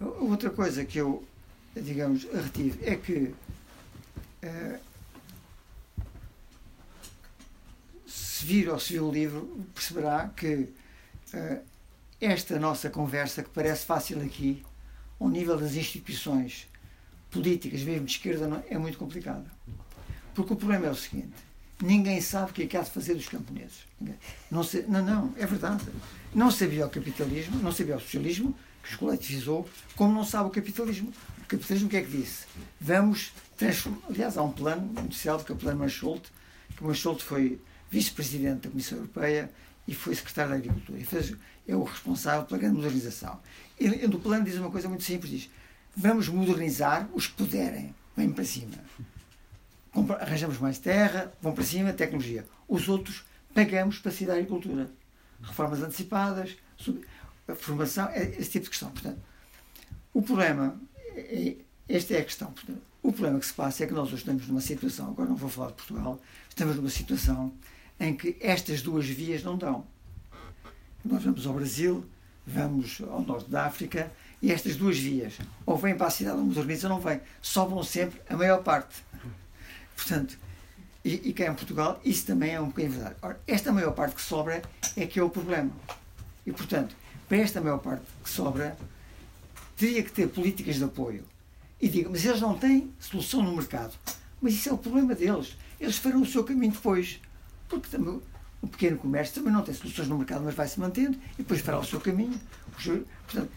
Outra 0.00 0.50
coisa 0.50 0.84
que 0.84 0.98
eu, 0.98 1.24
digamos, 1.74 2.24
retive 2.24 2.84
é 2.84 2.96
que 2.96 3.34
uh, 4.42 4.78
se 8.06 8.44
vir 8.44 8.68
ou 8.68 8.78
se 8.78 8.92
viu 8.92 9.08
o 9.08 9.12
livro, 9.12 9.66
perceberá 9.74 10.28
que 10.28 10.54
uh, 11.34 11.62
esta 12.20 12.58
nossa 12.58 12.90
conversa, 12.90 13.42
que 13.42 13.50
parece 13.50 13.84
fácil 13.86 14.20
aqui, 14.22 14.64
ao 15.18 15.28
nível 15.28 15.56
das 15.56 15.74
instituições 15.74 16.68
políticas, 17.30 17.82
mesmo 17.82 18.06
de 18.06 18.12
esquerda, 18.12 18.46
não, 18.46 18.62
é 18.68 18.78
muito 18.78 18.98
complicada. 18.98 19.44
Porque 20.34 20.52
o 20.52 20.56
problema 20.56 20.86
é 20.86 20.90
o 20.90 20.94
seguinte: 20.94 21.34
ninguém 21.82 22.20
sabe 22.20 22.50
o 22.50 22.54
que 22.54 22.62
é 22.62 22.66
que 22.66 22.76
há 22.76 22.82
de 22.82 22.90
fazer 22.90 23.14
dos 23.14 23.28
camponeses. 23.28 23.84
Não, 24.50 24.62
não, 24.88 25.04
não, 25.04 25.34
é 25.36 25.46
verdade. 25.46 25.84
Não 26.34 26.50
sabia 26.50 26.86
o 26.86 26.90
capitalismo, 26.90 27.56
não 27.62 27.72
sabia 27.72 27.96
o 27.96 28.00
socialismo, 28.00 28.54
que 28.82 28.90
os 28.90 28.96
coletivizou, 28.96 29.68
como 29.96 30.12
não 30.12 30.24
sabe 30.24 30.48
o 30.48 30.50
capitalismo. 30.50 31.12
O 31.42 31.46
capitalismo 31.46 31.88
o 31.88 31.90
que 31.90 31.96
é 31.96 32.02
que 32.02 32.10
disse? 32.10 32.46
Vamos 32.80 33.32
transformar. 33.56 33.98
Aliás, 34.08 34.36
há 34.36 34.42
um 34.42 34.52
plano 34.52 34.92
inicial 35.00 35.44
é 35.46 35.52
o 35.52 35.56
plano 35.56 35.80
Mansholt, 35.80 36.24
que 36.76 36.84
Mansholt 36.84 37.22
foi 37.22 37.60
vice-presidente 37.90 38.62
da 38.62 38.70
Comissão 38.70 38.98
Europeia 38.98 39.50
e 39.86 39.94
foi 39.94 40.14
secretário 40.14 40.50
da 40.50 40.56
Agricultura. 40.56 40.98
E 40.98 41.04
fez, 41.04 41.34
é 41.66 41.76
o 41.76 41.84
responsável 41.84 42.44
pela 42.44 42.58
grande 42.58 42.76
modernização. 42.76 43.38
Ele, 43.78 44.06
no 44.06 44.18
plano 44.18 44.44
diz 44.44 44.56
uma 44.56 44.70
coisa 44.70 44.88
muito 44.88 45.04
simples, 45.04 45.30
diz, 45.30 45.50
vamos 45.96 46.28
modernizar 46.28 47.08
os 47.12 47.26
que 47.26 47.34
puderem, 47.34 47.94
vem 48.16 48.30
para 48.30 48.44
cima. 48.44 48.74
Arranjamos 50.20 50.58
mais 50.58 50.78
terra, 50.78 51.32
vão 51.40 51.52
para 51.52 51.64
cima, 51.64 51.92
tecnologia. 51.92 52.44
Os 52.68 52.88
outros 52.88 53.24
pagamos 53.52 53.98
para 53.98 54.10
sair 54.10 54.26
da 54.26 54.34
agricultura. 54.34 54.90
Reformas 55.40 55.82
antecipadas, 55.82 56.56
sub, 56.76 57.04
formação, 57.56 58.08
é 58.08 58.22
esse 58.38 58.50
tipo 58.50 58.64
de 58.64 58.70
questão. 58.70 58.90
Portanto, 58.90 59.20
o 60.12 60.22
problema, 60.22 60.80
é, 61.14 61.56
esta 61.88 62.14
é 62.14 62.20
a 62.20 62.24
questão. 62.24 62.52
Portanto, 62.52 62.80
o 63.02 63.12
problema 63.12 63.38
que 63.38 63.46
se 63.46 63.52
passa 63.52 63.84
é 63.84 63.86
que 63.86 63.92
nós 63.92 64.08
hoje 64.08 64.16
estamos 64.16 64.48
numa 64.48 64.60
situação, 64.60 65.08
agora 65.08 65.28
não 65.28 65.36
vou 65.36 65.50
falar 65.50 65.68
de 65.68 65.74
Portugal, 65.74 66.20
estamos 66.48 66.76
numa 66.76 66.88
situação 66.88 67.52
em 68.00 68.16
que 68.16 68.36
estas 68.40 68.82
duas 68.82 69.06
vias 69.06 69.42
não 69.42 69.56
dão. 69.56 69.86
Nós 71.04 71.22
vamos 71.22 71.46
ao 71.46 71.52
Brasil, 71.52 72.04
vamos 72.46 73.00
ao 73.08 73.22
norte 73.22 73.50
da 73.50 73.66
África 73.66 74.10
e 74.40 74.52
estas 74.52 74.76
duas 74.76 74.98
vias, 74.98 75.38
ou 75.64 75.76
vêm 75.76 75.96
para 75.96 76.06
a 76.06 76.10
cidade 76.10 76.38
modernizam 76.38 76.90
ou 76.90 76.96
não 76.96 77.02
vêm, 77.02 77.20
sobram 77.40 77.82
sempre 77.82 78.20
a 78.28 78.36
maior 78.36 78.62
parte. 78.62 79.02
Portanto, 79.96 80.38
e, 81.04 81.30
e 81.30 81.32
cá 81.32 81.46
em 81.46 81.54
Portugal 81.54 82.00
isso 82.04 82.26
também 82.26 82.52
é 82.52 82.60
um 82.60 82.66
bocadinho 82.66 82.92
verdade. 82.92 83.16
Ora, 83.22 83.40
esta 83.46 83.72
maior 83.72 83.92
parte 83.92 84.16
que 84.16 84.22
sobra 84.22 84.62
é 84.96 85.06
que 85.06 85.18
é 85.18 85.22
o 85.22 85.30
problema. 85.30 85.70
E, 86.46 86.52
portanto, 86.52 86.94
para 87.28 87.38
esta 87.38 87.60
maior 87.60 87.78
parte 87.78 88.04
que 88.22 88.28
sobra, 88.28 88.76
teria 89.76 90.02
que 90.02 90.12
ter 90.12 90.28
políticas 90.28 90.76
de 90.76 90.84
apoio. 90.84 91.24
E 91.80 91.88
digo, 91.88 92.10
mas 92.10 92.24
eles 92.24 92.40
não 92.40 92.56
têm 92.58 92.92
solução 93.00 93.42
no 93.42 93.56
mercado. 93.56 93.94
Mas 94.40 94.54
isso 94.54 94.68
é 94.68 94.72
o 94.72 94.78
problema 94.78 95.14
deles 95.14 95.56
eles 95.84 95.98
farão 95.98 96.22
o 96.22 96.26
seu 96.26 96.44
caminho 96.44 96.72
depois. 96.72 97.20
Porque 97.68 97.88
também, 97.88 98.20
o 98.64 98.66
pequeno 98.66 98.96
comércio 98.96 99.34
também 99.34 99.52
não 99.52 99.62
tem 99.62 99.74
soluções 99.74 100.08
no 100.08 100.16
mercado, 100.16 100.42
mas 100.42 100.54
vai 100.54 100.66
se 100.66 100.80
mantendo 100.80 101.18
e 101.34 101.42
depois 101.42 101.60
fará 101.60 101.78
o 101.78 101.84
seu 101.84 102.00
caminho. 102.00 102.40
Portanto, 102.72 103.50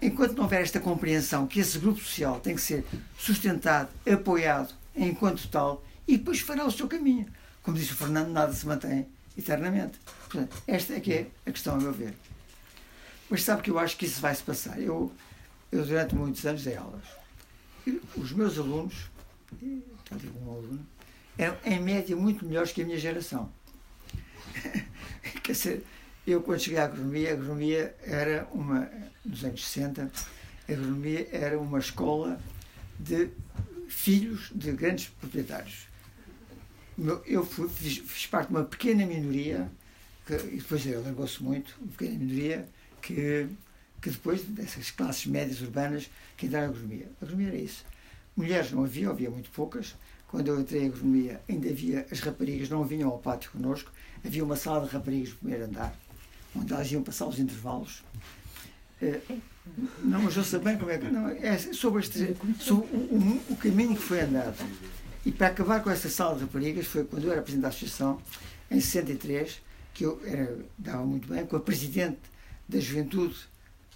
enquanto 0.00 0.34
não 0.34 0.44
houver 0.44 0.62
esta 0.62 0.78
compreensão 0.78 1.48
que 1.48 1.58
esse 1.58 1.78
grupo 1.80 1.98
social 1.98 2.38
tem 2.38 2.54
que 2.54 2.60
ser 2.60 2.86
sustentado, 3.18 3.88
apoiado 4.08 4.72
enquanto 4.94 5.48
tal, 5.48 5.84
e 6.06 6.16
depois 6.16 6.38
fará 6.40 6.64
o 6.64 6.70
seu 6.70 6.86
caminho. 6.86 7.26
como 7.60 7.76
disse 7.76 7.92
o 7.92 7.96
Fernando, 7.96 8.30
nada 8.30 8.52
se 8.52 8.64
mantém 8.64 9.08
eternamente. 9.36 9.98
Portanto, 10.28 10.62
esta 10.64 10.94
é 10.94 11.00
que 11.00 11.12
é 11.12 11.26
a 11.44 11.50
questão, 11.50 11.74
a 11.74 11.78
meu 11.78 11.92
ver. 11.92 12.14
Mas 13.28 13.42
sabe 13.42 13.62
que 13.62 13.70
eu 13.70 13.78
acho 13.80 13.96
que 13.96 14.06
isso 14.06 14.20
vai 14.20 14.32
se 14.32 14.44
passar. 14.44 14.80
Eu, 14.80 15.10
eu 15.72 15.84
durante 15.84 16.14
muitos 16.14 16.46
anos 16.46 16.62
dei 16.62 16.76
aulas. 16.76 17.04
Os 18.16 18.30
meus 18.30 18.56
alunos, 18.56 18.94
já 20.08 20.16
digo 20.16 20.38
um 20.46 20.52
aluno, 20.52 20.86
eram 21.36 21.56
em 21.64 21.80
média 21.80 22.14
muito 22.14 22.46
melhores 22.46 22.70
que 22.70 22.82
a 22.82 22.84
minha 22.84 22.98
geração. 22.98 23.50
Quer 25.42 25.52
dizer, 25.52 25.84
eu 26.26 26.42
quando 26.42 26.60
cheguei 26.60 26.78
à 26.78 26.84
agronomia, 26.84 27.30
a 27.30 27.32
agronomia 27.34 27.94
era 28.02 28.48
uma, 28.52 28.90
nos 29.24 29.44
anos 29.44 29.64
60, 29.64 30.10
a 30.68 30.72
agronomia 30.72 31.28
era 31.30 31.58
uma 31.58 31.78
escola 31.78 32.40
de 32.98 33.30
filhos 33.88 34.50
de 34.54 34.72
grandes 34.72 35.08
proprietários. 35.08 35.86
Eu 37.26 37.44
fui, 37.44 37.68
fiz, 37.68 37.98
fiz, 37.98 38.26
parte 38.26 38.48
de 38.48 38.54
uma 38.54 38.64
pequena 38.64 39.04
minoria, 39.06 39.70
que, 40.26 40.34
e 40.34 40.56
depois 40.56 40.86
alargou-se 40.86 41.42
muito, 41.42 41.76
uma 41.80 41.92
pequena 41.92 42.18
minoria, 42.18 42.68
que, 43.02 43.46
que 44.00 44.10
depois 44.10 44.42
dessas 44.42 44.90
classes 44.90 45.26
médias 45.26 45.60
urbanas 45.60 46.10
que 46.36 46.46
entraram 46.46 46.68
na 46.68 46.72
agronomia. 46.72 47.06
A 47.20 47.24
agronomia 47.24 47.48
era 47.48 47.58
isso. 47.58 47.84
Mulheres 48.34 48.72
não 48.72 48.82
havia, 48.82 49.10
havia 49.10 49.30
muito 49.30 49.50
poucas. 49.50 49.94
Quando 50.28 50.48
eu 50.48 50.60
entrei 50.60 50.82
em 50.82 50.86
agronomia, 50.86 51.40
ainda 51.48 51.68
havia, 51.68 52.06
as 52.10 52.20
raparigas 52.20 52.68
não 52.68 52.82
vinham 52.82 53.10
ao 53.10 53.18
pátio 53.18 53.50
connosco, 53.52 53.92
havia 54.26 54.44
uma 54.44 54.56
sala 54.56 54.86
de 54.86 54.92
raparigas 54.92 55.30
no 55.30 55.36
primeiro 55.36 55.64
andar, 55.64 55.94
onde 56.54 56.72
elas 56.72 56.90
iam 56.90 57.02
passar 57.02 57.26
os 57.26 57.38
intervalos. 57.38 58.02
Uh, 59.00 59.40
não, 60.02 60.22
mas 60.22 60.36
eu 60.36 60.44
sei 60.44 60.58
bem 60.58 60.78
como 60.78 60.90
é 60.90 60.98
que. 60.98 61.06
Não, 61.06 61.28
é 61.28 61.58
sobre, 61.58 62.00
este, 62.00 62.36
sobre 62.58 62.86
o, 62.96 62.98
o, 62.98 63.42
o, 63.50 63.56
caminho 63.56 63.94
que 63.94 64.02
foi 64.02 64.20
andado. 64.20 64.56
E 65.24 65.32
para 65.32 65.48
acabar 65.48 65.82
com 65.82 65.90
essa 65.90 66.08
sala 66.08 66.36
de 66.36 66.42
raparigas, 66.42 66.86
foi 66.86 67.04
quando 67.04 67.24
eu 67.24 67.32
era 67.32 67.42
presidente 67.42 67.62
da 67.62 67.68
associação, 67.68 68.20
em 68.70 68.80
63, 68.80 69.60
que 69.92 70.04
eu 70.04 70.20
era, 70.24 70.56
dava 70.78 71.04
muito 71.04 71.28
bem, 71.28 71.44
com 71.44 71.56
a 71.56 71.60
presidente 71.60 72.20
da 72.68 72.78
Juventude 72.78 73.36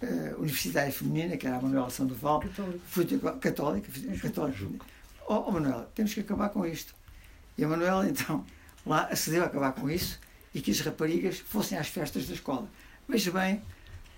uh, 0.01 0.39
Universitária 0.39 0.91
Feminina, 0.91 1.37
que 1.37 1.47
era 1.47 1.57
a 1.57 1.61
Manuela 1.61 1.89
Sandoval, 1.89 2.43
fui 2.85 3.05
católica, 3.39 3.89
católica. 4.21 4.85
Oh, 5.27 5.45
oh, 5.47 5.51
Manuela, 5.51 5.89
temos 5.95 6.13
que 6.13 6.19
acabar 6.19 6.49
com 6.49 6.65
isto. 6.65 6.93
E 7.57 7.63
a 7.63 7.67
Manuela, 7.67 8.07
então, 8.07 8.45
lá 8.85 9.05
acedeu 9.05 9.43
a 9.43 9.45
acabar 9.45 9.73
com 9.73 9.89
isso 9.89 10.19
e 10.53 10.61
que 10.61 10.71
as 10.71 10.79
raparigas 10.81 11.39
fossem 11.39 11.77
às 11.77 11.87
festas 11.87 12.27
da 12.27 12.33
escola. 12.33 12.69
Veja 13.07 13.31
bem, 13.31 13.61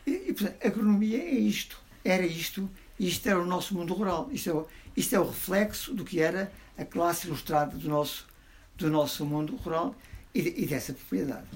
e, 0.06 0.12
e, 0.12 0.34
portanto, 0.34 0.66
agronomia 0.66 1.20
é 1.20 1.36
isto, 1.36 1.80
era 2.04 2.26
isto, 2.26 2.70
e 3.00 3.08
isto 3.08 3.28
era 3.28 3.40
o 3.40 3.46
nosso 3.46 3.74
mundo 3.74 3.94
rural. 3.94 4.30
Isto 4.32 4.50
é, 4.50 4.54
o, 4.54 4.68
isto 4.96 5.16
é 5.16 5.20
o 5.20 5.28
reflexo 5.28 5.94
do 5.94 6.04
que 6.04 6.20
era 6.20 6.52
a 6.78 6.86
classe 6.86 7.28
ilustrada 7.28 7.78
do 7.78 7.88
nosso, 7.88 8.28
do 8.76 8.90
nosso 8.90 9.26
mundo 9.26 9.56
rural 9.56 9.96
e, 10.34 10.64
e 10.64 10.66
dessa 10.66 10.94
propriedade. 10.94 11.48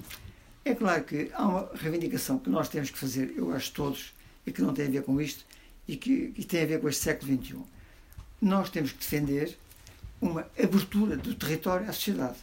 É 0.64 0.74
claro 0.74 1.04
que 1.04 1.30
há 1.32 1.46
uma 1.46 1.70
reivindicação 1.74 2.38
que 2.38 2.50
nós 2.50 2.68
temos 2.68 2.90
que 2.90 2.98
fazer, 2.98 3.32
eu 3.36 3.52
acho 3.52 3.72
todos, 3.72 4.12
e 4.46 4.52
que 4.52 4.62
não 4.62 4.74
tem 4.74 4.86
a 4.86 4.90
ver 4.90 5.02
com 5.02 5.20
isto, 5.20 5.44
e 5.86 5.96
que, 5.96 6.28
que 6.28 6.44
tem 6.44 6.62
a 6.62 6.66
ver 6.66 6.80
com 6.80 6.88
este 6.88 7.02
século 7.02 7.42
XXI. 7.42 7.58
Nós 8.40 8.70
temos 8.70 8.92
que 8.92 8.98
defender 8.98 9.56
uma 10.20 10.46
abertura 10.62 11.16
do 11.16 11.34
território 11.34 11.88
à 11.88 11.92
sociedade, 11.92 12.36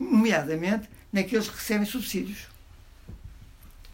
nomeadamente 0.00 0.88
naqueles 1.12 1.48
que 1.48 1.56
recebem 1.56 1.86
subsídios. 1.86 2.48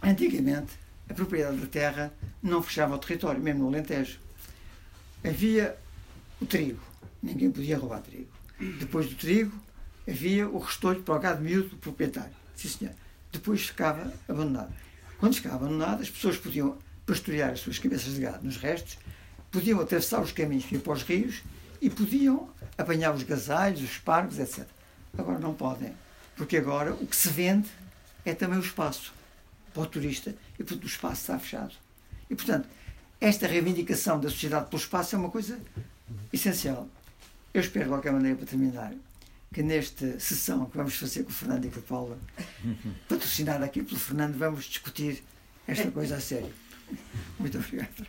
Antigamente, 0.03 0.73
a 1.11 1.15
propriedade 1.15 1.57
da 1.57 1.67
terra 1.67 2.13
não 2.43 2.63
fechava 2.63 2.95
o 2.95 2.99
território, 2.99 3.43
mesmo 3.43 3.63
no 3.63 3.69
Alentejo. 3.69 4.21
Havia 5.25 5.77
o 6.41 6.47
trigo, 6.47 6.81
ninguém 7.23 7.51
podia 7.51 7.77
roubar 7.77 8.01
trigo. 8.01 8.31
Depois 8.79 9.09
do 9.09 9.17
trigo, 9.17 9.53
havia 10.09 10.49
o 10.49 10.59
restolho 10.59 11.03
para 11.03 11.17
o 11.17 11.19
gado 11.19 11.43
miúdo 11.43 11.71
do 11.71 11.77
proprietário. 11.77 12.35
Sim, 12.55 12.69
senhor. 12.69 12.95
Depois 13.33 13.67
ficava 13.67 14.13
abandonado. 14.29 14.73
Quando 15.19 15.35
ficava 15.35 15.57
abandonado, 15.57 16.03
as 16.03 16.11
pessoas 16.11 16.37
podiam 16.39 16.79
pastorear 17.05 17.51
as 17.51 17.61
suas 17.61 17.79
cabeças 17.79 18.15
de 18.15 18.21
gado 18.21 18.45
nos 18.45 18.57
restos, 18.57 18.99
podiam 19.51 19.81
atravessar 19.81 20.21
os 20.21 20.33
caminhos 20.33 20.65
que 20.65 20.75
iam 20.75 20.83
para 20.83 20.93
os 20.93 21.03
rios 21.03 21.43
e 21.81 21.91
podiam 21.91 22.49
apanhar 22.77 23.15
os 23.15 23.23
gasalhos, 23.23 23.83
os 23.83 23.99
pargos, 23.99 24.39
etc. 24.39 24.67
Agora 25.19 25.39
não 25.39 25.55
podem, 25.55 25.93
porque 26.37 26.57
agora 26.57 26.93
o 26.95 27.07
que 27.07 27.17
se 27.17 27.29
vende 27.29 27.69
é 28.25 28.35
também 28.35 28.59
o 28.59 28.63
espaço 28.63 29.13
para 29.73 29.83
o 29.83 29.87
turista 29.87 30.35
e 30.59 30.65
portanto 30.65 30.85
o 30.85 30.87
espaço 30.87 31.21
está 31.23 31.39
fechado. 31.39 31.75
E 32.29 32.35
portanto, 32.35 32.69
esta 33.21 33.47
reivindicação 33.47 34.21
da 34.21 34.29
sociedade 34.29 34.69
pelo 34.69 34.81
espaço 34.81 35.15
é 35.15 35.19
uma 35.19 35.31
coisa 35.31 35.59
essencial. 36.33 36.89
Eu 37.55 37.61
espero, 37.61 37.87
de 37.87 37.91
qualquer 37.91 38.13
maneira, 38.13 38.37
para 38.37 38.47
terminar, 38.47 38.93
que 39.53 39.63
nesta 39.63 40.21
sessão 40.21 40.67
que 40.67 40.77
vamos 40.77 40.95
fazer 40.97 41.23
com 41.23 41.31
o 41.31 41.33
Fernando 41.33 41.65
e 41.65 41.71
com 41.71 41.81
a 41.81 41.83
Paula, 41.83 42.19
patrocinada 43.09 43.65
aqui 43.65 43.83
pelo 43.83 43.99
Fernando, 43.99 44.37
vamos 44.37 44.65
discutir 44.65 45.23
esta 45.67 45.91
coisa 45.91 46.17
a 46.17 46.21
sério. 46.21 46.53
Muito 47.39 47.57
obrigado. 47.59 48.07